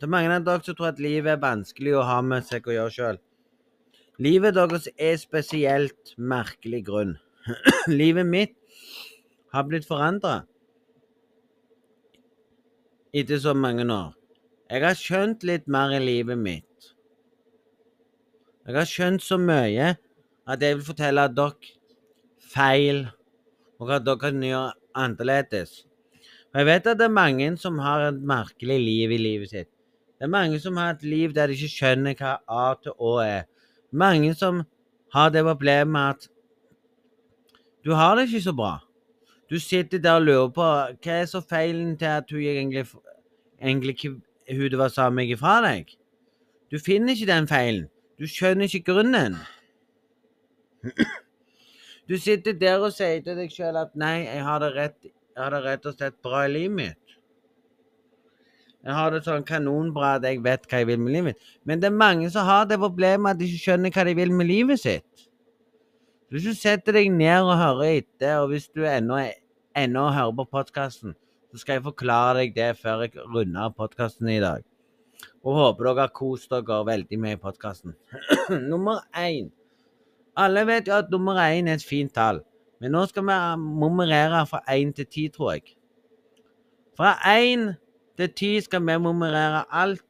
Det 0.00 0.06
er 0.06 0.12
mange 0.14 0.32
av 0.32 0.44
dere 0.46 0.64
som 0.64 0.76
tror 0.78 0.86
at 0.94 1.00
livet 1.04 1.28
er 1.34 1.40
vanskelig 1.42 1.90
å 1.92 2.06
ha 2.08 2.22
med 2.24 2.46
seg 2.48 2.64
å 2.64 2.72
gjøre 2.72 2.92
sjøl. 2.94 3.16
Livet 4.24 4.54
deres 4.56 4.86
er 4.96 5.18
spesielt 5.20 6.14
merkelig 6.16 6.78
grunn. 6.86 7.10
livet 8.00 8.24
mitt 8.24 8.54
har 9.52 9.66
blitt 9.68 9.84
forandra. 9.84 10.46
etter 13.12 13.38
så 13.42 13.52
mange 13.52 13.84
år. 13.92 14.14
Jeg 14.70 14.84
har 14.86 14.96
skjønt 14.96 15.44
litt 15.44 15.66
mer 15.66 15.92
i 15.92 15.98
livet 16.00 16.38
mitt. 16.38 16.92
Jeg 18.64 18.76
har 18.76 18.88
skjønt 18.88 19.24
så 19.24 19.36
mye 19.36 19.90
at 20.46 20.62
jeg 20.64 20.78
vil 20.78 20.86
fortelle 20.86 21.26
dere 21.34 21.74
feil, 22.54 23.02
og 23.76 23.90
hva 23.90 23.98
dere 24.00 24.22
kan 24.22 24.40
gjøre 24.46 24.72
annerledes. 24.94 25.82
Og 26.54 26.62
jeg 26.62 26.70
vet 26.70 26.88
at 26.88 27.02
det 27.02 27.08
er 27.10 27.18
mange 27.18 27.50
som 27.60 27.82
har 27.84 28.06
et 28.08 28.24
merkelig 28.32 28.78
liv 28.80 29.12
i 29.18 29.20
livet 29.20 29.52
sitt. 29.52 29.70
Det 30.20 30.26
er 30.26 30.32
mange 30.34 30.60
som 30.60 30.76
har 30.76 30.90
et 30.90 31.02
liv 31.02 31.32
der 31.32 31.48
de 31.48 31.56
ikke 31.56 31.72
skjønner 31.72 32.12
hva 32.18 32.34
A 32.44 32.64
til 32.76 32.92
Å 32.92 33.12
er. 33.24 33.46
Mange 33.88 34.34
som 34.36 34.58
har 35.14 35.30
det 35.32 35.42
problemet 35.46 35.88
med 35.94 36.10
at 36.10 36.26
du 37.80 37.94
har 37.96 38.18
det 38.18 38.26
ikke 38.28 38.42
så 38.44 38.52
bra. 38.52 38.74
Du 39.48 39.56
sitter 39.58 39.98
der 39.98 40.18
og 40.20 40.26
lurer 40.26 40.50
på 40.52 40.66
hva 40.66 41.14
er 41.14 41.24
så 41.26 41.40
feilen 41.40 41.96
til 41.96 42.12
at 42.12 42.28
hun 42.30 42.44
egentlig, 42.44 42.84
egentlig 43.62 43.96
hun 44.04 44.68
det 44.70 44.78
var 44.78 44.92
sammen 44.92 45.24
med 45.24 45.40
fra 45.40 45.56
deg. 45.64 45.88
Du 46.70 46.76
finner 46.78 47.16
ikke 47.16 47.32
den 47.32 47.48
feilen. 47.48 47.88
Du 48.20 48.28
skjønner 48.28 48.68
ikke 48.68 48.92
grunnen. 48.92 49.40
Du 52.08 52.18
sitter 52.18 52.52
der 52.52 52.84
og 52.84 52.92
sier 52.92 53.24
til 53.24 53.40
deg 53.40 53.52
sjøl 53.54 53.76
at 53.80 53.96
nei, 53.96 54.26
jeg 54.26 54.44
har 54.44 54.68
rett, 54.74 54.96
jeg 55.06 55.40
har 55.40 55.54
det 55.54 55.64
rett 55.64 55.84
og 55.88 55.96
slett 55.96 56.20
bra 56.20 56.44
i 56.44 56.52
livet 56.52 56.76
mitt. 56.76 56.99
Jeg 58.80 58.96
har 58.96 59.10
det 59.12 59.20
sånn 59.26 59.44
kanonbra 59.44 60.14
at 60.16 60.24
jeg 60.24 60.40
vet 60.44 60.62
hva 60.64 60.78
jeg 60.80 60.88
vil 60.88 61.00
med 61.02 61.12
livet 61.12 61.34
mitt. 61.34 61.48
Men 61.68 61.82
det 61.82 61.90
er 61.90 61.98
mange 62.00 62.30
som 62.32 62.46
har 62.48 62.64
det 62.68 62.78
problemet 62.80 63.34
at 63.34 63.40
de 63.40 63.48
ikke 63.48 63.64
skjønner 63.66 63.92
hva 63.92 64.06
de 64.08 64.14
vil 64.16 64.32
med 64.32 64.48
livet 64.48 64.80
sitt. 64.80 65.26
Hvis 66.30 66.46
du 66.46 66.54
setter 66.54 66.96
deg 66.96 67.10
ned 67.12 67.42
og 67.42 67.58
hører 67.58 67.98
etter, 67.98 68.38
og 68.40 68.52
hvis 68.52 68.70
du 68.70 68.84
ennå, 68.86 69.18
hører 70.14 70.36
på 70.38 70.46
podkasten, 70.56 71.16
så 71.50 71.60
skal 71.60 71.76
jeg 71.76 71.86
forklare 71.88 72.36
deg 72.38 72.54
det 72.54 72.70
før 72.78 73.04
jeg 73.04 73.24
runder 73.26 73.66
av 73.66 73.74
podkasten 73.76 74.30
i 74.30 74.40
dag. 74.40 74.64
Og 75.44 75.58
håper 75.58 75.90
dere 75.90 76.06
har 76.06 76.14
kost 76.14 76.52
dere 76.54 76.84
veldig 76.86 77.18
med 77.20 77.36
i 77.36 77.40
podkasten. 77.42 77.96
Nummer 78.70 79.02
én. 79.18 79.50
Alle 80.38 80.62
vet 80.64 80.88
jo 80.88 80.94
at 80.96 81.10
nummer 81.10 81.36
én 81.42 81.68
er 81.68 81.76
et 81.76 81.84
fint 81.84 82.12
tall, 82.14 82.38
men 82.80 82.94
nå 82.94 83.02
skal 83.10 83.26
vi 83.26 83.36
nummerere 83.60 84.44
fra 84.48 84.62
én 84.70 84.94
til 84.94 85.08
ti, 85.10 85.26
tror 85.28 85.56
jeg. 85.58 85.74
Fra 86.96 87.16
én 87.34 87.72
til 88.20 88.32
ti 88.36 88.50
skal 88.60 88.84
vi 88.84 88.98
memorere 89.00 89.64
alt 89.72 90.04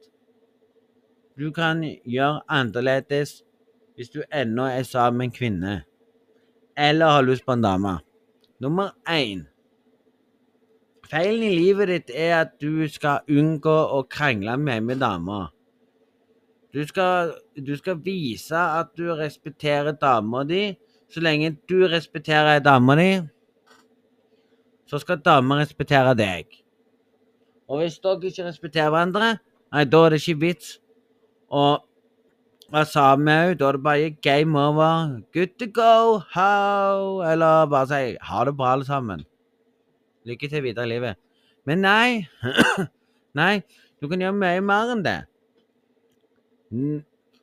du 1.38 1.50
kan 1.54 1.80
gjøre 2.04 2.42
annerledes 2.50 3.40
hvis 3.96 4.10
du 4.10 4.22
ennå 4.32 4.66
er 4.66 4.82
sammen 4.82 5.18
med 5.18 5.26
en 5.26 5.32
kvinne, 5.32 5.72
eller 6.76 7.06
har 7.06 7.22
lyst 7.22 7.44
på 7.46 7.52
en 7.52 7.62
dame. 7.62 7.98
Nummer 8.60 8.90
én. 9.08 9.42
Feilen 11.10 11.42
i 11.42 11.56
livet 11.56 11.88
ditt 11.88 12.12
er 12.14 12.34
at 12.40 12.54
du 12.60 12.86
skal 12.88 13.26
unngå 13.28 13.76
å 13.96 14.02
krangle 14.08 14.56
med 14.56 14.86
med 14.88 15.00
damer. 15.02 15.50
Du 16.72 16.80
skal, 16.86 17.34
du 17.56 17.74
skal 17.76 17.98
vise 18.04 18.56
at 18.56 18.92
du 18.96 19.10
respekterer 19.18 19.92
dama 19.92 20.44
di. 20.44 20.76
Så 21.10 21.20
lenge 21.20 21.56
du 21.68 21.88
respekterer 21.90 22.60
dama 22.62 22.94
di, 22.94 23.10
så 24.86 25.00
skal 25.02 25.18
dama 25.24 25.58
respektere 25.58 26.14
deg. 26.14 26.59
Og 27.70 27.78
hvis 27.78 28.00
dere 28.02 28.18
ikke 28.26 28.48
respekterer 28.48 28.90
hverandre, 28.90 29.36
nei, 29.70 29.84
da 29.86 30.02
er 30.04 30.14
det 30.14 30.20
ikke 30.24 30.40
vits 30.42 30.72
å 31.46 31.78
være 32.72 32.88
sammen 32.90 33.28
med 33.28 33.38
henne. 33.38 33.58
Da 33.60 33.68
er 33.68 33.78
det 33.78 33.82
bare 33.84 34.10
game 34.26 34.58
over. 34.58 35.20
Good 35.34 35.54
to 35.62 35.68
go, 35.70 36.18
how 36.34 37.22
Eller 37.30 37.66
bare 37.70 37.86
si 37.86 38.16
ha 38.30 38.44
det 38.44 38.56
bra, 38.56 38.72
alle 38.72 38.84
sammen. 38.88 39.24
Lykke 40.26 40.50
til 40.50 40.62
videre 40.66 40.88
i 40.88 40.92
livet. 40.96 41.20
Men 41.66 41.86
nei. 41.86 42.26
nei, 43.40 43.62
du 44.02 44.08
kan 44.10 44.20
gjøre 44.20 44.38
mye 44.42 44.66
mer 44.66 44.94
enn 44.96 45.06
det. 45.06 45.18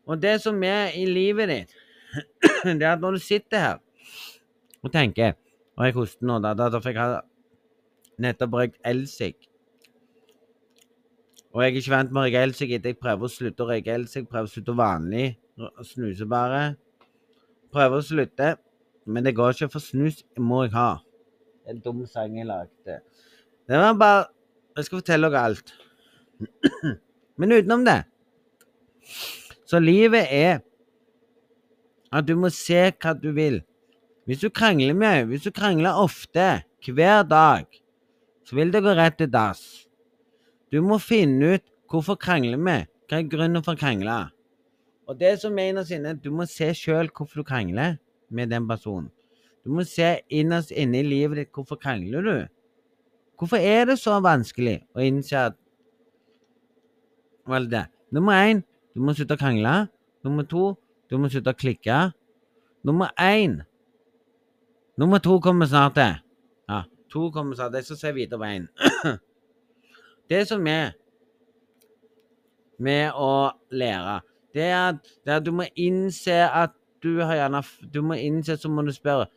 Og 0.07 0.21
det 0.21 0.37
som 0.43 0.59
er 0.63 0.91
i 0.95 1.05
livet 1.07 1.51
ditt, 1.51 1.75
det 2.79 2.81
er 2.81 2.93
at 2.97 3.03
når 3.03 3.17
du 3.17 3.23
sitter 3.23 3.59
her 3.59 3.75
og 4.83 4.91
tenker 4.93 5.33
Og 5.75 5.85
jeg 5.85 5.93
hoster 5.97 6.25
nå, 6.25 6.37
da, 6.39 6.53
da, 6.55 6.69
da 6.71 6.79
fikk 6.81 6.95
jeg 6.97 7.17
nettopp 8.23 8.55
røykt 8.57 8.77
elsig. 8.87 9.35
Og 11.57 11.63
jeg 11.63 11.71
er 11.71 11.79
ikke 11.79 11.93
vant 11.95 12.11
med 12.13 12.21
å 12.21 12.23
røyke 12.27 12.41
elsig 12.45 12.67
jeg 12.75 12.97
prøver 13.01 13.25
å 13.25 13.33
slutte 13.33 13.65
å 13.65 13.67
røyke 13.71 13.89
elsig. 13.89 14.27
Prøver 14.29 14.45
å 14.45 14.51
slutte 14.51 14.75
vanlig. 14.77 15.23
Snuse 15.89 16.27
bare. 16.29 16.59
Prøver 17.73 17.97
å 17.97 18.05
slutte. 18.05 18.51
Men 19.09 19.25
det 19.25 19.33
går 19.33 19.55
ikke, 19.55 19.71
for 19.73 19.81
snus 19.81 20.21
må 20.37 20.67
jeg 20.67 20.75
ha. 20.75 20.99
En 21.65 21.79
dum 21.81 22.03
sang 22.05 22.37
jeg 22.37 22.45
lagde. 22.45 22.99
Det 23.67 23.81
var 23.81 23.97
bare 23.97 24.27
Jeg 24.77 24.85
skal 24.85 24.99
fortelle 24.99 25.31
dere 25.33 25.41
alt. 25.41 25.73
Men 27.41 27.55
utenom 27.57 27.87
det 27.87 28.03
så 29.67 29.79
livet 29.83 30.27
er 30.31 30.59
at 32.13 32.27
du 32.27 32.37
må 32.39 32.51
se 32.53 32.85
hva 33.01 33.11
du 33.17 33.33
vil. 33.35 33.59
Hvis 34.27 34.43
du 34.43 34.49
krangler 34.51 34.95
mye, 34.95 35.25
hvis 35.27 35.47
du 35.47 35.51
krangler 35.55 35.97
ofte, 35.99 36.61
hver 36.87 37.25
dag, 37.27 37.65
så 38.47 38.55
vil 38.55 38.71
det 38.71 38.83
gå 38.85 38.93
rett 38.95 39.17
til 39.19 39.27
dass. 39.31 39.86
Du 40.71 40.81
må 40.83 40.97
finne 40.99 41.55
ut 41.55 41.63
hvorfor 41.87 42.17
krangler 42.19 42.59
vi, 42.59 42.77
hva 43.07 43.19
er 43.21 43.29
grunnen 43.31 43.63
for 43.63 43.77
å 43.77 43.79
krangle. 43.79 44.17
Og 45.07 45.15
det 45.19 45.37
som 45.39 45.55
er 45.55 45.71
innerst 45.71 45.93
inne, 45.95 46.11
du 46.19 46.27
må 46.35 46.47
se 46.49 46.67
sjøl 46.75 47.07
hvorfor 47.15 47.41
du 47.41 47.47
krangler 47.47 47.95
med 48.27 48.51
den 48.51 48.67
personen. 48.67 49.07
Du 49.63 49.71
må 49.75 49.85
se 49.87 50.17
innerst 50.31 50.73
inne 50.75 50.99
i 50.99 51.07
livet 51.07 51.39
ditt 51.41 51.53
hvorfor 51.55 51.79
krangler 51.79 52.27
du. 52.27 52.35
Hvorfor 53.39 53.61
er 53.61 53.87
det 53.87 53.97
så 54.01 54.17
vanskelig 54.23 54.81
å 54.95 55.03
innse 55.05 55.47
at 55.51 55.57
Vel, 57.47 57.69
det. 57.71 57.85
Nummer 58.11 58.35
én 58.43 58.59
du 58.91 58.99
må 58.99 59.13
slutte 59.15 59.37
å 59.37 59.39
krangle. 59.39 59.85
Nummer 60.25 60.43
to, 60.51 60.73
du 61.07 61.15
må 61.21 61.29
slutte 61.31 61.53
å 61.53 61.55
klikke. 61.55 61.99
Nummer 62.83 63.13
én 63.15 63.61
Nummer 64.97 65.21
to 65.21 65.37
kommer 65.39 65.69
snart 65.69 65.93
til. 65.95 66.15
Ja, 66.67 66.81
to 67.13 67.27
kommer 67.31 67.55
snart. 67.55 67.75
Jeg 67.77 67.85
skal 67.85 67.99
se 68.01 68.13
videre 68.15 68.41
på 68.41 68.49
én. 68.49 68.67
Det 70.29 70.43
som 70.47 70.67
er 70.67 70.91
med 72.79 73.15
å 73.15 73.51
lære, 73.71 74.19
det 74.53 74.67
er 74.67 74.81
at, 74.89 75.01
det 75.25 75.33
er 75.33 75.39
at 75.39 75.45
du 75.45 75.53
må 75.55 75.67
innse 75.75 76.35
at 76.45 76.75
du 77.03 77.19
har 77.21 77.35
gjerne 77.37 77.61
Du 77.93 78.01
må 78.01 78.17
innse, 78.17 78.57
så 78.57 78.69
må 78.69 78.81
du 78.81 78.91
spørre 78.91 79.27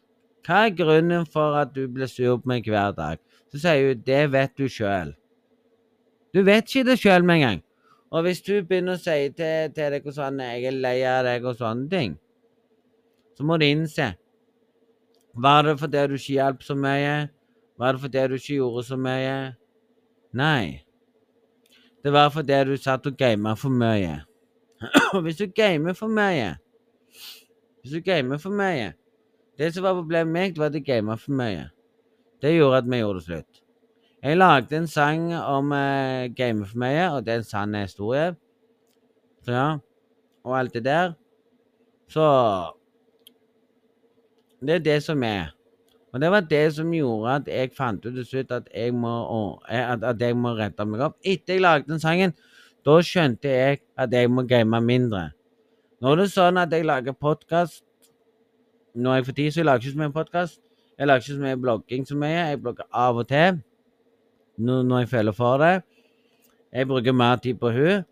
Hva 0.46 0.64
er 0.66 0.76
grunnen 0.76 1.26
for 1.28 1.58
at 1.60 1.74
du 1.74 1.86
blir 1.88 2.08
sur 2.08 2.38
på 2.40 2.48
meg 2.48 2.68
hver 2.68 2.94
dag? 2.96 3.20
Så 3.52 3.60
sier 3.60 3.90
hun 3.90 4.04
det 4.06 4.22
vet 4.32 4.54
du 4.56 4.68
sjøl. 4.70 5.12
Du 6.34 6.42
vet 6.46 6.64
ikke 6.64 6.86
det 6.86 7.00
sjøl 7.02 7.26
med 7.26 7.40
en 7.40 7.44
gang. 7.44 7.60
Og 8.10 8.24
hvis 8.26 8.40
du 8.42 8.54
begynner 8.66 8.96
å 8.96 9.02
si 9.02 9.28
til, 9.36 9.70
til 9.74 9.94
deg 9.94 10.06
sånn 10.06 10.40
'Jeg 10.40 10.64
er 10.66 10.78
lei 10.82 10.96
av 11.06 11.24
deg', 11.26 11.44
og 11.46 11.58
sånne 11.58 11.90
ting, 11.90 12.18
så 13.36 13.44
må 13.44 13.58
du 13.58 13.66
innse 13.66 14.14
Var 15.34 15.62
det 15.62 15.78
fordi 15.78 16.06
du 16.08 16.14
ikke 16.14 16.34
hjalp 16.34 16.62
så 16.62 16.74
mye? 16.74 17.30
Var 17.78 17.92
det 17.92 18.00
fordi 18.00 18.28
du 18.28 18.34
ikke 18.34 18.56
gjorde 18.56 18.82
så 18.84 18.96
mye? 18.96 19.36
Nei. 20.32 20.84
Det 22.04 22.12
var 22.12 22.30
fordi 22.30 22.64
du 22.64 22.76
satt 22.76 23.06
og 23.06 23.16
gama 23.18 23.54
for 23.58 23.68
mye. 23.68 24.20
Hvis 25.22 25.36
du 25.36 25.46
gamer 25.56 25.92
for 25.92 26.08
mye 26.08 26.54
Hvis 27.82 27.92
du 27.92 28.00
gamer 28.00 28.38
for 28.40 28.50
mye 28.50 28.94
Det 29.58 29.74
som 29.74 29.84
var 29.84 29.98
problemet 29.98 30.32
med 30.32 30.40
meg, 30.40 30.58
var 30.58 30.70
at 30.70 30.74
jeg 30.78 30.84
gama 30.86 31.18
for 31.20 31.36
mye. 31.36 31.66
Det 32.40 32.54
gjorde 32.54 32.78
at 32.78 32.86
vi 32.88 32.96
gjorde 32.96 33.18
det 33.18 33.24
slutt. 33.26 33.60
Jeg 34.22 34.36
lagde 34.36 34.76
en 34.76 34.86
sang 34.86 35.34
om 35.34 35.72
uh, 35.72 36.32
gamer 36.36 36.64
for 36.64 36.80
mye, 36.80 37.10
og 37.12 37.26
det 37.26 37.34
er 37.34 37.42
en 37.42 37.44
sann 37.44 37.74
historie. 37.74 38.30
Så 39.44 39.52
ja. 39.52 39.66
Og 40.44 40.58
alt 40.58 40.74
det 40.74 40.84
der. 40.84 41.12
Så 42.08 42.24
Det 44.60 44.74
er 44.74 44.78
det 44.78 45.02
som 45.02 45.22
er. 45.22 45.52
Og 46.10 46.20
det 46.20 46.30
var 46.30 46.46
det 46.50 46.64
som 46.74 46.90
gjorde 46.94 47.34
at 47.38 47.50
jeg 47.50 47.72
fant 47.76 48.06
ut 48.06 48.14
til 48.14 48.26
slutt 48.26 48.54
at 48.54 48.70
jeg 48.74 48.94
må, 48.94 49.12
at, 49.68 50.02
at 50.04 50.22
jeg 50.22 50.36
må 50.36 50.54
rette 50.58 50.86
meg 50.86 51.04
opp. 51.06 51.18
Etter 51.22 51.54
jeg 51.54 51.62
lagde 51.62 51.92
den 51.92 52.02
sangen, 52.02 52.34
da 52.86 52.96
skjønte 53.04 53.52
jeg 53.52 53.82
at 53.96 54.12
jeg 54.12 54.30
må 54.30 54.42
game 54.48 54.80
mindre. 54.82 55.28
Nå 56.00 56.14
er 56.14 56.22
det 56.22 56.30
sånn 56.32 56.58
at 56.58 56.72
jeg 56.72 56.86
lager 56.88 57.12
podkast 57.12 57.84
Når 58.96 59.14
jeg 59.14 59.24
får 59.26 59.34
tid, 59.36 59.50
så 59.52 59.60
jeg 59.60 59.66
lager 59.68 59.84
ikke 59.84 59.92
så 59.92 60.00
mye 60.00 60.14
podkast. 60.14 60.60
Jeg 60.98 61.06
lager 61.06 61.22
ikke 61.22 61.34
så 61.36 61.42
mye 61.44 61.58
blogging 61.62 62.06
så 62.08 62.16
mye. 62.18 62.38
Jeg 62.50 62.60
blogger 62.62 62.88
av 62.90 63.20
og 63.22 63.28
til 63.28 63.60
når 64.60 64.98
jeg 64.98 65.08
føler 65.08 65.32
for 65.32 65.62
det. 65.62 65.82
Jeg 66.72 66.88
bruker 66.88 67.12
mer 67.12 67.36
tid 67.36 67.54
på 67.54 67.70
hun. 67.70 68.02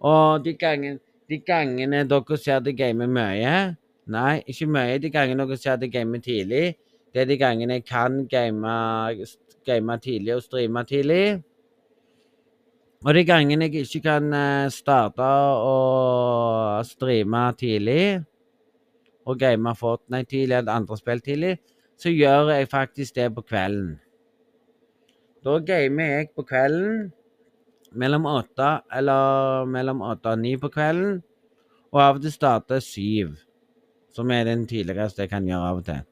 Og 0.00 0.44
de 0.44 0.52
gangene, 0.54 0.98
de 1.30 1.38
gangene 1.38 2.02
dere 2.08 2.38
ser 2.38 2.60
det 2.60 2.76
gamer 2.76 3.06
mye 3.06 3.76
Nei, 4.06 4.42
ikke 4.46 4.68
mye. 4.70 4.98
De 5.02 5.10
gangene 5.10 5.46
dere 5.46 5.58
ser 5.58 5.78
det 5.82 5.90
gamer 5.90 6.20
tidlig, 6.22 6.76
det 7.16 7.22
er 7.22 7.28
de 7.30 7.36
gangene 7.40 7.78
jeg 7.78 7.86
kan 7.88 8.26
game, 8.28 8.70
game 9.64 9.94
tidlig 10.04 10.34
og 10.34 10.42
streame 10.44 10.82
tidlig. 10.84 11.42
Og 13.06 13.14
de 13.16 13.22
gangene 13.24 13.64
jeg 13.70 13.86
ikke 13.86 14.02
kan 14.04 14.26
eh, 14.36 14.68
starte 14.68 15.24
å 15.24 16.82
streame 16.84 17.46
tidlig 17.56 18.02
og 19.24 19.38
game 19.40 19.72
Fortnite 19.78 20.28
tidlig 20.28 20.58
eller 20.58 20.74
andre 20.74 20.98
spill 21.00 21.22
tidlig, 21.24 21.54
så 21.96 22.12
gjør 22.12 22.52
jeg 22.52 22.68
faktisk 22.68 23.16
det 23.16 23.30
på 23.32 23.44
kvelden. 23.48 23.94
Da 25.40 25.54
gamer 25.64 26.12
jeg 26.18 26.28
på 26.36 26.44
kvelden 26.44 27.06
mellom 27.96 28.28
åtte 28.28 28.68
eller 28.92 29.64
mellom 29.72 30.04
åtte 30.04 30.34
og 30.34 30.44
ni 30.44 30.52
på 30.60 30.68
kvelden. 30.68 31.22
Og 31.96 32.02
av 32.02 32.20
og 32.20 32.26
til 32.26 32.36
starter 32.36 32.84
syv, 32.84 33.32
som 34.12 34.28
er 34.36 34.44
den 34.50 34.66
tidligste 34.68 35.24
jeg 35.24 35.32
kan 35.32 35.48
gjøre 35.48 35.72
av 35.72 35.80
og 35.80 35.88
til. 35.88 36.04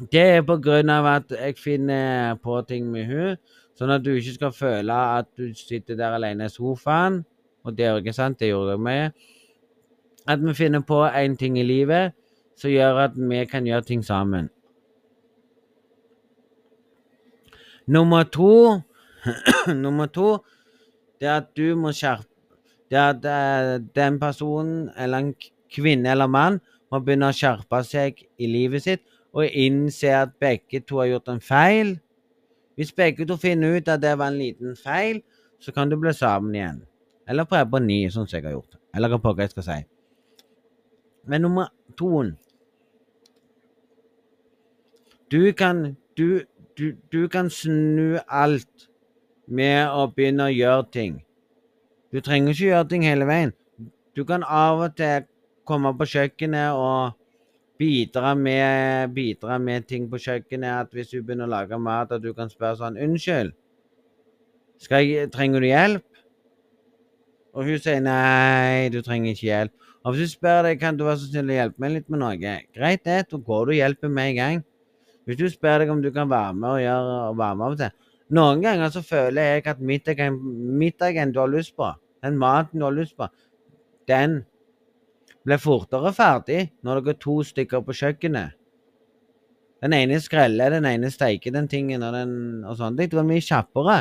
Det 0.00 0.22
er 0.38 0.42
på 0.46 0.56
grunn 0.62 0.90
av 0.90 1.06
at 1.06 1.34
jeg 1.36 1.58
finner 1.60 2.38
på 2.42 2.56
ting 2.68 2.88
med 2.90 3.10
hun, 3.10 3.36
sånn 3.76 3.92
at 3.92 4.04
du 4.04 4.14
ikke 4.14 4.34
skal 4.38 4.54
føle 4.56 4.96
at 5.18 5.28
du 5.36 5.52
sitter 5.56 5.98
der 5.98 6.16
alene 6.16 6.48
i 6.48 6.52
sofaen. 6.52 7.20
Og 7.62 7.76
det 7.76 7.86
er 7.86 8.00
ikke 8.00 8.16
sant, 8.16 8.40
det 8.40 8.50
gjorde 8.50 8.74
jeg 8.74 8.82
med. 8.82 9.12
At 10.26 10.42
vi 10.42 10.54
finner 10.56 10.82
på 10.86 11.02
én 11.06 11.36
ting 11.38 11.58
i 11.60 11.66
livet 11.66 12.16
som 12.58 12.72
gjør 12.72 13.04
at 13.04 13.14
vi 13.18 13.44
kan 13.50 13.66
gjøre 13.66 13.86
ting 13.86 14.02
sammen. 14.04 14.50
Nummer 17.86 18.22
to 18.22 18.80
Nummer 19.84 20.06
to 20.06 20.38
det 21.20 21.28
er 21.28 21.36
at 21.42 21.50
du 21.56 21.74
må 21.78 21.92
skjerpe 21.94 22.26
Det 22.90 22.98
er 22.98 23.08
at 23.14 23.24
eh, 23.26 23.82
den 23.94 24.18
personen, 24.20 24.90
eller 24.98 25.18
en 25.18 25.34
kvinne 25.72 26.10
eller 26.10 26.26
mann, 26.26 26.58
må 26.90 27.00
begynne 27.00 27.30
å 27.30 27.34
skjerpe 27.34 27.80
seg 27.88 28.18
i 28.36 28.50
livet 28.50 28.84
sitt 28.84 29.04
og 29.32 29.46
innse 29.46 30.10
at 30.12 30.34
begge 30.40 30.80
to 30.80 30.98
har 31.00 31.06
gjort 31.12 31.28
en 31.28 31.40
feil. 31.40 31.96
Hvis 32.76 32.92
begge 32.92 33.26
to 33.26 33.36
finner 33.36 33.76
ut 33.76 33.88
at 33.88 34.02
det 34.02 34.18
var 34.18 34.28
en 34.32 34.38
liten 34.38 34.76
feil, 34.76 35.22
så 35.60 35.72
kan 35.72 35.90
du 35.90 35.96
bli 35.96 36.12
sammen 36.12 36.54
igjen. 36.54 36.82
Eller 37.28 37.44
prøve 37.44 37.70
på 37.70 37.80
ny, 37.80 37.98
sånn 38.10 38.26
som 38.26 38.36
jeg 38.36 38.44
har 38.44 38.56
gjort. 38.56 38.78
Eller 38.94 39.12
hva 39.12 39.20
pokker 39.22 39.46
jeg 39.46 39.54
skal 39.54 39.68
si. 39.68 39.80
Men 41.26 41.46
nummer 41.46 41.70
to 41.96 42.24
Du 45.30 45.52
kan 45.52 45.96
du, 46.16 46.44
du, 46.76 46.92
du 47.12 47.28
kan 47.28 47.50
snu 47.50 48.18
alt 48.28 48.88
med 49.46 49.88
å 49.88 50.06
begynne 50.12 50.48
å 50.48 50.52
gjøre 50.52 50.88
ting. 50.92 51.22
Du 52.12 52.20
trenger 52.20 52.52
ikke 52.52 52.68
gjøre 52.68 52.88
ting 52.90 53.06
hele 53.06 53.24
veien. 53.28 53.52
Du 54.16 54.24
kan 54.28 54.44
av 54.44 54.82
og 54.84 54.96
til 54.96 55.24
komme 55.64 55.94
på 55.96 56.04
kjøkkenet 56.04 56.76
og 56.76 57.16
bidra 57.82 58.32
med, 58.38 59.10
bidra 59.16 59.58
med 59.58 59.88
ting 59.90 60.06
på 60.10 60.20
kjøkkenet. 60.22 60.86
At 60.86 60.94
hvis 60.94 61.10
du 61.10 61.18
begynner 61.20 61.50
å 61.50 61.54
lage 61.56 61.78
mat, 61.82 62.14
at 62.14 62.22
du 62.22 62.30
kan 62.36 62.50
spørre 62.50 62.78
sånn 62.78 62.98
'Unnskyld, 62.98 63.52
jeg, 64.90 65.30
trenger 65.34 65.60
du 65.60 65.66
hjelp?' 65.66 66.22
Og 67.54 67.64
hun 67.66 67.78
sier 67.78 68.00
'Nei, 68.00 68.88
du 68.94 69.02
trenger 69.02 69.34
ikke 69.34 69.50
hjelp'. 69.50 69.74
Og 70.04 70.14
hvis 70.14 70.30
du 70.30 70.38
spør 70.38 70.62
deg 70.66 70.80
kan 70.80 70.96
du 70.96 71.04
være 71.04 71.18
så 71.18 71.30
snill 71.30 71.50
å 71.50 71.58
hjelpe 71.58 71.78
meg 71.82 71.92
litt 71.96 72.08
med 72.10 72.22
noe, 72.22 72.54
greit 72.74 73.04
det, 73.04 73.26
da 73.30 73.36
går 73.36 73.66
du 73.66 73.70
og 73.74 73.80
hjelper 73.80 74.08
med 74.10 74.30
en 74.30 74.36
gang. 74.36 74.64
Hvis 75.26 75.38
du 75.38 75.46
spør 75.50 75.78
deg 75.78 75.90
om 75.90 76.02
du 76.02 76.10
kan 76.10 76.30
være 76.30 76.54
med 76.54 76.68
og 76.70 76.80
gjøre 76.82 77.18
og 77.28 77.38
være 77.38 77.56
med 77.56 77.66
av 77.66 77.76
og 77.76 77.78
til 77.78 77.92
noen 78.32 78.62
ganger 78.64 78.92
så 78.92 79.02
føler 79.04 79.42
jeg 79.56 79.66
at 79.68 79.80
middagen, 79.84 80.38
middagen 80.80 81.34
du 81.34 81.40
har 81.42 81.50
lyst 81.52 81.74
på, 81.76 81.90
den 82.24 82.38
maten 82.40 82.80
du 82.80 82.86
har 82.86 82.94
lyst 82.96 83.16
på, 83.18 83.28
den 84.08 84.42
blir 85.46 85.60
fortere 85.62 86.12
ferdig 86.14 86.64
når 86.82 87.00
dere 87.00 87.14
er 87.16 87.22
to 87.22 87.38
stykker 87.46 87.84
på 87.86 87.96
kjøkkenet. 87.98 88.58
Den 89.82 89.94
ene 89.96 90.20
skreller, 90.22 90.70
den 90.70 90.86
ene 90.86 91.10
steiker 91.10 91.54
den 91.54 91.66
tingen 91.70 92.04
og, 92.06 92.14
den, 92.14 92.34
og 92.62 92.76
sånn. 92.78 92.94
Det 92.98 93.08
går 93.10 93.26
mye 93.26 93.42
kjappere. 93.42 93.98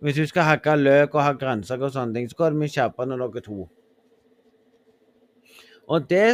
Hvis 0.00 0.16
du 0.16 0.24
skal 0.30 0.46
hakke 0.46 0.76
løk 0.78 1.16
og 1.16 1.24
ha 1.26 1.32
grønnsaker 1.36 1.88
og 1.88 1.94
sånne 1.96 2.16
ting, 2.16 2.28
så 2.30 2.38
går 2.38 2.54
det 2.54 2.60
mye 2.62 2.72
kjappere 2.72 3.10
når 3.10 3.24
dere 3.24 3.42
er 3.42 3.46
to. 3.48 3.64
Og 5.90 6.06
det, 6.06 6.26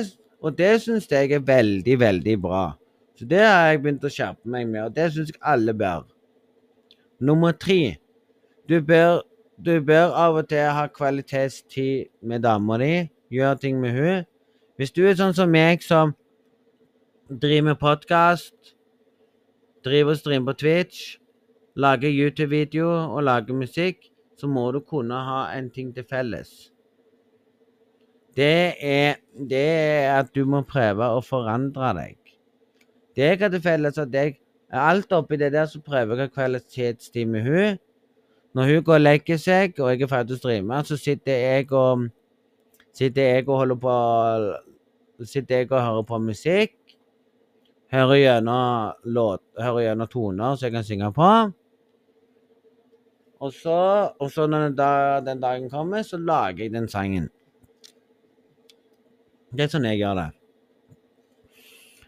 og 0.44 0.59
det 0.59 0.74
syns 0.85 1.09
jeg 1.11 1.32
er 1.32 1.47
veldig, 1.48 1.97
veldig 2.05 2.36
bra. 2.43 2.66
Så 3.16 3.24
det 3.24 3.40
har 3.40 3.70
jeg 3.70 3.81
begynt 3.81 4.05
å 4.05 4.12
skjerpe 4.12 4.53
meg 4.53 4.69
med, 4.69 4.82
og 4.85 4.93
det 4.94 5.09
syns 5.15 5.32
jeg 5.32 5.40
alle 5.40 5.73
bør. 5.73 6.05
Nummer 7.24 7.57
tre. 7.57 7.97
Du 8.69 8.77
bør, 8.85 9.23
du 9.65 9.81
bør 9.81 10.12
av 10.12 10.37
og 10.37 10.49
til 10.49 10.69
ha 10.77 10.87
kvalitetstid 10.93 12.11
med 12.23 12.45
dama 12.45 12.78
di. 12.78 13.09
Gjøre 13.33 13.59
ting 13.59 13.81
med 13.81 13.97
hun. 13.97 14.27
Hvis 14.77 14.93
du 14.93 15.07
er 15.09 15.16
sånn 15.16 15.35
som 15.35 15.51
meg, 15.51 15.83
som 15.83 16.12
driver 17.31 17.70
med 17.70 17.78
podkast, 17.81 18.74
driver 19.87 20.12
og 20.12 20.20
streamer 20.20 20.53
på 20.53 20.59
Twitch, 20.61 21.16
lager 21.77 22.12
YouTube-videoer 22.12 23.09
og 23.09 23.24
lager 23.24 23.57
musikk, 23.57 24.11
så 24.37 24.49
må 24.49 24.69
du 24.73 24.83
kunne 24.85 25.16
ha 25.16 25.47
en 25.57 25.70
ting 25.73 25.95
til 25.97 26.05
felles. 26.05 26.70
Det 28.37 28.77
er, 28.85 29.16
det 29.33 29.65
er 29.65 30.19
at 30.19 30.35
du 30.37 30.45
må 30.45 30.61
prøve 30.69 31.09
å 31.09 31.23
forandre 31.24 31.95
deg. 31.97 32.19
Det 33.16 33.31
jeg 33.31 33.41
har 33.41 33.53
til 33.55 33.65
felles, 33.65 33.97
at 33.99 34.12
jeg 34.12 34.37
alt 34.77 35.12
oppi 35.16 35.39
det 35.41 35.55
der 35.55 35.65
så 35.70 35.81
prøver 35.81 36.20
jeg 36.20 36.27
å 36.27 36.28
ha 36.28 36.35
kvalitetstid 36.35 37.33
med 37.33 37.49
hun. 37.49 37.78
Når 38.57 38.70
hun 38.73 38.85
går 38.85 38.95
og 38.95 39.03
legger 39.03 39.37
seg, 39.41 39.77
og 39.83 39.91
jeg 39.93 40.07
er 40.07 40.09
ferdig 40.09 40.37
å 40.37 40.41
streame, 40.41 40.78
så 40.89 40.97
sitter 40.97 41.43
jeg 41.43 41.66
og 41.77 42.07
sitter 42.97 43.35
jeg 43.35 43.45
og 43.51 43.59
holder 43.61 43.78
på 43.83 43.97
sitter 45.24 45.61
jeg 45.61 45.69
og 45.70 45.83
hører 45.83 46.07
på 46.09 46.20
musikk. 46.24 46.74
Hører 47.93 48.16
gjennom, 48.19 48.97
låt, 49.05 49.43
hører 49.61 49.85
gjennom 49.85 50.09
toner 50.11 50.57
så 50.57 50.66
jeg 50.66 50.74
kan 50.74 50.87
synge 50.89 51.12
på. 51.15 51.28
Og 53.45 53.53
så, 53.53 53.77
og 54.16 54.33
så 54.33 54.47
når 54.49 54.65
den, 54.65 54.77
dag, 54.77 55.27
den 55.27 55.41
dagen 55.41 55.70
kommer, 55.70 56.03
så 56.03 56.16
lager 56.16 56.65
jeg 56.65 56.73
den 56.73 56.89
sangen. 56.89 57.28
Det 59.53 59.66
er 59.66 59.73
sånn 59.73 59.87
jeg 59.89 60.01
gjør 60.01 60.16
det. 60.23 60.28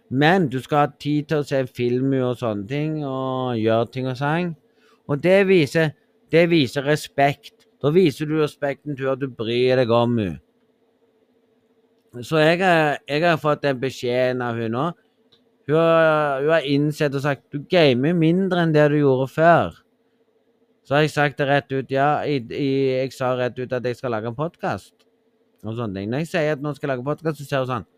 Men 0.08 0.48
du 0.48 0.56
skal 0.64 0.86
ha 0.86 0.90
tid 0.96 1.28
til 1.28 1.42
å 1.42 1.46
se 1.46 1.60
film 1.68 2.14
og 2.22 2.40
sånne 2.40 2.64
ting, 2.68 3.02
og 3.04 3.60
gjøre 3.60 3.92
ting 3.92 4.08
og 4.08 4.16
sang. 4.16 4.54
Og 5.08 5.20
det 5.20 5.42
viser, 5.48 5.92
det 6.32 6.44
viser 6.50 6.86
respekt. 6.86 7.54
Da 7.82 7.92
viser 7.94 8.26
du 8.26 8.38
respekten 8.40 8.96
til 8.98 9.10
at 9.12 9.20
du 9.20 9.28
bryr 9.30 9.78
deg 9.78 9.90
om 9.94 10.18
henne. 10.18 10.38
Så 12.24 12.40
jeg, 12.40 12.58
jeg, 12.58 13.22
har 13.22 13.36
fått 13.38 13.62
den 13.62 13.80
beskjeden 13.80 14.40
av 14.42 14.56
henne 14.56 14.72
nå. 14.72 14.86
Hun 15.68 15.76
har, 15.76 16.40
hun 16.40 16.54
har 16.54 16.64
innsett 16.64 17.14
og 17.14 17.22
sagt 17.22 17.44
du 17.52 17.60
gamer 17.68 18.16
mindre 18.16 18.64
enn 18.64 18.72
det 18.72 18.86
du 18.94 18.96
gjorde 19.02 19.28
før. 19.30 19.76
Så 20.88 20.96
har 20.96 21.04
jeg 21.04 21.12
sagt 21.12 21.38
det 21.38 21.50
rett 21.50 21.68
ut. 21.74 21.92
Ja, 21.92 22.24
jeg, 22.24 22.48
jeg 22.48 23.12
sa 23.12 23.34
rett 23.36 23.60
ut 23.60 23.76
at 23.76 23.84
jeg 23.84 23.98
skal 23.98 24.16
lage 24.16 24.32
en 24.32 24.38
podkast. 24.38 24.94
Når 25.62 25.92
jeg 26.16 26.30
sier 26.30 26.56
at 26.56 26.64
nå 26.64 26.72
skal 26.74 26.88
jeg 26.88 26.96
lage 26.96 27.06
podkast, 27.06 27.42
så 27.42 27.48
ser 27.48 27.64
hun 27.64 27.72
sånn 27.74 27.88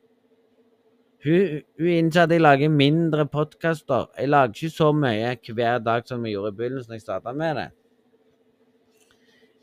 hun, 1.20 1.60
hun 1.76 1.88
innser 1.92 2.24
at 2.24 2.32
jeg 2.32 2.40
lager 2.40 2.72
mindre 2.72 3.26
podkaster. 3.28 4.08
Jeg 4.18 4.30
lager 4.32 4.56
ikke 4.56 4.72
så 4.72 4.88
mye 4.96 5.34
hver 5.52 5.82
dag 5.84 6.06
som 6.08 6.24
jeg 6.24 6.32
gjorde 6.34 6.54
i 6.54 6.56
begynnelsen 6.56 6.94
da 6.94 6.96
jeg 6.96 7.04
starta 7.04 7.34
med 7.36 7.56
det. 7.60 7.66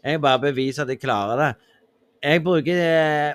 Jeg 0.03 0.21
bare 0.21 0.39
beviser 0.39 0.83
at 0.83 0.89
jeg 0.89 0.99
klarer 0.99 1.41
det. 1.41 1.51
Jeg 2.23 2.43
bruker 2.43 2.81
eh, 2.81 3.33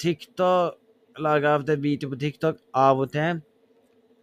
TikTok, 0.00 0.76
lager 1.18 1.48
av 1.48 1.64
og 1.68 1.82
video 1.82 2.10
på 2.10 2.18
TikTok 2.20 2.56
av 2.74 3.00
og 3.00 3.12
til. 3.12 3.42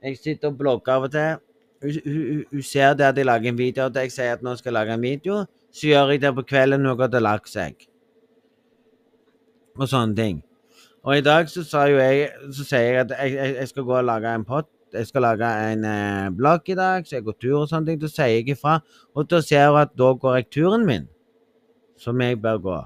Jeg 0.04 0.18
sitter 0.18 0.52
og 0.52 0.58
blogger 0.58 0.94
av 0.94 1.08
og 1.08 1.12
til. 1.12 1.44
Hun, 1.82 2.62
ser 2.66 2.94
det 2.98 3.06
at 3.06 3.18
jeg 3.18 3.26
lager 3.26 3.52
en 3.52 3.58
video, 3.58 3.86
og 3.86 3.96
jeg 3.96 4.12
sier 4.12 4.34
at 4.34 4.44
nå 4.44 4.56
skal 4.58 4.72
jeg 4.72 4.78
lage 4.80 4.98
en 4.98 5.02
video. 5.02 5.44
Så 5.74 5.92
gjør 5.92 6.14
jeg 6.14 6.22
det 6.22 6.34
på 6.36 6.46
kvelden 6.48 6.82
når 6.82 6.96
hun 6.96 7.14
har 7.14 7.26
lagt 7.26 7.50
seg. 7.52 7.88
Og 9.78 9.90
sånne 9.90 10.18
ting. 10.18 10.42
Og 11.06 11.18
i 11.18 11.22
dag 11.22 11.50
så, 11.50 11.64
sa 11.64 11.86
jo 11.88 12.00
jeg, 12.02 12.32
så 12.52 12.66
sier 12.66 12.88
jeg 12.88 13.04
at 13.06 13.14
jeg, 13.14 13.36
jeg, 13.36 13.56
jeg, 13.56 13.68
skal 13.70 13.86
gå 13.88 13.94
og 14.00 14.08
lage 14.08 14.34
en 14.36 14.46
pott. 14.46 14.70
Jeg 14.94 15.08
skal 15.08 15.22
lage 15.22 15.48
en 15.72 15.84
eh, 15.86 16.30
blogg 16.34 16.70
i 16.72 16.76
dag, 16.76 17.06
så 17.06 17.18
jeg 17.18 17.28
går 17.28 17.38
tur 17.42 17.60
og 17.62 17.70
sånne 17.70 17.92
ting. 17.92 18.02
Da 18.02 18.10
sier 18.12 18.34
jeg 18.34 18.50
ifra. 18.56 18.80
Og 19.16 19.30
da 19.30 19.42
ser 19.46 19.70
hun 19.70 19.82
at 19.84 19.94
da 20.00 20.10
går 20.18 20.40
jeg 20.40 20.50
turen 20.58 20.88
min, 20.88 21.08
som 21.98 22.22
jeg 22.22 22.42
bør 22.42 22.58
gå. 22.58 22.78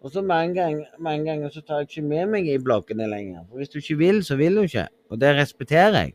Og 0.00 0.10
så 0.10 0.22
mange 0.22 0.54
ganger, 0.54 0.84
mange 0.98 1.24
ganger 1.24 1.48
så 1.52 1.60
tar 1.60 1.82
jeg 1.82 1.90
ikke 1.90 2.08
med 2.08 2.26
meg 2.32 2.48
i 2.48 2.58
bloggene 2.58 3.06
lenger. 3.10 3.44
For 3.48 3.60
hvis 3.60 3.68
du 3.68 3.78
ikke 3.78 3.98
vil, 3.98 4.22
så 4.24 4.36
vil 4.36 4.56
du 4.56 4.62
ikke. 4.64 4.86
Og 5.10 5.20
det 5.20 5.34
respekterer 5.36 5.98
jeg. 5.98 6.14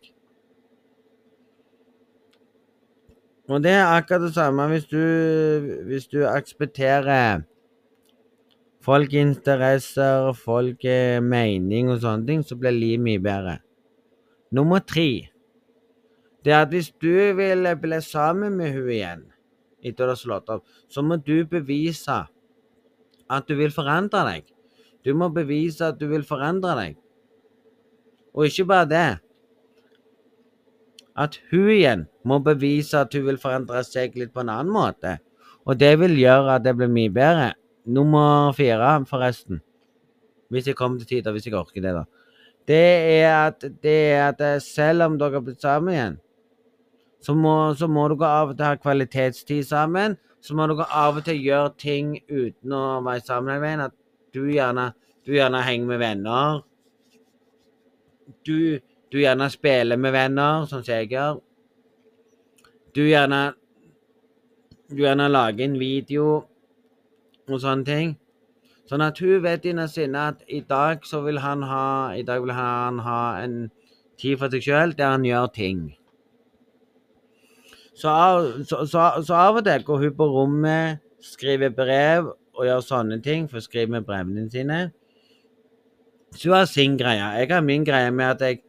Og 3.50 3.62
det 3.64 3.72
er 3.72 3.86
akkurat 3.86 4.22
det 4.22 4.34
samme 4.34 4.68
hvis 4.68 4.88
du, 4.90 4.98
hvis 5.86 6.08
du 6.08 6.24
aksepterer 6.26 7.44
folk 8.82 9.14
interesser, 9.14 10.34
folk 10.34 10.82
mening 11.22 11.92
og 11.94 12.02
sånne 12.02 12.26
ting, 12.26 12.42
så 12.46 12.58
blir 12.58 12.74
livet 12.74 13.06
mye 13.06 13.22
bedre. 13.22 13.60
Nummer 14.52 14.80
tre 14.80 15.30
det 16.46 16.54
er 16.54 16.62
at 16.62 16.70
hvis 16.70 16.92
du 17.02 17.34
vil 17.38 17.66
bli 17.82 18.02
sammen 18.02 18.58
med 18.58 18.74
hun 18.74 18.90
igjen 18.94 19.24
etter 19.86 20.08
du 20.10 20.14
har 20.14 20.20
slått 20.20 20.50
opp, 20.54 20.66
så 20.90 21.04
må 21.06 21.20
du 21.22 21.46
bevise 21.50 22.24
at 23.30 23.48
du 23.50 23.56
vil 23.58 23.74
forandre 23.74 24.24
deg. 24.30 24.50
Du 25.06 25.14
må 25.18 25.30
bevise 25.34 25.92
at 25.92 26.00
du 26.02 26.08
vil 26.10 26.26
forandre 26.26 26.74
deg. 26.80 26.98
Og 28.36 28.50
ikke 28.50 28.66
bare 28.72 28.90
det. 28.90 29.10
At 31.16 31.38
hun 31.52 31.70
igjen 31.72 32.08
må 32.28 32.42
bevise 32.44 33.06
at 33.06 33.14
hun 33.16 33.28
vil 33.30 33.40
forandre 33.40 33.84
seg 33.88 34.18
litt 34.20 34.34
på 34.34 34.44
en 34.44 34.52
annen 34.52 34.74
måte. 34.74 35.20
Og 35.66 35.78
det 35.80 35.94
vil 36.02 36.18
gjøre 36.20 36.58
at 36.58 36.66
det 36.66 36.76
blir 36.78 36.92
mye 36.92 37.14
bedre 37.14 37.54
nummer 37.86 38.52
fire, 38.58 38.98
forresten. 39.10 39.62
Hvis 40.50 40.68
jeg 40.68 40.78
kommer 40.78 41.00
til 41.00 41.08
tider, 41.08 41.34
hvis 41.34 41.48
jeg 41.48 41.58
orker 41.58 41.82
det, 41.82 41.94
da. 41.96 42.04
Det 42.66 42.86
er, 43.22 43.30
at, 43.48 43.66
det 43.84 43.98
er 44.12 44.32
at 44.34 44.64
selv 44.64 45.06
om 45.06 45.18
dere 45.22 45.38
har 45.38 45.46
blitt 45.46 45.62
sammen 45.62 45.94
igjen, 45.94 46.16
så 47.26 47.34
må, 47.34 47.74
så 47.74 47.88
må 47.90 48.06
dere 48.12 48.28
av 48.30 48.52
og 48.52 48.58
til 48.58 48.68
ha 48.68 48.78
kvalitetstid 48.78 49.66
sammen. 49.66 50.18
Så 50.46 50.54
må 50.54 50.68
dere 50.70 50.86
av 50.94 51.18
og 51.18 51.26
til 51.26 51.40
gjøre 51.42 51.72
ting 51.82 52.12
uten 52.30 52.76
å 52.78 53.02
være 53.06 53.24
sammen 53.26 53.56
hele 53.56 53.64
veien. 53.64 53.86
At 53.88 53.96
du 54.36 54.44
gjerne, 54.52 54.92
du 55.26 55.34
gjerne 55.34 55.64
henger 55.66 55.90
med 55.90 56.04
venner. 56.04 56.60
Du, 58.46 58.78
du 59.10 59.18
gjerne 59.22 59.50
spiller 59.50 59.98
med 59.98 60.14
venner, 60.14 60.68
sånn 60.70 60.86
som 60.86 60.94
jeg 60.94 61.16
gjør. 61.16 61.42
Du 62.96 63.06
gjerne 63.08 63.56
Du 64.86 65.00
gjerne 65.02 65.26
lager 65.32 65.66
en 65.66 65.80
video 65.82 66.26
og 67.50 67.58
sånne 67.58 67.86
ting. 67.88 68.12
Sånn 68.86 69.02
at 69.02 69.18
hun 69.18 69.42
vet 69.42 69.66
innerst 69.66 69.98
inne 69.98 70.28
at 70.30 70.44
i 70.46 70.60
dag 70.62 71.02
så 71.10 71.24
vil 71.26 71.42
han 71.42 71.66
ha 71.66 72.14
I 72.14 72.22
dag 72.22 72.46
vil 72.46 72.54
han 72.54 73.02
ha 73.02 73.22
en 73.42 73.72
tid 74.22 74.38
for 74.38 74.54
seg 74.54 74.62
sjøl 74.62 74.94
der 74.94 75.16
han 75.18 75.26
gjør 75.26 75.50
ting. 75.58 75.88
Så 77.96 78.12
av, 78.12 78.50
så, 78.68 78.84
så, 78.92 79.06
så 79.24 79.38
av 79.40 79.62
og 79.62 79.66
til 79.66 79.84
går 79.88 80.02
hun 80.04 80.16
på 80.18 80.28
rommet, 80.28 81.02
skriver 81.24 81.72
brev 81.74 82.34
og 82.56 82.68
gjør 82.68 82.84
sånne 82.84 83.22
ting, 83.24 83.48
for 83.52 83.62
å 83.62 83.64
skrive 83.64 83.96
med 83.96 84.08
brevene 84.08 84.46
sine. 84.52 84.80
Så 86.36 86.50
hun 86.50 86.58
har 86.58 86.68
sin 86.68 86.98
greie. 87.00 87.32
Jeg 87.40 87.52
har 87.54 87.64
min 87.64 87.86
greie 87.88 88.12
med 88.12 88.36
at 88.36 88.44
jeg 88.44 88.62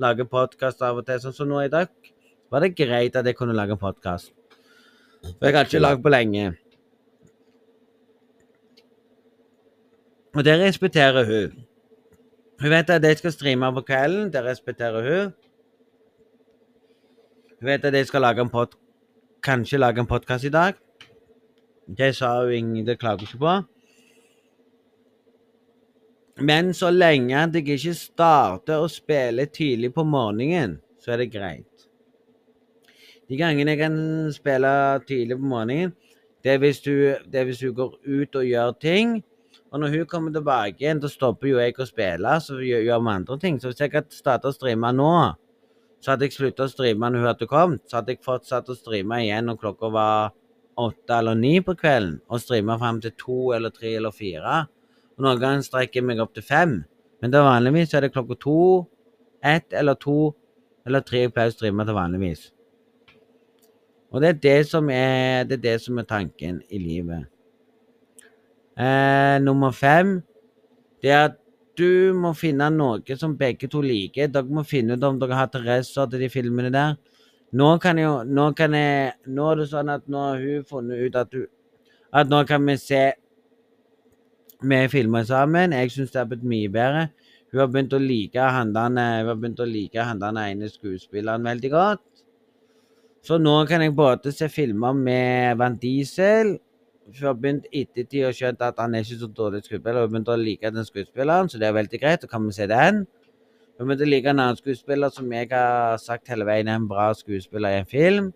lager 0.00 0.24
podkast 0.24 0.80
av 0.82 1.00
og 1.00 1.06
til. 1.08 1.20
Sånn 1.20 1.36
som 1.36 1.50
nå 1.50 1.60
i 1.64 1.72
dag 1.72 1.92
var 2.50 2.64
det 2.64 2.72
greit 2.78 3.16
at 3.16 3.28
jeg 3.28 3.36
kunne 3.36 3.56
lage 3.56 3.76
podkast. 3.80 4.32
For 5.28 5.48
jeg 5.48 5.56
har 5.58 5.68
ikke 5.68 5.82
lagd 5.82 6.04
på 6.04 6.12
lenge. 6.12 6.54
Og 10.34 10.44
det 10.46 10.56
respekterer 10.62 11.28
hun. 11.28 11.66
Hun 12.60 12.72
vet 12.72 12.90
at 12.96 13.04
jeg 13.04 13.18
skal 13.20 13.32
streame 13.34 13.72
på 13.76 13.84
kvelden. 13.92 14.32
Det 14.32 14.44
respekterer 14.44 15.04
hun. 15.10 15.32
Hun 17.60 17.68
vet 17.68 17.84
at 17.84 17.92
jeg 17.92 18.06
skal 18.08 18.22
lage 18.24 18.40
en 18.40 18.48
pod 18.48 18.72
kanskje 19.44 19.78
lage 19.78 20.00
en 20.00 20.06
podkast 20.08 20.46
i 20.48 20.52
dag. 20.52 20.78
Det 21.98 22.14
sa 22.16 22.30
hun 22.40 22.52
ingen, 22.52 22.86
det 22.86 22.98
klager 22.98 23.26
ikke 23.26 23.38
på. 23.38 23.56
Men 26.40 26.72
så 26.74 26.88
lenge 26.90 27.36
at 27.36 27.54
jeg 27.54 27.68
ikke 27.68 27.92
starter 27.98 28.80
å 28.80 28.88
spille 28.88 29.44
tidlig 29.52 29.90
på 29.92 30.06
morgenen, 30.08 30.78
så 31.04 31.12
er 31.12 31.20
det 31.20 31.34
greit. 31.34 31.84
De 33.28 33.36
gangene 33.36 33.76
jeg 33.76 33.82
kan 33.82 33.98
spille 34.32 34.72
tidlig 35.04 35.36
på 35.36 35.52
morgenen, 35.52 35.92
det 36.40 36.54
er 36.54 36.64
hvis 36.64 36.80
du 37.60 37.72
går 37.76 37.92
ut 38.06 38.40
og 38.40 38.48
gjør 38.48 38.72
ting. 38.80 39.18
Og 39.68 39.84
når 39.84 39.98
hun 39.98 40.08
kommer 40.08 40.32
tilbake 40.32 40.80
igjen, 40.80 41.04
da 41.04 41.12
stopper 41.12 41.52
jo 41.52 41.60
jeg 41.60 41.76
å 41.76 41.84
spille, 41.92 42.40
så 42.40 42.56
gjør 42.56 42.88
vi 42.88 43.14
andre 43.18 43.38
ting. 43.38 43.60
Så 43.60 43.68
hvis 43.68 43.84
jeg 43.84 43.92
kan 43.92 44.08
starte 44.08 44.48
å 44.48 44.56
streame 44.56 44.96
nå, 44.96 45.12
så 46.00 46.12
hadde 46.12 46.26
jeg 46.26 46.36
slutta 46.36 46.64
å 46.66 46.72
streame 46.72 47.10
når 47.10 47.22
hun 47.22 47.28
hadde 47.28 47.48
kommet. 47.48 47.82
Så 47.88 47.98
hadde 47.98 48.14
jeg 48.14 48.24
fortsatt 48.24 48.70
å 48.72 48.76
streame 48.76 49.20
igjen 49.24 49.50
når 49.50 49.58
klokka 49.60 49.90
var 49.92 50.32
åtte 50.80 51.16
eller 51.16 51.36
ni 51.36 51.58
på 51.60 51.74
kvelden, 51.76 52.20
og 52.30 52.40
streame 52.40 52.76
fram 52.80 53.00
til 53.04 53.12
to 53.20 53.40
eller 53.52 53.72
tre 53.74 53.92
eller 53.98 54.14
fire. 54.16 54.62
Og 55.18 55.26
noen 55.26 55.42
ganger 55.42 55.66
strekker 55.66 56.00
jeg 56.00 56.06
meg 56.08 56.22
opp 56.24 56.32
til 56.36 56.46
fem. 56.46 56.78
Men 57.20 57.34
er 57.36 57.44
vanligvis 57.44 57.92
er 57.92 58.06
det 58.06 58.14
klokka 58.14 58.38
to, 58.40 58.60
ett 59.44 59.76
eller 59.76 59.98
to 60.00 60.32
eller 60.88 61.04
tre 61.04 61.26
jeg 61.26 61.34
pleier 61.34 61.52
å 61.52 61.56
streame 61.56 61.84
til 61.84 61.96
vanligvis. 61.98 62.46
Og 64.10 64.24
det 64.24 64.30
er 64.30 64.40
det 64.42 64.56
som 64.70 64.88
er, 64.90 65.44
det 65.46 65.58
er, 65.58 65.64
det 65.68 65.76
som 65.84 66.00
er 66.00 66.08
tanken 66.08 66.62
i 66.72 66.80
livet. 66.80 67.28
Eh, 68.80 69.36
nummer 69.44 69.74
fem 69.76 70.22
det 71.04 71.12
er 71.12 71.28
at 71.28 71.36
du 71.80 72.12
må 72.16 72.34
finne 72.36 72.68
noe 72.74 73.16
som 73.18 73.36
begge 73.38 73.68
to 73.70 73.80
liker. 73.84 74.28
Dere 74.32 74.52
må 74.52 74.64
finne 74.68 74.96
ut 74.96 75.06
om 75.06 75.18
dere 75.20 75.38
har 75.38 75.48
interesse 75.48 76.04
til 76.12 76.22
de 76.24 76.28
filmene 76.32 76.70
der. 76.74 76.98
Nå 77.56 77.70
kan 77.82 77.98
jo 77.98 78.22
Nå 78.22 78.52
kan 78.54 78.76
jeg 78.78 79.14
Nå 79.26 79.48
er 79.50 79.56
det 79.58 79.70
sånn 79.72 79.88
at 79.90 80.04
nå 80.06 80.20
har 80.22 80.38
hun 80.38 80.68
funnet 80.68 81.00
ut 81.02 81.16
at 81.18 81.32
du 81.32 81.40
At 82.14 82.30
nå 82.30 82.44
kan 82.46 82.62
vi 82.66 82.76
se 82.78 83.08
vi 84.60 84.76
filmer 84.92 85.24
sammen. 85.24 85.72
Jeg 85.72 85.90
syns 85.90 86.10
det 86.12 86.18
har 86.20 86.26
blitt 86.28 86.44
mye 86.44 86.68
bedre. 86.68 87.06
Hun 87.50 87.62
har 87.62 87.68
begynt 87.72 87.94
å 87.96 87.98
like 87.98 88.38
han 88.38 88.74
like 89.72 90.04
ene 90.44 90.68
skuespilleren 90.68 91.42
veldig 91.42 91.70
godt. 91.70 92.02
Så 93.24 93.38
nå 93.38 93.66
kan 93.66 93.80
jeg 93.80 93.96
både 93.96 94.32
se 94.32 94.48
filmer 94.48 94.92
med 94.92 95.56
Van 95.56 95.78
Diesel 95.80 96.58
har 97.18 97.34
begynt 97.34 97.66
ettertid 97.72 98.26
og 98.28 98.36
skjønt 98.36 98.60
at 98.62 98.78
han 98.78 98.94
er 98.94 99.04
ikke 99.04 99.18
så 99.20 99.28
dårlig 99.36 99.62
skuespiller. 99.64 100.00
Har 100.04 100.12
begynt 100.12 100.30
å 100.30 100.36
like 100.38 100.70
den 100.74 100.86
skuespilleren, 100.86 101.50
så 101.50 101.58
det 101.58 101.68
er 101.68 101.76
veldig 101.76 102.00
greit. 102.02 102.22
Så 102.22 102.30
kan 102.30 102.46
vi 102.46 102.54
se 102.56 102.68
den. 102.70 103.04
Hun 103.78 103.88
har 103.88 103.90
begynt 103.90 104.04
å 104.06 104.10
like 104.10 104.30
en 104.30 104.42
annen 104.44 104.60
skuespiller 104.60 105.12
som 105.14 105.32
jeg 105.32 105.48
har 105.50 105.96
sagt 106.02 106.28
hele 106.28 106.44
veien 106.44 106.68
er 106.68 106.78
en 106.78 106.88
bra 106.88 107.10
skuespiller 107.16 107.74
i 107.74 107.80
en 107.80 107.90
film. 107.90 108.30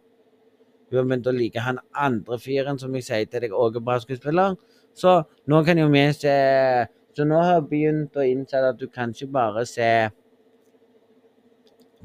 Hun 0.90 0.98
har 0.98 1.08
begynt 1.08 1.30
å 1.30 1.34
like 1.36 1.60
han 1.64 1.80
andre 1.92 2.38
fyren 2.40 2.78
som 2.80 2.94
jeg 2.96 3.06
sier 3.06 3.30
til 3.30 3.44
deg 3.44 3.54
òg 3.54 3.78
er 3.78 3.84
bra 3.84 3.98
skuespiller. 4.00 4.58
Så 4.94 5.22
nå 5.50 5.62
kan 5.66 5.78
jo 5.78 5.88
vi 5.90 6.04
se 6.14 6.34
Så 7.14 7.22
nå 7.22 7.38
har 7.38 7.60
jeg 7.60 7.66
begynt 7.70 8.16
å 8.18 8.24
innse 8.26 8.58
at 8.58 8.78
du 8.78 8.88
kan 8.90 9.12
ikke 9.14 9.28
bare 9.30 9.62
se 9.70 9.86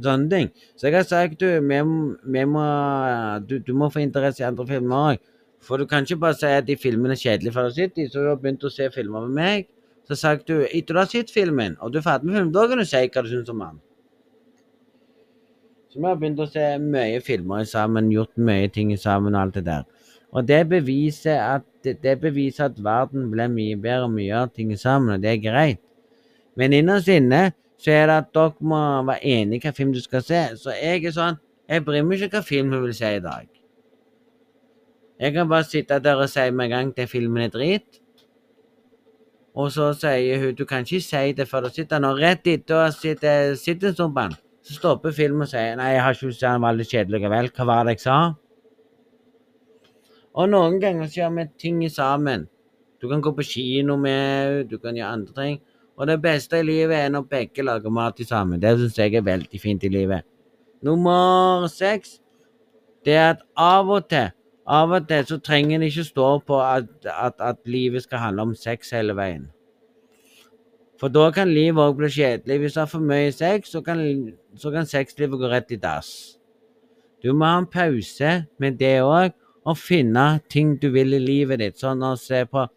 sånne 0.03 0.29
ting. 0.29 0.51
Så 0.77 0.85
jeg 0.85 0.95
har 0.99 1.07
sagt 1.09 1.39
du, 1.41 1.47
vi, 1.47 1.79
vi 2.29 2.43
du, 3.47 3.55
du 3.59 3.73
må 3.73 3.89
få 3.89 4.03
interesse 4.03 4.43
i 4.43 4.45
andre 4.45 4.67
filmer 4.67 5.13
òg. 5.15 5.23
For 5.65 5.77
du 5.77 5.85
kan 5.89 6.07
ikke 6.07 6.21
bare 6.21 6.37
si 6.39 6.47
at 6.47 6.67
de 6.67 6.77
filmene 6.79 7.15
er 7.17 7.19
kjedelige 7.19 7.55
for 7.55 7.67
å 7.67 7.75
sitte 7.75 8.03
i. 8.03 8.07
Så 8.07 8.23
du 8.23 8.31
har 8.31 8.39
begynt 8.39 8.63
å 8.63 8.71
se 8.73 8.87
filmer 8.93 9.27
med 9.27 9.35
meg. 9.35 9.69
Så 10.09 10.17
sagt 10.17 10.47
du, 10.49 10.63
etter 10.65 10.95
du 10.95 10.99
har 11.03 11.09
sett 11.09 11.29
filmen, 11.29 11.75
og 11.79 11.93
du 11.93 11.99
er 11.99 12.05
ferdig 12.05 12.25
med 12.25 12.39
filmen, 12.39 12.53
da 12.55 12.63
kan 12.65 12.79
du 12.81 12.85
si 12.89 13.01
hva 13.05 13.21
du 13.21 13.27
syns 13.29 13.51
om 13.53 13.59
den. 13.61 13.75
Så 15.89 15.99
vi 15.99 16.07
har 16.07 16.17
begynt 16.21 16.41
å 16.41 16.47
se 16.49 16.63
mye 16.81 17.19
filmer 17.25 17.67
sammen, 17.69 18.09
gjort 18.13 18.33
mye 18.41 18.71
ting 18.73 18.89
sammen 18.97 19.37
og 19.37 19.41
alt 19.43 19.59
det 19.59 19.65
der. 19.67 19.85
Og 20.33 20.47
det 20.49 20.63
beviser 20.69 21.37
at, 21.41 21.67
det 21.85 22.15
beviser 22.21 22.71
at 22.71 22.81
verden 22.81 23.29
blir 23.29 23.53
mye 23.53 23.77
bedre 23.77 24.09
om 24.09 24.17
vi 24.17 24.27
gjør 24.31 24.49
ting 24.53 24.73
sammen, 24.77 25.13
og 25.13 25.21
det 25.21 25.35
er 25.35 25.45
greit. 25.45 25.81
Men 26.57 26.73
innerst 26.73 27.09
inne 27.13 27.51
så 27.79 27.93
er 27.93 28.09
det 28.09 28.17
at 28.23 28.33
dere 28.35 28.65
må 28.65 28.81
være 29.07 29.21
enige 29.23 29.59
hvilken 29.59 29.77
film 29.77 29.93
du 29.93 30.01
skal 30.01 30.25
se. 30.25 30.41
Så 30.57 30.73
jeg 30.77 31.05
er 31.05 31.15
sånn 31.15 31.39
Jeg 31.69 31.85
bryr 31.85 32.01
meg 32.01 32.17
ikke 32.17 32.39
hva 32.39 32.45
film 32.45 32.71
hun 32.73 32.87
vil 32.87 32.95
se 32.97 33.09
i 33.13 33.21
dag. 33.21 33.45
Jeg 35.19 35.33
kan 35.35 35.49
bare 35.49 35.67
sitte 35.67 35.99
der 35.99 36.15
og 36.15 36.29
si 36.31 36.45
med 36.51 36.65
en 36.65 36.71
gang 36.71 36.93
at 36.97 37.09
filmen 37.09 37.43
er 37.43 37.49
drit. 37.51 37.99
Og 39.55 39.71
så 39.71 39.89
sier 39.93 40.39
hun 40.39 40.55
du 40.55 40.65
kan 40.65 40.85
ikke 40.85 41.01
si 41.03 41.33
det 41.35 41.47
før 41.47 41.67
du 41.67 41.73
sitter 41.75 41.99
nå. 41.99 42.13
Rett 42.15 42.47
etter 42.47 42.85
og 42.85 42.93
sitter, 42.93 43.55
sitter 43.59 43.89
en 43.89 43.97
stund 43.97 44.15
den, 44.15 44.37
så 44.63 44.77
stopper 44.77 45.11
filmen 45.11 45.43
og 45.43 45.51
sier 45.51 45.75
nei, 45.75 45.89
jeg 45.95 46.03
har 46.05 46.15
ikke 46.15 46.29
lyst 46.29 46.39
til 46.39 46.47
den, 46.47 46.61
var 46.63 46.77
litt 46.77 46.93
kjedelig 46.93 47.19
likevel. 47.19 47.51
Hva 47.57 47.67
var 47.67 47.83
det 47.83 47.97
jeg 47.97 48.05
sa? 48.05 48.19
Og 50.39 50.47
noen 50.53 50.79
ganger 50.79 51.09
så 51.09 51.23
gjør 51.23 51.35
vi 51.35 51.47
ting 51.59 51.83
sammen. 51.91 52.47
Du 53.01 53.09
kan 53.11 53.21
gå 53.23 53.35
på 53.35 53.43
kino 53.43 53.97
med 53.99 54.69
du 54.71 54.77
kan 54.79 54.95
gjøre 54.95 55.11
andre 55.17 55.35
ting. 55.35 55.61
Og 55.99 56.07
det 56.07 56.21
beste 56.23 56.61
i 56.61 56.63
livet 56.63 56.95
er 56.95 57.11
når 57.11 57.27
begge 57.27 57.63
lager 57.63 57.91
mat 57.91 58.19
sammen. 58.23 58.61
Det 58.61 58.77
syns 58.77 58.97
jeg 58.97 59.19
er 59.19 59.25
veldig 59.27 59.59
fint 59.59 59.83
i 59.83 59.91
livet. 59.91 60.23
Nummer 60.81 61.67
seks 61.67 62.21
det 63.03 63.15
er 63.15 63.33
at 63.33 63.43
av 63.57 63.89
og 63.91 64.07
til 64.11 64.31
av 64.69 64.91
og 64.93 65.07
til 65.09 65.25
så 65.25 65.39
trenger 65.41 65.81
det 65.81 65.89
ikke 65.89 66.05
stå 66.07 66.27
på 66.45 66.59
at, 66.61 66.89
at, 67.09 67.39
at 67.41 67.57
livet 67.65 68.05
skal 68.05 68.21
handle 68.21 68.49
om 68.49 68.55
sex 68.55 68.93
hele 68.93 69.15
veien. 69.17 69.47
For 70.99 71.09
da 71.09 71.29
kan 71.31 71.49
livet 71.49 71.79
òg 71.79 71.95
bli 71.97 72.09
kjedelig. 72.11 72.57
Hvis 72.59 72.75
du 72.75 72.81
har 72.81 72.89
for 72.91 73.03
mye 73.03 73.31
sex, 73.31 73.71
så 73.71 73.81
kan, 73.81 74.01
så 74.59 74.71
kan 74.71 74.89
sexlivet 74.89 75.39
gå 75.39 75.49
rett 75.49 75.71
i 75.71 75.79
dass. 75.79 76.11
Du 77.23 77.31
må 77.33 77.47
ha 77.47 77.59
en 77.61 77.69
pause 77.71 78.33
med 78.59 78.77
det 78.79 78.99
òg, 79.03 79.33
og 79.67 79.77
finne 79.77 80.39
ting 80.51 80.75
du 80.81 80.89
vil 80.91 81.15
i 81.15 81.21
livet 81.23 81.59
ditt. 81.61 81.79
Sånn 81.79 82.03
å 82.03 82.15
se 82.19 82.45
på 82.49 82.67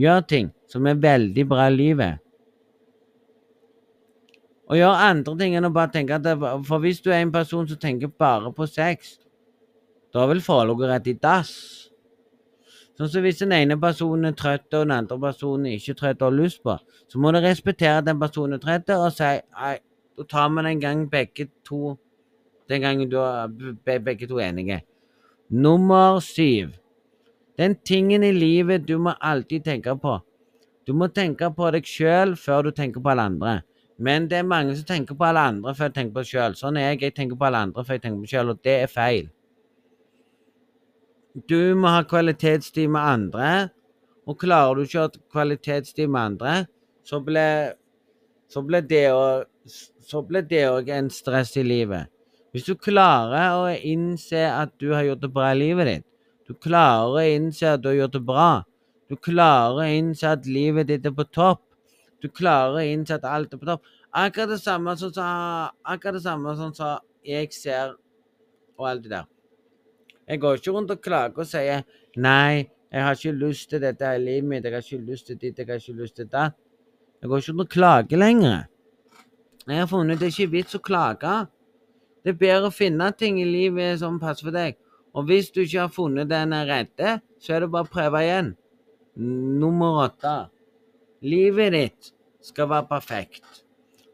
Gjør 0.00 0.22
ting 0.24 0.46
som 0.70 0.86
er 0.88 0.96
veldig 0.96 1.42
bra 1.48 1.66
i 1.68 1.74
livet. 1.74 2.20
Og 4.70 4.78
gjør 4.78 5.02
andre 5.02 5.34
ting 5.36 5.56
enn 5.58 5.66
å 5.66 5.72
bare 5.74 5.92
tenke 5.92 6.16
at 6.16 6.24
det, 6.24 6.36
For 6.64 6.80
hvis 6.80 7.02
du 7.04 7.10
er 7.10 7.20
en 7.20 7.32
person 7.34 7.66
som 7.68 7.76
tenker 7.80 8.08
bare 8.08 8.52
på 8.54 8.68
sex, 8.70 9.18
da 10.14 10.26
vil 10.30 10.42
forholdet 10.42 10.90
rett 10.90 11.08
i 11.10 11.16
dass. 11.22 11.52
Sånn 12.98 13.08
som 13.08 13.22
Hvis 13.24 13.40
den 13.40 13.54
ene 13.56 13.78
personen 13.80 14.28
er 14.28 14.36
trøtt 14.36 14.74
og 14.74 14.84
den 14.84 14.92
andre 14.92 15.16
personen 15.18 15.70
er 15.70 15.78
ikke 15.78 15.96
trøtt 15.96 16.20
og 16.20 16.28
har 16.28 16.36
lyst 16.36 16.62
på, 16.62 16.76
så 17.08 17.18
må 17.18 17.32
du 17.32 17.38
respektere 17.40 18.02
at 18.02 18.08
den 18.08 18.20
personen 18.20 18.58
er 18.58 18.64
trøtt 18.64 18.92
og 18.92 19.06
si 19.16 19.30
nei, 19.38 19.78
da 20.18 20.26
tar 20.28 20.50
vi 20.52 20.64
den 20.66 20.82
gangen 20.82 21.08
begge 21.08 21.48
to 21.64 21.96
Den 22.70 22.82
gangen 22.82 23.08
du 23.10 23.16
er 23.18 23.98
begge 23.98 24.28
to 24.30 24.38
enige. 24.38 24.84
Nummer 25.50 26.20
syv. 26.20 26.76
Den 27.58 27.74
tingen 27.74 28.22
i 28.22 28.30
livet 28.30 28.86
du 28.86 28.96
må 28.98 29.16
alltid 29.20 29.64
tenke 29.64 29.96
på. 29.98 30.20
Du 30.86 30.92
må 30.92 31.08
tenke 31.10 31.50
på 31.50 31.72
deg 31.74 31.82
sjøl 31.82 32.36
før 32.38 32.68
du 32.68 32.70
tenker 32.70 33.02
på 33.02 33.10
alle 33.10 33.24
andre. 33.26 33.56
Men 33.98 34.28
det 34.30 34.38
er 34.38 34.46
mange 34.46 34.76
som 34.76 34.86
tenker 34.86 35.18
på 35.18 35.26
alle 35.26 35.42
andre 35.50 35.74
før 35.74 35.90
de 35.90 35.98
tenker 35.98 36.14
på 36.14 36.22
seg 36.22 36.36
sjøl. 36.36 36.54
Sånn 36.56 36.78
er 36.78 36.92
jeg. 36.92 37.02
Jeg 37.02 37.16
tenker 37.18 37.36
på 37.36 37.48
alle 37.48 37.64
andre 37.66 37.84
før 37.84 37.98
jeg 37.98 38.04
tenker 38.04 38.20
på 38.20 38.24
meg 38.28 38.32
sjøl, 38.32 38.52
og 38.54 38.62
det 38.64 38.76
er 38.84 38.88
feil. 38.92 39.28
Du 41.34 41.74
må 41.78 41.88
ha 41.94 42.02
kvalitetstid 42.02 42.88
med 42.90 43.00
andre, 43.00 43.68
og 44.26 44.38
klarer 44.42 44.74
du 44.74 44.82
ikke 44.82 44.98
å 44.98 45.02
ha 45.06 45.10
kvalitetstid 45.30 46.08
med 46.10 46.20
andre, 46.20 46.66
så 47.06 47.20
blir 47.22 48.82
det 50.50 50.64
òg 50.66 50.90
en 50.96 51.10
stress 51.14 51.54
i 51.60 51.62
livet. 51.62 52.10
Hvis 52.50 52.66
du 52.66 52.74
klarer 52.74 53.54
å 53.54 53.70
innse 53.70 54.42
at 54.50 54.74
du 54.82 54.90
har 54.90 55.06
gjort 55.06 55.22
det 55.22 55.30
bra 55.30 55.52
i 55.54 55.60
livet 55.60 55.86
ditt, 55.86 56.06
du 56.50 56.54
klarer 56.58 57.14
å 57.14 57.22
innse 57.36 57.76
at 57.76 57.82
du 57.84 57.92
har 57.92 57.98
gjort 58.00 58.16
det 58.18 58.24
bra, 58.26 58.50
du 59.06 59.14
klarer 59.14 59.84
å 59.84 59.90
innse 60.00 60.26
at 60.34 60.50
livet 60.50 60.90
ditt 60.90 61.06
er 61.06 61.14
på 61.14 61.30
topp, 61.30 61.62
du 62.18 62.26
klarer 62.26 62.74
å 62.80 62.82
innse 62.82 63.14
at 63.14 63.24
alt 63.24 63.54
er 63.54 63.58
på 63.62 63.70
topp 63.70 63.86
Akkurat 64.10 64.50
det 64.50 64.58
samme 64.58 64.96
som 64.98 65.12
Akkurat 65.14 66.16
det 66.18 66.22
samme 66.24 66.56
som 66.58 66.74
jeg 67.22 67.52
ser 67.54 67.94
og 68.76 68.88
alt 68.90 69.04
det 69.04 69.12
der. 69.14 69.26
Jeg 70.30 70.38
går 70.40 70.60
ikke 70.60 70.70
rundt 70.70 70.90
og 70.94 71.00
klager 71.02 71.42
og 71.42 71.46
sier 71.50 71.80
'nei, 72.16 72.68
jeg 72.92 73.02
har 73.02 73.16
ikke 73.16 73.32
lyst 73.34 73.70
til 73.70 73.80
dette 73.82 74.04
i 74.14 74.18
livet 74.18 74.44
mitt', 74.44 74.64
'jeg 74.64 74.72
har 74.72 74.82
ikke 74.82 75.10
lyst 75.10 75.26
til 75.26 75.36
ditt, 75.36 75.58
jeg 75.58 75.66
har 75.66 75.74
ikke 75.74 76.02
lyst 76.02 76.16
til 76.16 76.26
datt'. 76.26 76.54
Jeg 77.20 77.28
går 77.28 77.38
ikke 77.38 77.52
rundt 77.52 77.60
og 77.60 77.68
klager 77.68 78.16
lenger. 78.16 78.64
Jeg 79.66 79.76
har 79.76 79.86
funnet 79.86 80.20
det 80.20 80.26
er 80.26 80.34
ikke 80.34 80.52
vits 80.52 80.74
å 80.74 80.78
klage. 80.78 81.48
Det 82.24 82.30
er 82.30 82.38
bedre 82.38 82.68
å 82.68 82.74
finne 82.74 83.10
ting 83.12 83.40
i 83.40 83.44
livet 83.44 83.98
som 83.98 84.20
passer 84.20 84.44
for 84.44 84.54
deg. 84.54 84.76
Og 85.14 85.24
hvis 85.24 85.50
du 85.50 85.60
ikke 85.60 85.80
har 85.80 85.88
funnet 85.88 86.28
den 86.28 86.52
rette, 86.52 87.20
så 87.40 87.54
er 87.54 87.60
det 87.60 87.70
bare 87.70 87.88
å 87.88 87.92
prøve 87.92 88.22
igjen. 88.22 88.56
Nummer 89.16 90.06
åtte. 90.06 90.48
Livet 91.22 91.72
ditt 91.72 92.12
skal 92.40 92.68
være 92.68 92.86
perfekt. 92.88 93.59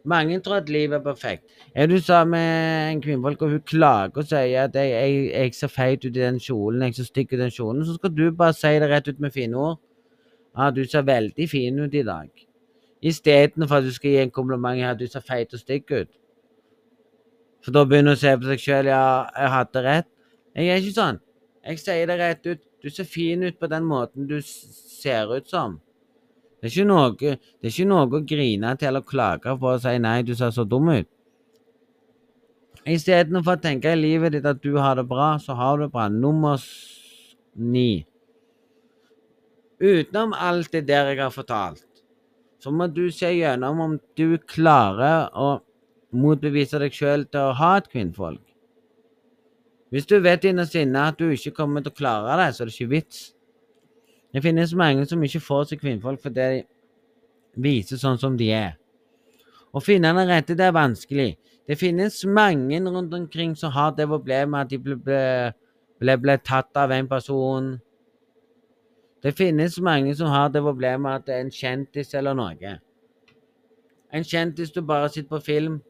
Mange 0.07 0.39
tror 0.41 0.61
at 0.61 0.69
livet 0.70 0.95
er 0.95 1.03
perfekt. 1.03 1.45
Er 1.74 1.87
du 1.91 1.99
sammen 1.99 2.31
med 2.31 2.93
en 2.93 3.01
kvinnfolk, 3.03 3.43
og 3.43 3.51
hun 3.51 3.62
klager 3.66 4.23
og 4.23 4.28
sier 4.31 4.69
at 4.69 4.74
jeg, 4.78 4.91
jeg, 4.95 5.31
jeg 5.33 5.55
ser 5.55 5.73
feit 5.73 6.05
ut 6.05 6.12
i 6.12 6.20
den 6.20 6.39
kjolen, 6.41 6.85
jeg 6.87 6.95
ser 6.95 7.09
stygg 7.09 7.33
ut 7.33 7.39
i 7.39 7.41
den 7.41 7.51
kjolen, 7.51 7.83
så 7.85 7.97
skal 7.97 8.12
du 8.15 8.31
bare 8.31 8.55
si 8.55 8.70
det 8.78 8.91
rett 8.91 9.09
ut 9.09 9.20
med 9.20 9.35
fine 9.35 9.59
ord. 9.59 9.81
Ja, 10.57 10.70
du 10.70 10.85
ser 10.85 11.03
veldig 11.03 11.49
fin 11.51 11.78
ut 11.83 11.95
i 11.95 12.05
dag. 12.07 12.31
Istedenfor 13.03 13.81
at 13.81 13.85
du 13.89 13.91
skal 13.93 14.11
gi 14.11 14.23
en 14.23 14.31
kompliment 14.31 14.78
her 14.81 14.95
du 14.95 15.07
ser 15.11 15.27
feit 15.27 15.53
og 15.53 15.61
stygg 15.61 15.91
ut. 15.91 16.12
For 17.66 17.74
da 17.74 17.83
begynner 17.85 18.15
du 18.15 18.20
å 18.20 18.23
se 18.23 18.37
på 18.39 18.47
seg 18.47 18.62
sjøl 18.62 18.93
ja, 18.93 19.03
jeg 19.35 19.53
hadde 19.57 19.83
rett. 19.83 20.09
Jeg 20.55 20.70
er 20.70 20.81
ikke 20.81 20.97
sånn. 21.01 21.19
Jeg 21.66 21.83
sier 21.83 22.07
det 22.07 22.19
rett 22.20 22.47
ut. 22.47 22.62
Du 22.78 22.89
ser 22.95 23.11
fin 23.11 23.43
ut 23.43 23.59
på 23.59 23.66
den 23.66 23.83
måten 23.91 24.31
du 24.31 24.39
ser 24.47 25.35
ut 25.35 25.51
som. 25.51 25.81
Det 26.67 26.73
er 26.73 26.81
ikke 26.81 26.89
noe, 26.91 27.11
det 27.15 27.69
er 27.69 27.71
ikke 27.71 27.85
noe 27.87 28.07
å 28.11 28.21
grine 28.27 28.71
til 28.75 28.89
eller 28.89 29.03
klage 29.07 29.53
på 29.55 29.69
og 29.71 29.83
si 29.85 29.93
'nei, 30.03 30.23
du 30.27 30.33
ser 30.35 30.51
så 30.51 30.65
dum 30.67 30.89
ut'. 30.91 31.07
Istedenfor 32.83 33.55
å 33.55 33.63
tenke 33.63 33.93
i 33.93 34.01
livet 34.01 34.33
ditt 34.35 34.49
at 34.51 34.59
du 34.63 34.75
har 34.75 34.97
det 34.99 35.05
bra, 35.07 35.37
så 35.39 35.55
har 35.55 35.77
du 35.77 35.85
det 35.85 35.93
bra. 35.93 36.09
Nummer 36.09 36.59
ni. 37.55 38.05
Utenom 39.79 40.35
alt 40.35 40.73
det 40.73 40.89
der 40.89 41.13
jeg 41.13 41.21
har 41.23 41.31
fortalt, 41.31 42.03
så 42.59 42.75
må 42.75 42.91
du 42.91 43.13
se 43.13 43.31
gjennom 43.31 43.81
om 43.81 44.01
du 44.17 44.39
klarer 44.39 45.31
å 45.39 45.61
motbevise 46.11 46.83
deg 46.83 46.91
sjøl 46.91 47.29
til 47.31 47.47
å 47.47 47.55
ha 47.55 47.77
et 47.77 47.89
kvinnfolk. 47.95 48.43
Hvis 49.95 50.11
du 50.11 50.19
vet 50.19 50.43
innerst 50.45 50.75
inne 50.75 50.99
at 51.13 51.19
du 51.19 51.31
ikke 51.31 51.55
kommer 51.55 51.81
til 51.81 51.95
å 51.95 52.01
klare 52.03 52.43
det, 52.43 52.55
så 52.57 52.65
er 52.65 52.67
det 52.67 52.75
ikke 52.75 52.95
vits. 52.97 53.36
Det 54.37 54.43
finnes 54.45 54.75
mange 54.77 55.07
som 55.09 55.23
ikke 55.25 55.41
får 55.41 55.71
seg 55.71 55.81
kvinnfolk 55.81 56.21
fordi 56.21 56.47
de 56.61 57.63
viser 57.65 57.97
sånn 57.97 58.19
som 58.21 58.35
de 58.37 58.51
er. 58.53 58.75
Å 59.73 59.81
finne 59.81 60.11
den 60.13 60.29
rette, 60.29 60.53
det 60.53 60.67
er 60.67 60.75
vanskelig. 60.77 61.31
Det 61.65 61.79
finnes 61.81 62.19
mange 62.29 62.83
rundt 62.85 63.15
omkring 63.17 63.55
som 63.57 63.73
har 63.73 63.95
det 63.97 64.05
problemet 64.11 64.67
at 64.67 64.75
de 64.75 64.79
ble, 64.83 64.99
ble, 65.07 65.23
ble, 66.05 66.19
ble 66.21 66.37
tatt 66.45 66.77
av 66.77 66.93
en 66.93 67.09
person. 67.09 67.73
Det 69.25 69.33
finnes 69.41 69.81
mange 69.81 70.13
som 70.21 70.29
har 70.29 70.53
det 70.53 70.61
problemet 70.69 71.23
at 71.23 71.27
det 71.31 71.39
er 71.39 71.47
en 71.47 71.57
kjendis 71.63 72.13
eller 72.21 72.37
noe. 72.37 72.77
En 74.13 74.31
kjendis 74.37 74.77
du 74.77 74.83
bare 74.85 75.09
sitter 75.09 75.33
på 75.33 75.45
film, 75.49 75.81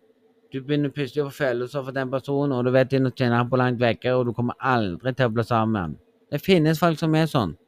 du 0.54 0.60
begynner 0.62 0.94
plutselig 0.94 1.26
å 1.26 1.30
få 1.32 1.42
følelser 1.42 1.82
for 1.82 1.98
den 1.98 2.14
personen, 2.14 2.54
og 2.54 2.62
du 2.62 2.70
vet 2.78 2.94
du 2.94 3.10
kjenner 3.10 3.40
han 3.42 3.50
på 3.50 3.58
langt 3.58 3.82
vekke, 3.82 4.14
og 4.14 4.30
du 4.30 4.36
kommer 4.38 4.54
aldri 4.62 5.18
til 5.18 5.26
å 5.26 5.34
bli 5.34 5.50
sammen. 5.50 5.98
Det 6.30 6.38
finnes 6.46 6.78
folk 6.78 7.02
som 7.02 7.14
er 7.18 7.26
sånn. 7.26 7.58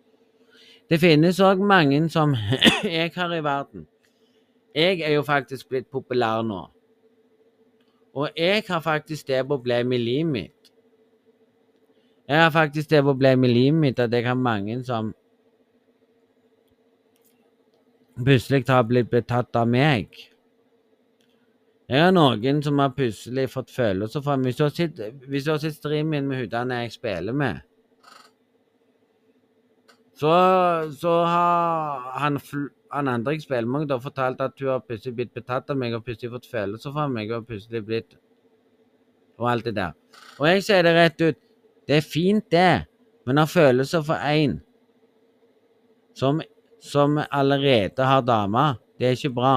Det 0.89 1.01
finnes 1.01 1.41
òg 1.45 1.61
mange 1.61 2.01
som 2.11 2.35
jeg 2.85 3.13
har 3.15 3.35
i 3.37 3.45
verden. 3.45 3.87
Jeg 4.75 5.01
er 5.01 5.13
jo 5.19 5.23
faktisk 5.23 5.69
blitt 5.69 5.89
populær 5.93 6.43
nå. 6.43 6.63
Og 8.15 8.31
jeg 8.37 8.63
har 8.69 8.81
faktisk 8.81 9.29
det 9.29 9.47
problemet 9.47 9.99
i 9.99 10.03
livet 10.03 10.33
mitt. 10.33 10.73
Jeg 12.29 12.43
har 12.43 12.51
faktisk 12.51 12.91
det 12.91 13.03
problemet 13.05 13.51
i 13.51 13.53
livet 13.53 13.81
mitt 13.81 14.01
at 14.01 14.13
jeg 14.13 14.27
har 14.27 14.35
mange 14.35 14.85
som 14.85 15.15
plutselig 18.25 18.65
har 18.69 18.83
blitt 18.83 19.11
betatt 19.11 19.57
av 19.57 19.69
meg. 19.69 20.09
Jeg 21.89 22.03
har 22.03 22.13
noen 22.13 22.63
som 22.65 22.81
har 22.83 22.93
plutselig 22.97 23.47
fått 23.53 23.71
følelser 23.73 24.25
for 24.25 24.37
meg. 24.37 24.51
Hvis 24.51 24.59
du 24.59 24.65
har 25.53 25.63
sett, 25.63 25.79
streamen 25.79 25.79
streamen 25.79 26.29
med 26.29 26.43
hudene 26.43 26.83
jeg 26.83 26.93
spiller 26.99 27.33
med, 27.33 27.63
så, 30.19 30.31
så 30.99 31.13
har 31.25 32.11
han, 32.19 32.39
han 32.93 33.09
andre 33.09 33.37
jeg 33.37 33.45
spiller 33.45 33.71
med, 33.71 33.87
da 33.91 34.01
fortalt 34.03 34.41
at 34.43 34.59
hun 34.59 34.73
har 34.73 34.83
plutselig 34.83 35.15
blitt 35.15 35.35
betatt 35.37 35.71
av 35.71 35.79
meg 35.79 35.95
og 35.95 36.03
plutselig 36.07 36.33
fått 36.33 36.49
følelser 36.51 36.95
for 36.97 37.13
meg 37.13 37.31
og 37.35 37.47
plutselig 37.47 37.85
blitt 37.87 38.19
Og 39.39 39.47
alt 39.47 39.69
det 39.69 39.77
der. 39.77 39.93
Og 40.41 40.49
jeg 40.49 40.63
sier 40.67 40.83
det 40.83 40.93
rett 40.97 41.21
ut. 41.23 41.37
Det 41.87 41.95
er 41.97 42.03
fint, 42.03 42.45
det, 42.51 42.89
men 43.25 43.39
å 43.39 43.45
ha 43.45 43.49
følelser 43.49 44.03
for 44.03 44.19
én 44.27 44.57
som, 46.19 46.41
som 46.83 47.21
allerede 47.31 48.03
har 48.03 48.25
dame, 48.27 48.73
det 48.99 49.07
er 49.07 49.15
ikke 49.15 49.37
bra. 49.37 49.55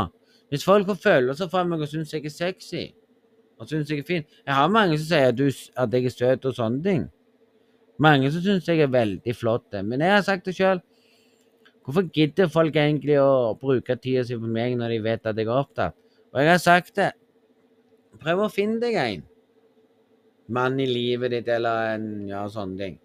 Hvis 0.53 0.67
folk 0.67 0.85
får 0.85 0.99
følelser 1.01 1.49
for 1.49 1.65
meg 1.65 1.81
og 1.81 1.89
syns 1.89 2.13
jeg 2.13 2.29
er 2.29 2.35
sexy 2.35 2.83
og 3.57 3.69
syns 3.69 3.89
jeg 3.89 4.03
er 4.03 4.07
fin 4.07 4.23
Jeg 4.45 4.55
har 4.55 4.69
mange 4.69 4.97
som 4.99 5.07
sier 5.07 5.31
at, 5.31 5.37
du, 5.37 5.49
at 5.49 5.93
jeg 5.97 6.05
er 6.05 6.13
søt 6.13 6.45
og 6.45 6.55
sånne 6.57 6.83
ting. 6.85 7.03
Mange 8.01 8.31
som 8.33 8.43
syns 8.43 8.69
jeg 8.69 8.81
er 8.81 8.91
veldig 8.91 9.35
flott. 9.37 9.69
Men 9.85 10.01
jeg 10.01 10.15
har 10.15 10.23
sagt 10.25 10.47
det 10.49 10.55
sjøl. 10.57 10.81
Hvorfor 11.85 12.05
gidder 12.13 12.49
folk 12.51 12.77
egentlig 12.77 13.17
å 13.21 13.57
bruke 13.57 13.97
tida 13.97 14.23
si 14.25 14.37
på 14.37 14.49
meg 14.49 14.77
når 14.77 14.95
de 14.95 15.01
vet 15.05 15.27
at 15.27 15.37
jeg 15.37 15.49
er 15.49 15.57
opptatt? 15.57 15.97
Og 16.31 16.41
jeg 16.41 16.51
har 16.51 16.61
sagt 16.61 16.95
det. 16.97 17.11
Prøv 18.21 18.45
å 18.45 18.51
finne 18.53 18.79
deg 18.81 18.97
en 19.01 19.23
mann 20.51 20.79
i 20.83 20.87
livet 20.87 21.31
ditt, 21.33 21.47
eller 21.49 21.95
en 21.95 22.05
ja, 22.29 22.43
sånne 22.51 22.77
ting. 22.79 22.99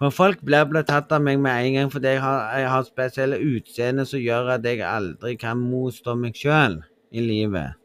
For 0.00 0.14
folk 0.14 0.40
blir 0.46 0.64
ble 0.70 0.82
tatt 0.86 1.12
av 1.12 1.22
meg 1.22 1.40
med 1.42 1.66
en 1.66 1.74
gang 1.76 1.90
fordi 1.92 2.14
jeg 2.14 2.22
har, 2.22 2.44
jeg 2.56 2.70
har 2.72 2.86
spesielle 2.86 3.40
utseende 3.50 4.06
som 4.08 4.22
gjør 4.22 4.54
at 4.56 4.64
jeg 4.66 4.80
aldri 4.86 5.34
kan 5.40 5.60
motstå 5.60 6.14
meg 6.18 6.38
sjøl 6.38 6.80
i 7.12 7.24
livet. 7.24 7.76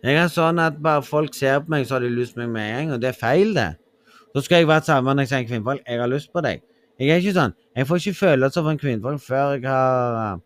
Jeg 0.00 0.16
er 0.16 0.30
sånn 0.32 0.60
at 0.62 0.78
bare 0.80 1.04
folk 1.04 1.34
ser 1.36 1.58
på 1.60 1.74
meg, 1.74 1.84
så 1.84 1.98
har 1.98 2.04
de 2.06 2.10
lyst 2.12 2.32
på 2.36 2.40
meg 2.40 2.52
med 2.54 2.66
en 2.66 2.76
gang, 2.76 2.92
og 2.96 3.00
det 3.02 3.10
er 3.10 3.16
feil, 3.20 3.50
det. 3.56 3.70
Så 4.32 4.46
skal 4.46 4.62
jeg 4.62 4.68
være 4.70 4.86
sammen 4.86 5.18
når 5.18 5.26
jeg 5.26 5.32
sier 5.32 5.48
kvinnfolk. 5.48 5.82
Jeg 5.84 6.00
har 6.00 6.08
lyst 6.08 6.30
på 6.32 6.42
deg. 6.44 6.62
Jeg 7.00 7.10
er 7.12 7.20
ikke 7.20 7.34
sånn. 7.36 7.56
Jeg 7.76 7.88
får 7.88 8.00
ikke 8.00 8.18
følelser 8.20 8.64
for 8.64 8.72
en 8.72 8.80
kvinnfolk 8.80 9.22
før 9.24 9.56
jeg 9.56 9.66
har 9.66 10.40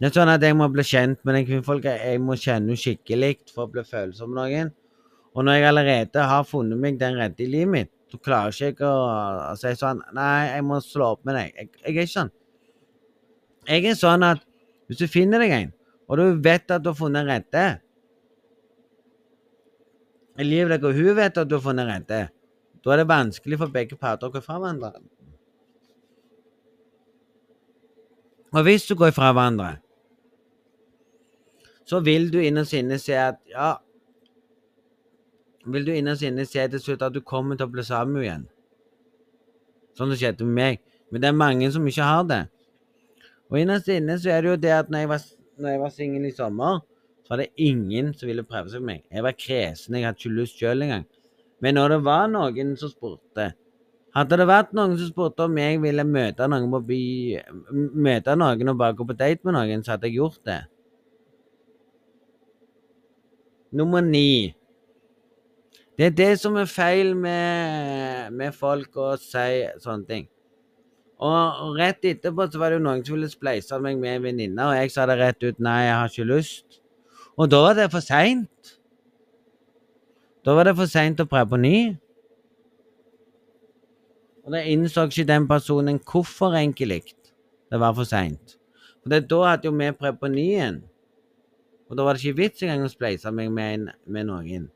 Det 0.00 0.08
er 0.08 0.14
sånn 0.16 0.32
at 0.32 0.42
jeg 0.42 0.56
må 0.58 0.66
bli 0.74 0.82
kjent 0.82 1.20
med 1.22 1.36
den 1.38 1.46
kvinnfolka. 1.46 1.92
Jeg 2.02 2.22
må 2.22 2.34
kjenne 2.34 2.72
henne 2.72 2.78
skikkelig 2.78 3.36
for 3.52 3.68
å 3.68 3.70
bli 3.70 3.84
følsom 3.86 4.32
med 4.32 4.40
noen. 4.40 4.72
Og 5.34 5.46
når 5.46 5.58
jeg 5.58 5.68
allerede 5.68 6.24
har 6.30 6.48
funnet 6.48 6.80
meg 6.80 6.98
den 6.98 7.18
rette 7.18 7.44
i 7.44 7.50
livet 7.50 7.70
mitt, 7.70 7.92
så 8.10 8.18
klarer 8.22 8.54
jeg 8.58 8.74
ikke 8.74 8.90
å 8.90 9.54
si 9.58 9.70
sånn 9.78 10.02
Nei, 10.14 10.50
jeg 10.50 10.66
må 10.66 10.80
slå 10.82 11.12
opp 11.14 11.22
med 11.26 11.38
deg. 11.38 11.54
Jeg, 11.54 11.70
jeg 11.78 11.94
er 11.94 12.02
ikke 12.02 12.14
sånn. 12.14 12.34
Jeg 13.70 13.86
er 13.90 13.98
sånn 13.98 14.26
at 14.26 14.42
hvis 14.88 15.00
du 15.00 15.06
finner 15.10 15.42
deg 15.42 15.54
en, 15.56 15.72
og 16.10 16.20
du 16.20 16.42
vet 16.42 16.70
at 16.70 16.82
du 16.82 16.90
har 16.90 16.98
funnet 16.98 17.22
den 17.22 17.30
rette 17.30 17.64
Livet 20.42 20.74
deg 20.74 20.86
og 20.88 20.96
hun 20.96 21.14
vet 21.14 21.36
at 21.38 21.48
du 21.48 21.54
har 21.54 21.62
funnet 21.62 21.86
rette. 21.86 22.20
Da 22.82 22.92
er 22.92 23.00
det 23.00 23.08
vanskelig 23.08 23.58
for 23.60 23.72
begge 23.72 23.96
parter 23.96 24.28
å 24.28 24.34
gå 24.34 24.42
fra 24.42 24.58
hverandre. 24.58 24.98
Og 28.54 28.66
hvis 28.66 28.86
du 28.86 28.94
går 28.98 29.14
fra 29.14 29.32
hverandre, 29.34 29.76
så 31.84 32.00
vil 32.00 32.30
du 32.32 32.38
innerst 32.40 32.74
inne 32.74 32.98
se 32.98 33.16
at 33.18 33.40
ja 33.50 33.76
Vil 35.64 35.86
du 35.86 35.94
innerst 35.96 36.22
inne 36.26 36.44
se 36.44 36.60
til 36.68 36.80
slutt 36.80 37.02
at 37.02 37.14
du 37.14 37.22
kommer 37.24 37.56
til 37.56 37.64
å 37.64 37.72
bli 37.72 37.82
sammen 37.86 38.20
igjen. 38.20 38.42
Sånn 39.96 40.10
det 40.12 40.18
skjedde 40.20 40.44
med 40.44 40.58
meg. 40.58 40.82
Men 41.08 41.22
det 41.22 41.28
er 41.30 41.38
mange 41.38 41.70
som 41.72 41.86
ikke 41.88 42.04
har 42.04 42.26
det. 42.28 42.42
Og 43.48 43.62
innerst 43.62 43.88
inne 43.88 44.18
så 44.20 44.34
er 44.34 44.44
det 44.44 44.50
jo 44.50 44.58
det 44.60 44.74
at 44.76 44.90
når 44.92 45.04
jeg 45.04 45.10
var, 45.14 45.24
når 45.56 45.78
var 45.80 45.94
singel 45.94 46.26
i 46.28 46.34
sommer, 46.36 46.82
så 47.24 47.32
var 47.32 47.40
det 47.40 47.52
ingen 47.56 48.12
som 48.12 48.28
ville 48.28 48.44
prøve 48.44 48.68
seg 48.70 48.82
på 48.82 48.88
meg. 48.92 49.04
Jeg 49.08 49.24
var 49.24 49.36
kresen, 49.38 49.96
jeg 49.96 50.04
hadde 50.04 50.20
ikke 50.20 50.38
lyst 50.38 50.60
sjøl 50.60 50.84
engang. 50.84 51.06
Men 51.64 51.78
når 51.78 51.94
det 51.94 52.00
var 52.04 52.26
noen 52.28 52.74
som 52.76 52.90
spurte 52.92 53.54
Hadde 54.14 54.36
det 54.38 54.44
vært 54.46 54.74
noen 54.76 54.92
som 54.94 55.08
spurte 55.10 55.42
om 55.48 55.56
jeg 55.58 55.80
ville 55.82 56.04
møte 56.06 56.46
noen 56.46 56.68
på 56.70 56.78
by, 56.86 56.98
møte 57.98 58.36
noen 58.38 58.70
og 58.70 58.76
bare 58.78 58.94
gå 58.94 59.06
på 59.08 59.16
date 59.18 59.42
med 59.42 59.56
noen, 59.56 59.82
så 59.82 59.96
hadde 59.96 60.06
jeg 60.06 60.20
gjort 60.20 60.38
det. 60.46 60.60
Nummer 63.74 64.04
ni. 64.06 64.54
Det 65.98 66.06
er 66.06 66.14
det 66.14 66.28
som 66.38 66.54
er 66.62 66.70
feil 66.70 67.10
med, 67.18 68.30
med 68.38 68.54
folk 68.54 68.94
å 69.02 69.16
si 69.18 69.64
sånne 69.82 70.06
ting. 70.06 70.30
Og 71.24 71.74
rett 71.78 72.06
etterpå 72.06 72.46
så 72.52 72.62
var 72.62 72.70
det 72.70 72.78
jo 72.78 72.86
noen 72.86 73.02
som 73.02 73.16
ville 73.16 73.30
spleise 73.32 73.82
meg 73.82 73.98
med 73.98 74.20
en 74.20 74.24
venninne, 74.28 74.70
og 74.70 74.78
jeg 74.78 74.94
sa 74.94 75.10
det 75.10 75.18
rett 75.18 75.42
ut 75.42 75.58
nei, 75.62 75.80
jeg 75.88 75.98
har 75.98 76.14
ikke 76.14 76.30
lyst. 76.30 76.83
Og 77.38 77.50
da 77.50 77.60
var 77.64 77.76
det 77.78 77.90
for 77.90 78.04
seint. 78.04 78.74
Da 80.44 80.54
var 80.54 80.68
det 80.68 80.76
for 80.78 80.90
seint 80.90 81.22
å 81.22 81.28
prøve 81.28 81.54
på 81.54 81.60
ny. 81.60 81.78
Og 84.44 84.52
da 84.52 84.60
innså 84.68 85.06
ikke 85.08 85.26
den 85.28 85.48
personen 85.48 85.98
hvorfor 86.04 86.54
egentlig 86.54 87.02
det 87.72 87.80
var 87.80 87.94
for 87.96 88.06
seint. 88.06 88.58
For 89.02 89.12
det, 89.12 89.24
da 89.30 89.40
hadde 89.48 89.68
jo 89.68 89.72
vi 89.76 89.90
prøvd 89.96 90.20
på 90.20 90.30
ny 90.32 90.44
igjen. 90.52 90.82
Og 91.88 91.96
da 91.96 92.04
var 92.04 92.16
det 92.16 92.24
ikke 92.24 92.42
vits 92.42 92.62
engang 92.64 92.84
å 92.86 92.92
spleise 92.92 93.32
meg 93.32 93.50
med, 93.52 93.74
en, 93.74 93.88
med 94.06 94.28
noen. 94.28 94.68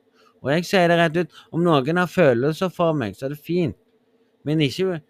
Og 0.43 0.51
jeg 0.53 0.67
sier 0.69 0.89
det 0.91 0.99
rett 1.01 1.17
ut, 1.19 1.39
om 1.53 1.63
noen 1.65 2.01
har 2.01 2.11
følelser 2.11 2.73
for 2.73 2.97
meg, 2.97 3.17
så 3.17 3.27
er 3.27 3.35
det 3.35 3.41
fint. 3.43 3.77
Men 4.47 4.61
ikke, 4.65 5.01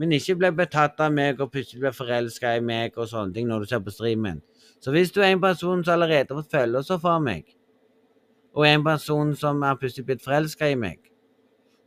men 0.00 0.14
ikke 0.16 0.38
bli 0.40 0.52
betatt 0.62 1.00
av 1.04 1.12
meg 1.14 1.42
og 1.42 1.52
plutselig 1.52 1.82
bli 1.82 1.92
forelska 1.94 2.54
i 2.56 2.62
meg 2.64 2.96
og 2.96 3.10
sånne 3.10 3.34
ting 3.36 3.50
når 3.50 3.64
du 3.64 3.70
ser 3.70 3.82
på 3.84 3.94
streamen. 3.94 4.40
Så 4.80 4.94
hvis 4.94 5.10
du 5.14 5.20
er 5.20 5.32
en 5.32 5.42
person 5.42 5.82
som 5.84 5.96
allerede 5.96 6.34
har 6.34 6.42
fått 6.42 6.54
følelser 6.54 7.00
for 7.02 7.22
meg, 7.22 7.46
og 8.54 8.66
en 8.66 8.84
person 8.84 9.34
som 9.38 9.62
er 9.62 9.78
plutselig 9.78 10.06
blitt 10.06 10.24
forelska 10.24 10.70
i 10.70 10.78
meg, 10.78 11.00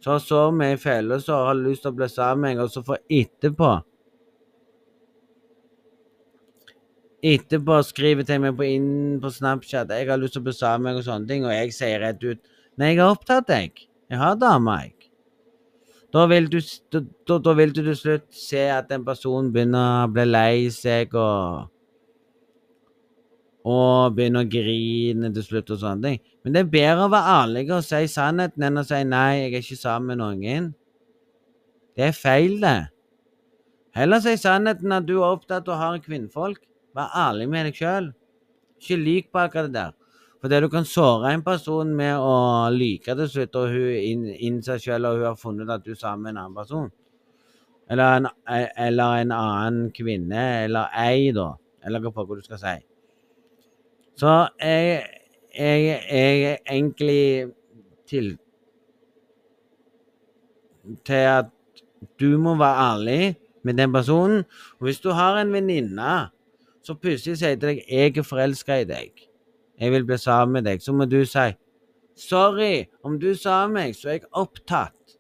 så 0.02 0.16
har 0.16 0.24
så 0.24 0.42
mye 0.56 0.80
følelser 0.82 1.34
og 1.36 1.48
har 1.52 1.60
lyst 1.60 1.86
til 1.86 1.94
å 1.94 1.98
bli 2.00 2.10
sammen 2.10 2.42
med 2.42 2.56
meg, 2.56 2.64
og 2.66 2.74
så 2.74 2.84
får 2.86 3.02
etterpå 3.22 3.72
Etterpå 7.22 7.76
skriver 7.86 8.26
til 8.26 8.40
meg 8.42 8.56
på, 8.58 8.66
inn 8.66 9.20
på 9.22 9.30
Snapchat 9.30 9.92
jeg 9.94 10.08
har 10.10 10.18
lyst 10.18 10.34
til 10.34 10.42
å 10.42 10.48
bli 10.48 10.56
sammen 10.58 10.88
med 10.88 10.96
meg 10.96 11.02
og 11.04 11.06
sånne 11.06 11.30
ting, 11.30 11.46
og 11.46 11.54
jeg 11.54 11.76
sier 11.78 12.02
rett 12.02 12.24
ut 12.26 12.42
Nei, 12.80 12.94
jeg 12.96 13.02
er 13.04 13.12
opptatt, 13.12 13.52
jeg. 13.52 13.84
Jeg 14.10 14.18
har 14.18 14.38
dame, 14.40 14.74
jeg. 14.80 15.10
Da 16.12 16.24
vil, 16.32 16.48
du, 16.52 16.58
da, 16.92 17.38
da 17.40 17.54
vil 17.56 17.74
du 17.76 17.82
til 17.84 17.96
slutt 17.96 18.26
se 18.36 18.64
at 18.72 18.90
en 18.96 19.04
person 19.08 19.52
begynner 19.54 20.08
å 20.08 20.10
bli 20.12 20.26
lei 20.28 20.56
seg 20.74 21.14
og 21.16 21.71
og 23.68 24.16
begynner 24.18 24.46
å 24.46 24.50
grine 24.50 25.30
til 25.36 25.46
slutt 25.46 25.74
og 25.76 25.82
sånne 25.84 26.08
ting. 26.08 26.22
Men 26.42 26.56
det 26.56 26.64
er 26.64 26.72
bedre 26.74 27.06
å 27.06 27.12
være 27.14 27.36
ærlig 27.42 27.66
og 27.70 27.86
si 27.86 28.02
sannheten 28.10 28.66
enn 28.66 28.82
å 28.82 28.86
si 28.88 29.02
nei, 29.06 29.44
jeg 29.44 29.52
er 29.52 29.62
ikke 29.62 29.82
sammen 29.82 30.10
med 30.12 30.22
noen. 30.24 30.72
Det 31.98 32.08
er 32.08 32.18
feil, 32.18 32.58
det. 32.64 32.90
Heller 33.98 34.24
si 34.24 34.34
sannheten 34.40 34.96
at 34.96 35.06
du 35.06 35.18
er 35.20 35.30
opptatt 35.30 35.68
av 35.68 35.76
å 35.76 35.80
ha 35.82 36.02
kvinnfolk. 36.02 36.64
Vær 36.98 37.14
ærlig 37.28 37.48
med 37.52 37.70
deg 37.70 37.78
sjøl. 37.78 38.12
Ikke 38.82 38.98
lyk 38.98 39.30
på 39.32 39.44
akkurat 39.44 39.70
det 39.70 39.78
der. 39.78 39.98
For 40.42 40.50
det 40.50 40.64
du 40.64 40.72
kan 40.74 40.88
såre 40.90 41.36
en 41.36 41.44
person 41.46 41.92
med 41.94 42.18
å 42.18 42.70
lyke 42.74 43.14
til 43.14 43.28
slutt, 43.30 43.58
og 43.62 43.76
hun 43.76 44.24
innser 44.34 44.82
sjøl 44.82 45.06
og 45.06 45.20
hun 45.20 45.28
har 45.28 45.38
funnet 45.38 45.70
at 45.70 45.86
du 45.86 45.92
er 45.94 46.00
sammen 46.00 46.26
med 46.26 46.34
en 46.34 46.40
annen 46.42 46.56
person, 46.58 46.88
eller 47.92 48.16
en, 48.18 48.28
eller 48.50 49.22
en 49.22 49.34
annen 49.38 49.92
kvinne, 49.94 50.46
eller 50.64 50.90
ei, 50.98 51.30
da, 51.36 51.52
eller 51.86 52.10
hva 52.10 52.26
du 52.32 52.42
skal 52.42 52.58
si. 52.58 52.74
Så 54.20 54.50
jeg, 54.62 55.06
jeg, 55.58 56.04
jeg 56.12 56.44
er 56.52 56.58
egentlig 56.70 57.54
til 58.08 58.38
til 61.06 61.14
at 61.14 61.46
du 62.20 62.38
må 62.42 62.56
være 62.58 62.92
ærlig 62.92 63.36
med 63.64 63.74
den 63.74 63.94
personen. 63.94 64.44
Og 64.80 64.88
hvis 64.88 65.00
du 65.00 65.10
har 65.10 65.38
en 65.38 65.54
venninne 65.54 66.14
som 66.84 66.98
plutselig 66.98 67.38
sier 67.38 67.56
til 67.56 67.70
deg 67.70 67.84
'jeg 67.88 68.18
er 68.18 68.24
forelska 68.24 68.82
i 68.82 68.86
deg', 68.90 69.28
jeg 69.80 69.92
vil 69.92 70.06
bli 70.06 70.18
sammen 70.18 70.54
med 70.54 70.64
deg, 70.72 70.82
så 70.82 70.94
må 70.94 71.06
du 71.06 71.26
si 71.26 71.52
Sorry, 72.16 72.86
om 73.04 73.20
du 73.20 73.36
sa 73.36 73.68
meg, 73.68 73.96
så 73.96 74.10
er 74.10 74.12
jeg 74.12 74.28
opptatt. 74.32 75.16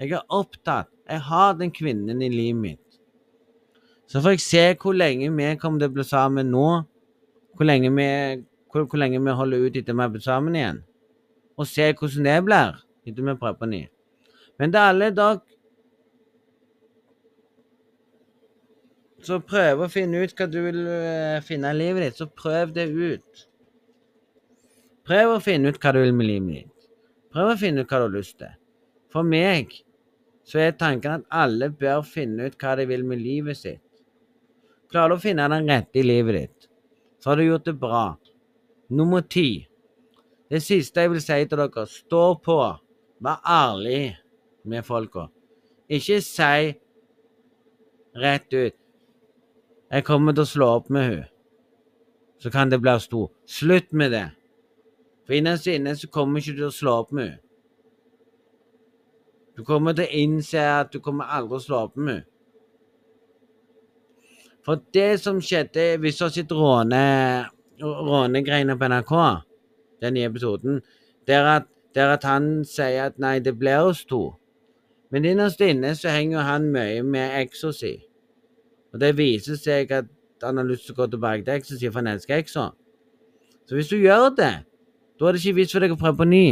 Jeg 0.00 0.10
er 0.10 0.24
opptatt. 0.28 0.90
Jeg 1.08 1.20
har 1.20 1.54
den 1.54 1.70
kvinnen 1.70 2.22
i 2.22 2.28
livet 2.28 2.60
mitt. 2.60 2.98
Så 4.06 4.20
får 4.20 4.30
jeg 4.30 4.40
se 4.40 4.64
hvor 4.82 4.92
lenge 4.92 5.30
vi 5.36 5.54
kommer 5.56 5.80
til 5.80 5.88
å 5.88 5.94
bli 5.94 6.04
sammen 6.04 6.50
nå. 6.50 6.82
Hvor 7.56 7.68
lenge 7.68 7.90
vi, 7.96 8.08
hvor, 8.72 8.84
hvor 8.84 9.00
lenge 9.00 9.20
vi 9.24 9.34
holder 9.40 9.66
ut 9.66 9.76
etter 9.76 9.96
vi 9.96 10.04
har 10.04 10.12
blitt 10.12 10.26
sammen 10.26 10.56
igjen. 10.56 10.80
Og 11.56 11.68
se 11.70 11.90
hvordan 11.92 12.28
det 12.28 12.38
blir 12.44 12.80
etter 13.06 13.28
vi 13.28 13.36
prøver 13.40 13.60
på 13.60 13.70
ny. 13.70 13.82
Men 14.60 14.72
til 14.72 14.82
alle 14.82 15.12
dere 15.16 15.44
Så 19.26 19.40
prøv 19.42 19.80
å 19.82 19.88
finne 19.90 20.20
ut 20.22 20.32
hva 20.38 20.46
du 20.46 20.60
vil 20.62 20.76
uh, 20.86 21.42
finne 21.42 21.72
i 21.72 21.78
livet 21.80 22.04
ditt. 22.04 22.18
Så 22.20 22.28
prøv 22.30 22.70
det 22.76 22.84
ut. 22.92 23.40
Prøv 25.06 25.32
å 25.32 25.40
finne 25.42 25.72
ut 25.72 25.80
hva 25.82 25.92
du 25.96 25.98
vil 26.04 26.14
med 26.14 26.28
livet 26.28 26.60
ditt. 26.60 26.86
Prøv 27.34 27.50
å 27.50 27.58
finne 27.58 27.82
ut 27.82 27.90
hva 27.90 27.98
du 27.98 28.06
har 28.06 28.14
lyst 28.14 28.36
til. 28.38 28.52
For 29.10 29.26
meg 29.26 29.74
så 30.46 30.62
er 30.62 30.78
tanken 30.78 31.18
at 31.18 31.26
alle 31.34 31.72
bør 31.74 32.04
finne 32.06 32.46
ut 32.46 32.56
hva 32.60 32.76
de 32.78 32.86
vil 32.86 33.02
med 33.08 33.18
livet 33.18 33.58
sitt. 33.58 33.82
Klarer 34.92 35.14
du 35.14 35.16
å 35.16 35.24
finne 35.24 35.48
den 35.50 35.66
rette 35.72 35.98
i 35.98 36.04
livet 36.06 36.38
ditt, 36.38 36.55
så 37.26 37.30
har 37.30 37.36
du 37.36 37.44
gjort 37.44 37.64
det 37.64 37.72
bra. 37.72 38.16
Nummer 38.88 39.20
ti. 39.20 39.66
Det 40.50 40.60
siste 40.62 41.02
jeg 41.02 41.10
vil 41.10 41.22
si 41.24 41.38
til 41.50 41.58
dere, 41.58 41.82
stå 41.90 42.20
på. 42.38 42.58
Vær 43.18 43.40
ærlig 43.42 44.14
med 44.62 44.86
folka. 44.86 45.24
Ikke 45.90 46.20
si 46.22 46.76
rett 48.14 48.54
ut 48.54 48.74
'Jeg 49.90 50.04
kommer 50.04 50.32
til 50.32 50.42
å 50.42 50.52
slå 50.52 50.66
opp 50.66 50.90
med 50.90 51.08
hun. 51.08 51.24
Så 52.38 52.50
kan 52.50 52.70
det 52.70 52.80
bli 52.80 52.98
stor. 53.00 53.30
Slutt 53.46 53.92
med 53.92 54.10
det. 54.10 54.30
For 55.26 55.32
innerst 55.32 55.66
inne 55.66 55.96
så 55.96 56.08
kommer 56.08 56.38
ikke 56.38 56.52
du 56.52 56.56
til 56.56 56.66
å 56.66 56.70
slå 56.70 56.90
opp 56.90 57.12
med 57.12 57.30
hun. 57.30 57.38
Du 59.56 59.64
kommer 59.64 59.92
til 59.92 60.04
å 60.04 60.12
innse 60.12 60.58
at 60.58 60.92
du 60.92 61.00
kommer 61.00 61.24
aldri 61.24 61.56
å 61.56 61.66
slå 61.66 61.76
opp 61.76 61.96
med 61.96 62.14
hun. 62.14 62.24
For 64.66 64.82
det 64.94 65.20
som 65.22 65.38
skjedde 65.40 65.96
Hvis 66.02 66.18
du 66.18 66.24
har 66.24 66.32
sett 66.34 66.52
råne, 66.52 67.02
rånegreiene 67.80 68.74
på 68.78 68.88
NRK, 68.90 69.12
den 70.02 70.16
nye 70.16 70.30
episoden, 70.30 70.80
der 71.28 71.46
at, 71.50 71.68
der 71.94 72.14
at 72.16 72.24
han 72.24 72.64
sier 72.64 73.10
at 73.10 73.18
nei, 73.22 73.38
det 73.38 73.58
blir 73.58 73.86
oss 73.86 74.04
to. 74.08 74.34
Men 75.12 75.24
innerst 75.28 75.60
inne 75.62 75.92
så 75.96 76.10
henger 76.12 76.44
han 76.48 76.70
mye 76.72 77.02
med 77.04 77.52
si. 77.76 77.92
Og 78.92 79.00
det 79.00 79.16
viser 79.16 79.56
seg 79.60 79.92
at 79.92 80.08
han 80.42 80.56
har 80.56 80.64
lyst 80.64 80.86
til 80.86 80.96
å 80.96 81.02
gå 81.02 81.10
tilbake 81.12 81.44
til 81.44 81.78
si, 81.78 81.86
for 81.88 82.00
han 82.00 82.14
elsker 82.14 82.40
eksa. 82.40 82.70
Så 83.68 83.74
hvis 83.76 83.88
du 83.92 83.96
gjør 83.96 84.30
det, 84.36 84.54
da 85.18 85.28
er 85.28 85.32
det 85.32 85.44
ikke 85.44 85.60
vits 85.60 85.72
for 85.72 85.84
deg 85.84 85.94
å 85.94 86.00
prøve 86.00 86.22
på 86.22 86.28
ny. 86.28 86.46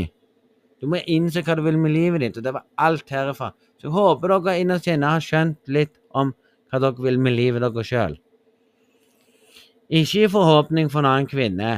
Du 0.81 0.89
må 0.91 1.01
innse 1.09 1.43
hva 1.45 1.57
du 1.57 1.63
vil 1.65 1.79
med 1.81 1.95
livet 1.95 2.21
ditt, 2.21 2.39
og 2.39 2.45
det 2.45 2.55
var 2.55 2.67
alt 2.77 3.11
herifra. 3.11 3.53
Så 3.81 3.89
jeg 3.89 3.95
håper 3.95 4.35
dere 4.35 4.59
innerst 4.61 4.89
inne 4.91 5.13
har 5.17 5.25
skjønt 5.25 5.73
litt 5.73 5.95
om 6.13 6.35
hva 6.75 6.83
dere 6.83 7.07
vil 7.07 7.21
med 7.23 7.37
livet 7.37 7.63
dere 7.63 7.87
sjøl. 7.87 8.17
Ikke 9.95 10.25
i 10.25 10.31
forhåpning 10.31 10.89
for 10.91 11.05
en 11.05 11.11
annen 11.13 11.29
kvinne. 11.31 11.75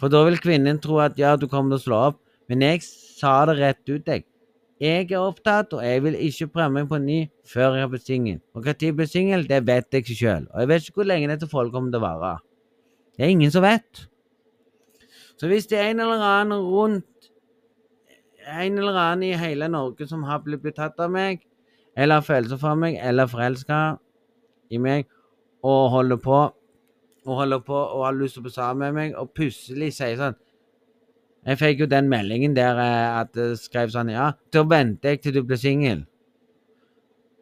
For 0.00 0.12
da 0.12 0.22
vil 0.24 0.40
kvinnen 0.40 0.80
tro 0.80 1.02
at 1.04 1.18
ja, 1.20 1.34
du 1.36 1.46
kommer 1.50 1.74
til 1.74 1.82
å 1.82 1.84
slå 1.84 1.98
opp. 2.10 2.20
Men 2.48 2.64
jeg 2.64 2.82
sa 2.84 3.42
det 3.48 3.58
rett 3.60 3.82
ut, 3.88 4.08
jeg. 4.08 4.24
Jeg 4.82 5.06
er 5.06 5.20
opptatt, 5.20 5.72
og 5.76 5.84
jeg 5.84 6.02
vil 6.04 6.16
ikke 6.26 6.50
prøve 6.56 6.72
meg 6.74 6.88
på 6.90 6.98
ny 7.00 7.20
før 7.48 7.76
jeg 7.76 7.84
har 7.84 7.92
blitt 7.92 8.08
singel. 8.08 8.40
Og 8.52 8.64
når 8.64 8.82
jeg 8.82 8.96
blir 8.98 9.08
singel, 9.08 9.46
det 9.48 9.60
vet 9.68 9.86
jeg 9.92 10.04
ikke 10.04 10.18
sjøl. 10.18 10.48
Og 10.50 10.60
jeg 10.60 10.70
vet 10.70 10.88
ikke 10.88 11.00
hvor 11.00 11.08
lenge 11.08 11.30
dette 11.30 11.48
forholdet 11.50 11.76
kommer 11.76 11.94
til 11.94 12.00
å 12.00 12.04
vare. 12.08 12.32
Det 13.14 13.24
er 13.24 13.32
ingen 13.32 13.52
som 13.54 13.64
vet. 13.64 14.04
Så 15.38 15.50
hvis 15.50 15.68
det 15.70 15.78
er 15.78 15.92
en 15.92 16.02
eller 16.02 16.24
annen 16.24 16.66
rundt 16.72 17.30
En 18.44 18.78
eller 18.78 18.98
annen 19.00 19.22
i 19.30 19.36
hele 19.40 19.68
Norge 19.72 20.06
som 20.08 20.24
har 20.28 20.42
blitt, 20.44 20.62
betatt 20.62 20.96
tatt 20.96 21.06
av 21.06 21.12
meg, 21.12 21.44
eller 21.96 22.20
har 22.20 22.26
følelser 22.26 22.60
for 22.60 22.76
meg, 22.76 22.98
eller 23.00 23.30
forelska 23.30 23.80
i 24.70 24.80
meg, 24.82 25.06
og 25.64 25.90
holder 25.94 26.20
på 26.20 26.38
og 27.24 27.38
holder 27.38 27.60
på 27.64 27.76
og 27.76 28.02
har 28.04 28.16
lyst 28.18 28.36
til 28.36 28.42
å 28.42 28.44
bli 28.44 28.52
sammen 28.52 28.82
med 28.84 28.96
meg, 28.98 29.14
og 29.16 29.30
plutselig 29.32 29.94
sier 29.96 30.18
sånn 30.20 30.36
jeg 31.44 31.60
fikk 31.60 31.82
jo 31.82 31.88
den 31.92 32.08
meldingen 32.08 32.54
der 32.56 32.78
eh, 32.80 33.20
at 33.20 33.34
det 33.36 33.58
skrev 33.60 33.90
sånn 33.92 34.12
Ja, 34.14 34.30
da 34.52 34.62
venter 34.64 35.12
jeg 35.12 35.20
til 35.20 35.34
du 35.36 35.42
blir 35.44 35.60
singel. 35.60 36.06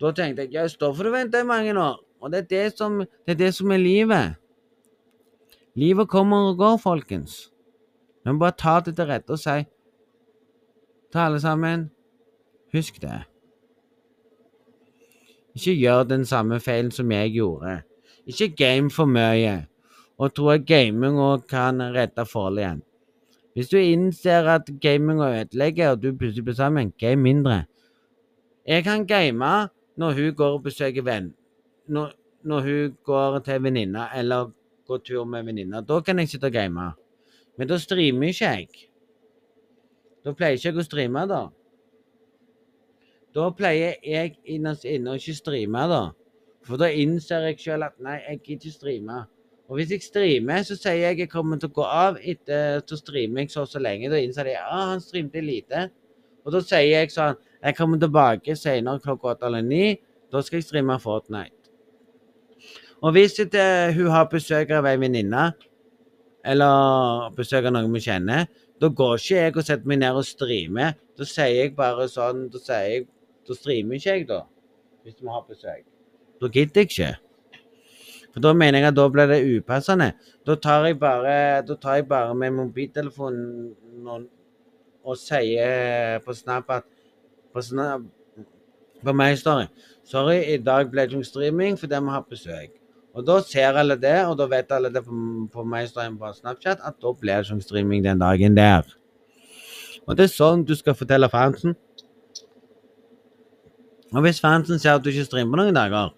Da 0.02 0.10
tenkte 0.10 0.48
jeg 0.48 0.56
ja, 0.56 0.64
da 0.66 0.90
får 0.90 1.06
du 1.06 1.12
vente 1.14 1.42
i 1.42 1.46
mange 1.46 1.74
år. 1.78 2.00
Og 2.22 2.32
det 2.32 2.40
er 2.42 2.48
det, 2.50 2.64
som, 2.78 2.98
det 2.98 3.34
er 3.36 3.38
det 3.38 3.52
som 3.54 3.70
er 3.70 3.78
livet. 3.78 4.34
Livet 5.78 6.10
kommer 6.10 6.50
og 6.50 6.58
går, 6.58 6.80
folkens. 6.82 7.52
Må 8.26 8.34
bare 8.42 8.58
ta 8.58 8.80
det 8.82 8.96
til 8.98 9.06
rette 9.06 9.34
og 9.34 9.40
si 9.42 9.62
til 11.12 11.18
alle 11.18 11.40
sammen 11.40 11.90
Husk 12.72 13.02
det. 13.02 13.22
Ikke 15.55 15.74
gjør 15.76 16.02
den 16.09 16.24
samme 16.24 16.60
feilen 16.60 16.90
som 16.90 17.10
jeg 17.12 17.34
gjorde. 17.34 17.82
Ikke 18.26 18.48
game 18.56 18.90
for 18.90 19.05
mye, 19.05 19.66
og 20.18 20.34
tro 20.34 20.48
at 20.48 20.66
gaming 20.66 21.18
kan 21.48 21.82
redde 21.82 22.24
forholdet 22.26 22.62
igjen. 22.62 22.82
Hvis 23.52 23.68
du 23.68 23.76
innser 23.76 24.48
at 24.48 24.70
gaming 24.80 25.20
ødelegger, 25.20 25.90
og 25.90 26.02
du 26.02 26.16
plutselig 26.16 26.44
blir 26.44 26.55
sammen, 26.55 26.93
game 26.98 27.22
mindre. 27.22 27.64
Jeg 28.66 28.84
kan 28.84 29.06
game 29.06 29.68
når 29.97 30.12
hun 30.12 30.34
går 30.34 30.52
og 30.52 30.62
besøker 30.62 31.02
venn. 31.02 31.34
Når, 31.89 32.12
når 32.44 32.60
hun 32.60 32.97
går 33.05 33.39
til 33.39 33.62
venninna 33.62 34.06
eller 34.16 34.51
går 34.86 34.98
tur 34.98 35.24
med 35.24 35.44
venninna. 35.44 35.80
Da 35.80 36.01
kan 36.01 36.18
jeg 36.18 36.28
sitte 36.28 36.47
og 36.47 36.52
game. 36.52 36.90
Men 37.59 37.68
da 37.68 37.78
streamer 37.78 38.26
ikke 38.26 38.44
jeg. 38.44 38.68
Da 40.22 40.34
pleier 40.36 40.58
ikke 40.58 40.70
jeg 40.70 40.78
å 40.78 40.86
streame, 40.86 41.26
da. 41.30 41.42
Da 43.32 43.48
pleier 43.56 43.96
jeg 44.06 44.36
innerst 44.44 44.84
inne 44.88 45.14
å 45.14 45.20
ikke 45.20 45.34
streame, 45.38 45.86
da. 45.90 46.02
For 46.66 46.78
da 46.78 46.90
innser 46.94 47.48
jeg 47.48 47.62
sjøl 47.64 47.86
at 47.88 47.96
nei, 48.02 48.20
jeg 48.28 48.42
gidder 48.42 48.68
ikke 48.68 48.76
streame. 48.76 49.22
Og 49.72 49.78
hvis 49.78 49.94
jeg 49.94 50.04
streamer, 50.04 50.60
så 50.68 50.76
sier 50.76 50.98
jeg 51.00 51.22
jeg 51.22 51.30
kommer 51.32 51.56
til 51.56 51.70
å 51.70 51.76
gå 51.78 51.84
av 51.86 52.18
etter 52.20 52.82
så 52.84 52.98
streamer 52.98 53.46
jeg 53.46 53.54
så 53.54 53.62
og 53.64 53.70
så 53.70 53.80
lenge. 53.80 54.10
Da 54.12 54.20
innser 54.20 54.50
de 54.50 54.56
at 54.58 54.68
han 54.92 55.00
streamte 55.00 55.40
lite. 55.40 55.86
Og 56.44 56.52
da 56.52 56.60
sier 56.66 56.90
jeg 56.90 57.12
sånn 57.14 57.38
Jeg 57.62 57.76
kommer 57.78 57.98
tilbake 58.02 58.56
senere 58.58 59.00
klokka 59.00 59.36
åtte 59.36 59.46
eller 59.46 59.62
ni. 59.62 59.94
Da 60.34 60.42
skal 60.42 60.58
jeg 60.58 60.66
streame 60.66 60.98
Fortnite. 60.98 61.54
Og 63.02 63.14
hvis 63.14 63.38
det, 63.38 63.94
hun 63.94 64.10
har 64.10 64.28
besøk 64.30 64.70
av 64.74 64.86
ei 64.86 64.98
venninne, 64.98 65.52
eller 66.44 67.30
besøk 67.34 67.66
av 67.66 67.74
noen 67.74 67.94
vi 67.94 68.02
kjenner, 68.02 68.48
da 68.82 68.88
går 68.90 69.18
ikke 69.20 69.36
jeg 69.36 69.56
og 69.56 69.66
setter 69.66 69.86
meg 69.86 70.00
ned 70.02 70.16
og 70.18 70.24
streamer. 70.26 70.96
Da 71.18 71.26
sier 71.28 71.52
jeg 71.54 71.74
bare 71.78 72.09
sånn 72.10 72.48
Da 72.50 72.59
jeg 72.82 73.06
Da 73.46 73.54
streamer 73.59 73.98
ikke 73.98 74.10
jeg, 74.10 74.26
da. 74.28 74.40
Hvis 75.02 75.18
vi 75.20 75.30
har 75.30 75.44
besøk. 75.46 75.84
Da 76.42 76.48
gidder 76.50 76.82
jeg 76.82 76.90
ikke. 76.90 77.10
For 78.32 78.40
da 78.40 78.52
mener 78.54 78.78
jeg 78.80 78.88
at 78.92 78.96
da 78.96 79.06
blir 79.12 79.28
det 79.30 79.40
upassende. 79.44 80.12
Da 80.46 80.54
tar 80.56 80.86
jeg 80.86 80.98
bare, 81.00 81.62
tar 81.74 81.98
jeg 81.98 82.09
bare 82.09 82.34
med 82.34 82.54
mobiltelefonen 82.56 84.06
og, 84.09 84.28
og 85.04 85.18
sier 85.18 86.18
på 86.24 86.34
Snap 86.34 86.70
at 86.70 86.86
På, 87.52 87.60
Snap, 87.60 88.06
på 89.04 89.12
meg 89.12 89.36
står 89.38 89.59
det 89.60 89.88
Sorry, 90.09 90.38
i 90.54 90.56
dag 90.56 90.88
ble 90.90 91.04
det 91.04 91.18
ikke 91.18 91.28
streaming 91.28 91.76
fordi 91.78 91.98
vi 92.00 92.14
har 92.14 92.24
besøk. 92.30 92.81
Og 93.12 93.26
da 93.28 93.36
ser 93.44 93.76
alle 93.76 93.98
det, 94.01 94.16
og 94.24 94.39
da 94.40 94.47
vet 94.48 94.72
alle 94.72 94.89
det 94.93 95.02
på, 95.05 95.64
meg 95.68 95.93
på 95.93 96.32
Snapchat 96.39 96.80
at 96.80 96.97
da 97.01 97.12
blir 97.12 97.43
det 97.43 97.51
som 97.51 97.60
streaming 97.60 98.05
den 98.05 98.22
dagen 98.22 98.56
der. 98.56 98.86
Og 100.06 100.16
det 100.16 100.26
er 100.26 100.32
sånn 100.32 100.64
du 100.66 100.72
skal 100.78 100.97
fortelle 100.98 101.28
fansen. 101.30 101.76
Og 104.12 104.24
hvis 104.24 104.40
fansen 104.43 104.80
ser 104.80 104.97
at 104.97 105.05
du 105.05 105.10
ikke 105.12 105.28
streamer 105.28 105.60
noen 105.60 105.76
dager, 105.76 106.12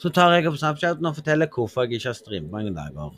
så 0.00 0.10
tar 0.12 0.34
jeg 0.34 0.48
opp 0.48 0.56
Snapchaten 0.60 1.06
og 1.08 1.16
forteller 1.16 1.48
hvorfor 1.52 1.86
jeg 1.86 2.00
ikke 2.00 2.10
har 2.10 2.18
streamet 2.18 2.52
mange 2.52 2.72
dager. 2.76 3.12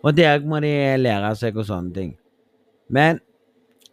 Og 0.00 0.16
der 0.16 0.40
må 0.46 0.62
de 0.62 0.72
lære 0.98 1.34
seg 1.36 1.58
og 1.58 1.66
sånne 1.68 1.92
ting. 1.94 2.14
Men 2.88 3.20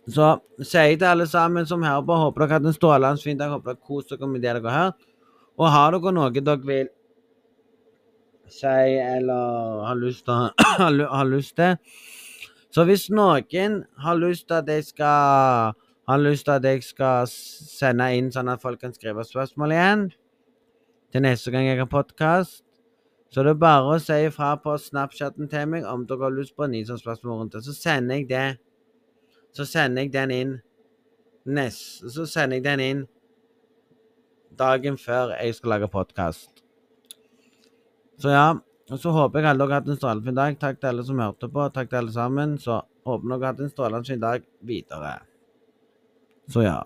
så 0.07 0.37
sier 0.61 0.93
jeg 0.93 1.01
til 1.01 1.09
alle 1.09 1.27
sammen 1.27 1.67
som 1.67 1.83
hører 1.83 2.05
på, 2.07 2.15
håper 2.23 2.45
dere 2.45 2.57
hatt 2.57 2.69
en 2.69 2.75
strålende 2.75 3.21
fin 3.21 3.39
dag. 3.39 3.51
Håper 3.51 3.73
dere 3.73 3.83
koser 3.89 4.15
dere 4.15 4.31
med 4.31 4.41
det 4.45 4.53
dere 4.55 4.71
har 4.71 4.85
hørt. 4.85 5.06
Og 5.57 5.71
har 5.73 5.95
dere 5.95 6.13
noe 6.13 6.29
dere 6.37 6.61
vil 6.65 6.91
si 8.53 8.67
eller 9.01 9.81
har 9.87 9.97
lyst 9.99 10.25
til, 10.25 10.51
har 11.17 11.25
lyst 11.25 11.55
til 11.57 11.75
Så 12.71 12.83
hvis 12.85 13.09
noen 13.09 13.81
har 14.03 14.15
lyst 14.21 14.47
til 14.47 14.61
at 14.61 14.69
jeg 14.69 14.85
skal 14.91 15.73
har 16.07 16.17
lyst 16.17 16.45
til 16.45 16.51
at 16.51 16.63
jeg 16.63 16.83
skal 16.83 17.27
sende 17.27 18.07
inn 18.15 18.29
sånn 18.31 18.47
at 18.51 18.61
folk 18.63 18.79
kan 18.79 18.93
skrive 18.95 19.25
spørsmål 19.27 19.73
igjen 19.75 20.05
til 21.11 21.23
neste 21.25 21.51
gang 21.51 21.67
jeg 21.67 21.81
har 21.81 21.89
podkast. 21.91 22.63
Så 23.27 23.43
det 23.43 23.51
er 23.51 23.59
bare 23.59 23.97
å 23.97 23.99
si 23.99 24.15
ifra 24.29 24.53
på 24.63 24.77
Snapchatten 24.79 25.49
til 25.51 25.67
meg 25.67 25.87
om 25.89 26.05
dere 26.07 26.29
har 26.29 26.35
lyst 26.35 26.55
på 26.55 26.63
en 26.63 26.71
ny 26.71 26.85
sånn 26.87 27.01
spørsmål 27.01 27.41
rundt 27.41 27.57
det. 27.57 27.65
Så 27.65 27.75
sender 27.75 28.21
jeg 28.21 28.29
det. 28.29 28.47
Så 29.51 29.65
sender 29.67 30.05
jeg 30.05 30.13
den 30.13 30.31
inn 30.31 30.55
nest, 31.43 32.05
Så 32.07 32.25
sender 32.25 32.61
jeg 32.61 32.63
den 32.63 32.83
inn 32.85 33.05
dagen 34.59 34.97
før 35.01 35.35
jeg 35.37 35.55
skal 35.57 35.75
lage 35.75 35.91
podkast. 35.91 36.63
Så 38.21 38.33
ja. 38.33 38.47
Og 38.87 38.99
så 39.03 39.11
håper 39.11 39.43
jeg 39.43 39.49
alle 39.49 39.65
dere 39.65 39.73
har 39.73 39.81
hatt 39.81 39.89
en 39.91 39.97
strålende 39.99 40.29
fin 40.29 40.37
dag. 40.37 40.59
Takk 40.61 40.77
til 40.79 40.89
alle 40.93 41.03
som 41.03 41.17
hørte 41.19 41.49
på. 41.51 41.63
Takk 41.75 41.89
til 41.91 41.99
alle 41.99 42.13
sammen. 42.15 42.53
Så 42.61 42.79
håper 43.07 43.33
dere 43.33 43.41
har 43.41 43.49
hatt 43.51 43.65
en 43.65 43.73
strålende 43.73 44.07
fin 44.07 44.21
dag 44.21 44.45
videre. 44.69 45.17
Så 46.47 46.63
ja. 46.63 46.77